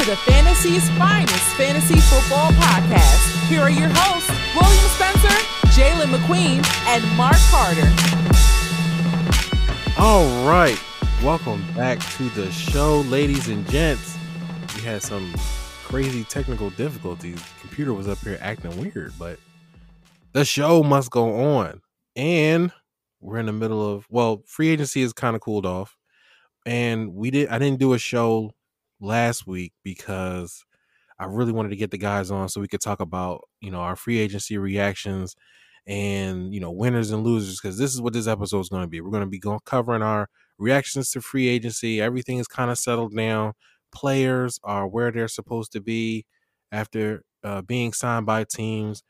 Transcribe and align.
to 0.00 0.06
the 0.06 0.16
Fantasy's 0.16 0.88
finest 0.90 1.56
fantasy 1.56 2.00
football 2.00 2.50
podcast. 2.52 3.48
Here 3.48 3.60
are 3.60 3.70
your 3.70 3.90
hosts, 3.92 4.30
William 4.54 4.88
Spencer, 4.96 5.28
Jalen 5.78 6.14
McQueen, 6.14 6.64
and 6.86 7.04
Mark 7.16 7.36
Carter. 7.50 7.86
All 9.98 10.48
right. 10.48 10.80
Welcome 11.22 11.62
back 11.74 11.98
to 12.16 12.30
the 12.30 12.50
show, 12.50 13.00
ladies 13.02 13.48
and 13.48 13.68
gents. 13.68 14.16
We 14.76 14.82
had 14.82 15.02
some 15.02 15.34
crazy 15.84 16.24
technical 16.24 16.70
difficulties. 16.70 17.42
Computer 17.60 17.92
was 17.92 18.08
up 18.08 18.18
here 18.18 18.38
acting 18.40 18.74
weird, 18.80 19.12
but 19.18 19.38
the 20.32 20.46
show 20.46 20.82
must 20.82 21.10
go 21.10 21.58
on. 21.58 21.82
And 22.16 22.72
we're 23.20 23.38
in 23.38 23.46
the 23.46 23.52
middle 23.52 23.86
of 23.86 24.06
well, 24.08 24.42
free 24.46 24.70
agency 24.70 25.02
is 25.02 25.12
kind 25.12 25.36
of 25.36 25.42
cooled 25.42 25.66
off. 25.66 25.98
And 26.64 27.14
we 27.14 27.30
did 27.30 27.48
I 27.50 27.58
didn't 27.58 27.80
do 27.80 27.92
a 27.92 27.98
show 27.98 28.52
last 29.00 29.46
week 29.46 29.72
because 29.82 30.64
I 31.18 31.24
really 31.24 31.52
wanted 31.52 31.70
to 31.70 31.76
get 31.76 31.90
the 31.90 31.98
guys 31.98 32.30
on 32.30 32.48
so 32.48 32.60
we 32.60 32.68
could 32.68 32.80
talk 32.80 33.00
about, 33.00 33.42
you 33.60 33.70
know, 33.70 33.80
our 33.80 33.96
free 33.96 34.18
agency 34.18 34.58
reactions 34.58 35.36
and, 35.86 36.54
you 36.54 36.60
know, 36.60 36.70
winners 36.70 37.10
and 37.10 37.24
losers 37.24 37.60
because 37.60 37.78
this 37.78 37.92
is 37.92 38.00
what 38.00 38.12
this 38.12 38.26
episode 38.26 38.60
is 38.60 38.68
going 38.68 38.82
to 38.82 38.88
be. 38.88 39.00
We're 39.00 39.10
going 39.10 39.24
to 39.24 39.28
be 39.28 39.38
going 39.38 39.60
covering 39.64 40.02
our 40.02 40.28
reactions 40.58 41.10
to 41.12 41.20
free 41.20 41.48
agency. 41.48 42.00
Everything 42.00 42.38
is 42.38 42.46
kind 42.46 42.70
of 42.70 42.78
settled 42.78 43.14
down. 43.14 43.52
Players 43.92 44.58
are 44.62 44.86
where 44.86 45.10
they're 45.10 45.28
supposed 45.28 45.72
to 45.72 45.80
be 45.80 46.24
after 46.72 47.24
uh, 47.42 47.62
being 47.62 47.92
signed 47.92 48.26
by 48.26 48.44
teams. 48.44 49.02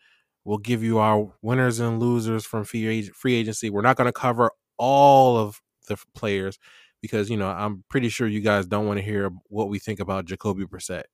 We'll 0.45 0.59
give 0.59 0.83
you 0.83 0.99
our 0.99 1.33
winners 1.43 1.81
and 1.81 2.01
losers 2.01 2.47
from 2.47 2.65
free 2.65 3.03
free 3.11 3.35
agency. 3.35 3.71
We're 3.71 3.83
not 3.83 3.97
going 3.97 4.07
to 4.09 4.13
cover 4.13 4.51
all 4.79 5.37
of 5.37 5.61
the 5.87 5.97
players 6.15 6.59
because 7.01 7.31
you 7.31 7.37
know 7.37 7.49
I'm 7.49 7.85
pretty 7.89 8.09
sure 8.09 8.27
you 8.27 8.41
guys 8.41 8.67
don't 8.67 8.87
want 8.87 8.99
to 8.99 9.05
hear 9.05 9.31
what 9.49 9.69
we 9.69 9.79
think 9.79 10.01
about 10.01 10.27
Jacoby 10.27 10.65
Brissett. 10.65 11.05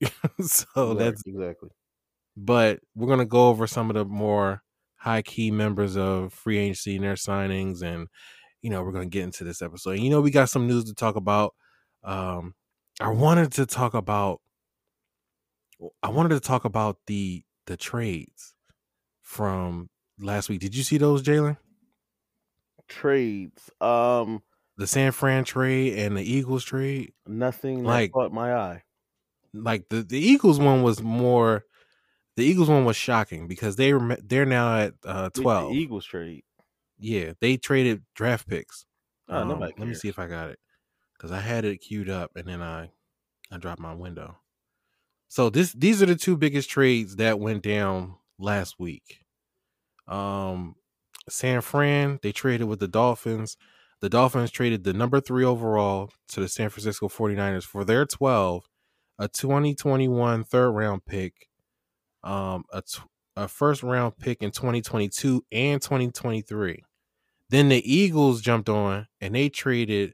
so 0.40 0.94
Right, 0.94 0.98
that's 0.98 1.22
exactly. 1.26 1.70
but 2.36 2.80
we're 2.94 3.08
gonna 3.08 3.24
go 3.24 3.48
over 3.48 3.66
some 3.66 3.90
of 3.90 3.94
the 3.94 4.04
more 4.04 4.62
high 4.96 5.22
key 5.22 5.50
members 5.50 5.96
of 5.96 6.32
free 6.32 6.58
agency 6.58 6.96
and 6.96 7.04
their 7.04 7.14
signings, 7.14 7.82
and 7.82 8.08
you 8.62 8.70
know 8.70 8.82
we're 8.82 8.92
gonna 8.92 9.06
get 9.06 9.24
into 9.24 9.44
this 9.44 9.62
episode. 9.62 9.92
And 9.92 10.04
you 10.04 10.10
know 10.10 10.20
we 10.20 10.30
got 10.30 10.48
some 10.50 10.66
news 10.66 10.84
to 10.84 10.94
talk 10.94 11.16
about. 11.16 11.54
Um, 12.02 12.54
I 13.00 13.08
wanted 13.10 13.52
to 13.52 13.66
talk 13.66 13.94
about. 13.94 14.40
I 16.02 16.08
wanted 16.08 16.30
to 16.30 16.40
talk 16.40 16.64
about 16.64 16.98
the 17.06 17.44
the 17.66 17.76
trades 17.76 18.54
from 19.22 19.88
last 20.18 20.48
week. 20.48 20.60
Did 20.60 20.74
you 20.76 20.82
see 20.82 20.98
those, 20.98 21.22
Jalen? 21.22 21.56
Trades. 22.88 23.70
Um, 23.80 24.42
The 24.76 24.86
San 24.86 25.12
Fran 25.12 25.44
trade 25.44 25.98
and 25.98 26.16
the 26.16 26.22
Eagles 26.22 26.64
trade. 26.64 27.12
nothing 27.26 27.84
Like- 27.84 28.12
caught 28.12 28.32
my 28.32 28.54
eye. 28.54 28.82
like 29.52 29.88
the 29.88 30.02
the 30.02 30.18
Eagles 30.18 30.58
one 30.58 30.82
was 30.82 31.00
more 31.00 31.64
the 32.36 32.42
Eagles 32.44 32.68
one 32.68 32.84
was 32.84 32.96
shocking 32.96 33.46
because 33.46 33.76
they 33.76 33.94
were 33.94 34.16
they're 34.22 34.44
now 34.46 34.78
at 34.78 34.94
uh 35.04 35.30
12. 35.30 35.70
The 35.72 35.78
Eagles 35.78 36.04
trade. 36.04 36.42
Yeah, 36.98 37.34
they 37.40 37.56
traded 37.56 38.02
draft 38.16 38.48
picks. 38.48 38.84
Oh, 39.28 39.36
Um, 39.42 39.60
let 39.60 39.78
me 39.78 39.94
see 39.94 40.08
if 40.08 40.18
I 40.18 40.26
got 40.26 40.50
it 40.50 40.58
cuz 41.20 41.30
I 41.30 41.38
had 41.40 41.64
it 41.64 41.78
queued 41.78 42.10
up 42.10 42.32
and 42.34 42.48
then 42.48 42.60
I 42.62 42.90
I 43.52 43.58
dropped 43.58 43.80
my 43.80 43.94
window. 43.94 44.38
So 45.28 45.50
this 45.50 45.72
these 45.72 46.02
are 46.02 46.06
the 46.06 46.16
two 46.16 46.36
biggest 46.36 46.68
trades 46.68 47.14
that 47.16 47.38
went 47.38 47.62
down 47.62 48.16
last 48.40 48.80
week. 48.80 49.20
Um 50.08 50.74
San 51.28 51.60
Fran, 51.62 52.18
they 52.22 52.32
traded 52.32 52.66
with 52.66 52.80
the 52.80 52.88
Dolphins. 52.88 53.56
The 54.04 54.10
Dolphins 54.10 54.50
traded 54.50 54.84
the 54.84 54.92
number 54.92 55.18
3 55.18 55.46
overall 55.46 56.10
to 56.28 56.40
the 56.40 56.46
San 56.46 56.68
Francisco 56.68 57.08
49ers 57.08 57.64
for 57.64 57.86
their 57.86 58.04
12 58.04 58.68
a 59.18 59.28
2021 59.28 60.44
third 60.44 60.70
round 60.72 61.06
pick, 61.06 61.48
um, 62.22 62.64
first 63.48 63.82
round 63.82 64.18
pick 64.18 64.42
in 64.42 64.50
2022 64.50 65.42
and 65.50 65.80
2023. 65.80 66.84
Then 67.48 67.70
the 67.70 67.80
Eagles 67.90 68.42
jumped 68.42 68.68
on 68.68 69.06
and 69.22 69.34
they 69.34 69.48
traded 69.48 70.12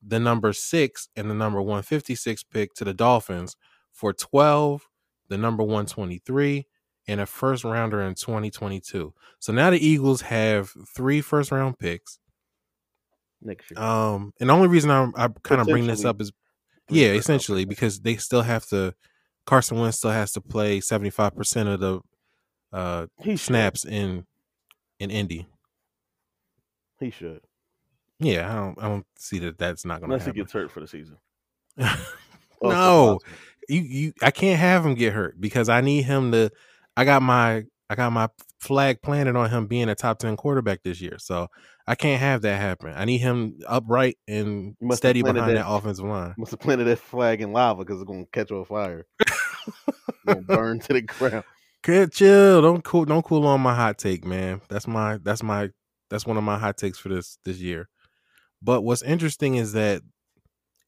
the 0.00 0.20
number 0.20 0.52
six 0.52 1.08
and 1.16 1.28
the 1.28 1.34
number 1.34 1.60
156 1.60 2.44
pick 2.44 2.72
to 2.74 2.84
the 2.84 2.94
Dolphins 2.94 3.56
for 3.90 4.12
12, 4.12 4.86
the 5.28 5.38
number 5.38 5.64
123, 5.64 6.68
and 7.08 7.20
a 7.20 7.26
first 7.26 7.64
rounder 7.64 8.00
in 8.00 8.14
2022. 8.14 9.12
So 9.40 9.52
now 9.52 9.70
the 9.70 9.84
Eagles 9.84 10.20
have 10.20 10.72
three 10.94 11.20
first 11.20 11.50
round 11.50 11.80
picks. 11.80 12.20
Next 13.44 13.70
year. 13.70 13.80
Um, 13.80 14.32
and 14.40 14.48
the 14.48 14.54
only 14.54 14.68
reason 14.68 14.90
I'm, 14.90 15.12
I 15.16 15.28
kind 15.42 15.60
of 15.60 15.66
bring 15.66 15.86
this 15.86 16.04
up 16.04 16.20
is 16.20 16.32
yeah, 16.88 17.08
essentially 17.08 17.64
because 17.64 18.00
they 18.00 18.16
still 18.16 18.42
have 18.42 18.66
to. 18.66 18.94
Carson 19.46 19.78
Wentz 19.78 19.98
still 19.98 20.10
has 20.10 20.32
to 20.32 20.40
play 20.40 20.80
seventy 20.80 21.10
five 21.10 21.36
percent 21.36 21.68
of 21.68 21.80
the 21.80 22.00
uh, 22.72 23.06
he 23.20 23.32
should. 23.32 23.40
snaps 23.40 23.84
in 23.84 24.26
in 24.98 25.10
Indy. 25.10 25.46
He 27.00 27.10
should. 27.10 27.40
Yeah, 28.18 28.50
I 28.50 28.56
don't. 28.56 28.78
I 28.82 28.88
don't 28.88 29.06
see 29.18 29.38
that 29.40 29.58
that's 29.58 29.84
not 29.84 30.00
going 30.00 30.10
to 30.10 30.14
Unless 30.14 30.26
he 30.26 30.32
gets 30.32 30.52
hurt 30.52 30.70
for 30.70 30.80
the 30.80 30.88
season. 30.88 31.16
no, 32.62 33.18
you 33.68 33.80
you. 33.80 34.12
I 34.22 34.30
can't 34.30 34.58
have 34.58 34.84
him 34.84 34.94
get 34.94 35.12
hurt 35.12 35.40
because 35.40 35.68
I 35.68 35.80
need 35.80 36.02
him 36.02 36.32
to. 36.32 36.50
I 36.96 37.04
got 37.04 37.22
my 37.22 37.64
I 37.90 37.94
got 37.94 38.12
my 38.12 38.28
flag 38.58 39.02
planted 39.02 39.36
on 39.36 39.50
him 39.50 39.66
being 39.66 39.88
a 39.88 39.94
top 39.94 40.18
ten 40.18 40.36
quarterback 40.36 40.82
this 40.82 41.00
year, 41.00 41.18
so 41.18 41.48
I 41.86 41.94
can't 41.94 42.20
have 42.20 42.42
that 42.42 42.60
happen. 42.60 42.94
I 42.96 43.04
need 43.04 43.18
him 43.18 43.58
upright 43.66 44.16
and 44.26 44.74
steady 44.92 45.22
behind 45.22 45.50
that- 45.50 45.54
that 45.62 45.68
offensive 45.70 46.04
line. 46.04 46.34
Must 46.38 46.52
have 46.52 46.60
planted 46.60 46.84
that 46.84 46.98
flag 46.98 47.40
in 47.42 47.52
lava 47.52 47.84
because 47.84 48.00
it's 48.00 48.08
gonna 48.08 48.24
catch 48.32 48.50
on 48.50 48.64
fire. 48.64 49.06
gonna 50.26 50.40
burn 50.42 50.80
to 50.80 50.92
the 50.94 51.02
ground. 51.02 51.44
Good 51.82 52.12
chill. 52.12 52.62
Don't 52.62 52.82
cool. 52.82 53.04
Don't 53.04 53.24
cool 53.24 53.46
on 53.46 53.60
my 53.60 53.74
hot 53.74 53.98
take, 53.98 54.24
man. 54.24 54.62
That's 54.68 54.86
my. 54.86 55.18
That's 55.22 55.42
my. 55.42 55.70
That's 56.08 56.26
one 56.26 56.36
of 56.38 56.44
my 56.44 56.58
hot 56.58 56.78
takes 56.78 56.98
for 56.98 57.10
this 57.10 57.38
this 57.44 57.58
year. 57.58 57.88
But 58.62 58.82
what's 58.82 59.02
interesting 59.02 59.56
is 59.56 59.72
that, 59.74 60.00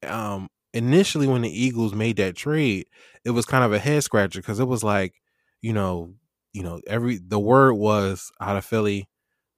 um, 0.07 0.49
initially 0.73 1.27
when 1.27 1.43
the 1.43 1.51
Eagles 1.51 1.95
made 1.95 2.17
that 2.17 2.37
trade, 2.37 2.87
it 3.25 3.31
was 3.31 3.45
kind 3.45 3.65
of 3.65 3.73
a 3.75 3.79
head 3.79 4.03
scratcher 4.05 4.41
because 4.41 4.59
it 4.61 4.69
was 4.69 4.83
like, 4.83 5.13
you 5.61 5.75
know, 5.75 6.15
you 6.55 6.63
know, 6.63 6.81
every 6.87 7.19
the 7.19 7.39
word 7.39 7.75
was 7.75 8.31
out 8.41 8.57
of 8.57 8.65
Philly 8.65 9.07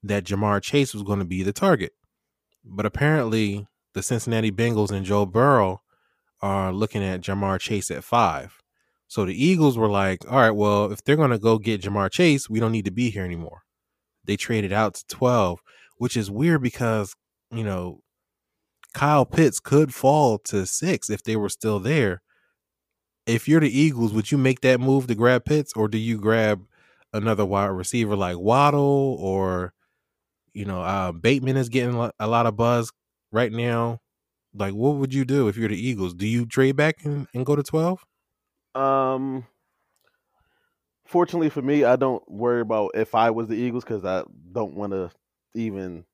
that 0.03 0.25
Ja'Marr 0.25 0.62
Chase 0.62 0.94
was 0.94 1.03
going 1.03 1.19
to 1.19 1.25
be 1.25 1.42
the 1.42 1.53
target, 1.53 1.92
but 2.64 2.86
apparently 2.86 3.66
the 3.94 4.03
Cincinnati 4.03 4.50
Bengals 4.50 4.91
and 4.91 5.04
Joe 5.04 5.26
Burrow 5.26 5.82
are 6.41 6.72
looking 6.72 7.03
at 7.03 7.20
Ja'Marr 7.20 7.59
Chase 7.60 7.91
at 7.91 8.04
five. 8.04 8.58
So 9.08 9.25
the 9.25 9.44
Eagles 9.44 9.78
were 9.78 9.88
like, 9.88 10.31
all 10.31 10.38
right, 10.38 10.50
well, 10.50 10.92
if 10.92 11.03
they're 11.03 11.16
going 11.16 11.31
to 11.31 11.38
go 11.38 11.58
get 11.58 11.82
Ja'Marr 11.82 12.10
Chase, 12.10 12.48
we 12.48 12.60
don't 12.60 12.72
need 12.72 12.84
to 12.84 12.91
be 12.91 13.10
here 13.10 13.25
anymore. 13.25 13.62
They 14.25 14.37
traded 14.37 14.72
out 14.72 14.94
to 14.94 15.06
12, 15.08 15.60
which 15.97 16.16
is 16.16 16.31
weird 16.31 16.62
because, 16.62 17.16
you 17.50 17.64
know, 17.64 18.03
Kyle 18.92 19.25
Pitts 19.25 19.60
could 19.60 19.94
fall 19.94 20.38
to 20.38 20.66
six 20.66 21.08
if 21.08 21.22
they 21.22 21.37
were 21.37 21.48
still 21.48 21.78
there. 21.78 22.22
If 23.26 23.48
you're 23.48 23.60
the 23.60 23.76
Eagles, 23.76 24.12
would 24.12 24.31
you 24.31 24.38
make 24.38 24.60
that 24.60 24.81
move 24.81 25.06
to 25.06 25.14
grab 25.14 25.44
Pitts 25.44 25.72
or 25.75 25.88
do 25.88 25.98
you 25.98 26.19
grab 26.19 26.62
another 27.12 27.44
wide 27.44 27.66
receiver 27.66 28.16
like 28.16 28.38
Waddle 28.38 29.16
or, 29.19 29.72
you 30.58 30.64
know, 30.64 30.82
uh, 30.82 31.12
Bateman 31.12 31.56
is 31.56 31.69
getting 31.69 31.94
a 32.19 32.26
lot 32.26 32.46
of 32.46 32.56
buzz 32.56 32.91
right 33.30 33.52
now? 33.52 34.00
Like, 34.52 34.74
what 34.74 34.96
would 34.96 35.14
you 35.14 35.24
do 35.24 35.46
if 35.46 35.56
you're 35.56 35.69
the 35.69 35.80
Eagles? 35.80 36.14
Do 36.14 36.26
you 36.26 36.46
trade 36.46 36.74
back 36.74 37.04
and, 37.04 37.28
and 37.32 37.46
go 37.46 37.54
to 37.54 37.62
12? 37.62 38.04
Um, 38.74 39.46
fortunately 41.06 41.48
for 41.48 41.62
me, 41.62 41.84
I 41.84 41.94
don't 41.94 42.28
worry 42.28 42.60
about 42.60 42.91
if 42.94 43.14
I 43.14 43.30
was 43.30 43.46
the 43.46 43.54
Eagles 43.54 43.84
because 43.84 44.04
I 44.04 44.24
don't 44.50 44.75
want 44.75 44.94
to 44.94 45.12
even 45.55 46.05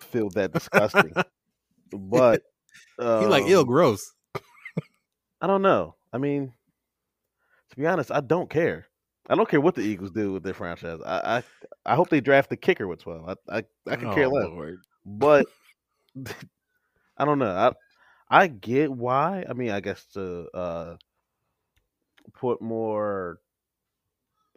feel 0.00 0.30
that 0.30 0.52
disgusting. 0.52 1.12
but 1.92 2.42
um, 2.98 3.22
you 3.22 3.28
like 3.28 3.44
ill 3.46 3.64
gross. 3.64 4.14
I 5.40 5.46
don't 5.46 5.62
know. 5.62 5.94
I 6.12 6.18
mean, 6.18 6.54
to 7.70 7.76
be 7.76 7.86
honest, 7.86 8.10
I 8.10 8.20
don't 8.20 8.50
care. 8.50 8.88
I 9.28 9.34
don't 9.34 9.48
care 9.48 9.60
what 9.60 9.74
the 9.74 9.82
Eagles 9.82 10.10
do 10.10 10.32
with 10.32 10.42
their 10.42 10.54
franchise. 10.54 11.00
I 11.04 11.38
I, 11.86 11.92
I 11.92 11.94
hope 11.96 12.08
they 12.10 12.20
draft 12.20 12.50
the 12.50 12.56
kicker 12.56 12.86
with 12.88 13.00
twelve. 13.02 13.28
I 13.50 13.58
I, 13.58 13.62
I 13.88 13.96
could 13.96 14.10
care 14.10 14.28
Oh, 14.28 14.28
less. 14.28 14.50
Lord. 14.50 14.82
But 15.04 15.46
I 17.18 17.24
don't 17.24 17.38
know. 17.38 17.50
I 17.50 17.72
I 18.42 18.46
get 18.48 18.90
why. 18.92 19.44
I 19.48 19.52
mean, 19.54 19.70
I 19.70 19.80
guess 19.80 20.04
to 20.14 20.48
uh 20.54 20.96
put 22.32 22.60
more 22.60 23.40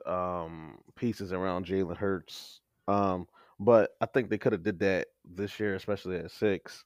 um 0.06 0.78
pieces 0.96 1.32
around 1.34 1.66
Jalen 1.66 1.98
Hurts. 1.98 2.62
Um, 2.88 3.28
but 3.60 3.92
I 4.02 4.06
think 4.06 4.30
they 4.30 4.38
could 4.38 4.54
have 4.54 4.64
did 4.64 4.80
that 4.80 5.08
this 5.26 5.60
year, 5.60 5.76
especially 5.76 6.18
at 6.18 6.32
six. 6.32 6.86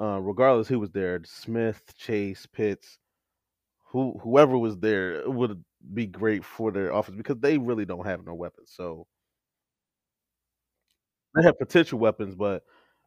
Uh, 0.00 0.18
regardless 0.20 0.68
who 0.68 0.78
was 0.78 0.90
there, 0.90 1.20
Smith, 1.24 1.82
Chase, 1.96 2.46
Pitts, 2.46 2.98
who 3.90 4.18
whoever 4.22 4.56
was 4.58 4.78
there 4.78 5.28
would 5.28 5.64
be 5.94 6.06
great 6.06 6.44
for 6.44 6.70
their 6.70 6.90
offense 6.90 7.16
because 7.16 7.38
they 7.40 7.58
really 7.58 7.84
don't 7.84 8.06
have 8.06 8.24
no 8.24 8.34
weapons. 8.34 8.72
So 8.74 9.06
they 11.34 11.44
have 11.44 11.58
potential 11.58 11.98
weapons, 11.98 12.34
but 12.34 12.62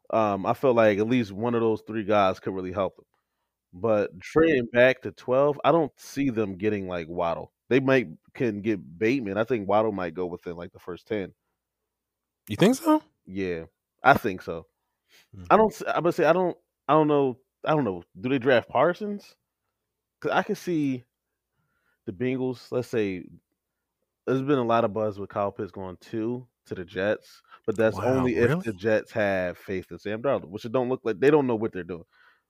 um, 0.09 0.45
I 0.45 0.53
feel 0.53 0.73
like 0.73 0.99
at 0.99 1.07
least 1.07 1.31
one 1.31 1.55
of 1.55 1.61
those 1.61 1.81
three 1.85 2.03
guys 2.03 2.39
could 2.39 2.53
really 2.53 2.71
help 2.71 2.95
them. 2.95 3.05
But 3.73 4.19
trading 4.19 4.67
back 4.71 5.01
to 5.01 5.11
twelve, 5.11 5.59
I 5.63 5.71
don't 5.71 5.91
see 5.97 6.29
them 6.29 6.57
getting 6.57 6.87
like 6.87 7.07
Waddle. 7.09 7.51
They 7.69 7.79
might 7.79 8.07
can 8.35 8.61
get 8.61 8.99
Bateman. 8.99 9.37
I 9.37 9.43
think 9.43 9.67
Waddle 9.67 9.91
might 9.91 10.13
go 10.13 10.27
within 10.27 10.55
like 10.55 10.71
the 10.71 10.79
first 10.79 11.07
ten. 11.07 11.33
You 12.47 12.55
think 12.55 12.75
so? 12.75 13.01
Yeah, 13.25 13.63
I 14.03 14.13
think 14.13 14.41
so. 14.41 14.67
Hmm. 15.35 15.43
I 15.49 15.57
don't. 15.57 15.81
I'm 15.87 16.03
gonna 16.03 16.11
say 16.11 16.25
I 16.25 16.33
don't. 16.33 16.55
I 16.87 16.93
don't 16.93 17.07
know. 17.07 17.39
I 17.65 17.71
don't 17.71 17.85
know. 17.85 18.03
Do 18.19 18.29
they 18.29 18.37
draft 18.37 18.69
Parsons? 18.69 19.35
Because 20.21 20.37
I 20.37 20.43
can 20.43 20.55
see 20.55 21.03
the 22.05 22.11
Bengals. 22.11 22.71
Let's 22.71 22.87
say 22.87 23.25
there's 24.25 24.41
been 24.41 24.59
a 24.59 24.63
lot 24.63 24.85
of 24.85 24.93
buzz 24.93 25.19
with 25.19 25.29
Kyle 25.29 25.51
Pitts 25.51 25.71
going 25.71 25.97
two 25.99 26.47
to 26.65 26.75
the 26.75 26.85
Jets, 26.85 27.41
but 27.65 27.75
that's 27.77 27.97
Wow, 27.97 28.05
only 28.05 28.37
if 28.37 28.63
the 28.63 28.73
Jets 28.73 29.11
have 29.11 29.57
faith 29.57 29.91
in 29.91 29.99
Sam 29.99 30.21
Darnold, 30.21 30.49
which 30.49 30.65
it 30.65 30.71
don't 30.71 30.89
look 30.89 31.01
like 31.03 31.19
they 31.19 31.31
don't 31.31 31.47
know 31.47 31.55
what 31.55 31.73
they're 31.73 31.83
doing. 31.83 32.05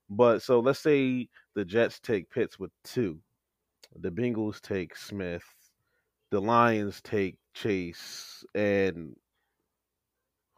But 0.09 0.41
so 0.41 0.59
let's 0.59 0.79
say 0.79 1.29
the 1.55 1.65
Jets 1.65 2.00
take 2.00 2.29
Pitts 2.29 2.59
with 2.59 2.71
two, 2.83 3.19
the 3.95 4.11
Bengals 4.11 4.61
take 4.61 4.95
Smith, 4.95 5.45
the 6.29 6.39
Lions 6.39 7.01
take 7.01 7.38
Chase, 7.53 8.44
and 8.53 9.15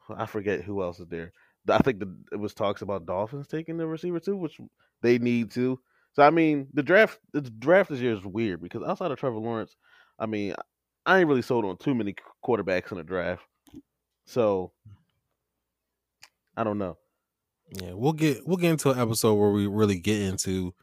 I 0.09 0.25
forget 0.25 0.63
who 0.63 0.81
else 0.83 0.99
is 0.99 1.07
there. 1.07 1.31
I 1.69 1.79
think 1.79 1.99
the, 1.99 2.15
it 2.31 2.39
was 2.39 2.53
talks 2.53 2.81
about 2.81 3.05
Dolphins 3.05 3.47
taking 3.47 3.77
the 3.77 3.87
receiver 3.87 4.19
too, 4.19 4.37
which 4.37 4.59
they 5.01 5.17
need 5.17 5.51
to. 5.51 5.79
So 6.15 6.23
I 6.23 6.29
mean, 6.29 6.67
the 6.73 6.83
draft 6.83 7.19
the 7.33 7.41
draft 7.41 7.89
this 7.89 7.99
year 7.99 8.13
is 8.13 8.23
weird 8.23 8.61
because 8.61 8.83
outside 8.83 9.11
of 9.11 9.19
Trevor 9.19 9.37
Lawrence, 9.37 9.75
I 10.17 10.25
mean, 10.25 10.55
I 11.05 11.19
ain't 11.19 11.27
really 11.27 11.41
sold 11.41 11.65
on 11.65 11.77
too 11.77 11.93
many 11.93 12.15
quarterbacks 12.43 12.91
in 12.91 12.97
the 12.97 13.03
draft. 13.03 13.43
So 14.25 14.71
I 16.55 16.63
don't 16.63 16.77
know. 16.77 16.97
Yeah, 17.81 17.93
we'll 17.93 18.13
get 18.13 18.47
we'll 18.47 18.57
get 18.57 18.71
into 18.71 18.91
an 18.91 18.99
episode 18.99 19.35
where 19.35 19.51
we 19.51 19.67
really 19.67 19.99
get 19.99 20.21
into 20.21 20.73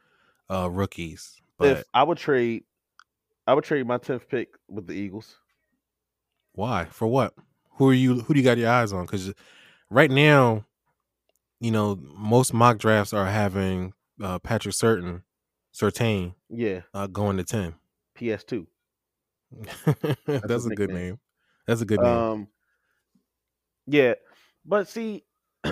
uh 0.51 0.69
rookies. 0.71 1.41
But 1.57 1.69
if 1.79 1.85
I 1.95 2.03
would 2.03 2.19
trade, 2.19 2.65
I 3.47 3.55
would 3.55 3.65
trade 3.65 3.87
my 3.87 3.99
tenth 3.99 4.29
pick 4.29 4.49
with 4.69 4.87
the 4.87 4.93
Eagles. 4.93 5.37
why? 6.53 6.87
For 6.87 7.07
what? 7.07 7.35
Who 7.77 7.89
are 7.89 7.95
you 7.95 8.21
who 8.21 8.35
do 8.35 8.41
you 8.41 8.45
got 8.45 8.59
your 8.59 8.69
eyes 8.69 8.93
on? 8.93 9.07
Because 9.07 9.33
right 9.89 10.11
now, 10.11 10.67
you 11.59 11.71
know, 11.71 11.99
most 12.17 12.53
mock 12.53 12.77
drafts 12.77 13.15
are 13.15 13.27
having 13.27 13.95
uh 14.23 14.39
Patrick 14.39 14.75
Surtain 14.75 15.23
Surtain 15.75 16.35
Yeah, 16.49 16.83
uh 16.95 17.07
going 17.07 17.37
to 17.37 17.45
10. 17.45 17.75
PS 18.15 18.45
two. 18.45 18.67
That's, 19.85 20.53
his 20.53 20.67
a 20.67 20.71
good 20.71 20.91
name. 20.91 21.19
That's 21.67 21.83
a 21.83 21.85
good 21.85 22.01
name. 22.01 22.09
Um, 22.11 22.49
yeah, 23.87 24.15
but 24.65 24.89
see, 24.89 25.25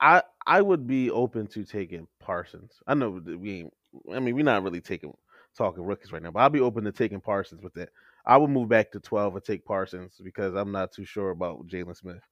I 0.00 0.22
I 0.46 0.62
would 0.62 0.86
be 0.86 1.10
open 1.10 1.46
to 1.48 1.64
taking 1.64 2.06
Parsons. 2.20 2.72
I 2.86 2.94
know 2.94 3.20
that 3.20 3.38
we 3.38 3.60
ain't. 3.60 3.74
I 4.12 4.20
mean, 4.20 4.34
we're 4.34 4.44
not 4.44 4.62
really 4.62 4.80
taking 4.80 5.14
talking 5.56 5.84
rookies 5.84 6.12
right 6.12 6.22
now, 6.22 6.30
but 6.30 6.40
I'll 6.40 6.50
be 6.50 6.60
open 6.60 6.84
to 6.84 6.92
taking 6.92 7.20
Parsons 7.20 7.62
with 7.62 7.74
that. 7.74 7.90
I 8.26 8.36
would 8.36 8.50
move 8.50 8.68
back 8.68 8.90
to 8.92 9.00
twelve 9.00 9.34
and 9.34 9.44
take 9.44 9.64
Parsons 9.64 10.20
because 10.22 10.54
I'm 10.54 10.72
not 10.72 10.92
too 10.92 11.04
sure 11.04 11.30
about 11.30 11.66
Jalen 11.66 11.96
Smith, 11.96 12.22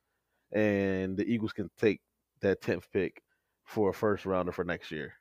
and 0.52 1.16
the 1.16 1.24
Eagles 1.24 1.52
can 1.52 1.70
take 1.78 2.00
that 2.40 2.60
tenth 2.60 2.90
pick 2.92 3.22
for 3.64 3.90
a 3.90 3.94
first 3.94 4.26
rounder 4.26 4.52
for 4.52 4.64
next 4.64 4.90
year. 4.90 5.14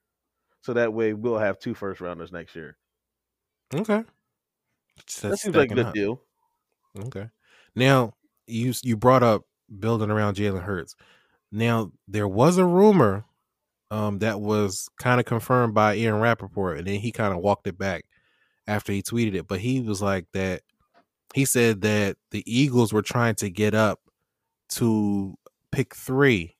So 0.66 0.74
that 0.74 0.94
way 0.94 1.14
we'll 1.14 1.38
have 1.38 1.60
two 1.60 1.76
first 1.76 2.02
rounders 2.02 2.32
next 2.32 2.56
year. 2.56 2.78
okay. 3.74 4.04
That's 4.98 5.22
That 5.22 5.38
seems 5.38 5.56
like 5.56 5.72
a 5.72 5.76
good 5.76 5.86
up. 5.88 5.94
deal. 5.94 6.22
Okay. 6.98 7.30
Now 7.76 8.14
you 8.48 8.74
you 8.84 8.98
brought 8.98 9.24
up 9.24 9.44
building 9.80 10.10
around 10.10 10.38
Jalen 10.38 10.64
Hurts. 10.64 10.96
Now 11.52 11.92
there 12.08 12.28
was 12.28 12.58
a 12.58 12.66
rumor 12.66 13.26
um, 13.92 14.20
that 14.20 14.42
was 14.42 14.90
kind 15.00 15.20
of 15.20 15.26
confirmed 15.26 15.74
by 15.76 15.96
Ian 15.98 16.16
Rapoport, 16.16 16.80
and 16.80 16.88
then 16.88 17.00
he 17.00 17.12
kind 17.12 17.34
of 17.34 17.40
walked 17.42 17.68
it 17.68 17.78
back 17.78 18.06
after 18.68 18.92
he 18.92 19.04
tweeted 19.04 19.36
it. 19.36 19.48
But 19.48 19.60
he 19.60 19.82
was 19.82 20.02
like 20.02 20.26
that. 20.34 20.64
He 21.34 21.46
said 21.46 21.82
that 21.82 22.18
the 22.32 22.44
Eagles 22.48 22.94
were 22.94 23.04
trying 23.04 23.36
to 23.36 23.50
get 23.50 23.76
up 23.76 24.00
to 24.70 25.36
pick 25.72 25.96
three. 25.96 26.55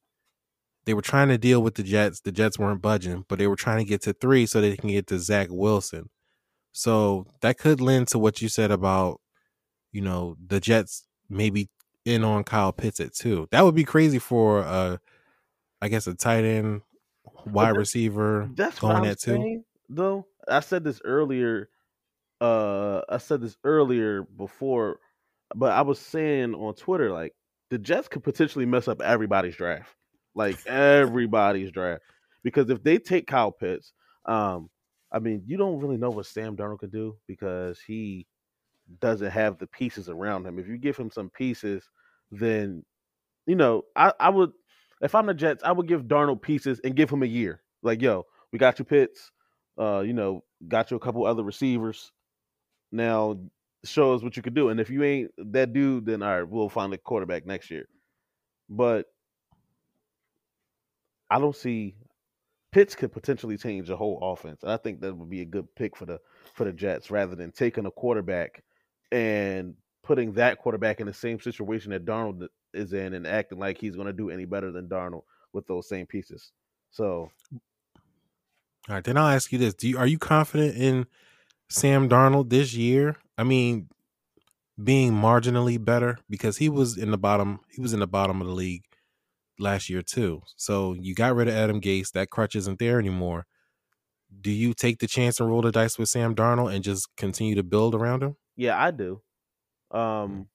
They 0.86 0.94
were 0.94 1.02
trying 1.02 1.30
to 1.30 1.38
deal 1.38 1.62
with 1.62 1.76
the 1.76 1.84
Jets. 1.84 2.22
The 2.22 2.32
Jets 2.32 2.60
weren't 2.60 2.82
budging, 2.82 3.26
but 3.28 3.40
they 3.40 3.48
were 3.48 3.56
trying 3.56 3.80
to 3.80 3.90
get 3.90 4.02
to 4.04 4.14
three 4.14 4.46
so 4.46 4.62
they 4.62 4.78
can 4.78 4.90
get 4.90 5.08
to 5.08 5.20
Zach 5.20 5.48
Wilson. 5.50 6.10
So 6.72 7.26
that 7.42 7.58
could 7.58 7.82
lend 7.82 8.10
to 8.10 8.20
what 8.20 8.42
you 8.42 8.50
said 8.50 8.70
about, 8.70 9.22
you 9.92 10.02
know, 10.02 10.36
the 10.46 10.60
Jets 10.60 11.06
maybe 11.30 11.70
in 12.04 12.24
on 12.24 12.44
Kyle 12.44 12.72
Pitts 12.72 13.00
at 13.00 13.14
two. 13.14 13.48
That 13.52 13.64
would 13.64 13.76
be 13.76 13.84
crazy 13.84 14.20
for 14.20 14.60
uh 14.60 14.98
I 15.82 15.88
guess 15.88 16.08
a 16.08 16.14
tight 16.14 16.44
end 16.44 16.82
wide 17.46 17.78
receiver 17.78 18.50
That's 18.54 18.80
going 18.80 19.06
at 19.06 19.20
two. 19.20 19.64
though. 19.90 20.26
I 20.48 20.60
said 20.60 20.84
this 20.84 21.02
earlier. 21.04 21.70
Uh, 22.42 23.02
I 23.10 23.18
said 23.18 23.42
this 23.42 23.58
earlier 23.64 24.24
before, 24.24 25.00
but 25.56 25.72
I 25.72 25.82
was 25.82 26.00
saying 26.00 26.54
on 26.54 26.76
Twitter 26.76 27.12
like 27.12 27.34
the 27.70 27.78
Jets 27.78 28.08
could 28.08 28.24
potentially 28.24 28.66
mess 28.66 28.88
up 28.88 29.02
everybody's 29.02 29.56
draft, 29.56 29.96
like 30.36 30.66
everybody's 30.68 31.72
draft, 31.72 32.04
because 32.44 32.70
if 32.70 32.84
they 32.84 32.98
take 32.98 33.28
Kyle 33.28 33.52
Pitts, 33.52 33.94
um, 34.26 34.70
I 35.12 35.20
mean, 35.20 35.44
you 35.46 35.58
don't 35.58 35.80
really 35.80 35.98
know 35.98 36.10
what 36.10 36.26
Sam 36.26 36.56
Darnold 36.56 36.80
could 36.80 36.92
do 36.92 37.16
because 37.28 37.80
he 37.80 38.28
doesn't 39.00 39.32
have 39.32 39.58
the 39.58 39.68
pieces 39.68 40.10
around 40.10 40.46
him. 40.46 40.60
If 40.60 40.68
you 40.68 40.78
give 40.78 40.98
him 40.98 41.10
some 41.10 41.30
pieces, 41.30 41.90
then 42.32 42.84
you 43.48 43.56
know, 43.56 43.84
I, 43.96 44.14
I 44.20 44.30
would 44.30 44.52
if 45.02 45.16
I'm 45.16 45.26
the 45.26 45.34
Jets, 45.34 45.64
I 45.64 45.72
would 45.72 45.88
give 45.88 46.04
Darnold 46.04 46.42
pieces 46.42 46.80
and 46.84 46.96
give 46.96 47.10
him 47.10 47.24
a 47.24 47.28
year. 47.28 47.62
Like, 47.84 48.02
yo, 48.02 48.26
we 48.52 48.60
got 48.60 48.80
you 48.80 48.86
Pitts, 48.86 49.32
uh, 49.80 50.00
you 50.00 50.14
know, 50.14 50.44
got 50.68 50.92
you 50.92 50.98
a 50.98 51.00
couple 51.00 51.26
other 51.26 51.44
receivers. 51.44 52.12
Now 52.92 53.38
show 53.84 54.14
us 54.14 54.24
what 54.24 54.36
you 54.36 54.44
could 54.44 54.56
do. 54.56 54.70
And 54.70 54.80
if 54.80 54.90
you 54.90 55.04
ain't 55.04 55.32
that 55.38 55.74
dude, 55.74 56.06
then 56.06 56.24
all 56.24 56.40
right, 56.40 56.50
we'll 56.50 56.70
find 56.70 56.94
a 56.94 56.98
quarterback 56.98 57.46
next 57.46 57.70
year. 57.70 57.88
But 58.70 59.06
I 61.36 61.40
don't 61.40 61.56
see 61.56 61.96
Pitts 62.72 62.96
could 62.96 63.12
potentially 63.12 63.58
change 63.58 63.90
the 63.90 63.98
whole 63.98 64.20
offense. 64.22 64.64
And 64.64 64.72
I 64.72 64.78
think 64.78 65.02
that 65.02 65.14
would 65.14 65.30
be 65.30 65.42
a 65.42 65.46
good 65.46 65.68
pick 65.76 65.98
for 65.98 66.06
the 66.06 66.20
for 66.54 66.64
the 66.64 66.72
Jets 66.72 67.12
rather 67.12 67.36
than 67.36 67.52
taking 67.52 67.86
a 67.86 67.92
quarterback 67.92 68.64
and 69.12 69.76
putting 70.02 70.32
that 70.34 70.60
quarterback 70.60 71.02
in 71.02 71.08
the 71.08 71.14
same 71.14 71.42
situation 71.42 71.92
that 71.92 72.06
Darnold 72.06 72.48
is 72.74 72.94
in 72.94 73.14
and 73.14 73.28
acting 73.28 73.60
like 73.60 73.78
he's 73.78 73.96
going 73.96 74.08
to 74.08 74.14
do 74.14 74.30
any 74.30 74.46
better 74.46 74.72
than 74.72 74.88
Darnold 74.88 75.24
with 75.52 75.68
those 75.68 75.90
same 75.90 76.06
pieces. 76.06 76.54
So 76.92 77.30
All 77.52 77.60
right, 78.88 79.04
then 79.04 79.18
I'll 79.18 79.36
ask 79.36 79.52
you 79.52 79.60
this: 79.60 79.74
Do 79.74 79.90
you 79.90 79.98
are 79.98 80.08
you 80.08 80.18
confident 80.18 80.78
in 80.78 81.06
Sam 81.68 82.08
Darnold 82.08 82.50
this 82.50 82.74
year? 82.74 83.18
I 83.38 83.44
mean, 83.44 83.90
being 84.82 85.12
marginally 85.12 85.84
better 85.84 86.18
because 86.30 86.58
he 86.58 86.70
was 86.70 86.98
in 86.98 87.12
the 87.12 87.18
bottom. 87.18 87.60
He 87.70 87.82
was 87.82 87.92
in 87.92 88.00
the 88.00 88.08
bottom 88.08 88.40
of 88.40 88.48
the 88.48 88.54
league 88.54 88.84
last 89.60 89.90
year 89.90 90.02
too. 90.02 90.42
So 90.56 90.94
you 90.94 91.16
got 91.16 91.36
rid 91.36 91.48
of 91.48 91.54
Adam 91.56 91.82
Gase. 91.82 92.12
That 92.12 92.30
crutch 92.30 92.56
isn't 92.56 92.80
there 92.80 93.00
anymore. 93.00 93.46
Do 94.42 94.52
you 94.52 94.74
take 94.74 95.00
the 95.00 95.08
chance 95.08 95.40
and 95.40 95.50
roll 95.50 95.62
the 95.62 95.72
dice 95.72 95.98
with 95.98 96.10
Sam 96.10 96.36
Darnold 96.36 96.74
and 96.74 96.84
just 96.84 97.08
continue 97.16 97.56
to 97.56 97.64
build 97.64 97.96
around 97.96 98.24
him? 98.24 98.36
yeah, 98.56 98.82
I 98.82 98.92
do. 98.92 99.22
Um, 99.92 100.48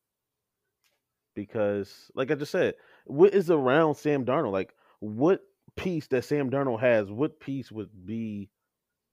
because 1.35 2.11
like 2.15 2.31
I 2.31 2.35
just 2.35 2.53
said, 2.53 2.75
what 3.07 3.33
is 3.35 3.51
around 3.51 3.95
Sam 3.95 4.25
Darnold? 4.25 4.53
Like, 4.53 4.75
what 4.99 5.41
piece 5.77 6.07
that 6.09 6.25
Sam 6.25 6.51
Darnold 6.51 6.81
has? 6.81 7.11
What 7.11 7.41
piece 7.41 7.71
would 7.71 7.91
be 8.05 8.51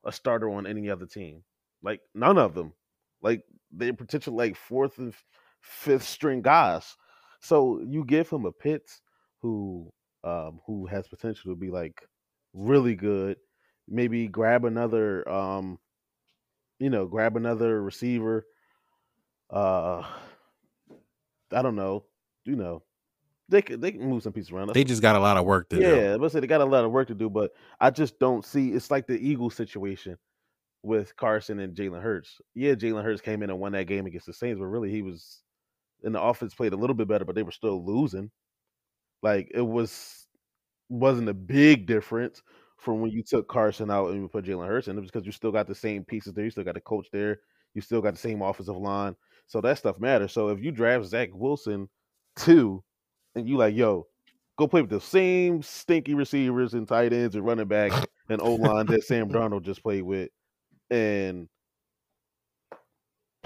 a 0.03 0.12
starter 0.12 0.50
on 0.50 0.67
any 0.67 0.89
other 0.89 1.06
team? 1.06 1.44
Like 1.84 2.01
none 2.13 2.38
of 2.38 2.53
them. 2.53 2.74
Like 3.22 3.44
they're 3.72 3.94
potentially 3.94 4.36
like 4.36 4.56
fourth 4.56 4.98
and 4.98 5.13
fifth 5.62 6.03
string 6.03 6.41
guys. 6.41 6.96
So 7.39 7.82
you 7.88 8.03
give 8.03 8.29
him 8.29 8.46
a 8.46 8.51
Pitts 8.51 9.01
who 9.41 9.91
um 10.24 10.60
who 10.65 10.86
has 10.86 11.08
potential 11.08 11.51
to 11.51 11.56
be 11.56 11.70
like 11.70 12.08
really 12.53 12.96
good. 12.96 13.38
Maybe 13.88 14.27
grab 14.27 14.65
another 14.65 15.27
um 15.29 15.79
you 16.79 16.89
know, 16.89 17.08
grab 17.08 17.36
another 17.38 17.82
receiver. 17.82 18.46
Uh 19.50 20.03
I 21.51 21.62
don't 21.62 21.75
know. 21.75 22.06
You 22.46 22.56
know. 22.56 22.84
They 23.50 23.62
can 23.62 23.79
they 23.79 23.91
can 23.91 24.01
move 24.01 24.24
some 24.24 24.34
pieces 24.34 24.51
around. 24.51 24.74
They 24.74 24.84
just 24.84 25.01
got 25.01 25.15
a 25.15 25.20
lot 25.20 25.38
of 25.38 25.46
work 25.46 25.70
to 25.70 25.77
yeah, 25.77 25.89
do. 25.89 25.96
Yeah, 25.96 26.17
but 26.17 26.32
say 26.32 26.41
they 26.41 26.48
got 26.48 26.60
a 26.60 26.65
lot 26.65 26.84
of 26.84 26.91
work 26.91 27.08
to 27.08 27.15
do, 27.15 27.29
but 27.29 27.51
I 27.79 27.89
just 27.91 28.20
don't 28.20 28.44
see. 28.44 28.72
It's 28.74 28.91
like 28.91 29.08
the 29.08 29.17
Eagles 29.17 29.56
situation 29.56 30.17
with 30.84 31.15
Carson 31.15 31.60
and 31.60 31.75
Jalen 31.75 32.01
Hurts. 32.01 32.41
Yeah, 32.56 32.74
Jalen 32.74 33.03
Hurts 33.03 33.22
came 33.22 33.44
in 33.44 33.50
and 33.50 33.60
won 33.60 33.72
that 33.72 33.88
game 33.88 34.06
against 34.06 34.25
the 34.25 34.34
Saints, 34.34 34.60
but 34.60 34.65
really 34.65 34.91
he 34.91 35.01
was 35.01 35.44
in 36.03 36.12
the 36.12 36.22
offense 36.22 36.53
played 36.53 36.74
a 36.74 36.77
little 36.77 36.96
bit 36.96 37.08
better, 37.08 37.25
but 37.25 37.36
they 37.36 37.44
were 37.44 37.51
still 37.51 37.86
losing. 37.86 38.32
Like 39.22 39.52
it 39.54 39.62
was 39.62 40.28
wasn't 40.90 41.30
a 41.30 41.34
big 41.34 41.86
difference 41.86 42.42
from 42.78 43.02
when 43.02 43.12
you 43.12 43.24
took 43.24 43.48
Carson 43.48 43.90
out 43.92 44.12
and 44.12 44.22
you 44.22 44.28
put 44.28 44.46
Jalen 44.46 44.68
Hurts 44.68 44.88
in. 44.88 44.98
It 44.98 45.02
because 45.02 45.26
you 45.26 45.32
still 45.32 45.52
got 45.52 45.68
the 45.68 45.76
same 45.76 46.04
pieces 46.04 46.34
there. 46.34 46.46
You 46.46 46.52
still 46.52 46.64
got 46.64 46.76
the 46.76 46.82
coach 46.82 47.08
there. 47.12 47.40
You 47.74 47.82
still 47.82 48.02
got 48.02 48.14
the 48.14 48.20
same 48.20 48.42
offensive 48.42 48.78
line. 48.78 49.16
So 49.48 49.62
that 49.62 49.78
stuff 49.78 50.00
matters. 50.00 50.32
So 50.32 50.50
if 50.50 50.62
you 50.62 50.72
draft 50.72 51.06
Zach 51.06 51.30
Wilson 51.34 51.90
too, 52.36 52.84
and 53.36 53.48
you 53.48 53.58
like, 53.58 53.76
yo, 53.76 54.08
go 54.58 54.68
play 54.68 54.82
with 54.82 54.90
the 54.90 55.02
same 55.02 55.62
stinky 55.62 56.14
receivers 56.14 56.74
and 56.74 56.88
tight 56.88 57.14
ends 57.14 57.36
and 57.36 57.46
running 57.46 57.68
back 57.68 57.92
and 58.30 58.42
O 58.42 58.56
line 58.56 58.86
that 58.88 59.04
Sam 59.04 59.30
Darnold 59.30 59.64
just 59.64 59.84
played 59.84 60.04
with 60.04 60.30
and 60.90 61.48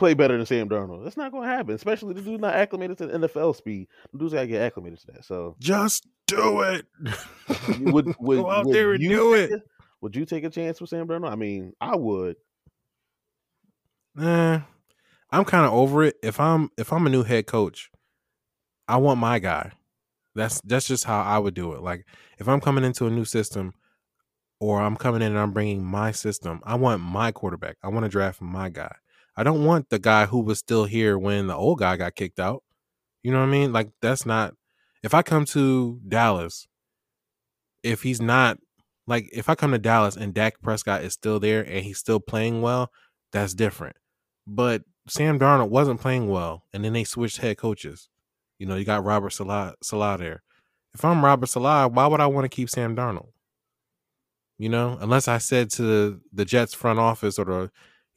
play 0.02 0.16
better 0.16 0.36
than 0.36 0.48
Sam 0.48 0.68
Darnold. 0.68 1.04
That's 1.04 1.16
not 1.16 1.32
going 1.32 1.48
to 1.48 1.56
happen, 1.56 1.76
especially 1.76 2.16
the 2.16 2.22
dude's 2.24 2.42
not 2.42 2.56
acclimated 2.56 2.98
to 2.98 3.06
the 3.06 3.20
NFL 3.20 3.56
speed. 3.56 3.88
The 4.12 4.18
dude's 4.18 4.34
got 4.34 4.42
to 4.42 4.48
get 4.48 4.64
acclimated 4.64 5.00
to 5.02 5.08
that. 5.12 5.26
So 5.26 5.56
just 5.60 6.08
do 6.26 6.62
it. 6.62 6.88
would, 7.82 8.16
would, 8.20 8.38
Go 8.40 8.50
out 8.50 8.66
would 8.66 8.76
there 8.76 8.94
and 8.94 9.04
you 9.04 9.10
do 9.10 9.34
it. 9.36 9.52
a- 9.52 9.62
would 10.02 10.16
you 10.16 10.26
take 10.26 10.44
a 10.44 10.50
chance 10.50 10.82
with 10.82 10.90
Sam 10.90 11.08
Darnold? 11.08 11.32
I 11.32 11.36
mean, 11.36 11.74
I 11.80 11.96
would. 11.96 12.36
Eh, 14.20 14.60
I'm 15.30 15.46
kind 15.46 15.66
of 15.68 15.72
over 15.72 16.04
it. 16.04 16.16
If 16.24 16.40
I'm 16.40 16.70
if 16.80 16.92
I'm 16.92 17.06
a 17.06 17.12
new 17.12 17.22
head 17.22 17.46
coach, 17.46 17.92
I 18.88 18.98
want 18.98 19.20
my 19.20 19.38
guy. 19.38 19.72
That's 20.34 20.60
that's 20.62 20.88
just 20.88 21.04
how 21.04 21.22
I 21.22 21.38
would 21.38 21.54
do 21.54 21.74
it. 21.74 21.84
Like 21.84 22.08
if 22.40 22.50
I'm 22.50 22.60
coming 22.60 22.84
into 22.84 23.06
a 23.06 23.12
new 23.12 23.26
system, 23.26 23.76
or 24.60 24.82
I'm 24.82 24.96
coming 24.98 25.22
in 25.22 25.30
and 25.30 25.40
I'm 25.40 25.52
bringing 25.54 25.84
my 25.86 26.12
system, 26.12 26.62
I 26.64 26.76
want 26.76 27.02
my 27.04 27.32
quarterback. 27.32 27.78
I 27.84 27.90
want 27.90 28.06
to 28.06 28.10
draft 28.10 28.42
my 28.42 28.70
guy. 28.70 28.96
I 29.36 29.44
don't 29.44 29.66
want 29.66 29.90
the 29.90 30.00
guy 30.00 30.26
who 30.26 30.42
was 30.42 30.60
still 30.60 30.86
here 30.86 31.18
when 31.18 31.48
the 31.48 31.56
old 31.56 31.80
guy 31.80 31.98
got 31.98 32.16
kicked 32.16 32.40
out. 32.40 32.64
You 33.24 33.32
know 33.32 33.40
what 33.40 33.48
I 33.48 33.52
mean? 33.52 33.74
Like 33.74 33.90
that's 34.02 34.26
not. 34.26 34.54
If 35.04 35.14
I 35.14 35.22
come 35.22 35.46
to 35.46 36.00
Dallas, 36.08 36.68
if 37.84 38.04
he's 38.04 38.22
not 38.22 38.60
like 39.08 39.30
if 39.34 39.50
I 39.50 39.56
come 39.56 39.72
to 39.72 39.78
Dallas 39.78 40.16
and 40.16 40.34
Dak 40.34 40.62
Prescott 40.62 41.04
is 41.04 41.14
still 41.14 41.40
there 41.40 41.62
and 41.62 41.86
he's 41.86 41.98
still 41.98 42.20
playing 42.20 42.62
well, 42.62 42.92
that's 43.32 43.54
different. 43.54 43.96
But 44.46 44.84
Sam 45.08 45.40
Darnold 45.40 45.70
wasn't 45.70 46.02
playing 46.02 46.30
well, 46.30 46.66
and 46.74 46.84
then 46.84 46.94
they 46.94 47.04
switched 47.04 47.38
head 47.38 47.58
coaches. 47.58 48.10
You 48.60 48.68
know, 48.68 48.76
you 48.76 48.86
got 48.86 49.04
Robert 49.04 49.32
Saleh, 49.32 49.74
Saleh 49.82 50.20
there. 50.20 50.44
If 50.94 51.04
I'm 51.04 51.24
Robert 51.26 51.48
Saleh, 51.48 51.92
why 51.92 52.06
would 52.08 52.20
I 52.20 52.28
want 52.28 52.46
to 52.46 52.56
keep 52.56 52.70
Sam 52.70 52.96
Darnold? 52.96 53.30
You 54.60 54.70
know, 54.70 54.98
unless 55.02 55.28
I 55.28 55.40
said 55.40 55.72
to 55.72 56.22
the, 56.32 56.46
Jets 56.46 56.74
front 56.74 57.00
office 57.00 57.40
or 57.40 57.46
the, 57.46 57.72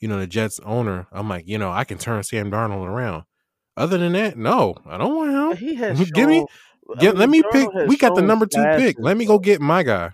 you 0.04 0.08
know, 0.08 0.18
the 0.18 0.26
Jets 0.26 0.60
owner, 0.66 1.06
I'm 1.12 1.30
like, 1.30 1.48
you 1.48 1.56
know, 1.56 1.72
I 1.72 1.84
can 1.84 1.96
turn 1.96 2.22
Sam 2.24 2.50
Darnold 2.50 2.86
around. 2.86 3.24
Other 3.74 3.96
than 3.96 4.12
that, 4.12 4.36
no, 4.36 4.74
I 4.84 4.98
don't 4.98 5.16
want 5.16 5.30
him. 5.32 5.66
He 5.66 5.76
has 5.76 5.98
Give 6.10 6.28
me- 6.28 6.40
shown- 6.40 6.46
I 6.94 7.00
Get, 7.00 7.12
mean, 7.14 7.18
let 7.20 7.30
me 7.30 7.42
Darnold 7.42 7.50
pick. 7.52 7.88
We 7.88 7.96
got 7.96 8.14
the 8.14 8.20
number 8.20 8.44
two 8.44 8.62
pick. 8.76 8.96
Let 8.98 9.16
me 9.16 9.24
go 9.24 9.38
get 9.38 9.62
my 9.62 9.82
guy. 9.82 10.10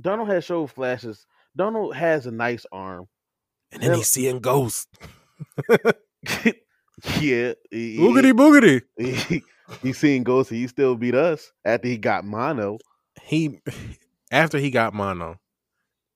Darnold 0.00 0.28
has 0.28 0.46
showed 0.46 0.70
flashes. 0.70 1.26
Darnold 1.58 1.94
has 1.94 2.26
a 2.26 2.30
nice 2.30 2.64
arm. 2.72 3.06
And 3.70 3.82
then 3.82 3.94
he's 3.96 4.08
seeing 4.08 4.40
ghosts. 4.40 4.86
yeah, 7.20 7.52
he, 7.70 7.98
Boogity 8.00 8.32
boogity. 8.32 8.80
he, 8.96 9.12
he, 9.12 9.42
he's 9.82 9.98
seeing 9.98 10.24
ghosts. 10.24 10.50
He 10.50 10.66
still 10.68 10.96
beat 10.96 11.14
us 11.14 11.52
after 11.66 11.88
he 11.88 11.98
got 11.98 12.24
mono. 12.24 12.78
He 13.22 13.60
after 14.32 14.58
he 14.58 14.70
got 14.70 14.94
mono, 14.94 15.36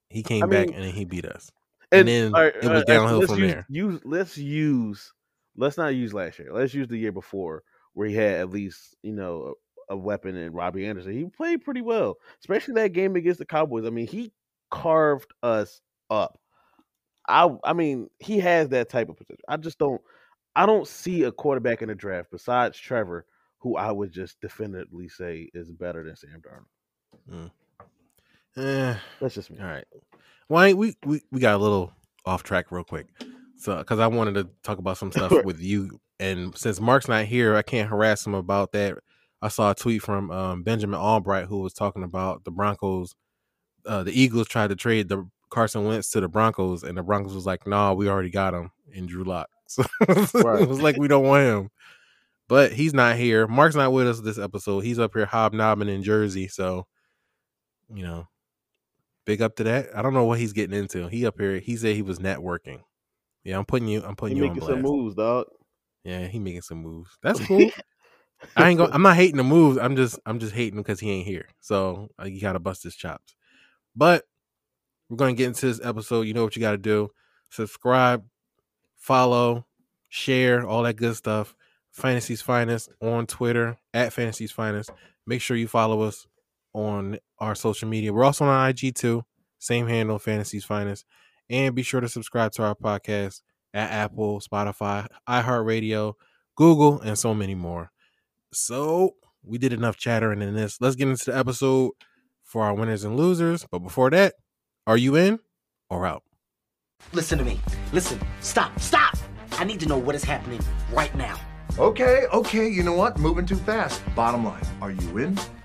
he 0.08 0.22
came 0.22 0.44
I 0.44 0.46
back 0.46 0.66
mean, 0.68 0.74
and 0.76 0.84
then 0.84 0.92
he 0.94 1.04
beat 1.04 1.26
us. 1.26 1.50
And 1.90 2.08
then 2.08 2.32
right, 2.32 2.54
it 2.54 2.68
was 2.68 2.82
uh, 2.82 2.84
downhill 2.84 3.26
from 3.26 3.38
use, 3.38 3.52
there. 3.52 3.66
Use 3.68 4.00
let's 4.04 4.36
use 4.36 5.12
let's 5.56 5.78
not 5.78 5.94
use 5.94 6.12
last 6.12 6.38
year. 6.38 6.52
Let's 6.52 6.74
use 6.74 6.88
the 6.88 6.98
year 6.98 7.12
before 7.12 7.62
where 7.94 8.08
he 8.08 8.14
had 8.14 8.40
at 8.40 8.50
least 8.50 8.96
you 9.02 9.12
know 9.12 9.54
a, 9.88 9.94
a 9.94 9.96
weapon 9.96 10.36
in 10.36 10.52
Robbie 10.52 10.86
Anderson. 10.86 11.12
He 11.12 11.24
played 11.24 11.64
pretty 11.64 11.80
well, 11.80 12.16
especially 12.40 12.74
that 12.74 12.92
game 12.92 13.16
against 13.16 13.38
the 13.38 13.46
Cowboys. 13.46 13.86
I 13.86 13.90
mean, 13.90 14.06
he 14.06 14.32
carved 14.70 15.32
us 15.42 15.80
up. 16.10 16.38
I 17.26 17.48
I 17.64 17.72
mean, 17.72 18.08
he 18.18 18.38
has 18.40 18.68
that 18.70 18.88
type 18.90 19.08
of 19.08 19.16
potential. 19.16 19.44
I 19.48 19.56
just 19.56 19.78
don't 19.78 20.00
I 20.54 20.66
don't 20.66 20.86
see 20.86 21.22
a 21.22 21.32
quarterback 21.32 21.82
in 21.82 21.88
the 21.88 21.94
draft 21.94 22.30
besides 22.30 22.78
Trevor 22.78 23.24
who 23.58 23.76
I 23.76 23.90
would 23.90 24.12
just 24.12 24.40
definitively 24.40 25.08
say 25.08 25.50
is 25.54 25.70
better 25.70 26.04
than 26.04 26.16
Sam 26.16 26.42
Darnold. 26.42 27.50
Eh, 28.56 28.96
That's 29.20 29.34
just 29.34 29.50
me. 29.50 29.58
all 29.60 29.66
right. 29.66 29.84
Why 30.48 30.72
we, 30.72 30.94
we 31.04 31.20
we 31.30 31.40
got 31.40 31.54
a 31.54 31.58
little 31.58 31.92
off 32.24 32.42
track 32.42 32.70
real 32.70 32.84
quick. 32.84 33.06
So 33.56 33.78
because 33.78 33.98
I 33.98 34.06
wanted 34.06 34.34
to 34.34 34.48
talk 34.62 34.78
about 34.78 34.98
some 34.98 35.12
stuff 35.12 35.32
with 35.44 35.60
you, 35.60 36.00
and 36.20 36.56
since 36.56 36.80
Mark's 36.80 37.08
not 37.08 37.24
here, 37.26 37.54
I 37.56 37.62
can't 37.62 37.88
harass 37.88 38.26
him 38.26 38.34
about 38.34 38.72
that. 38.72 38.98
I 39.40 39.48
saw 39.48 39.70
a 39.70 39.74
tweet 39.74 40.02
from 40.02 40.30
um, 40.30 40.62
Benjamin 40.62 40.98
Allbright 40.98 41.46
who 41.46 41.60
was 41.60 41.72
talking 41.72 42.02
about 42.02 42.44
the 42.44 42.50
Broncos. 42.50 43.14
Uh, 43.86 44.02
the 44.02 44.12
Eagles 44.20 44.48
tried 44.48 44.70
to 44.70 44.76
trade 44.76 45.08
the 45.08 45.28
Carson 45.50 45.84
Wentz 45.84 46.10
to 46.10 46.20
the 46.20 46.28
Broncos, 46.28 46.82
and 46.82 46.98
the 46.98 47.02
Broncos 47.02 47.34
was 47.34 47.46
like, 47.46 47.66
"Nah, 47.66 47.92
we 47.92 48.08
already 48.08 48.30
got 48.30 48.54
him 48.54 48.70
in 48.92 49.06
Drew 49.06 49.24
Lock." 49.24 49.48
So 49.68 49.84
Right. 50.34 50.62
it 50.62 50.68
was 50.68 50.80
like 50.80 50.96
we 50.96 51.08
don't 51.08 51.24
want 51.26 51.44
him. 51.44 51.70
But 52.48 52.72
he's 52.72 52.94
not 52.94 53.16
here. 53.16 53.46
Mark's 53.46 53.76
not 53.76 53.92
with 53.92 54.08
us 54.08 54.20
this 54.20 54.38
episode. 54.38 54.80
He's 54.80 54.98
up 54.98 55.12
here 55.14 55.26
hobnobbing 55.26 55.90
in 55.90 56.02
Jersey. 56.02 56.48
So, 56.48 56.86
you 57.92 58.02
know, 58.02 58.26
big 59.28 59.42
up 59.42 59.56
to 59.56 59.64
that. 59.64 59.94
I 59.94 60.00
don't 60.00 60.14
know 60.14 60.24
what 60.24 60.38
he's 60.38 60.54
getting 60.54 60.76
into. 60.76 61.06
He 61.06 61.26
up 61.26 61.38
here. 61.38 61.58
He 61.58 61.76
said 61.76 61.94
he 61.94 62.00
was 62.00 62.18
networking. 62.18 62.80
Yeah, 63.44 63.58
I'm 63.58 63.66
putting 63.66 63.86
you. 63.86 64.02
I'm 64.02 64.12
He 64.12 64.14
putting 64.14 64.36
you 64.38 64.44
on 64.44 64.54
making 64.54 64.66
some 64.66 64.80
moves, 64.80 65.14
dog. 65.14 65.48
Yeah, 66.02 66.26
he 66.26 66.38
making 66.38 66.62
some 66.62 66.78
moves. 66.78 67.10
That's 67.22 67.38
cool. 67.46 67.70
I 68.56 68.70
ain't 68.70 68.78
going 68.78 68.90
I'm 68.90 69.02
not 69.02 69.16
hating 69.16 69.36
the 69.36 69.44
moves. 69.44 69.76
I'm 69.76 69.96
just 69.96 70.18
I'm 70.24 70.38
just 70.38 70.54
hating 70.54 70.78
him 70.78 70.82
because 70.82 70.98
he 70.98 71.10
ain't 71.10 71.26
here. 71.26 71.46
So 71.60 72.08
uh, 72.18 72.24
you 72.24 72.40
gotta 72.40 72.58
bust 72.58 72.82
his 72.82 72.96
chops. 72.96 73.36
But 73.94 74.24
we're 75.10 75.18
gonna 75.18 75.34
get 75.34 75.48
into 75.48 75.66
this 75.66 75.84
episode. 75.84 76.22
You 76.22 76.32
know 76.32 76.44
what 76.44 76.56
you 76.56 76.60
gotta 76.60 76.78
do. 76.78 77.10
Subscribe, 77.50 78.24
follow, 78.96 79.66
share, 80.08 80.66
all 80.66 80.84
that 80.84 80.96
good 80.96 81.16
stuff. 81.16 81.54
Fantasy's 81.92 82.40
Finest 82.40 82.88
on 83.02 83.26
Twitter 83.26 83.76
at 83.92 84.14
Fantasy's 84.14 84.52
Finest. 84.52 84.90
Make 85.26 85.42
sure 85.42 85.56
you 85.56 85.68
follow 85.68 86.00
us 86.00 86.26
on 86.72 87.18
our 87.38 87.54
social 87.54 87.88
media. 87.88 88.12
We're 88.12 88.24
also 88.24 88.44
on 88.44 88.68
IG 88.68 88.94
too. 88.94 89.24
Same 89.58 89.86
handle, 89.86 90.18
Fantasy's 90.18 90.64
Finest. 90.64 91.04
And 91.50 91.74
be 91.74 91.82
sure 91.82 92.00
to 92.00 92.08
subscribe 92.08 92.52
to 92.52 92.62
our 92.62 92.74
podcast 92.74 93.42
at 93.74 93.90
Apple, 93.90 94.40
Spotify, 94.40 95.06
iHeartRadio, 95.28 96.14
Google, 96.56 97.00
and 97.00 97.18
so 97.18 97.34
many 97.34 97.54
more. 97.54 97.90
So 98.52 99.14
we 99.42 99.58
did 99.58 99.72
enough 99.72 99.96
chattering 99.96 100.42
in 100.42 100.54
this. 100.54 100.80
Let's 100.80 100.96
get 100.96 101.08
into 101.08 101.26
the 101.26 101.36
episode 101.36 101.92
for 102.42 102.64
our 102.64 102.74
winners 102.74 103.04
and 103.04 103.16
losers. 103.16 103.66
But 103.70 103.80
before 103.80 104.10
that, 104.10 104.34
are 104.86 104.96
you 104.96 105.16
in 105.16 105.38
or 105.90 106.06
out? 106.06 106.22
Listen 107.12 107.38
to 107.38 107.44
me. 107.44 107.60
Listen. 107.92 108.20
Stop. 108.40 108.78
Stop. 108.80 109.16
I 109.52 109.64
need 109.64 109.80
to 109.80 109.86
know 109.86 109.98
what 109.98 110.14
is 110.14 110.24
happening 110.24 110.60
right 110.92 111.14
now. 111.14 111.38
Okay, 111.78 112.24
okay, 112.32 112.68
you 112.68 112.82
know 112.82 112.94
what? 112.94 113.18
Moving 113.18 113.46
too 113.46 113.56
fast. 113.56 114.02
Bottom 114.16 114.44
line, 114.44 114.64
are 114.80 114.90
you 114.90 115.18
in 115.18 115.38
or 115.38 115.38
you 115.38 115.42
out? 115.46 115.57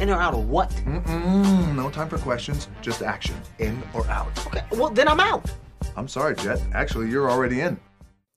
In 0.00 0.10
or 0.10 0.20
out 0.20 0.34
of 0.34 0.48
what? 0.48 0.70
Mm-mm, 0.70 1.74
no 1.74 1.90
time 1.90 2.08
for 2.08 2.18
questions, 2.18 2.68
just 2.82 3.02
action. 3.02 3.34
In 3.58 3.82
or 3.94 4.06
out. 4.08 4.46
Okay. 4.46 4.62
Well, 4.72 4.90
then 4.90 5.08
I'm 5.08 5.20
out. 5.20 5.50
I'm 5.96 6.06
sorry, 6.06 6.34
Jet. 6.36 6.60
Actually, 6.74 7.08
you're 7.10 7.30
already 7.30 7.60
in. 7.60 7.80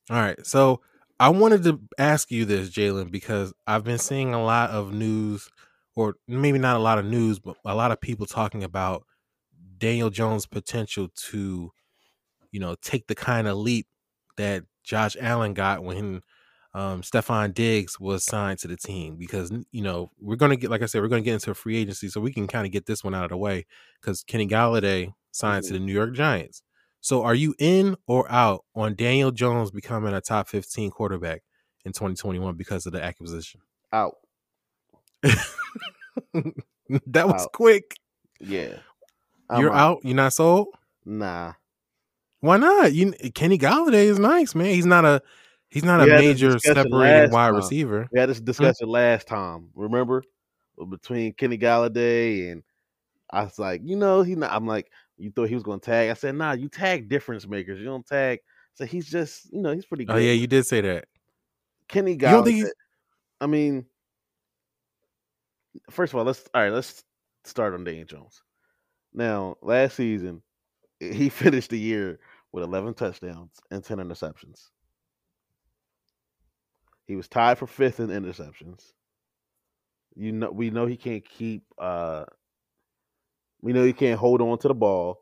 All 0.09 0.17
right. 0.17 0.45
So 0.45 0.81
I 1.19 1.29
wanted 1.29 1.63
to 1.63 1.81
ask 1.97 2.31
you 2.31 2.45
this, 2.45 2.69
Jalen, 2.69 3.11
because 3.11 3.53
I've 3.67 3.83
been 3.83 3.97
seeing 3.97 4.33
a 4.33 4.41
lot 4.41 4.69
of 4.69 4.93
news, 4.93 5.49
or 5.95 6.15
maybe 6.27 6.59
not 6.59 6.77
a 6.77 6.79
lot 6.79 6.97
of 6.97 7.05
news, 7.05 7.39
but 7.39 7.57
a 7.65 7.75
lot 7.75 7.91
of 7.91 7.99
people 7.99 8.25
talking 8.25 8.63
about 8.63 9.03
Daniel 9.77 10.09
Jones' 10.09 10.45
potential 10.45 11.09
to, 11.15 11.71
you 12.51 12.59
know, 12.61 12.75
take 12.81 13.07
the 13.07 13.15
kind 13.15 13.49
of 13.49 13.57
leap 13.57 13.87
that 14.37 14.63
Josh 14.83 15.17
Allen 15.19 15.53
got 15.53 15.83
when 15.83 16.21
um, 16.73 17.01
Stefon 17.01 17.53
Diggs 17.53 17.99
was 17.99 18.23
signed 18.23 18.59
to 18.59 18.67
the 18.67 18.77
team. 18.77 19.17
Because 19.17 19.51
you 19.71 19.81
know 19.81 20.11
we're 20.19 20.35
gonna 20.35 20.55
get, 20.55 20.69
like 20.69 20.81
I 20.81 20.85
said, 20.85 21.01
we're 21.01 21.07
gonna 21.07 21.21
get 21.21 21.33
into 21.33 21.51
a 21.51 21.55
free 21.55 21.77
agency, 21.77 22.09
so 22.09 22.21
we 22.21 22.33
can 22.33 22.47
kind 22.47 22.65
of 22.65 22.71
get 22.71 22.85
this 22.85 23.03
one 23.03 23.15
out 23.15 23.25
of 23.25 23.29
the 23.29 23.37
way. 23.37 23.65
Because 23.99 24.23
Kenny 24.23 24.47
Golladay 24.47 25.13
signed 25.31 25.65
to 25.65 25.73
the 25.73 25.79
New 25.79 25.93
York 25.93 26.13
Giants. 26.13 26.63
So 27.01 27.23
are 27.23 27.35
you 27.35 27.55
in 27.59 27.95
or 28.07 28.29
out 28.31 28.65
on 28.75 28.95
Daniel 28.95 29.31
Jones 29.31 29.71
becoming 29.71 30.13
a 30.13 30.21
top 30.21 30.49
15 30.49 30.91
quarterback 30.91 31.43
in 31.85 31.93
2021 31.93 32.55
because 32.55 32.85
of 32.85 32.91
the 32.91 33.01
acquisition? 33.01 33.61
Out. 33.93 34.15
that 35.23 37.27
was 37.27 37.43
Out. 37.43 37.53
quick. 37.53 37.95
Yeah. 38.39 38.75
I'm 39.49 39.61
You're 39.61 39.73
out. 39.73 39.99
You're 40.03 40.15
not 40.15 40.33
sold? 40.33 40.67
Nah. 41.05 41.53
Why 42.41 42.57
not? 42.57 42.93
You 42.93 43.13
Kenny 43.33 43.57
Golladay 43.57 44.05
is 44.05 44.19
nice, 44.19 44.55
man. 44.55 44.67
He's 44.67 44.85
not 44.85 45.05
a 45.05 45.21
he's 45.69 45.83
not 45.83 46.01
a 46.01 46.03
We 46.03 46.09
this 46.09 46.21
major 46.21 46.59
separating 46.59 47.31
wide 47.31 47.47
time. 47.47 47.55
receiver. 47.55 48.07
We 48.11 48.19
had 48.19 48.29
this 48.29 48.39
hmm? 48.39 48.45
discussion 48.45 48.87
last 48.87 49.27
time. 49.27 49.69
Remember, 49.75 50.23
between 50.89 51.33
Kenny 51.33 51.57
Golladay 51.57 52.51
and 52.51 52.63
I 53.29 53.43
was 53.43 53.59
like, 53.59 53.81
you 53.83 53.95
know, 53.95 54.21
he. 54.21 54.35
Not, 54.35 54.51
I'm 54.51 54.65
like, 54.65 54.91
you 55.17 55.31
thought 55.31 55.49
he 55.49 55.55
was 55.55 55.63
going 55.63 55.79
to 55.79 55.85
tag. 55.85 56.09
I 56.09 56.13
said, 56.13 56.35
nah, 56.35 56.53
you 56.53 56.67
tag 56.67 57.09
difference 57.09 57.47
makers. 57.47 57.79
You 57.79 57.85
don't 57.85 58.05
tag. 58.05 58.39
So 58.73 58.85
he's 58.85 59.07
just, 59.07 59.51
you 59.53 59.61
know, 59.61 59.73
he's 59.73 59.85
pretty 59.85 60.05
good. 60.05 60.15
Oh 60.15 60.19
yeah, 60.19 60.31
you 60.31 60.47
did 60.47 60.65
say 60.65 60.81
that. 60.81 61.05
Kenny 61.87 62.17
Golladay. 62.17 62.67
I 63.41 63.47
mean, 63.47 63.85
first 65.89 66.13
of 66.13 66.19
all, 66.19 66.25
let's 66.25 66.43
all 66.53 66.61
right. 66.61 66.71
Let's 66.71 67.03
start 67.43 67.73
on 67.73 67.83
Daniel 67.83 68.05
Jones. 68.05 68.41
Now, 69.13 69.57
last 69.61 69.95
season, 69.95 70.41
he 70.99 71.29
finished 71.29 71.69
the 71.69 71.79
year 71.79 72.19
with 72.51 72.63
11 72.63 72.95
touchdowns 72.95 73.59
and 73.71 73.83
10 73.83 73.97
interceptions. 73.97 74.69
He 77.09 77.15
was 77.15 77.27
tied 77.27 77.57
for 77.57 77.65
fifth 77.65 77.99
in 77.99 78.09
interceptions. 78.09 78.93
You 80.15 80.31
know, 80.31 80.51
we 80.51 80.69
know 80.69 80.85
he 80.85 80.95
can't 80.95 81.27
keep 81.27 81.63
uh 81.79 82.25
We 83.63 83.73
know 83.73 83.83
he 83.83 83.93
can't 83.93 84.19
hold 84.19 84.41
on 84.41 84.59
to 84.59 84.67
the 84.67 84.75
ball. 84.75 85.19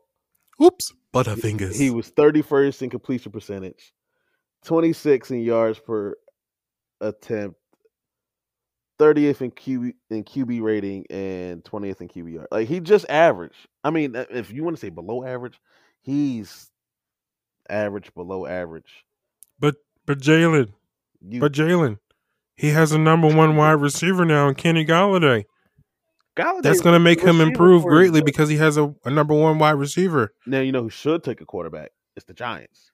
Oops, 0.62 0.92
Butterfingers. 1.14 1.76
He 1.76 1.88
was 1.88 2.10
31st 2.10 2.82
in 2.82 2.90
completion 2.90 3.32
percentage, 3.32 3.94
26 4.66 5.30
in 5.30 5.40
yards 5.40 5.78
per 5.78 6.14
attempt, 7.00 7.58
30th 9.00 9.40
in 9.40 9.50
QB 9.50 9.94
in 10.10 10.24
QB 10.24 10.60
rating, 10.60 11.06
and 11.08 11.64
20th 11.64 12.02
in 12.02 12.08
QB 12.08 12.34
yard. 12.34 12.48
Like 12.50 12.68
he 12.68 12.80
just 12.80 13.08
average. 13.08 13.56
I 13.82 13.88
mean, 13.88 14.14
uh, 14.14 14.26
if 14.28 14.52
you 14.52 14.62
want 14.62 14.76
to 14.76 14.80
say 14.80 14.90
below 14.90 15.24
average, 15.24 15.58
he's 16.02 16.70
average 17.70 18.12
below 18.14 18.44
average. 18.44 19.06
but 19.58 19.76
but 20.04 20.20
Jalen, 20.20 20.74
You 21.20 21.40
but 21.40 21.52
Jalen, 21.52 21.98
he 22.56 22.70
has 22.70 22.92
a 22.92 22.98
number 22.98 23.28
one 23.28 23.56
wide 23.56 23.72
receiver 23.72 24.24
now 24.24 24.48
in 24.48 24.54
Kenny 24.54 24.84
Galladay. 24.84 25.44
Galladay's 26.36 26.62
That's 26.62 26.80
going 26.80 26.94
to 26.94 27.00
make 27.00 27.20
him 27.20 27.40
improve 27.40 27.82
greatly 27.82 28.22
because 28.22 28.48
he 28.48 28.56
has 28.58 28.76
a, 28.76 28.94
a 29.04 29.10
number 29.10 29.34
one 29.34 29.58
wide 29.58 29.72
receiver. 29.72 30.32
Now 30.46 30.60
you 30.60 30.70
know 30.70 30.82
who 30.82 30.90
should 30.90 31.24
take 31.24 31.40
a 31.40 31.44
quarterback? 31.44 31.90
It's 32.16 32.26
the 32.26 32.34
Giants. 32.34 32.92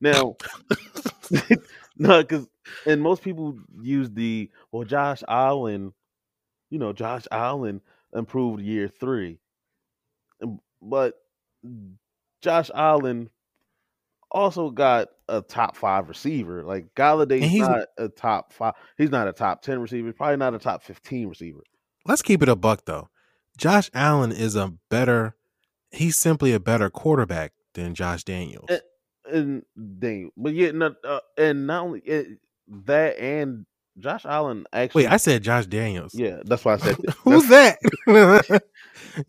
Now, 0.00 0.36
no, 1.96 2.22
because 2.22 2.46
and 2.86 3.00
most 3.00 3.22
people 3.22 3.58
use 3.80 4.10
the 4.10 4.50
well, 4.70 4.84
Josh 4.84 5.22
Allen. 5.26 5.92
You 6.70 6.78
know, 6.78 6.92
Josh 6.92 7.26
Allen 7.32 7.80
improved 8.14 8.60
year 8.60 8.88
three, 8.88 9.38
but 10.82 11.14
Josh 12.42 12.70
Allen 12.74 13.30
also 14.30 14.70
got 14.70 15.08
a 15.28 15.40
top 15.42 15.76
five 15.76 16.08
receiver. 16.08 16.62
Like 16.62 16.94
Golladay's 16.94 17.42
And 17.42 17.50
he's- 17.50 17.68
not 17.68 17.86
a 17.98 18.08
top 18.08 18.52
five. 18.52 18.74
He's 18.96 19.10
not 19.10 19.28
a 19.28 19.32
top 19.32 19.62
ten 19.62 19.80
receiver. 19.80 20.12
Probably 20.12 20.36
not 20.36 20.54
a 20.54 20.58
top 20.58 20.82
fifteen 20.82 21.28
receiver. 21.28 21.60
Let's 22.06 22.22
keep 22.22 22.42
it 22.42 22.48
a 22.48 22.56
buck 22.56 22.84
though. 22.86 23.08
Josh 23.56 23.90
Allen 23.94 24.32
is 24.32 24.54
a 24.56 24.74
better. 24.88 25.34
He's 25.90 26.16
simply 26.16 26.52
a 26.52 26.60
better 26.60 26.90
quarterback 26.90 27.52
than 27.74 27.94
Josh 27.94 28.24
Daniels. 28.24 28.66
Eh, 28.68 28.78
and 29.32 29.62
dang, 29.98 30.30
but 30.36 30.54
yet 30.54 30.74
not 30.74 30.94
uh, 31.04 31.20
and 31.36 31.66
not 31.66 31.84
only 31.84 32.00
it, 32.00 32.38
that 32.86 33.18
and 33.18 33.66
Josh 33.98 34.24
Allen 34.24 34.64
actually. 34.72 35.04
Wait, 35.04 35.12
I 35.12 35.16
said 35.16 35.42
Josh 35.42 35.66
Daniels. 35.66 36.14
yeah, 36.14 36.38
that's 36.44 36.64
why 36.64 36.74
I 36.74 36.76
said 36.78 36.96
that. 36.96 37.14
Who's 37.24 37.48
that? 37.48 37.78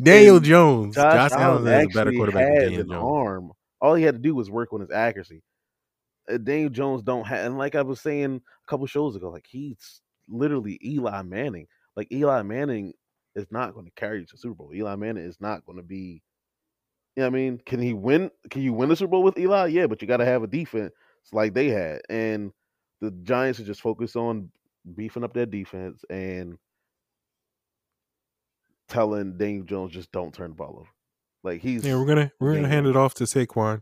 Daniel 0.01 0.37
And 0.37 0.45
Jones. 0.45 0.95
Josh, 0.95 1.31
Josh, 1.31 1.39
Allen, 1.39 1.67
is 1.67 1.85
a 1.85 1.87
better 1.97 2.11
quarterback 2.11 2.45
than 2.47 2.61
Daniel 2.61 2.83
Jones. 2.83 3.03
arm. 3.03 3.51
All 3.81 3.95
he 3.95 4.03
had 4.03 4.15
to 4.15 4.19
do 4.19 4.35
was 4.35 4.49
work 4.49 4.73
on 4.73 4.81
his 4.81 4.91
accuracy. 4.91 5.41
Uh, 6.29 6.37
Daniel 6.37 6.69
Jones 6.69 7.01
don't 7.03 7.25
have, 7.25 7.45
and 7.45 7.57
like 7.57 7.75
I 7.75 7.81
was 7.81 8.01
saying 8.01 8.35
a 8.35 8.69
couple 8.69 8.85
shows 8.87 9.15
ago, 9.15 9.29
like 9.29 9.47
he's 9.47 10.01
literally 10.27 10.79
Eli 10.83 11.21
Manning. 11.23 11.67
Like 11.95 12.11
Eli 12.11 12.41
Manning 12.43 12.93
is 13.35 13.47
not 13.51 13.73
going 13.73 13.85
to 13.85 13.91
carry 13.95 14.19
you 14.19 14.25
to 14.25 14.37
Super 14.37 14.55
Bowl. 14.55 14.73
Eli 14.73 14.95
Manning 14.95 15.25
is 15.25 15.37
not 15.39 15.65
going 15.65 15.77
to 15.77 15.83
be. 15.83 16.21
You 17.15 17.23
know 17.23 17.27
I 17.27 17.31
mean? 17.31 17.61
Can 17.65 17.81
he 17.81 17.93
win? 17.93 18.31
Can 18.49 18.61
you 18.61 18.73
win 18.73 18.89
the 18.89 18.95
Super 18.95 19.11
Bowl 19.11 19.23
with 19.23 19.37
Eli? 19.37 19.67
Yeah, 19.67 19.87
but 19.87 20.01
you 20.01 20.07
got 20.07 20.17
to 20.17 20.25
have 20.25 20.43
a 20.43 20.47
defense 20.47 20.93
like 21.31 21.53
they 21.53 21.69
had, 21.69 22.01
and 22.09 22.51
the 23.01 23.11
Giants 23.11 23.59
are 23.59 23.65
just 23.65 23.81
focused 23.81 24.15
on 24.15 24.49
beefing 24.95 25.23
up 25.23 25.33
their 25.33 25.45
defense 25.45 26.03
and 26.09 26.57
telling 28.87 29.37
Daniel 29.37 29.63
Jones 29.63 29.93
just 29.93 30.11
don't 30.11 30.33
turn 30.33 30.51
the 30.51 30.55
ball 30.55 30.77
over. 30.79 30.89
Like 31.43 31.61
he's 31.61 31.85
Yeah, 31.85 31.95
we're 31.95 32.05
gonna 32.05 32.31
we're 32.39 32.55
gonna 32.55 32.67
hand 32.67 32.87
it 32.87 32.95
off 32.95 33.13
to 33.15 33.23
Saquon 33.23 33.81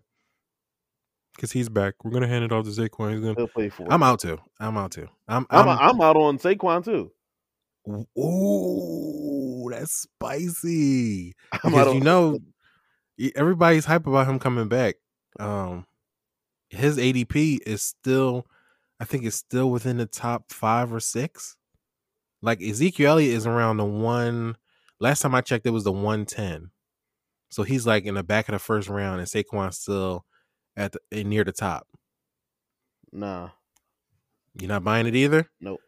because 1.35 1.51
he's 1.51 1.69
back. 1.69 1.95
We're 2.03 2.11
gonna 2.11 2.27
hand 2.27 2.43
it 2.43 2.51
off 2.51 2.65
to 2.65 2.71
Saquon. 2.71 3.11
He's 3.11 3.21
gonna. 3.21 3.35
he'll 3.35 3.47
play 3.47 3.69
for. 3.69 3.87
I'm 3.89 4.03
out 4.03 4.19
too. 4.19 4.37
I'm 4.59 4.77
out 4.77 4.91
too. 4.91 5.07
I'm. 5.27 5.45
I'm, 5.49 5.69
I'm, 5.69 5.79
I'm, 5.79 6.01
out 6.01 6.17
on 6.17 6.37
Saquon 6.37 6.83
too. 6.83 7.11
Ooh, 8.19 9.69
that's 9.71 9.93
spicy. 9.93 11.33
I'm 11.63 11.71
Because 11.71 11.93
you 11.93 12.01
know, 12.01 12.39
everybody's 13.35 13.85
hype 13.85 14.07
about 14.07 14.27
him 14.27 14.39
coming 14.39 14.67
back. 14.67 14.95
Um, 15.39 15.85
his 16.69 16.97
ADP 16.97 17.59
is 17.65 17.81
still, 17.81 18.45
I 18.99 19.05
think, 19.05 19.23
it's 19.23 19.37
still 19.37 19.71
within 19.71 19.97
the 19.97 20.05
top 20.05 20.51
five 20.51 20.91
or 20.91 20.99
six. 20.99 21.55
Like 22.41 22.61
Ezekiel 22.61 23.11
Elliott 23.11 23.35
is 23.35 23.47
around 23.47 23.77
the 23.77 23.85
one. 23.85 24.57
Last 24.99 25.21
time 25.21 25.33
I 25.33 25.41
checked, 25.41 25.65
it 25.65 25.71
was 25.71 25.83
the 25.83 25.91
one 25.91 26.25
ten. 26.25 26.71
So 27.49 27.63
he's 27.63 27.87
like 27.87 28.05
in 28.05 28.15
the 28.15 28.23
back 28.23 28.49
of 28.49 28.53
the 28.53 28.59
first 28.59 28.89
round, 28.89 29.19
and 29.19 29.27
Saquon's 29.27 29.77
still 29.79 30.25
at 30.75 30.91
the, 30.91 30.99
eh, 31.11 31.23
near 31.23 31.43
the 31.43 31.51
top. 31.51 31.87
Nah, 33.11 33.49
You're 34.59 34.67
not 34.69 34.83
buying 34.83 35.07
it 35.07 35.15
either. 35.15 35.49
nope. 35.61 35.79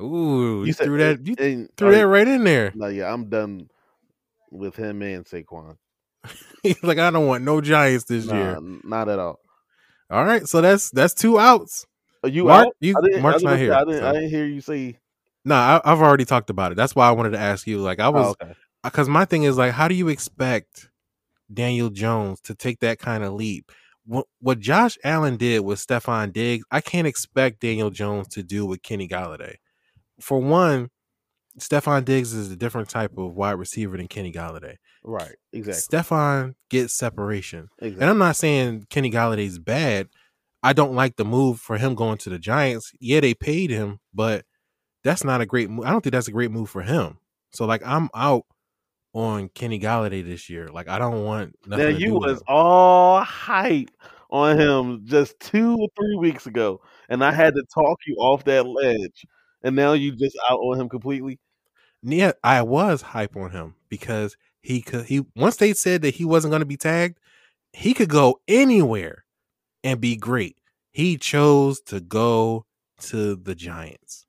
Ooh, 0.00 0.64
you, 0.64 0.72
said- 0.72 0.86
threw 0.86 0.98
that. 0.98 1.24
You 1.26 1.34
and- 1.38 1.68
threw 1.76 1.90
that 1.92 2.00
you- 2.00 2.06
right 2.06 2.26
in 2.26 2.42
there. 2.44 2.72
No, 2.74 2.86
yeah, 2.86 3.12
I'm 3.12 3.28
done 3.28 3.68
with 4.50 4.74
him 4.76 5.02
and 5.02 5.24
Saquon. 5.24 5.76
He's 6.62 6.82
like, 6.82 6.98
I 6.98 7.10
don't 7.10 7.26
want 7.26 7.44
no 7.44 7.60
Giants 7.60 8.04
this 8.04 8.26
Nah, 8.26 8.34
year. 8.34 8.58
not 8.82 9.08
at 9.08 9.18
all. 9.18 9.38
All 10.10 10.24
right, 10.24 10.46
so 10.48 10.60
that's 10.60 10.90
that's 10.90 11.14
two 11.14 11.38
outs. 11.38 11.86
Are 12.22 12.28
you 12.28 12.44
Mark, 12.44 12.68
out? 12.68 12.72
you 12.80 12.94
Mark's 13.20 13.42
not 13.42 13.58
here. 13.58 13.74
I 13.74 13.80
didn't, 13.84 14.00
so- 14.00 14.08
I 14.08 14.12
didn't 14.14 14.30
hear 14.30 14.46
you 14.46 14.60
say. 14.60 14.98
Nah, 15.44 15.80
I, 15.84 15.92
I've 15.92 16.00
already 16.00 16.24
talked 16.24 16.48
about 16.48 16.72
it. 16.72 16.76
That's 16.76 16.96
why 16.96 17.06
I 17.06 17.10
wanted 17.12 17.30
to 17.32 17.38
ask 17.38 17.66
you. 17.66 17.78
Like, 17.78 18.00
I 18.00 18.08
was 18.08 18.28
oh, 18.28 18.36
okay. 18.42 18.54
because 18.82 19.10
my 19.10 19.26
thing 19.26 19.42
is 19.42 19.58
like, 19.58 19.72
how 19.72 19.88
do 19.88 19.94
you 19.94 20.08
expect 20.08 20.88
Daniel 21.52 21.90
Jones 21.90 22.40
to 22.42 22.54
take 22.54 22.80
that 22.80 22.98
kind 22.98 23.24
of 23.24 23.32
leap? 23.32 23.70
What, 24.06 24.26
what 24.40 24.60
Josh 24.60 24.98
Allen 25.02 25.36
did 25.36 25.60
with 25.60 25.78
Stefon 25.78 26.32
Diggs, 26.32 26.64
I 26.70 26.80
can't 26.80 27.06
expect 27.06 27.60
Daniel 27.60 27.90
Jones 27.90 28.28
to 28.28 28.42
do 28.42 28.66
with 28.66 28.82
Kenny 28.82 29.08
Golladay. 29.08 29.56
For 30.20 30.38
one, 30.38 30.90
Stefon 31.58 32.04
Diggs 32.04 32.32
is 32.32 32.50
a 32.50 32.56
different 32.56 32.88
type 32.88 33.16
of 33.16 33.34
wide 33.34 33.52
receiver 33.52 33.96
than 33.96 34.08
Kenny 34.08 34.32
Golladay. 34.32 34.76
Right, 35.02 35.36
exactly. 35.52 35.98
Stefon 35.98 36.54
gets 36.68 36.94
separation. 36.94 37.68
exactly. 37.78 38.00
And 38.02 38.10
I'm 38.10 38.18
not 38.18 38.36
saying 38.36 38.86
Kenny 38.90 39.10
Golladay's 39.10 39.58
bad. 39.58 40.08
I 40.62 40.72
don't 40.72 40.94
like 40.94 41.16
the 41.16 41.24
move 41.24 41.60
for 41.60 41.76
him 41.76 41.94
going 41.94 42.18
to 42.18 42.30
the 42.30 42.38
Giants. 42.38 42.90
Yeah, 42.98 43.20
they 43.20 43.34
paid 43.34 43.70
him, 43.70 44.00
but 44.14 44.44
that's 45.04 45.22
not 45.22 45.42
a 45.42 45.46
great 45.46 45.68
move. 45.70 45.84
I 45.86 45.90
don't 45.90 46.00
think 46.00 46.12
that's 46.12 46.28
a 46.28 46.32
great 46.32 46.50
move 46.50 46.70
for 46.70 46.82
him. 46.82 47.18
So 47.52 47.66
like 47.66 47.82
I'm 47.86 48.08
out 48.14 48.44
on 49.14 49.48
Kenny 49.50 49.80
Golladay 49.80 50.24
this 50.24 50.50
year. 50.50 50.68
Like 50.68 50.88
I 50.88 50.98
don't 50.98 51.24
want 51.24 51.56
nothing 51.66 51.92
now 51.92 51.96
you 51.96 52.14
was 52.14 52.38
him. 52.38 52.44
all 52.48 53.20
hype 53.20 53.90
on 54.30 54.58
him 54.58 55.02
just 55.04 55.38
two 55.40 55.76
or 55.76 55.88
three 55.96 56.16
weeks 56.16 56.46
ago, 56.46 56.82
and 57.08 57.24
I 57.24 57.32
had 57.32 57.54
to 57.54 57.64
talk 57.72 57.98
you 58.06 58.16
off 58.16 58.44
that 58.44 58.66
ledge, 58.66 59.24
and 59.62 59.74
now 59.74 59.92
you 59.94 60.12
just 60.12 60.36
out 60.50 60.58
on 60.58 60.78
him 60.78 60.88
completely. 60.88 61.38
Yeah, 62.02 62.32
I 62.42 62.62
was 62.62 63.00
hype 63.00 63.36
on 63.36 63.50
him 63.50 63.76
because 63.88 64.36
he 64.60 64.82
could 64.82 65.06
he 65.06 65.24
once 65.34 65.56
they 65.56 65.72
said 65.72 66.02
that 66.02 66.14
he 66.16 66.24
wasn't 66.24 66.50
going 66.50 66.60
to 66.60 66.66
be 66.66 66.76
tagged, 66.76 67.18
he 67.72 67.94
could 67.94 68.10
go 68.10 68.40
anywhere 68.48 69.24
and 69.82 70.00
be 70.00 70.16
great. 70.16 70.58
He 70.90 71.16
chose 71.16 71.80
to 71.82 72.00
go 72.00 72.66
to 73.02 73.36
the 73.36 73.54
Giants. 73.54 74.26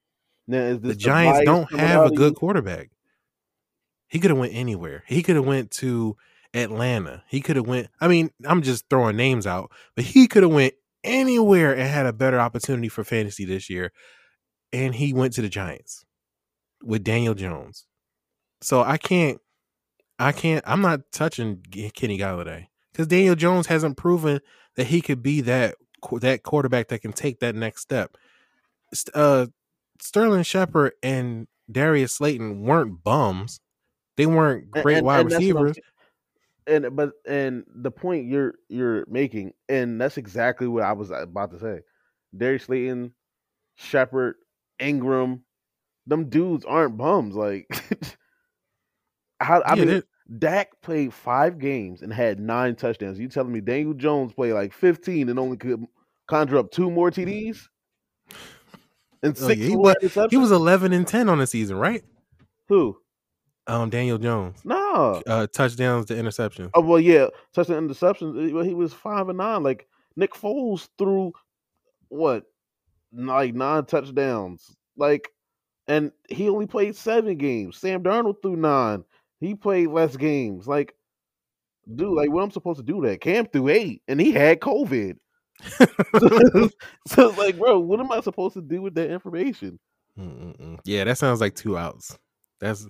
Now 0.47 0.77
the 0.77 0.95
Giants 0.95 1.41
don't 1.43 1.71
have 1.71 2.05
a 2.05 2.11
good 2.11 2.35
quarterback. 2.35 2.91
He 4.15 4.21
could 4.21 4.31
have 4.31 4.39
went 4.39 4.55
anywhere. 4.55 5.03
He 5.07 5.21
could 5.21 5.35
have 5.35 5.45
went 5.45 5.71
to 5.71 6.15
Atlanta. 6.53 7.25
He 7.27 7.41
could 7.41 7.57
have 7.57 7.67
went. 7.67 7.89
I 7.99 8.07
mean, 8.07 8.29
I'm 8.45 8.61
just 8.61 8.85
throwing 8.89 9.17
names 9.17 9.45
out, 9.45 9.73
but 9.93 10.05
he 10.05 10.25
could 10.25 10.43
have 10.43 10.53
went 10.53 10.73
anywhere 11.03 11.73
and 11.75 11.89
had 11.89 12.05
a 12.05 12.13
better 12.13 12.39
opportunity 12.39 12.87
for 12.87 13.03
fantasy 13.03 13.43
this 13.43 13.69
year. 13.69 13.91
And 14.71 14.95
he 14.95 15.11
went 15.11 15.33
to 15.33 15.41
the 15.41 15.49
Giants 15.49 16.05
with 16.81 17.03
Daniel 17.03 17.33
Jones. 17.33 17.87
So 18.61 18.81
I 18.81 18.95
can't. 18.95 19.41
I 20.17 20.31
can't. 20.31 20.63
I'm 20.65 20.79
not 20.79 21.01
touching 21.11 21.61
Kenny 21.93 22.17
Golladay 22.17 22.67
because 22.93 23.07
Daniel 23.07 23.35
Jones 23.35 23.67
hasn't 23.67 23.97
proven 23.97 24.39
that 24.77 24.87
he 24.87 25.01
could 25.01 25.23
be 25.23 25.41
that 25.41 25.75
that 26.21 26.43
quarterback 26.43 26.87
that 26.87 26.99
can 26.99 27.11
take 27.11 27.41
that 27.41 27.53
next 27.53 27.81
step. 27.81 28.15
Uh, 29.13 29.47
Sterling 29.99 30.43
Shepard 30.43 30.93
and 31.03 31.47
Darius 31.69 32.13
Slayton 32.13 32.61
weren't 32.61 33.03
bums. 33.03 33.59
They 34.17 34.25
weren't 34.25 34.71
great 34.71 34.97
and- 34.97 35.05
wide 35.05 35.21
and 35.21 35.31
that's 35.31 35.43
what 35.43 35.57
I'm 35.57 35.63
receivers. 35.63 35.83
And 36.67 36.95
but 36.95 37.11
and 37.27 37.63
the 37.75 37.91
point 37.91 38.25
you're 38.25 38.55
you're 38.69 39.05
making, 39.07 39.53
and 39.69 40.01
that's 40.01 40.17
exactly 40.17 40.67
what 40.67 40.83
I 40.83 40.93
was 40.93 41.11
uh, 41.11 41.21
about 41.21 41.51
to 41.51 41.59
say. 41.59 41.81
Darius 42.35 42.63
Slayton, 42.63 43.13
Shepard, 43.75 44.35
Ingram, 44.79 45.43
them 46.07 46.27
dudes 46.29 46.65
aren't 46.65 46.97
bums. 46.97 47.35
Like, 47.35 47.67
how 49.39 49.61
I 49.61 49.75
Yeah, 49.75 49.85
mean, 49.85 50.03
Dak 50.39 50.69
played 50.81 51.13
five 51.13 51.59
games 51.59 52.01
and 52.01 52.11
had 52.11 52.39
nine 52.39 52.75
touchdowns. 52.75 53.19
You 53.19 53.27
telling 53.27 53.51
me 53.53 53.61
Daniel 53.61 53.93
Jones 53.93 54.33
played 54.33 54.53
like 54.53 54.73
fifteen 54.73 55.29
and 55.29 55.37
only 55.37 55.57
could 55.57 55.85
conjure 56.27 56.57
up 56.57 56.71
two 56.71 56.89
more 56.89 57.11
TDs 57.11 57.59
and 59.21 59.37
Oh, 59.39 59.47
six 59.47 59.61
yeah, 59.61 59.67
he 59.67 59.75
was- 59.75 59.95
he 60.31 60.37
was 60.37 60.51
11 60.51 60.93
and 60.93 61.07
10 61.07 61.29
on 61.29 61.37
the 61.37 61.45
season, 61.45 61.77
right? 61.77 62.03
who? 62.67 62.97
Um, 63.67 63.89
Daniel 63.89 64.17
Jones, 64.19 64.63
No. 64.63 65.21
uh, 65.25 65.47
touchdowns 65.47 66.05
to 66.07 66.13
interceptions. 66.15 66.69
Oh 66.75 66.81
well, 66.81 66.99
yeah, 66.99 67.27
touchdown 67.53 67.87
interceptions. 67.89 68.53
Well, 68.53 68.63
he 68.63 68.73
was 68.75 68.93
five 68.93 69.27
and 69.29 69.37
nine. 69.39 69.63
Like 69.63 69.87
Nick 70.15 70.33
Foles 70.33 70.87
threw 70.97 71.33
what, 72.09 72.43
like 73.11 73.55
nine 73.55 73.85
touchdowns. 73.85 74.75
Like, 74.97 75.29
and 75.87 76.11
he 76.29 76.47
only 76.49 76.67
played 76.67 76.95
seven 76.95 77.37
games. 77.37 77.77
Sam 77.77 78.03
Darnold 78.03 78.41
threw 78.41 78.55
nine. 78.55 79.03
He 79.39 79.55
played 79.55 79.87
less 79.87 80.15
games. 80.15 80.67
Like, 80.67 80.93
dude, 81.95 82.09
like 82.13 82.31
what 82.31 82.43
I'm 82.43 82.51
supposed 82.51 82.79
to 82.79 82.85
do 82.85 83.01
that? 83.01 83.19
Cam 83.21 83.47
threw 83.47 83.69
eight, 83.69 84.03
and 84.07 84.19
he 84.21 84.31
had 84.31 84.59
COVID. 84.59 85.17
so, 87.07 87.29
like, 87.37 87.57
bro, 87.57 87.79
what 87.79 87.99
am 87.99 88.11
I 88.11 88.21
supposed 88.21 88.53
to 88.55 88.61
do 88.61 88.81
with 88.81 88.95
that 88.95 89.09
information? 89.09 89.79
Mm-mm-mm. 90.19 90.79
Yeah, 90.85 91.03
that 91.05 91.17
sounds 91.17 91.41
like 91.41 91.55
two 91.55 91.77
outs. 91.77 92.17
That's 92.59 92.87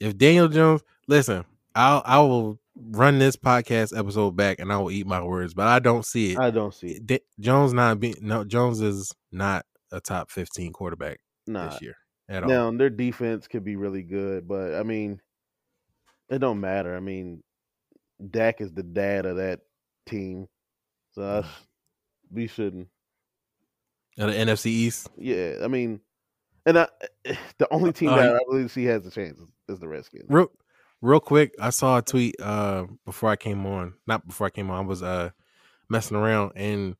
if 0.00 0.16
Daniel 0.16 0.48
Jones. 0.48 0.82
Listen, 1.08 1.44
I'll 1.74 2.02
I 2.04 2.18
will 2.20 2.58
run 2.74 3.18
this 3.18 3.36
podcast 3.36 3.96
episode 3.96 4.36
back 4.36 4.58
and 4.58 4.72
I 4.72 4.78
will 4.78 4.90
eat 4.90 5.06
my 5.06 5.22
words, 5.22 5.54
but 5.54 5.66
I 5.66 5.78
don't 5.78 6.04
see 6.04 6.32
it. 6.32 6.38
I 6.38 6.50
don't 6.50 6.74
see 6.74 7.00
it. 7.08 7.22
Jones 7.40 7.72
not 7.72 8.00
being 8.00 8.16
no 8.20 8.44
Jones 8.44 8.80
is 8.80 9.12
not 9.32 9.64
a 9.92 10.00
top 10.00 10.30
fifteen 10.30 10.72
quarterback 10.72 11.20
Nah. 11.46 11.70
this 11.70 11.80
year 11.80 11.96
at 12.28 12.42
all. 12.42 12.48
Now 12.48 12.70
their 12.72 12.90
defense 12.90 13.46
could 13.46 13.64
be 13.64 13.76
really 13.76 14.02
good, 14.02 14.48
but 14.48 14.74
I 14.74 14.82
mean, 14.82 15.20
it 16.28 16.40
don't 16.40 16.60
matter. 16.60 16.96
I 16.96 17.00
mean, 17.00 17.42
Dak 18.30 18.60
is 18.60 18.72
the 18.72 18.82
dad 18.82 19.26
of 19.26 19.36
that 19.36 19.60
team, 20.06 20.48
so 21.12 21.20
that's, 21.20 21.48
we 22.32 22.46
shouldn't. 22.48 22.88
Uh, 24.18 24.26
the 24.26 24.32
NFC 24.32 24.66
East. 24.66 25.08
Yeah, 25.16 25.58
I 25.62 25.68
mean, 25.68 26.00
and 26.64 26.78
I, 26.80 26.88
the 27.58 27.68
only 27.70 27.92
team 27.92 28.08
Uh, 28.08 28.16
that 28.16 28.34
I 28.34 28.40
really 28.48 28.68
see 28.68 28.84
has 28.86 29.06
a 29.06 29.10
chance 29.10 29.38
is, 29.38 29.46
is 29.68 29.78
the 29.80 29.88
Redskins. 29.88 30.26
Real, 30.28 30.50
real 31.00 31.20
quick, 31.20 31.54
I 31.60 31.70
saw 31.70 31.98
a 31.98 32.02
tweet 32.02 32.34
uh 32.40 32.86
before 33.04 33.30
I 33.30 33.36
came 33.36 33.66
on. 33.66 33.94
Not 34.06 34.26
before 34.26 34.46
I 34.46 34.50
came 34.50 34.70
on. 34.70 34.84
I 34.84 34.86
was 34.86 35.02
uh 35.02 35.30
messing 35.88 36.16
around 36.16 36.52
and 36.56 36.96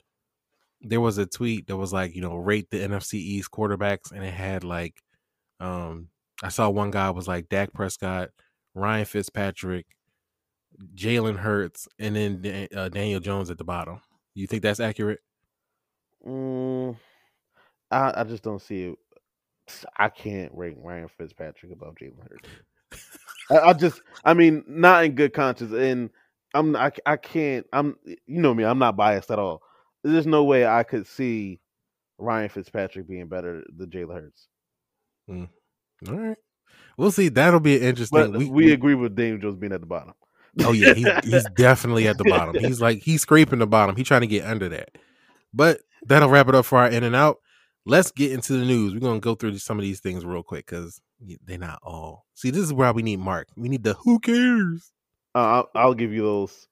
there 0.80 1.00
was 1.00 1.18
a 1.18 1.26
tweet 1.26 1.66
that 1.66 1.76
was 1.76 1.92
like, 1.92 2.14
you 2.14 2.20
know, 2.20 2.36
rate 2.36 2.70
the 2.70 2.78
NFC 2.78 3.14
East 3.14 3.50
quarterbacks, 3.50 4.12
and 4.12 4.24
it 4.24 4.32
had 4.32 4.64
like, 4.64 5.02
um, 5.60 6.08
I 6.42 6.48
saw 6.48 6.68
one 6.68 6.90
guy 6.90 7.10
was 7.10 7.26
like 7.26 7.48
Dak 7.48 7.72
Prescott, 7.72 8.30
Ryan 8.74 9.04
Fitzpatrick, 9.04 9.86
Jalen 10.94 11.38
Hurts, 11.38 11.88
and 11.98 12.14
then 12.14 12.68
uh, 12.74 12.88
Daniel 12.88 13.20
Jones 13.20 13.50
at 13.50 13.58
the 13.58 13.64
bottom. 13.64 14.00
You 14.34 14.46
think 14.46 14.62
that's 14.62 14.80
accurate? 14.80 15.20
Mm, 16.26 16.96
I 17.90 18.20
I 18.20 18.24
just 18.24 18.42
don't 18.42 18.60
see 18.60 18.82
it. 18.84 18.98
I 19.96 20.08
can't 20.08 20.52
rank 20.54 20.78
Ryan 20.80 21.08
Fitzpatrick 21.08 21.72
above 21.72 21.94
Jalen 21.96 22.22
Hurts. 22.22 22.48
I, 23.50 23.70
I 23.70 23.72
just, 23.72 24.00
I 24.24 24.34
mean, 24.34 24.64
not 24.66 25.04
in 25.04 25.14
good 25.14 25.32
conscience, 25.32 25.72
and 25.72 26.10
I'm, 26.54 26.76
I, 26.76 26.92
I 27.04 27.16
can't, 27.16 27.66
I'm, 27.72 27.96
you 28.04 28.40
know 28.40 28.54
me, 28.54 28.64
I'm 28.64 28.78
not 28.78 28.96
biased 28.96 29.30
at 29.30 29.38
all. 29.38 29.62
There's 30.04 30.26
no 30.26 30.44
way 30.44 30.66
I 30.66 30.82
could 30.82 31.06
see 31.06 31.60
Ryan 32.18 32.48
Fitzpatrick 32.48 33.08
being 33.08 33.28
better 33.28 33.64
than 33.76 33.90
Jalen 33.90 34.14
Hurts. 34.14 34.48
Hmm. 35.28 35.44
All 36.08 36.14
right, 36.14 36.36
we'll 36.96 37.10
see. 37.10 37.28
That'll 37.28 37.60
be 37.60 37.80
interesting. 37.80 38.32
But 38.32 38.38
we, 38.38 38.72
agree 38.72 38.94
with 38.94 39.16
Daniel 39.16 39.38
Jones 39.38 39.56
being 39.56 39.72
at 39.72 39.80
the 39.80 39.86
bottom. 39.86 40.14
Oh 40.60 40.72
yeah, 40.72 40.94
he's, 40.94 41.08
he's 41.24 41.46
definitely 41.56 42.06
at 42.06 42.18
the 42.18 42.24
bottom. 42.24 42.54
He's 42.62 42.80
like 42.80 43.02
he's 43.02 43.22
scraping 43.22 43.58
the 43.58 43.66
bottom. 43.66 43.96
He's 43.96 44.06
trying 44.06 44.20
to 44.20 44.26
get 44.26 44.44
under 44.44 44.68
that. 44.68 44.90
But 45.54 45.80
that'll 46.06 46.28
wrap 46.28 46.48
it 46.48 46.54
up 46.54 46.66
for 46.66 46.78
our 46.78 46.88
in 46.88 47.02
and 47.02 47.16
out. 47.16 47.38
Let's 47.88 48.10
get 48.10 48.32
into 48.32 48.54
the 48.54 48.64
news. 48.64 48.92
We're 48.94 48.98
gonna 48.98 49.20
go 49.20 49.36
through 49.36 49.56
some 49.58 49.78
of 49.78 49.82
these 49.82 50.00
things 50.00 50.24
real 50.24 50.42
quick 50.42 50.66
because 50.66 51.00
they're 51.44 51.56
not 51.56 51.78
all. 51.84 52.26
See, 52.34 52.50
this 52.50 52.64
is 52.64 52.72
where 52.72 52.92
we 52.92 53.04
need 53.04 53.20
Mark. 53.20 53.46
We 53.56 53.68
need 53.68 53.84
the 53.84 53.94
who 53.94 54.18
cares. 54.18 54.90
Uh, 55.36 55.38
I'll, 55.38 55.70
I'll 55.72 55.94
give 55.94 56.12
you 56.12 56.22
those. 56.22 56.66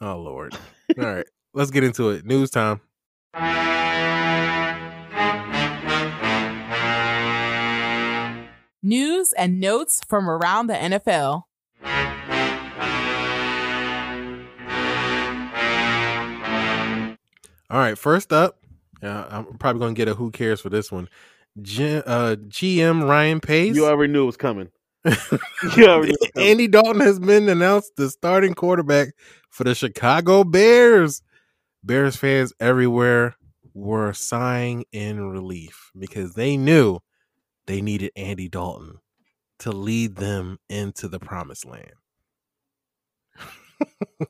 Oh 0.00 0.18
Lord. 0.18 0.54
All 0.98 1.12
right, 1.12 1.26
let's 1.54 1.72
get 1.72 1.82
into 1.82 2.10
it. 2.10 2.24
News 2.24 2.50
time. 2.50 2.80
News 8.80 9.32
and 9.32 9.58
notes 9.58 10.00
from 10.06 10.30
around 10.30 10.68
the 10.68 10.74
NFL. 10.74 11.42
All 17.68 17.78
right, 17.78 17.98
first 17.98 18.32
up, 18.32 18.59
uh, 19.02 19.26
I'm 19.30 19.58
probably 19.58 19.80
gonna 19.80 19.94
get 19.94 20.08
a 20.08 20.14
who 20.14 20.30
cares 20.30 20.60
for 20.60 20.68
this 20.70 20.90
one. 20.92 21.08
G- 21.60 22.02
uh, 22.06 22.36
GM 22.36 23.08
Ryan 23.08 23.40
Pace. 23.40 23.74
You 23.74 23.86
already 23.86 24.12
knew 24.12 24.22
it 24.22 24.26
was 24.26 24.36
coming. 24.36 24.70
you 25.04 25.12
already 25.86 26.08
knew 26.08 26.14
it 26.14 26.20
was 26.20 26.30
coming. 26.34 26.48
Andy 26.48 26.68
Dalton 26.68 27.00
has 27.00 27.18
been 27.18 27.48
announced 27.48 27.96
the 27.96 28.10
starting 28.10 28.54
quarterback 28.54 29.14
for 29.50 29.64
the 29.64 29.74
Chicago 29.74 30.44
Bears. 30.44 31.22
Bears 31.82 32.16
fans 32.16 32.52
everywhere 32.60 33.36
were 33.74 34.12
sighing 34.12 34.84
in 34.92 35.30
relief 35.30 35.90
because 35.98 36.34
they 36.34 36.56
knew 36.56 37.00
they 37.66 37.80
needed 37.80 38.12
Andy 38.16 38.48
Dalton 38.48 38.98
to 39.60 39.72
lead 39.72 40.16
them 40.16 40.58
into 40.68 41.08
the 41.08 41.18
promised 41.18 41.64
land. 41.64 41.92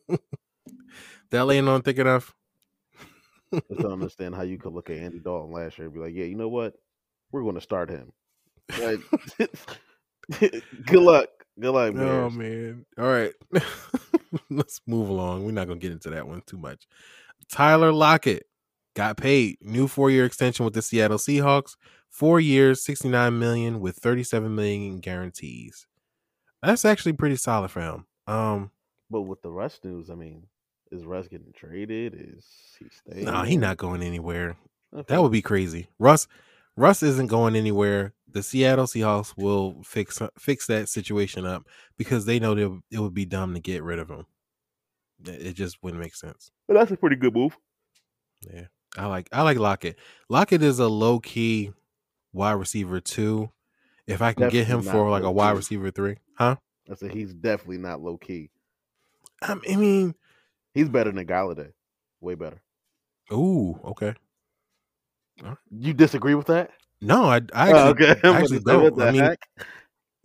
that 1.31 1.45
laying 1.45 1.69
on 1.69 1.83
thick 1.83 1.99
enough. 1.99 2.35
I 3.53 3.61
don't 3.79 3.93
understand 3.93 4.35
how 4.35 4.43
you 4.43 4.59
could 4.59 4.73
look 4.73 4.91
at 4.91 4.97
Andy 4.99 5.19
Dalton 5.19 5.53
last 5.53 5.79
year 5.79 5.87
and 5.87 5.95
be 5.95 6.01
like, 6.01 6.15
yeah, 6.15 6.25
you 6.25 6.37
know 6.37 6.49
what? 6.49 6.75
We're 7.33 7.43
going 7.43 7.57
to 7.57 7.61
start 7.61 7.91
him. 7.91 8.13
Like, 8.81 9.01
good 10.87 11.03
luck. 11.03 11.29
Good 11.59 11.73
luck, 11.73 11.95
Oh 11.97 12.31
man. 12.31 12.87
All 12.99 13.05
right. 13.05 13.33
Let's 14.51 14.81
move 14.87 15.09
along. 15.09 15.45
We're 15.45 15.51
not 15.53 15.67
gonna 15.69 15.81
get 15.81 15.93
into 15.93 16.11
that 16.11 16.27
one 16.27 16.43
too 16.47 16.57
much. 16.57 16.87
Tyler 17.53 17.93
Lockett 17.93 18.45
got 18.95 19.17
paid. 19.17 19.59
New 19.61 19.87
four-year 19.87 20.25
extension 20.25 20.65
with 20.65 20.75
the 20.75 20.83
Seattle 20.83 21.19
Seahawks. 21.19 21.77
Four 22.09 22.41
years, 22.41 22.83
69 22.85 23.39
million 23.39 23.81
with 23.81 23.97
37 23.97 24.55
million 24.55 24.83
in 24.83 25.01
guarantees. 25.01 25.87
That's 26.63 26.85
actually 26.85 27.13
pretty 27.13 27.37
solid 27.37 27.71
for 27.71 27.81
him. 27.81 28.07
Um 28.27 28.71
But 29.11 29.23
with 29.23 29.43
the 29.43 29.51
Russ 29.51 29.81
news, 29.85 30.09
I 30.09 30.15
mean, 30.15 30.47
is 30.91 31.05
Russ 31.05 31.29
getting 31.29 31.53
traded? 31.53 32.15
Is 32.15 32.45
he 32.79 32.87
staying? 32.89 33.27
no, 33.27 33.43
he 33.43 33.57
not 33.57 33.77
going 33.77 34.03
anywhere. 34.03 34.57
Okay. 34.95 35.15
That 35.15 35.23
would 35.23 35.33
be 35.33 35.43
crazy. 35.43 35.89
Russ 35.99 36.27
Russ 36.77 37.03
isn't 37.03 37.27
going 37.27 37.57
anywhere. 37.57 38.15
The 38.29 38.43
Seattle 38.43 38.87
Seahawks 38.87 39.35
will 39.37 39.83
fix 39.85 40.21
fix 40.39 40.67
that 40.67 40.89
situation 40.89 41.45
up 41.45 41.67
because 41.97 42.25
they 42.25 42.39
know 42.39 42.55
that 42.55 42.81
it 42.91 42.99
would 42.99 43.15
be 43.15 43.25
dumb 43.25 43.55
to 43.55 43.61
get 43.61 43.83
rid 43.83 43.99
of 43.99 44.09
him. 44.09 44.27
It 45.25 45.53
just 45.53 45.83
wouldn't 45.83 46.03
make 46.03 46.15
sense. 46.15 46.51
But 46.67 46.75
that's 46.75 46.91
a 46.91 46.97
pretty 46.97 47.17
good 47.17 47.35
move. 47.35 47.57
Yeah, 48.41 48.67
I 48.97 49.07
like 49.07 49.29
I 49.33 49.43
like 49.43 49.59
Lockett. 49.59 49.97
Lockett 50.29 50.63
is 50.63 50.79
a 50.79 50.89
low 50.89 51.21
key 51.21 51.73
wide 52.33 52.53
receiver 52.53 53.01
too. 53.01 53.51
If 54.07 54.23
I 54.23 54.33
can 54.33 54.49
get 54.49 54.67
him 54.67 54.83
for 54.83 55.09
like 55.11 55.23
a 55.23 55.31
wide 55.31 55.57
receiver 55.57 55.91
three, 55.91 56.17
huh? 56.35 56.57
I 56.91 56.95
said 56.95 57.13
he's 57.13 57.35
definitely 57.35 57.79
not 57.79 58.01
low 58.01 58.17
key. 58.17 58.51
I 59.43 59.55
mean, 59.77 60.15
He's 60.75 60.89
better 60.89 61.13
than 61.13 61.27
Golladay. 61.27 61.73
Way 62.21 62.35
better. 62.35 62.63
ooh, 63.33 63.79
okay. 63.85 64.15
You 65.71 65.95
disagree 65.95 66.35
with 66.35 66.49
that? 66.49 66.71
No, 67.01 67.25
I, 67.25 67.41
I 67.55 67.73
Oh, 67.73 67.89
okay. 67.91 68.15
I 68.25 68.29
actually 68.29 68.61
gonna 68.61 68.79
say, 68.79 68.85
what 68.85 68.97
don't. 68.97 69.09
I 69.09 69.11
mean, 69.11 69.23
heck? 69.23 69.39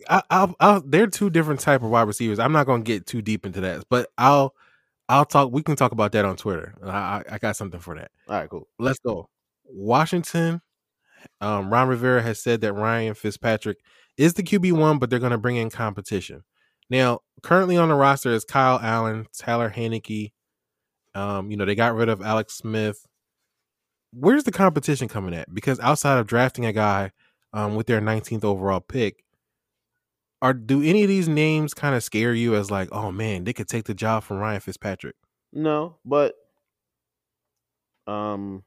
I, 0.10 0.22
I'll, 0.30 0.56
I'll, 0.60 0.82
they're 0.82 1.08
two 1.08 1.30
different 1.30 1.62
type 1.62 1.84
of 1.84 1.90
wide 1.90 2.04
receivers. 2.04 2.38
I'm 2.38 2.52
not 2.52 2.66
gonna 2.66 2.84
get 2.84 3.06
too 3.06 3.22
deep 3.22 3.46
into 3.46 3.62
that, 3.62 3.86
but 3.90 4.10
I'll, 4.18 4.54
I'll 5.08 5.26
talk. 5.26 5.52
We 5.52 5.64
can 5.64 5.76
talk 5.76 5.94
about 5.94 6.12
that 6.14 6.26
on 6.26 6.36
Twitter. 6.36 6.76
I, 6.84 6.90
I, 6.90 7.24
I 7.32 7.38
got 7.38 7.56
something 7.56 7.80
for 7.80 7.96
that. 7.96 8.12
All 8.28 8.36
right, 8.36 8.50
cool. 8.50 8.68
Let's 8.78 9.00
go. 9.00 9.30
Washington. 9.64 10.62
Um, 11.42 11.72
Ron 11.72 11.88
Rivera 11.88 12.22
has 12.22 12.42
said 12.42 12.62
that 12.62 12.74
Ryan 12.74 13.14
Fitzpatrick 13.14 13.80
is 14.18 14.34
the 14.34 14.44
QB 14.44 14.74
one, 14.74 15.00
but 15.00 15.10
they're 15.10 15.20
going 15.20 15.32
to 15.32 15.38
bring 15.38 15.56
in 15.56 15.70
competition. 15.70 16.44
Now, 16.90 17.20
currently 17.42 17.78
on 17.78 17.90
the 17.90 17.96
roster 17.96 18.32
is 18.32 18.46
Kyle 18.46 18.80
Allen, 18.82 19.28
Tyler 19.38 19.70
Heinicke. 19.70 20.32
Um, 21.16 21.50
you 21.50 21.58
know 21.58 21.66
they 21.66 21.76
got 21.76 21.96
rid 21.96 22.10
of 22.10 22.22
Alex 22.22 22.54
Smith. 22.56 23.08
Where's 24.12 24.44
the 24.44 24.52
competition 24.52 25.08
coming 25.08 25.34
at? 25.34 25.54
Because 25.54 25.80
outside 25.80 26.20
of 26.20 26.28
drafting 26.28 26.66
a 26.66 26.74
guy 26.74 27.12
um, 27.54 27.76
with 27.76 27.88
their 27.88 28.02
19th 28.02 28.44
overall 28.44 28.80
pick, 28.80 29.24
are 30.42 30.54
do 30.54 30.84
any 30.84 31.04
of 31.04 31.10
these 31.10 31.28
names 31.28 31.74
kind 31.74 31.96
of 31.96 32.04
scare 32.04 32.34
you 32.34 32.56
as 32.56 32.70
like, 32.70 32.90
oh 32.92 33.12
man, 33.12 33.44
they 33.46 33.54
could 33.54 33.68
take 33.68 33.86
the 33.86 33.94
job 33.94 34.24
from 34.24 34.38
Ryan 34.38 34.60
Fitzpatrick? 34.60 35.16
No, 35.52 35.98
but 36.06 36.36
um, 38.08 38.64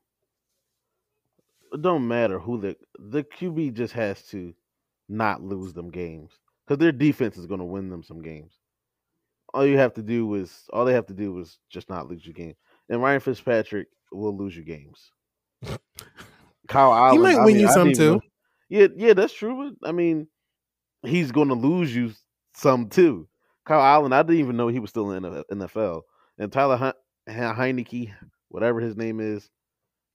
it 1.73 1.83
don't 1.83 2.09
matter 2.09 2.39
who 2.39 2.61
the 2.61 2.77
the 2.99 3.23
QB 3.23 3.75
just 3.75 3.93
has 3.95 4.23
to 4.29 4.55
not 5.09 5.43
lose 5.43 5.73
them 5.73 5.91
games 5.91 6.33
because 6.67 6.79
their 6.79 6.93
defense 6.93 7.37
is 7.37 7.47
going 7.47 7.61
to 7.61 7.67
win 7.67 7.91
them 7.91 8.03
some 8.03 8.23
games. 8.23 8.58
All 9.59 9.66
you 9.66 9.77
have 9.77 9.94
to 9.94 10.03
do 10.03 10.33
is 10.35 10.66
all 10.73 10.85
they 10.85 10.92
have 10.92 11.07
to 11.07 11.14
do 11.14 11.37
is 11.40 11.59
just 11.68 11.90
not 11.90 12.09
lose 12.09 12.25
your 12.25 12.33
game, 12.33 12.55
and 12.88 13.03
Ryan 13.03 13.18
Fitzpatrick 13.18 13.88
will 14.12 14.37
lose 14.37 14.55
your 14.55 14.64
games. 14.64 15.11
Kyle 16.68 16.94
Allen, 16.94 17.21
might 17.23 17.38
I 17.38 17.44
win 17.44 17.55
mean, 17.55 17.62
you 17.62 17.73
some 17.73 17.92
too. 17.92 18.21
Yeah, 18.68 18.87
yeah, 18.97 19.14
that's 19.14 19.33
true. 19.33 19.75
But 19.81 19.88
I 19.88 19.90
mean, 19.90 20.29
he's 21.03 21.33
going 21.33 21.49
to 21.49 21.55
lose 21.55 21.92
you 21.92 22.12
some 22.55 22.88
too. 22.88 23.27
Kyle 23.66 23.81
Allen, 23.81 24.12
I 24.12 24.23
didn't 24.23 24.38
even 24.38 24.57
know 24.57 24.68
he 24.68 24.79
was 24.79 24.90
still 24.90 25.11
in 25.11 25.25
the 25.25 25.44
NFL. 25.51 26.03
And 26.38 26.53
Tyler 26.53 26.77
Hein- 26.77 26.92
Heinicke, 27.29 28.14
whatever 28.51 28.79
his 28.79 28.97
name 28.97 29.18
is, 29.18 29.51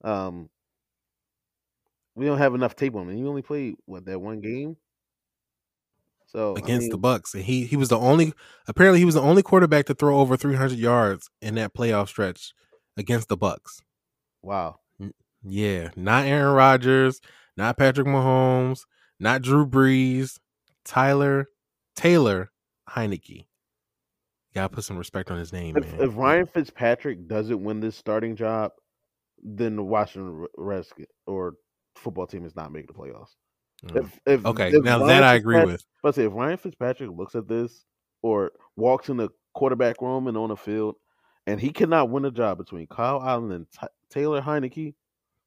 um, 0.05 0.49
we 2.15 2.25
don't 2.25 2.37
have 2.37 2.55
enough 2.55 2.77
tape 2.77 2.95
on 2.95 3.09
him. 3.09 3.17
He 3.17 3.25
only 3.25 3.41
played 3.41 3.75
what 3.83 4.05
that 4.05 4.21
one 4.21 4.39
game. 4.39 4.77
So 6.35 6.55
I 6.55 6.59
against 6.59 6.89
the 6.89 6.97
Bucs, 6.97 7.33
and 7.33 7.43
he 7.43 7.65
he 7.65 7.75
was 7.77 7.89
the 7.89 7.97
only 7.99 8.33
apparently 8.67 8.99
he 8.99 9.05
was 9.05 9.15
the 9.15 9.21
only 9.21 9.43
quarterback 9.43 9.85
to 9.85 9.93
throw 9.93 10.17
over 10.19 10.35
300 10.35 10.77
yards 10.77 11.29
in 11.41 11.55
that 11.55 11.73
playoff 11.73 12.07
stretch 12.07 12.53
against 12.97 13.29
the 13.29 13.37
Bucs. 13.37 13.81
wow. 14.41 14.77
Yeah, 15.45 15.89
not 15.97 16.25
Aaron 16.25 16.55
Rodgers, 16.55 17.19
not 17.57 17.77
Patrick 17.77 18.07
Mahomes, 18.07 18.85
not 19.19 19.41
Drew 19.41 19.65
Brees, 19.67 20.39
Tyler 20.85 21.49
Taylor 21.97 22.49
Heinicke. 22.89 23.45
Gotta 24.55 24.69
put 24.69 24.83
some 24.85 24.97
respect 24.97 25.31
on 25.31 25.37
his 25.37 25.51
name, 25.51 25.75
If, 25.75 25.91
man. 25.91 26.01
if 26.01 26.15
Ryan 26.15 26.45
Fitzpatrick 26.45 27.27
doesn't 27.27 27.61
win 27.63 27.79
this 27.79 27.95
starting 27.97 28.35
job, 28.35 28.71
then 29.43 29.75
the 29.75 29.83
Washington 29.83 30.45
Redskins 30.57 31.07
or 31.25 31.55
football 31.95 32.27
team 32.27 32.45
is 32.45 32.55
not 32.55 32.71
making 32.71 32.87
the 32.87 32.93
playoffs. 32.93 33.35
If, 33.95 34.19
if 34.25 34.45
Okay, 34.45 34.69
if 34.69 34.83
now 34.83 34.99
Ryan 34.99 35.07
that 35.07 35.23
I 35.23 35.35
agree 35.35 35.63
with. 35.63 35.83
Let's 36.03 36.15
say 36.15 36.25
if 36.25 36.33
Ryan 36.33 36.57
Fitzpatrick 36.57 37.09
looks 37.11 37.35
at 37.35 37.47
this 37.47 37.85
or 38.21 38.51
walks 38.75 39.09
in 39.09 39.17
the 39.17 39.29
quarterback 39.53 40.01
room 40.01 40.27
and 40.27 40.37
on 40.37 40.49
the 40.49 40.55
field, 40.55 40.95
and 41.47 41.59
he 41.59 41.71
cannot 41.71 42.09
win 42.09 42.25
a 42.25 42.31
job 42.31 42.57
between 42.57 42.87
Kyle 42.87 43.21
Allen 43.21 43.51
and 43.51 43.67
Ty 43.71 43.87
Taylor 44.09 44.41
Heinicke, 44.41 44.93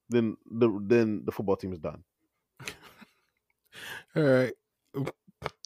then 0.09 0.37
the 0.51 0.71
then 0.83 1.23
the 1.25 1.33
football 1.33 1.57
team 1.57 1.73
is 1.73 1.79
done. 1.79 2.03
All 4.17 4.23
right. 4.23 4.53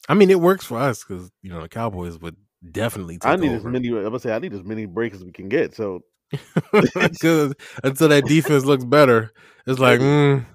I 0.09 0.13
mean, 0.13 0.29
it 0.29 0.39
works 0.39 0.65
for 0.65 0.77
us 0.77 1.03
because 1.03 1.31
you 1.41 1.51
know 1.51 1.61
the 1.61 1.69
Cowboys 1.69 2.19
would 2.19 2.35
definitely. 2.71 3.17
Take 3.17 3.31
I 3.31 3.35
need 3.35 3.51
as 3.51 3.63
many. 3.63 3.89
I'm 3.89 4.03
gonna 4.03 4.19
say 4.19 4.33
I 4.33 4.39
need 4.39 4.53
as 4.53 4.63
many 4.63 4.85
breaks 4.85 5.17
as 5.17 5.23
we 5.23 5.31
can 5.31 5.49
get. 5.49 5.75
So 5.75 6.01
until 6.73 7.53
that 7.83 8.23
defense 8.25 8.65
looks 8.65 8.85
better, 8.85 9.31
it's 9.65 9.79
like, 9.79 9.99
mm. 10.01 10.45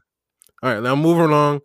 all 0.63 0.75
right. 0.75 0.83
Now 0.83 0.97
moving 0.97 1.25
along. 1.25 1.63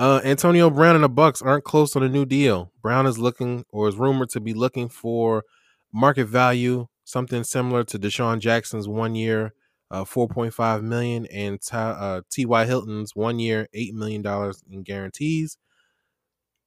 Uh, 0.00 0.18
Antonio 0.24 0.70
Brown 0.70 0.94
and 0.94 1.04
the 1.04 1.10
Bucs 1.10 1.44
aren't 1.44 1.64
close 1.64 1.94
on 1.94 2.02
a 2.02 2.08
new 2.08 2.24
deal. 2.24 2.72
Brown 2.80 3.04
is 3.04 3.18
looking, 3.18 3.66
or 3.68 3.86
is 3.86 3.96
rumored 3.96 4.30
to 4.30 4.40
be 4.40 4.54
looking 4.54 4.88
for 4.88 5.44
market 5.92 6.24
value, 6.24 6.86
something 7.04 7.44
similar 7.44 7.84
to 7.84 7.98
DeSean 7.98 8.38
Jackson's 8.38 8.88
one 8.88 9.14
year, 9.14 9.52
uh, 9.90 10.06
four 10.06 10.26
point 10.26 10.54
five 10.54 10.82
million, 10.82 11.26
and 11.26 11.60
Ty, 11.60 11.90
uh, 11.90 12.20
T. 12.30 12.46
Y. 12.46 12.64
Hilton's 12.64 13.14
one 13.14 13.38
year, 13.38 13.68
eight 13.74 13.94
million 13.94 14.22
dollars 14.22 14.64
in 14.70 14.84
guarantees. 14.84 15.58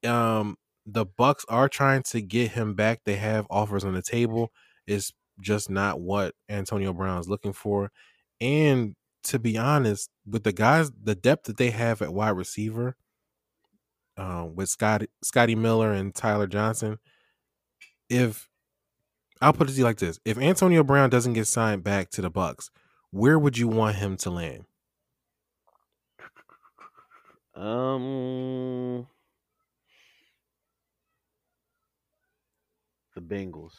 Um, 0.06 0.54
the 0.86 1.04
Bucs 1.04 1.42
are 1.48 1.68
trying 1.68 2.04
to 2.10 2.22
get 2.22 2.52
him 2.52 2.74
back. 2.74 3.00
They 3.04 3.16
have 3.16 3.48
offers 3.50 3.84
on 3.84 3.94
the 3.94 4.02
table. 4.02 4.52
It's 4.86 5.12
just 5.40 5.68
not 5.68 6.00
what 6.00 6.36
Antonio 6.48 6.92
Brown 6.92 7.18
is 7.18 7.28
looking 7.28 7.52
for. 7.52 7.90
And 8.40 8.94
to 9.24 9.40
be 9.40 9.58
honest, 9.58 10.08
with 10.24 10.44
the 10.44 10.52
guys, 10.52 10.92
the 11.02 11.16
depth 11.16 11.46
that 11.46 11.56
they 11.56 11.70
have 11.70 12.00
at 12.00 12.14
wide 12.14 12.36
receiver, 12.36 12.94
um, 14.16 14.54
with 14.54 14.68
Scotty 14.68 15.08
Scotty 15.22 15.54
Miller 15.54 15.92
and 15.92 16.14
Tyler 16.14 16.46
Johnson, 16.46 16.98
if 18.08 18.48
I'll 19.40 19.52
put 19.52 19.68
it 19.68 19.72
to 19.72 19.78
you 19.78 19.84
like 19.84 19.98
this: 19.98 20.18
if 20.24 20.38
Antonio 20.38 20.82
Brown 20.84 21.10
doesn't 21.10 21.32
get 21.34 21.46
signed 21.46 21.84
back 21.84 22.10
to 22.10 22.22
the 22.22 22.30
Bucs, 22.30 22.70
where 23.10 23.38
would 23.38 23.58
you 23.58 23.68
want 23.68 23.96
him 23.96 24.16
to 24.18 24.30
land? 24.30 24.64
um, 27.54 29.06
the 33.14 33.20
Bengals. 33.20 33.74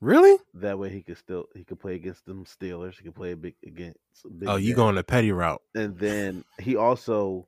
Really? 0.00 0.36
That 0.54 0.80
way 0.80 0.90
he 0.90 1.02
could 1.02 1.16
still 1.16 1.46
he 1.54 1.62
could 1.62 1.78
play 1.78 1.94
against 1.94 2.26
them 2.26 2.44
Steelers. 2.44 2.96
He 2.96 3.04
could 3.04 3.14
play 3.14 3.32
a 3.32 3.36
big 3.36 3.54
against. 3.64 3.98
Big 4.36 4.48
Oh, 4.48 4.56
you 4.56 4.74
going 4.74 4.96
the 4.96 5.04
petty 5.04 5.30
route? 5.30 5.62
and 5.76 5.96
then 5.96 6.44
he 6.58 6.74
also, 6.74 7.46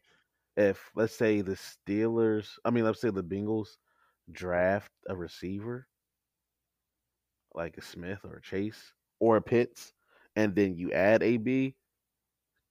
if 0.56 0.90
let's 0.94 1.14
say 1.14 1.40
the 1.40 1.56
Steelers, 1.56 2.50
I 2.64 2.70
mean, 2.70 2.84
let's 2.84 3.00
say 3.00 3.10
the 3.10 3.24
Bengals 3.24 3.76
draft 4.30 4.90
a 5.08 5.14
receiver 5.16 5.86
like 7.54 7.76
a 7.76 7.82
Smith 7.82 8.20
or 8.24 8.36
a 8.36 8.42
Chase 8.42 8.92
or 9.20 9.36
a 9.36 9.42
Pitts, 9.42 9.92
and 10.36 10.54
then 10.54 10.76
you 10.76 10.92
add 10.92 11.22
AB, 11.22 11.74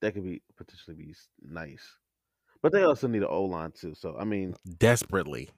that 0.01 0.13
could 0.13 0.23
be 0.23 0.41
potentially 0.57 0.95
be 0.95 1.15
nice. 1.41 1.97
But 2.61 2.71
they 2.71 2.83
also 2.83 3.07
need 3.07 3.23
an 3.23 3.29
O 3.29 3.43
line 3.43 3.71
too. 3.71 3.93
So 3.93 4.15
I 4.17 4.23
mean, 4.23 4.55
Desperately. 4.77 5.49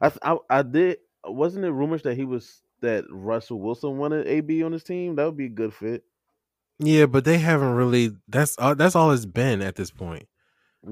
I, 0.00 0.12
I 0.22 0.36
I 0.50 0.62
did. 0.62 0.98
Wasn't 1.24 1.64
it 1.64 1.70
rumors 1.70 2.02
that 2.02 2.16
he 2.16 2.24
was 2.24 2.62
that 2.80 3.04
Russell 3.10 3.60
Wilson 3.60 3.98
wanted 3.98 4.26
AB 4.26 4.62
on 4.62 4.72
his 4.72 4.84
team? 4.84 5.16
That 5.16 5.24
would 5.24 5.36
be 5.36 5.46
a 5.46 5.50
good 5.50 5.72
fit. 5.74 6.04
Yeah, 6.78 7.06
but 7.06 7.24
they 7.24 7.38
haven't 7.38 7.74
really. 7.74 8.12
That's 8.28 8.56
uh, 8.58 8.74
that's 8.74 8.96
all 8.96 9.12
it's 9.12 9.26
been 9.26 9.62
at 9.62 9.76
this 9.76 9.90
point. 9.90 10.26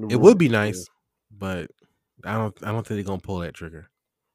It 0.09 0.19
would 0.19 0.37
be 0.37 0.49
nice, 0.49 0.87
but 1.31 1.69
I 2.25 2.33
don't. 2.37 2.55
I 2.63 2.71
don't 2.71 2.85
think 2.87 2.97
they're 2.97 3.03
gonna 3.03 3.21
pull 3.21 3.39
that 3.39 3.53
trigger. 3.53 3.89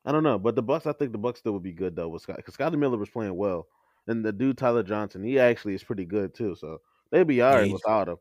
I 0.04 0.12
don't 0.12 0.22
know, 0.22 0.38
but 0.38 0.54
the 0.54 0.62
Bucs. 0.62 0.86
I 0.86 0.92
think 0.92 1.12
the 1.12 1.18
Bucs 1.18 1.38
still 1.38 1.52
would 1.52 1.62
be 1.62 1.72
good 1.72 1.96
though 1.96 2.08
with 2.08 2.22
Scott 2.22 2.36
because 2.36 2.54
Scotty 2.54 2.76
Miller 2.76 2.98
was 2.98 3.10
playing 3.10 3.34
well, 3.36 3.66
and 4.06 4.24
the 4.24 4.32
dude 4.32 4.58
Tyler 4.58 4.82
Johnson, 4.82 5.24
he 5.24 5.38
actually 5.38 5.74
is 5.74 5.82
pretty 5.82 6.04
good 6.04 6.34
too. 6.34 6.54
So 6.54 6.78
they'd 7.10 7.26
be 7.26 7.40
all 7.42 7.54
right 7.54 7.66
he- 7.66 7.72
without 7.72 8.08
him. 8.08 8.16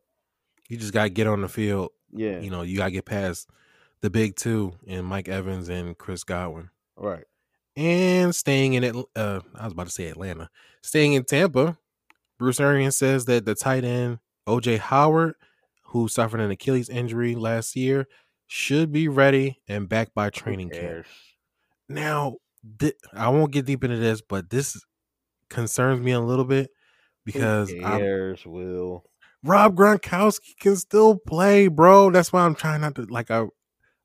You 0.68 0.76
just 0.76 0.92
gotta 0.92 1.10
get 1.10 1.26
on 1.26 1.42
the 1.42 1.48
field. 1.48 1.90
Yeah, 2.12 2.40
You 2.40 2.50
know, 2.50 2.62
you 2.62 2.76
gotta 2.76 2.90
get 2.90 3.04
past 3.04 3.48
the 4.00 4.10
big 4.10 4.36
two 4.36 4.72
and 4.86 5.06
Mike 5.06 5.28
Evans 5.28 5.68
and 5.68 5.96
Chris 5.98 6.24
Godwin. 6.24 6.70
right. 6.96 7.24
And 7.76 8.34
staying 8.34 8.72
in 8.72 8.84
it, 8.84 8.96
uh, 9.14 9.40
I 9.54 9.64
was 9.64 9.74
about 9.74 9.86
to 9.86 9.92
say 9.92 10.06
Atlanta. 10.08 10.48
Staying 10.82 11.12
in 11.12 11.24
Tampa, 11.24 11.76
Bruce 12.38 12.58
Arians 12.58 12.96
says 12.96 13.26
that 13.26 13.44
the 13.44 13.54
tight 13.54 13.84
end 13.84 14.18
OJ 14.46 14.78
Howard, 14.78 15.34
who 15.88 16.08
suffered 16.08 16.40
an 16.40 16.50
Achilles 16.50 16.88
injury 16.88 17.34
last 17.34 17.76
year, 17.76 18.06
should 18.46 18.92
be 18.92 19.08
ready 19.08 19.60
and 19.68 19.88
back 19.88 20.14
by 20.14 20.30
training 20.30 20.70
camp. 20.70 21.06
Now, 21.88 22.36
thi- 22.78 22.94
I 23.12 23.28
won't 23.28 23.52
get 23.52 23.66
deep 23.66 23.84
into 23.84 23.96
this, 23.96 24.20
but 24.20 24.50
this 24.50 24.80
concerns 25.48 26.00
me 26.00 26.12
a 26.12 26.20
little 26.20 26.44
bit 26.44 26.70
because 27.24 27.70
Who 27.70 27.80
cares, 27.80 28.46
Will? 28.46 29.04
Rob 29.42 29.76
Gronkowski 29.76 30.56
can 30.58 30.76
still 30.76 31.16
play, 31.16 31.68
bro. 31.68 32.10
That's 32.10 32.32
why 32.32 32.44
I'm 32.44 32.54
trying 32.54 32.80
not 32.80 32.94
to 32.96 33.02
like. 33.02 33.30
I 33.30 33.46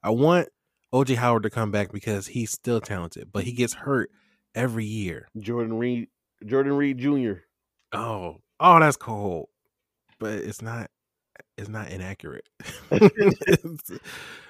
I 0.03 0.09
want 0.11 0.49
OJ 0.93 1.15
Howard 1.15 1.43
to 1.43 1.49
come 1.49 1.71
back 1.71 1.91
because 1.91 2.27
he's 2.27 2.51
still 2.51 2.81
talented, 2.81 3.29
but 3.31 3.43
he 3.45 3.53
gets 3.53 3.73
hurt 3.73 4.11
every 4.53 4.85
year. 4.85 5.27
Jordan 5.37 5.77
Reed, 5.77 6.09
Jordan 6.45 6.73
Reed 6.73 6.97
Jr. 6.97 7.41
Oh, 7.93 8.37
oh, 8.59 8.79
that's 8.79 8.97
cold, 8.97 9.47
but 10.19 10.33
it's 10.33 10.61
not. 10.61 10.89
It's 11.61 11.69
not 11.69 11.91
inaccurate. 11.91 12.49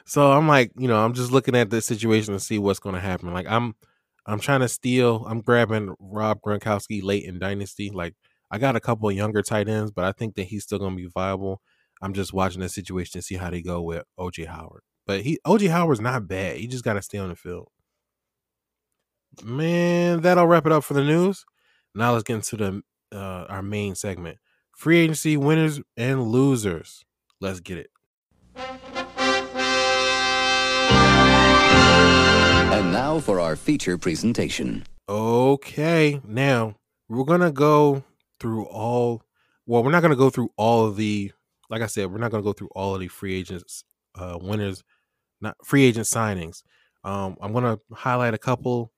so 0.05 0.31
I'm 0.31 0.47
like, 0.47 0.71
you 0.77 0.87
know, 0.87 1.03
I'm 1.03 1.13
just 1.13 1.31
looking 1.31 1.55
at 1.55 1.69
this 1.69 1.85
situation 1.85 2.33
to 2.33 2.39
see 2.39 2.57
what's 2.57 2.79
going 2.79 2.95
to 2.95 3.01
happen. 3.01 3.33
Like 3.33 3.47
I'm, 3.47 3.75
I'm 4.25 4.39
trying 4.39 4.61
to 4.61 4.69
steal. 4.69 5.25
I'm 5.27 5.41
grabbing 5.41 5.93
Rob 5.99 6.39
Gronkowski 6.41 7.03
late 7.03 7.25
in 7.25 7.37
dynasty. 7.37 7.89
Like 7.89 8.15
I 8.49 8.57
got 8.57 8.75
a 8.75 8.81
couple 8.81 9.09
of 9.09 9.15
younger 9.15 9.41
tight 9.41 9.67
ends, 9.67 9.91
but 9.91 10.05
I 10.05 10.13
think 10.13 10.35
that 10.35 10.43
he's 10.43 10.63
still 10.63 10.79
going 10.79 10.95
to 10.95 11.03
be 11.03 11.09
viable. 11.13 11.61
I'm 12.01 12.13
just 12.13 12.33
watching 12.33 12.61
the 12.61 12.69
situation 12.69 13.19
to 13.19 13.25
see 13.25 13.35
how 13.35 13.49
they 13.49 13.61
go 13.61 13.81
with 13.81 14.03
OJ 14.17 14.47
Howard. 14.47 14.83
But 15.05 15.21
he 15.21 15.39
OJ 15.45 15.69
Howard's 15.69 16.01
not 16.01 16.27
bad. 16.27 16.57
He 16.57 16.67
just 16.67 16.83
got 16.83 16.93
to 16.93 17.01
stay 17.01 17.17
on 17.17 17.29
the 17.29 17.35
field. 17.35 17.69
Man, 19.43 20.21
that'll 20.21 20.47
wrap 20.47 20.65
it 20.65 20.71
up 20.71 20.83
for 20.83 20.93
the 20.93 21.03
news. 21.03 21.45
Now 21.93 22.13
let's 22.13 22.23
get 22.23 22.35
into 22.35 22.57
the 22.57 22.81
uh, 23.13 23.45
our 23.49 23.61
main 23.61 23.95
segment: 23.95 24.37
free 24.81 24.97
agency 24.97 25.37
winners 25.37 25.79
and 25.95 26.23
losers. 26.23 27.05
Let's 27.39 27.59
get 27.59 27.77
it. 27.77 27.91
And 32.73 32.91
now 32.91 33.19
for 33.19 33.39
our 33.39 33.55
feature 33.55 33.99
presentation. 33.99 34.83
Okay, 35.07 36.19
now 36.25 36.77
we're 37.07 37.25
gonna 37.25 37.51
go 37.51 38.03
through 38.39 38.65
all. 38.65 39.21
Well, 39.67 39.83
we're 39.83 39.91
not 39.91 40.01
gonna 40.01 40.15
go 40.15 40.31
through 40.31 40.49
all 40.57 40.87
of 40.87 40.95
the. 40.95 41.31
Like 41.69 41.83
I 41.83 41.85
said, 41.85 42.11
we're 42.11 42.17
not 42.17 42.31
gonna 42.31 42.41
go 42.41 42.53
through 42.53 42.69
all 42.75 42.95
of 42.95 43.01
the 43.01 43.07
free 43.07 43.35
agents, 43.35 43.83
uh, 44.15 44.39
winners, 44.41 44.83
not 45.41 45.57
free 45.63 45.83
agent 45.83 46.07
signings. 46.07 46.63
Um, 47.03 47.37
I'm 47.39 47.53
gonna 47.53 47.77
highlight 47.93 48.33
a 48.33 48.39
couple. 48.39 48.91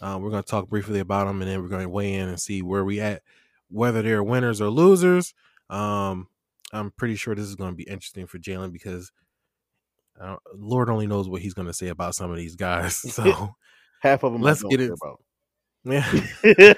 Uh, 0.00 0.18
we're 0.18 0.30
gonna 0.30 0.42
talk 0.42 0.70
briefly 0.70 1.00
about 1.00 1.26
them, 1.26 1.42
and 1.42 1.50
then 1.50 1.60
we're 1.60 1.68
gonna 1.68 1.90
weigh 1.90 2.14
in 2.14 2.26
and 2.26 2.40
see 2.40 2.62
where 2.62 2.86
we 2.86 3.00
at, 3.00 3.20
whether 3.68 4.02
they're 4.02 4.22
winners 4.22 4.60
or 4.60 4.68
losers. 4.68 5.34
Um, 5.70 6.28
I'm 6.72 6.90
pretty 6.92 7.16
sure 7.16 7.34
this 7.34 7.46
is 7.46 7.56
gonna 7.56 7.76
be 7.76 7.84
interesting 7.84 8.26
for 8.26 8.38
Jalen 8.38 8.72
because 8.72 9.10
uh, 10.20 10.36
Lord 10.54 10.88
only 10.88 11.06
knows 11.06 11.28
what 11.28 11.42
he's 11.42 11.54
gonna 11.54 11.72
say 11.72 11.88
about 11.88 12.14
some 12.14 12.30
of 12.30 12.36
these 12.36 12.56
guys. 12.56 13.00
So 13.12 13.54
Half 14.02 14.24
of 14.24 14.32
them. 14.32 14.42
Let's 14.42 14.62
get 14.62 14.80
it. 14.80 14.92
care 15.00 15.14
yeah. 15.86 16.02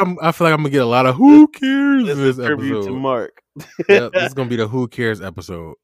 I'm, 0.00 0.18
I 0.20 0.32
feel 0.32 0.46
like 0.46 0.54
I'm 0.54 0.58
gonna 0.58 0.70
get 0.70 0.82
a 0.82 0.86
lot 0.86 1.06
of 1.06 1.14
who 1.14 1.48
cares 1.48 2.02
in 2.02 2.06
this 2.06 2.18
this 2.18 2.38
is 2.38 2.46
tribute 2.46 2.84
to. 2.84 2.90
Mark. 2.90 3.40
Yep, 3.88 4.12
this 4.12 4.26
is 4.26 4.34
gonna 4.34 4.50
be 4.50 4.56
the 4.56 4.68
who 4.68 4.88
cares 4.88 5.20
episode. 5.20 5.74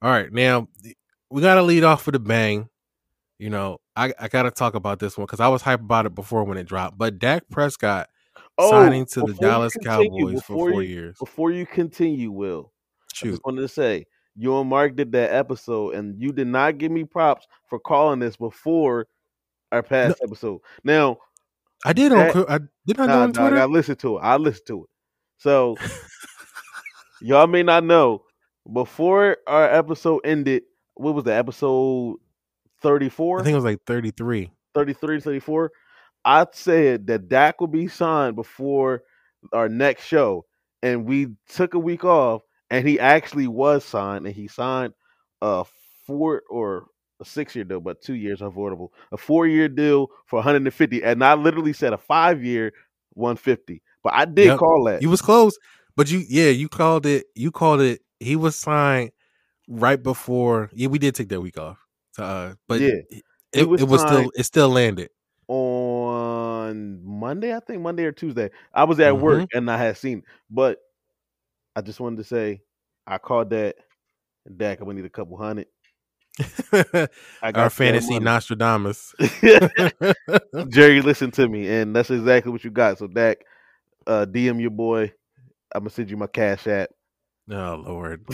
All 0.00 0.10
right, 0.10 0.32
now 0.32 0.68
we 1.30 1.42
gotta 1.42 1.62
lead 1.62 1.84
off 1.84 2.06
with 2.06 2.14
a 2.14 2.20
bang. 2.20 2.68
You 3.38 3.50
know, 3.50 3.78
I, 3.96 4.12
I 4.18 4.28
gotta 4.28 4.50
talk 4.50 4.74
about 4.74 5.00
this 5.00 5.18
one 5.18 5.26
because 5.26 5.40
I 5.40 5.48
was 5.48 5.62
hype 5.62 5.80
about 5.80 6.06
it 6.06 6.14
before 6.14 6.44
when 6.44 6.58
it 6.58 6.66
dropped. 6.66 6.96
But 6.96 7.18
Dak 7.18 7.48
Prescott 7.50 8.08
Oh, 8.58 8.70
signing 8.70 9.06
to 9.06 9.20
the 9.20 9.32
Oh, 9.34 9.40
Dallas 9.40 9.72
continue, 9.74 10.26
Cowboys 10.26 10.42
for 10.42 10.52
four 10.54 10.82
you- 10.82 10.88
years. 10.94 11.16
Before 11.18 11.50
you 11.52 11.64
continue, 11.66 12.30
Will, 12.32 12.72
I 12.74 13.14
Shoot, 13.14 13.30
just 13.30 13.42
wanted 13.44 13.60
to 13.62 13.68
say 13.68 14.06
You 14.36 14.58
and 14.60 14.68
Mark 14.68 14.96
did 14.96 15.12
that 15.12 15.32
episode, 15.32 15.94
and 15.94 16.20
you 16.20 16.32
did 16.32 16.46
not 16.48 16.78
give 16.78 16.90
me 16.92 17.04
props 17.04 17.46
for 17.68 17.78
calling 17.78 18.18
this 18.20 18.36
before 18.36 19.06
our 19.72 19.82
past 19.82 20.20
episode. 20.24 20.60
Now, 20.84 21.18
I 21.84 21.92
did 21.92 22.12
on 22.12 22.18
That- 22.18 22.32
Cru- 22.32 22.46
I 22.48 22.58
did 22.86 22.98
I 23.00 23.06
do 23.06 23.06
nah, 23.06 23.22
on 23.22 23.32
dog, 23.32 23.52
I 23.54 23.64
listened 23.66 23.98
to 24.00 24.16
it. 24.18 24.20
I 24.20 24.36
listened 24.36 24.66
to 24.68 24.84
it. 24.84 24.90
So 25.38 25.76
y'all 27.20 27.46
may 27.46 27.62
not 27.62 27.84
know 27.84 28.24
before 28.72 29.36
our 29.46 29.64
episode 29.68 30.20
ended. 30.24 30.62
What 30.94 31.14
was 31.14 31.24
the 31.24 31.34
episode 31.34 32.16
34? 32.82 33.40
I 33.40 33.44
think 33.44 33.52
it 33.52 33.56
was 33.56 33.64
like 33.64 33.80
33. 33.86 34.50
33, 34.74 35.20
34. 35.20 35.70
I 36.28 36.46
said 36.52 37.06
that 37.06 37.28
Dak 37.30 37.58
will 37.58 37.68
be 37.68 37.88
signed 37.88 38.36
before 38.36 39.02
our 39.52 39.68
next 39.68 40.04
show, 40.04 40.44
and 40.82 41.06
we 41.06 41.28
took 41.48 41.72
a 41.72 41.78
week 41.78 42.04
off, 42.04 42.42
and 42.70 42.86
he 42.86 43.00
actually 43.00 43.46
was 43.48 43.82
signed, 43.82 44.26
and 44.26 44.34
he 44.34 44.46
signed 44.46 44.92
a 45.40 45.64
four 46.06 46.42
or 46.50 46.88
a 47.20 47.24
six 47.24 47.54
year 47.56 47.64
deal, 47.64 47.80
but 47.80 48.02
two 48.02 48.12
years 48.14 48.40
affordable, 48.40 48.88
a 49.10 49.16
four 49.16 49.46
year 49.46 49.68
deal 49.70 50.08
for 50.26 50.36
150, 50.36 51.02
and 51.02 51.24
I 51.24 51.32
literally 51.32 51.72
said 51.72 51.94
a 51.94 51.98
five 51.98 52.44
year 52.44 52.72
150. 53.14 53.82
But 54.04 54.12
I 54.12 54.26
did 54.26 54.48
Yep. 54.48 54.58
call 54.58 54.84
that. 54.84 55.02
You 55.02 55.08
was 55.08 55.22
close, 55.22 55.58
but 55.96 56.10
you 56.10 56.24
yeah, 56.28 56.50
you 56.50 56.68
called 56.68 57.06
it. 57.06 57.24
You 57.36 57.50
called 57.50 57.80
it. 57.80 58.02
He 58.20 58.36
was 58.36 58.54
signed 58.54 59.12
right 59.66 60.02
before. 60.02 60.68
Yeah, 60.74 60.88
we 60.88 60.98
did 60.98 61.14
take 61.14 61.30
that 61.30 61.40
week 61.40 61.58
off. 61.58 61.78
Uh, 62.18 62.54
but 62.68 62.80
Yeah. 62.82 62.88
it, 63.10 63.22
it 63.54 63.68
was 63.68 63.80
was, 63.80 64.02
still 64.02 64.30
it 64.36 64.44
still 64.44 64.68
landed. 64.68 65.08
on 65.48 65.87
Monday, 67.04 67.54
I 67.54 67.60
think 67.60 67.80
Monday 67.82 68.04
or 68.04 68.12
Tuesday. 68.12 68.50
I 68.72 68.84
was 68.84 69.00
at 69.00 69.18
work 69.18 69.42
Mm-hmm. 69.42 69.58
and 69.58 69.70
I 69.70 69.76
had 69.78 69.96
seen, 69.96 70.18
it. 70.18 70.24
but 70.50 70.78
I 71.76 71.80
just 71.80 72.00
wanted 72.00 72.16
to 72.16 72.24
say 72.24 72.60
I 73.06 73.18
called 73.18 73.50
that 73.50 73.76
Dak. 74.56 74.80
I'm 74.80 74.86
gonna 74.86 74.96
need 75.00 75.06
a 75.06 75.10
couple 75.10 75.36
hundred. 75.36 75.66
I 76.72 77.52
Our 77.54 77.70
fantasy. 77.70 78.18
Nostradamus. 78.18 79.14
Jerry, 80.68 81.00
listen 81.02 81.30
to 81.32 81.48
me, 81.48 81.68
and 81.68 81.94
that's 81.94 82.10
exactly 82.10 82.52
what 82.52 82.64
you 82.64 82.70
got. 82.70 82.98
So 82.98 83.06
Dak, 83.06 83.38
uh, 84.06 84.26
DM 84.28 84.60
your 84.60 84.70
boy. 84.70 85.12
I'm 85.74 85.82
gonna 85.82 85.90
send 85.90 86.10
you 86.10 86.16
my 86.16 86.26
cash 86.28 86.66
app. 86.66 86.90
Oh 87.50 87.82
Lord. 87.86 88.24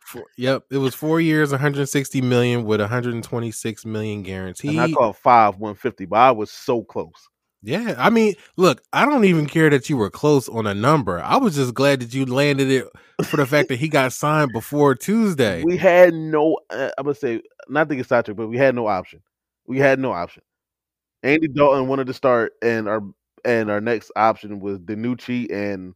Four- 0.00 0.26
yep, 0.36 0.64
it 0.70 0.76
was 0.76 0.94
four 0.94 1.20
years, 1.22 1.52
160 1.52 2.20
million 2.20 2.64
with 2.64 2.80
126 2.80 3.86
million 3.86 4.22
guaranteed. 4.22 4.72
And 4.72 4.80
I 4.80 4.92
called 4.92 5.16
five 5.16 5.54
150, 5.56 6.04
but 6.06 6.16
I 6.16 6.30
was 6.32 6.50
so 6.50 6.82
close. 6.82 7.28
Yeah, 7.62 7.94
I 7.96 8.10
mean, 8.10 8.34
look, 8.56 8.82
I 8.92 9.06
don't 9.06 9.24
even 9.24 9.46
care 9.46 9.70
that 9.70 9.88
you 9.88 9.96
were 9.96 10.10
close 10.10 10.48
on 10.48 10.66
a 10.66 10.74
number. 10.74 11.20
I 11.20 11.36
was 11.36 11.54
just 11.54 11.74
glad 11.74 12.00
that 12.00 12.12
you 12.12 12.26
landed 12.26 12.70
it 12.70 12.88
for 13.26 13.36
the 13.36 13.46
fact 13.46 13.68
that 13.68 13.76
he 13.76 13.88
got 13.88 14.12
signed 14.12 14.52
before 14.52 14.96
Tuesday. 14.96 15.62
We 15.62 15.76
had 15.76 16.12
no. 16.12 16.58
Uh, 16.70 16.90
I'm 16.98 17.04
gonna 17.04 17.14
say 17.14 17.40
not 17.68 17.88
to 17.88 17.96
get 17.96 18.08
sidetracked, 18.08 18.36
but 18.36 18.48
we 18.48 18.56
had 18.56 18.74
no 18.74 18.88
option. 18.88 19.22
We 19.66 19.78
had 19.78 20.00
no 20.00 20.10
option. 20.10 20.42
Andy 21.22 21.46
Dalton 21.46 21.86
wanted 21.86 22.08
to 22.08 22.14
start, 22.14 22.54
and 22.62 22.88
our 22.88 23.02
and 23.44 23.70
our 23.70 23.80
next 23.80 24.10
option 24.16 24.58
was 24.58 24.80
DiNucci 24.80 25.52
and 25.52 25.94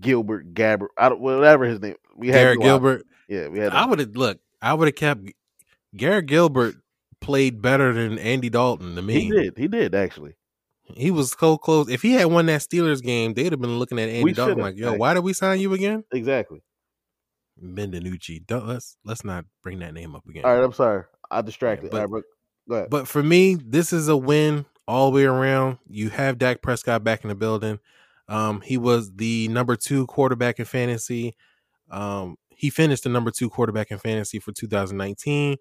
Gilbert 0.00 0.54
Gabbert. 0.54 0.88
I 0.96 1.08
don't 1.08 1.20
whatever 1.20 1.64
his 1.64 1.80
name. 1.80 1.96
We 2.16 2.28
had 2.28 2.34
Garrett 2.34 2.60
no 2.60 2.64
option. 2.64 2.68
Gilbert. 2.68 3.06
Yeah, 3.28 3.48
we 3.48 3.58
had. 3.58 3.72
I 3.72 3.86
would 3.86 3.98
have 3.98 4.16
look. 4.16 4.38
I 4.60 4.74
would 4.74 4.86
have 4.86 4.94
kept 4.94 5.32
Garrett 5.96 6.26
Gilbert 6.26 6.76
played 7.22 7.62
better 7.62 7.92
than 7.94 8.18
Andy 8.18 8.50
Dalton 8.50 8.94
to 8.96 9.02
me. 9.02 9.20
he 9.20 9.30
did. 9.30 9.56
He 9.56 9.68
did 9.68 9.94
actually. 9.94 10.34
He 10.94 11.10
was 11.10 11.34
so 11.38 11.56
close. 11.56 11.88
If 11.88 12.02
he 12.02 12.12
had 12.12 12.26
won 12.26 12.46
that 12.46 12.60
Steelers 12.60 13.02
game, 13.02 13.32
they'd 13.34 13.52
have 13.52 13.60
been 13.60 13.78
looking 13.78 13.98
at 13.98 14.08
Andy 14.10 14.24
We 14.24 14.32
Dalton 14.32 14.58
like, 14.58 14.76
"Yo, 14.76 14.92
why 14.94 15.14
did 15.14 15.20
we 15.24 15.32
sign 15.32 15.60
you 15.60 15.72
again?" 15.72 16.04
Exactly. 16.12 16.62
Ben 17.56 17.92
DiNucci. 17.92 18.46
Don't 18.46 18.66
let's 18.66 18.96
let's 19.04 19.24
not 19.24 19.44
bring 19.62 19.78
that 19.78 19.94
name 19.94 20.14
up 20.14 20.26
again. 20.28 20.44
All 20.44 20.54
right. 20.54 20.62
I'm 20.64 20.72
sorry. 20.72 21.04
I 21.30 21.40
distracted. 21.42 21.90
but- 21.90 21.96
All 21.96 22.02
right, 22.02 22.10
bro. 22.10 22.22
Go 22.68 22.74
ahead. 22.76 22.90
But 22.90 23.08
for 23.08 23.22
me, 23.22 23.54
this 23.54 23.92
is 23.92 24.08
a 24.08 24.16
win 24.16 24.66
all 24.86 25.10
the 25.10 25.14
way 25.16 25.24
around. 25.24 25.78
You 25.88 26.10
have 26.10 26.38
Dak 26.38 26.62
Prescott 26.62 27.02
back 27.04 27.22
in 27.24 27.28
the 27.28 27.34
building. 27.34 27.78
Um, 28.28 28.60
he 28.60 28.76
was 28.78 29.12
the 29.14 29.48
number 29.48 29.74
two 29.76 30.06
quarterback 30.06 30.58
in 30.58 30.64
fantasy. 30.64 31.36
Um, 31.90 32.36
he 32.50 32.70
finished 32.70 33.02
the 33.04 33.08
number 33.08 33.30
two 33.30 33.50
quarterback 33.50 33.90
in 33.90 33.98
fantasy 33.98 34.38
for 34.38 34.52
2019. 34.52 35.56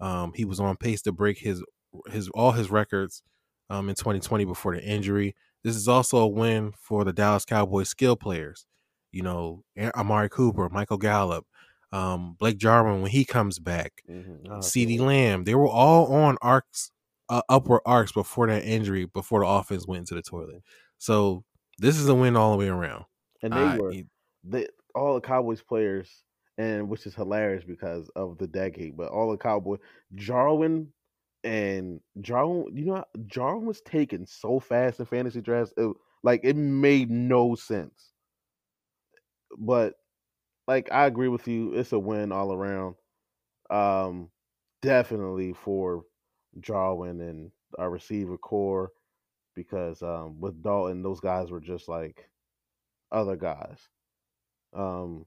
Um, 0.00 0.32
he 0.34 0.44
was 0.44 0.60
on 0.60 0.76
pace 0.76 1.02
to 1.02 1.12
break 1.12 1.38
his 1.38 1.62
his 2.08 2.28
all 2.30 2.52
his 2.52 2.70
records 2.70 3.22
um, 3.70 3.88
in 3.88 3.94
2020 3.94 4.44
before 4.44 4.74
the 4.74 4.82
injury. 4.84 5.34
This 5.62 5.76
is 5.76 5.88
also 5.88 6.18
a 6.18 6.26
win 6.28 6.72
for 6.72 7.04
the 7.04 7.12
Dallas 7.12 7.44
Cowboys 7.44 7.88
skill 7.88 8.16
players. 8.16 8.66
You 9.12 9.22
know, 9.22 9.64
Amari 9.78 10.28
Cooper, 10.28 10.68
Michael 10.68 10.98
Gallup, 10.98 11.46
um, 11.92 12.34
Blake 12.38 12.58
Jarwin 12.58 13.00
when 13.02 13.10
he 13.12 13.24
comes 13.24 13.58
back. 13.60 14.02
Mhm. 14.10 14.46
Oh, 14.50 14.56
okay. 14.56 14.98
Lamb. 14.98 15.44
They 15.44 15.54
were 15.54 15.68
all 15.68 16.12
on 16.12 16.36
arcs, 16.42 16.90
uh, 17.28 17.42
upward 17.48 17.82
arcs 17.86 18.10
before 18.12 18.48
that 18.48 18.64
injury, 18.64 19.04
before 19.06 19.40
the 19.40 19.46
offense 19.46 19.86
went 19.86 20.00
into 20.00 20.14
the 20.16 20.22
toilet. 20.22 20.62
So 20.98 21.44
this 21.78 21.96
is 21.96 22.08
a 22.08 22.14
win 22.14 22.36
all 22.36 22.50
the 22.52 22.58
way 22.58 22.68
around. 22.68 23.04
and 23.42 23.54
they 23.54 23.64
were 23.78 23.94
the 24.42 24.68
all 24.94 25.14
the 25.14 25.20
Cowboys 25.20 25.62
players, 25.62 26.23
and 26.58 26.88
which 26.88 27.06
is 27.06 27.14
hilarious 27.14 27.64
because 27.64 28.08
of 28.16 28.38
the 28.38 28.46
decade. 28.46 28.96
But 28.96 29.10
all 29.10 29.30
the 29.30 29.36
Cowboy 29.38 29.78
Jarwin 30.14 30.92
and 31.42 32.00
Jarwin, 32.20 32.76
you 32.76 32.86
know, 32.86 33.04
Jarwin 33.26 33.66
was 33.66 33.80
taken 33.82 34.26
so 34.26 34.60
fast 34.60 35.00
in 35.00 35.06
fantasy 35.06 35.40
drafts, 35.40 35.74
it, 35.76 35.94
like 36.22 36.40
it 36.44 36.56
made 36.56 37.10
no 37.10 37.54
sense. 37.54 38.12
But 39.58 39.94
like 40.68 40.90
I 40.92 41.06
agree 41.06 41.28
with 41.28 41.48
you, 41.48 41.74
it's 41.74 41.92
a 41.92 41.98
win 41.98 42.32
all 42.32 42.52
around. 42.52 42.96
Um, 43.70 44.30
definitely 44.82 45.54
for 45.54 46.04
Jarwin 46.60 47.20
and 47.20 47.52
our 47.78 47.90
receiver 47.90 48.38
corps 48.38 48.92
because 49.54 50.02
um 50.02 50.40
with 50.40 50.62
Dalton, 50.62 51.02
those 51.02 51.20
guys 51.20 51.50
were 51.50 51.60
just 51.60 51.88
like 51.88 52.30
other 53.12 53.36
guys. 53.36 53.78
Um, 54.74 55.26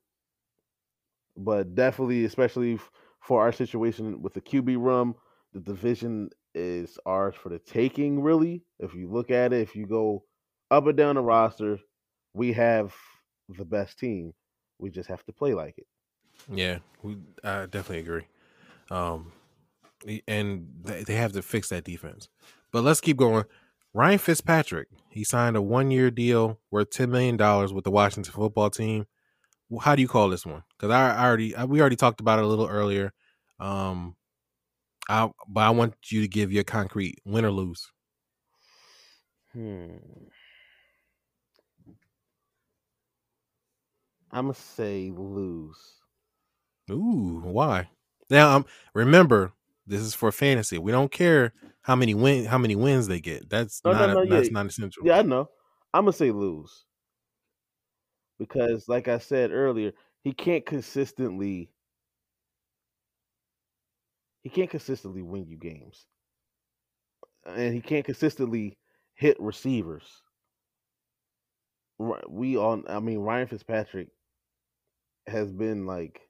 but 1.38 1.76
definitely, 1.76 2.26
especially 2.26 2.80
for 3.22 3.42
our 3.42 3.52
situation 3.52 4.22
with 4.22 4.34
the 4.34 4.42
QB 4.42 4.78
room, 4.78 5.16
the 5.54 5.60
division 5.60 6.30
is 6.56 6.98
ours 7.06 7.36
for 7.36 7.50
the 7.50 7.60
taking. 7.60 8.22
Really, 8.22 8.64
if 8.80 8.94
you 8.94 9.10
look 9.10 9.32
at 9.32 9.54
it, 9.54 9.62
if 9.62 9.76
you 9.76 9.86
go 9.86 10.24
up 10.72 10.88
and 10.88 10.98
down 10.98 11.16
the 11.16 11.22
roster, 11.22 11.80
we 12.34 12.54
have 12.54 12.94
the 13.50 13.66
best 13.66 14.00
team. 14.00 14.34
We 14.80 14.90
just 14.90 15.10
have 15.10 15.24
to 15.26 15.34
play 15.34 15.54
like 15.54 15.78
it. 15.78 15.88
Yeah, 16.52 16.80
we, 17.02 17.18
I 17.44 17.66
definitely 17.66 18.00
agree. 18.00 18.28
Um, 18.92 19.32
and 20.28 20.68
they, 20.84 21.16
have 21.16 21.34
to 21.34 21.42
fix 21.42 21.70
that 21.70 21.84
defense. 21.84 22.30
But 22.72 22.84
let's 22.84 23.02
keep 23.02 23.18
going. 23.18 23.46
Ryan 23.94 24.20
Fitzpatrick, 24.20 24.90
he 25.10 25.24
signed 25.24 25.58
a 25.58 25.62
one-year 25.62 26.12
deal 26.12 26.60
worth 26.70 26.92
ten 26.92 27.10
million 27.10 27.38
dollars 27.38 27.74
with 27.74 27.84
the 27.84 27.92
Washington 27.92 28.34
Football 28.34 28.70
Team. 28.70 29.08
How 29.82 29.96
do 29.96 30.02
you 30.02 30.08
call 30.08 30.30
this 30.30 30.46
one? 30.46 30.64
Because 30.78 30.92
I, 30.92 31.16
I 31.16 31.26
already 31.26 31.56
I, 31.56 31.66
we 31.66 31.82
already 31.82 31.96
talked 31.96 32.22
about 32.22 32.40
it 32.40 32.46
a 32.46 32.48
little 32.48 32.68
earlier. 32.68 33.14
Um, 33.60 34.16
I 35.10 35.30
but 35.48 35.62
I 35.62 35.70
want 35.72 35.96
you 36.10 36.22
to 36.22 36.28
give 36.28 36.52
your 36.52 36.64
concrete 36.64 37.20
win 37.26 37.46
or 37.46 37.52
lose. 37.52 37.92
Hmm. 39.54 39.98
I'm 44.32 44.46
gonna 44.46 44.54
say 44.54 45.12
lose. 45.16 46.02
Ooh, 46.92 47.42
why? 47.44 47.90
Now, 48.30 48.56
um, 48.56 48.66
remember 48.94 49.54
this 49.86 50.02
is 50.02 50.14
for 50.14 50.32
fantasy. 50.32 50.78
We 50.78 50.92
don't 50.92 51.12
care 51.12 51.54
how 51.82 51.96
many 51.96 52.14
win 52.14 52.46
how 52.46 52.58
many 52.58 52.76
wins 52.76 53.08
they 53.08 53.20
get. 53.20 53.50
That's 53.50 53.84
No, 53.84 53.94
no, 53.94 54.08
not 54.08 54.16
no, 54.16 54.24
that's 54.30 54.48
yeah. 54.48 54.54
not 54.54 54.66
essential. 54.66 55.04
Yeah, 55.06 55.20
I 55.20 55.22
know. 55.22 55.50
I'm 55.94 56.04
gonna 56.04 56.14
say 56.14 56.32
lose 56.32 56.86
because, 58.40 58.88
like 58.90 59.08
I 59.08 59.18
said 59.20 59.52
earlier, 59.52 59.94
he 60.24 60.34
can't 60.34 60.66
consistently. 60.66 61.72
He 64.42 64.50
can't 64.50 64.72
consistently 64.72 65.22
win 65.22 65.46
you 65.46 65.58
games, 65.58 66.08
and 67.46 67.74
he 67.74 67.82
can't 67.82 68.06
consistently 68.06 68.78
hit 69.16 69.40
receivers. 69.40 70.22
We 72.28 72.58
on, 72.58 72.86
I 72.88 73.00
mean, 73.00 73.20
Ryan 73.20 73.48
Fitzpatrick 73.48 74.10
has 75.28 75.52
been 75.52 75.86
like 75.86 76.28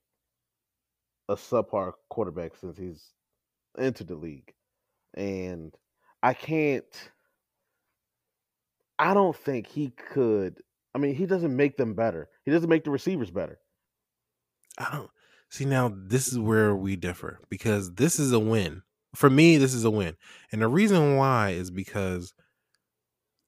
a 1.30 1.36
subpar 1.36 1.93
quarterback 2.10 2.55
since 2.55 2.78
he's 2.78 3.14
entered 3.80 4.08
the 4.08 4.16
league, 4.16 4.53
and 5.16 5.76
I 6.24 6.34
can't. 6.34 7.12
I 8.99 9.14
don't 9.16 9.36
think 9.36 9.66
he 9.68 9.89
could. 9.89 10.62
I 10.98 11.00
mean, 11.00 11.14
he 11.14 11.28
doesn't 11.28 11.56
make 11.56 11.78
them 11.78 11.93
better. 11.93 12.28
He 12.43 12.50
doesn't 12.50 12.70
make 12.70 12.84
the 12.84 12.89
receivers 12.89 13.30
better. 13.30 13.60
I 14.80 14.89
don't 14.91 15.12
see 15.52 15.64
now. 15.64 15.93
This 15.95 16.28
is 16.28 16.39
where 16.39 16.76
we 16.76 16.95
differ 16.95 17.39
because 17.50 17.93
this 17.93 18.18
is 18.18 18.32
a 18.32 18.39
win 18.39 18.82
for 19.14 19.30
me. 19.30 19.58
This 19.58 19.76
is 19.76 19.86
a 19.86 19.91
win, 19.91 20.16
and 20.52 20.60
the 20.60 20.68
reason 20.68 21.16
why 21.16 21.52
is 21.52 21.70
because, 21.70 22.34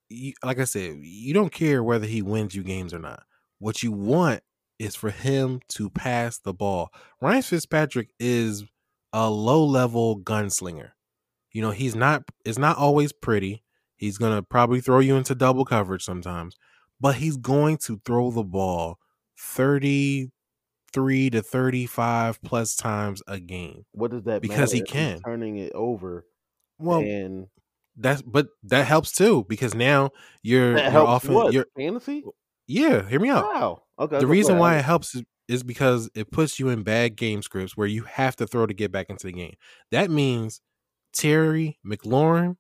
you, 0.10 0.34
like 0.43 0.60
I 0.60 0.66
said, 0.66 1.00
you 1.02 1.34
don't 1.34 1.52
care 1.52 1.84
whether 1.84 2.06
he 2.06 2.22
wins 2.22 2.54
you 2.54 2.62
games 2.62 2.93
or 2.93 3.00
not. 3.00 3.24
What 3.58 3.82
you 3.82 3.91
want 3.91 4.41
is 4.78 4.95
for 4.95 5.10
him 5.10 5.60
to 5.70 5.89
pass 5.89 6.38
the 6.38 6.54
ball. 6.54 6.89
Ryan 7.20 7.41
Fitzpatrick 7.41 8.12
is 8.20 8.64
a 9.12 9.28
low 9.28 9.66
level 9.66 10.20
gunslinger. 10.20 10.91
You 11.52 11.64
know, 11.64 11.72
he's 11.72 11.95
not 11.95 12.26
it's 12.45 12.60
not 12.60 12.78
always 12.78 13.12
pretty. 13.12 13.64
He's 13.97 14.20
to 14.20 14.43
probably 14.43 14.82
throw 14.82 15.00
you 15.00 15.18
into 15.18 15.36
double 15.36 15.66
coverage 15.66 16.06
sometimes, 16.06 16.56
but 17.00 17.16
he's 17.16 17.38
going 17.38 17.78
to 17.78 18.00
throw 18.06 18.32
the 18.32 18.43
ball 18.43 18.97
33 19.38 21.30
to 21.32 21.41
35 21.41 22.41
plus 22.41 22.76
times 22.76 23.22
a 23.28 23.39
game. 23.39 23.86
What 23.93 24.12
does 24.12 24.24
that 24.24 24.41
Because 24.41 24.72
he 24.72 24.80
matter 24.82 24.91
if 24.91 24.97
he's 25.00 25.14
can. 25.14 25.20
turning 25.26 25.58
it 25.58 25.72
over 25.74 26.26
Well, 26.78 27.00
and 27.02 27.47
that's 27.95 28.22
but 28.22 28.47
that 28.64 28.86
helps 28.88 29.12
too 29.12 29.45
because 29.50 29.74
now 29.76 30.12
you're 30.41 30.76
that 30.76 30.93
you're 30.93 31.06
often 31.06 31.34
what 31.34 31.54
you're 31.54 31.66
fantasy? 31.76 32.24
yeah, 32.68 33.08
hear 33.08 33.20
me 33.20 33.30
out. 33.30 33.45
Wow. 33.45 33.84
Okay. 34.00 34.20
the 34.20 34.28
reason 34.28 34.58
why 34.58 34.78
it 34.78 34.86
helps 34.86 35.16
is, 35.16 35.24
is 35.47 35.64
because 35.64 36.10
it 36.16 36.32
puts 36.32 36.60
you 36.60 36.70
in 36.70 36.84
bad 36.84 37.16
game 37.18 37.41
scripts 37.41 37.76
where 37.76 37.88
you 37.88 38.04
have 38.04 38.36
to 38.38 38.47
throw 38.47 38.66
to 38.66 38.74
get 38.74 38.91
back 38.91 39.10
into 39.10 39.28
the 39.28 39.34
game. 39.34 39.56
That 39.91 40.10
means 40.10 40.62
Terry 41.14 41.80
McLaurin 41.86 42.56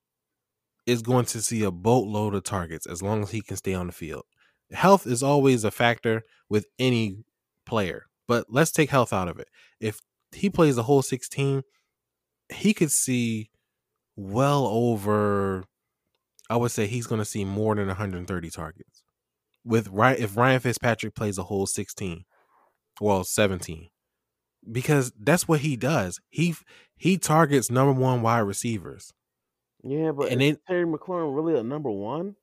is 0.89 1.01
going 1.01 1.25
to 1.25 1.41
see 1.41 1.63
a 1.63 1.71
boatload 1.71 2.33
of 2.35 2.43
targets 2.43 2.85
as 2.85 3.01
long 3.01 3.21
as 3.23 3.31
he 3.31 3.41
can 3.41 3.57
stay 3.57 3.73
on 3.73 3.87
the 3.87 3.93
field. 3.93 4.23
Health 4.71 5.07
is 5.07 5.23
always 5.23 5.63
a 5.63 5.71
factor 5.71 6.23
with 6.49 6.65
any 6.77 7.23
player, 7.65 8.05
but 8.27 8.47
let's 8.49 8.71
take 8.71 8.89
health 8.89 9.13
out 9.13 9.27
of 9.27 9.39
it. 9.39 9.47
If 9.79 9.99
he 10.31 10.49
plays 10.49 10.75
the 10.75 10.83
whole 10.83 11.01
16, 11.01 11.63
he 12.53 12.73
could 12.73 12.91
see 12.91 13.49
well 14.15 14.65
over 14.65 15.63
I 16.49 16.57
would 16.57 16.71
say 16.71 16.87
he's 16.87 17.05
going 17.07 17.19
to 17.19 17.25
see 17.25 17.45
more 17.45 17.75
than 17.75 17.87
130 17.87 18.49
targets. 18.49 19.03
With 19.63 19.87
Ryan, 19.89 20.21
if 20.21 20.35
Ryan 20.35 20.59
Fitzpatrick 20.59 21.13
plays 21.13 21.37
a 21.37 21.43
whole 21.43 21.67
16, 21.67 22.25
well 22.99 23.23
17, 23.23 23.89
because 24.71 25.13
that's 25.19 25.47
what 25.47 25.59
he 25.59 25.75
does. 25.75 26.19
He 26.29 26.55
he 26.95 27.17
targets 27.17 27.69
number 27.69 27.93
one 27.93 28.21
wide 28.21 28.39
receivers. 28.39 29.13
Yeah, 29.83 30.11
but 30.11 30.31
and 30.31 30.41
is 30.41 30.53
it- 30.55 30.61
Terry 30.67 30.85
McLaurin 30.85 31.35
really 31.35 31.57
a 31.59 31.63
number 31.63 31.89
one? 31.91 32.35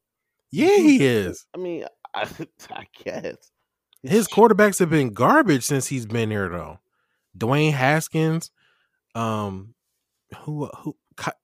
Yeah, 0.51 0.77
he 0.77 1.05
is. 1.05 1.45
I 1.55 1.59
mean, 1.59 1.85
I, 2.15 2.27
I 2.71 2.87
guess 3.05 3.51
His 4.03 4.29
quarterbacks 4.29 4.79
have 4.79 4.91
been 4.91 5.11
garbage 5.13 5.65
since 5.65 5.87
he's 5.89 6.07
been 6.07 6.31
here, 6.31 6.49
though. 6.49 6.79
Dwayne 7.37 7.73
Haskins, 7.73 8.51
um, 9.15 9.75
who 10.45 10.67
who 10.79 10.97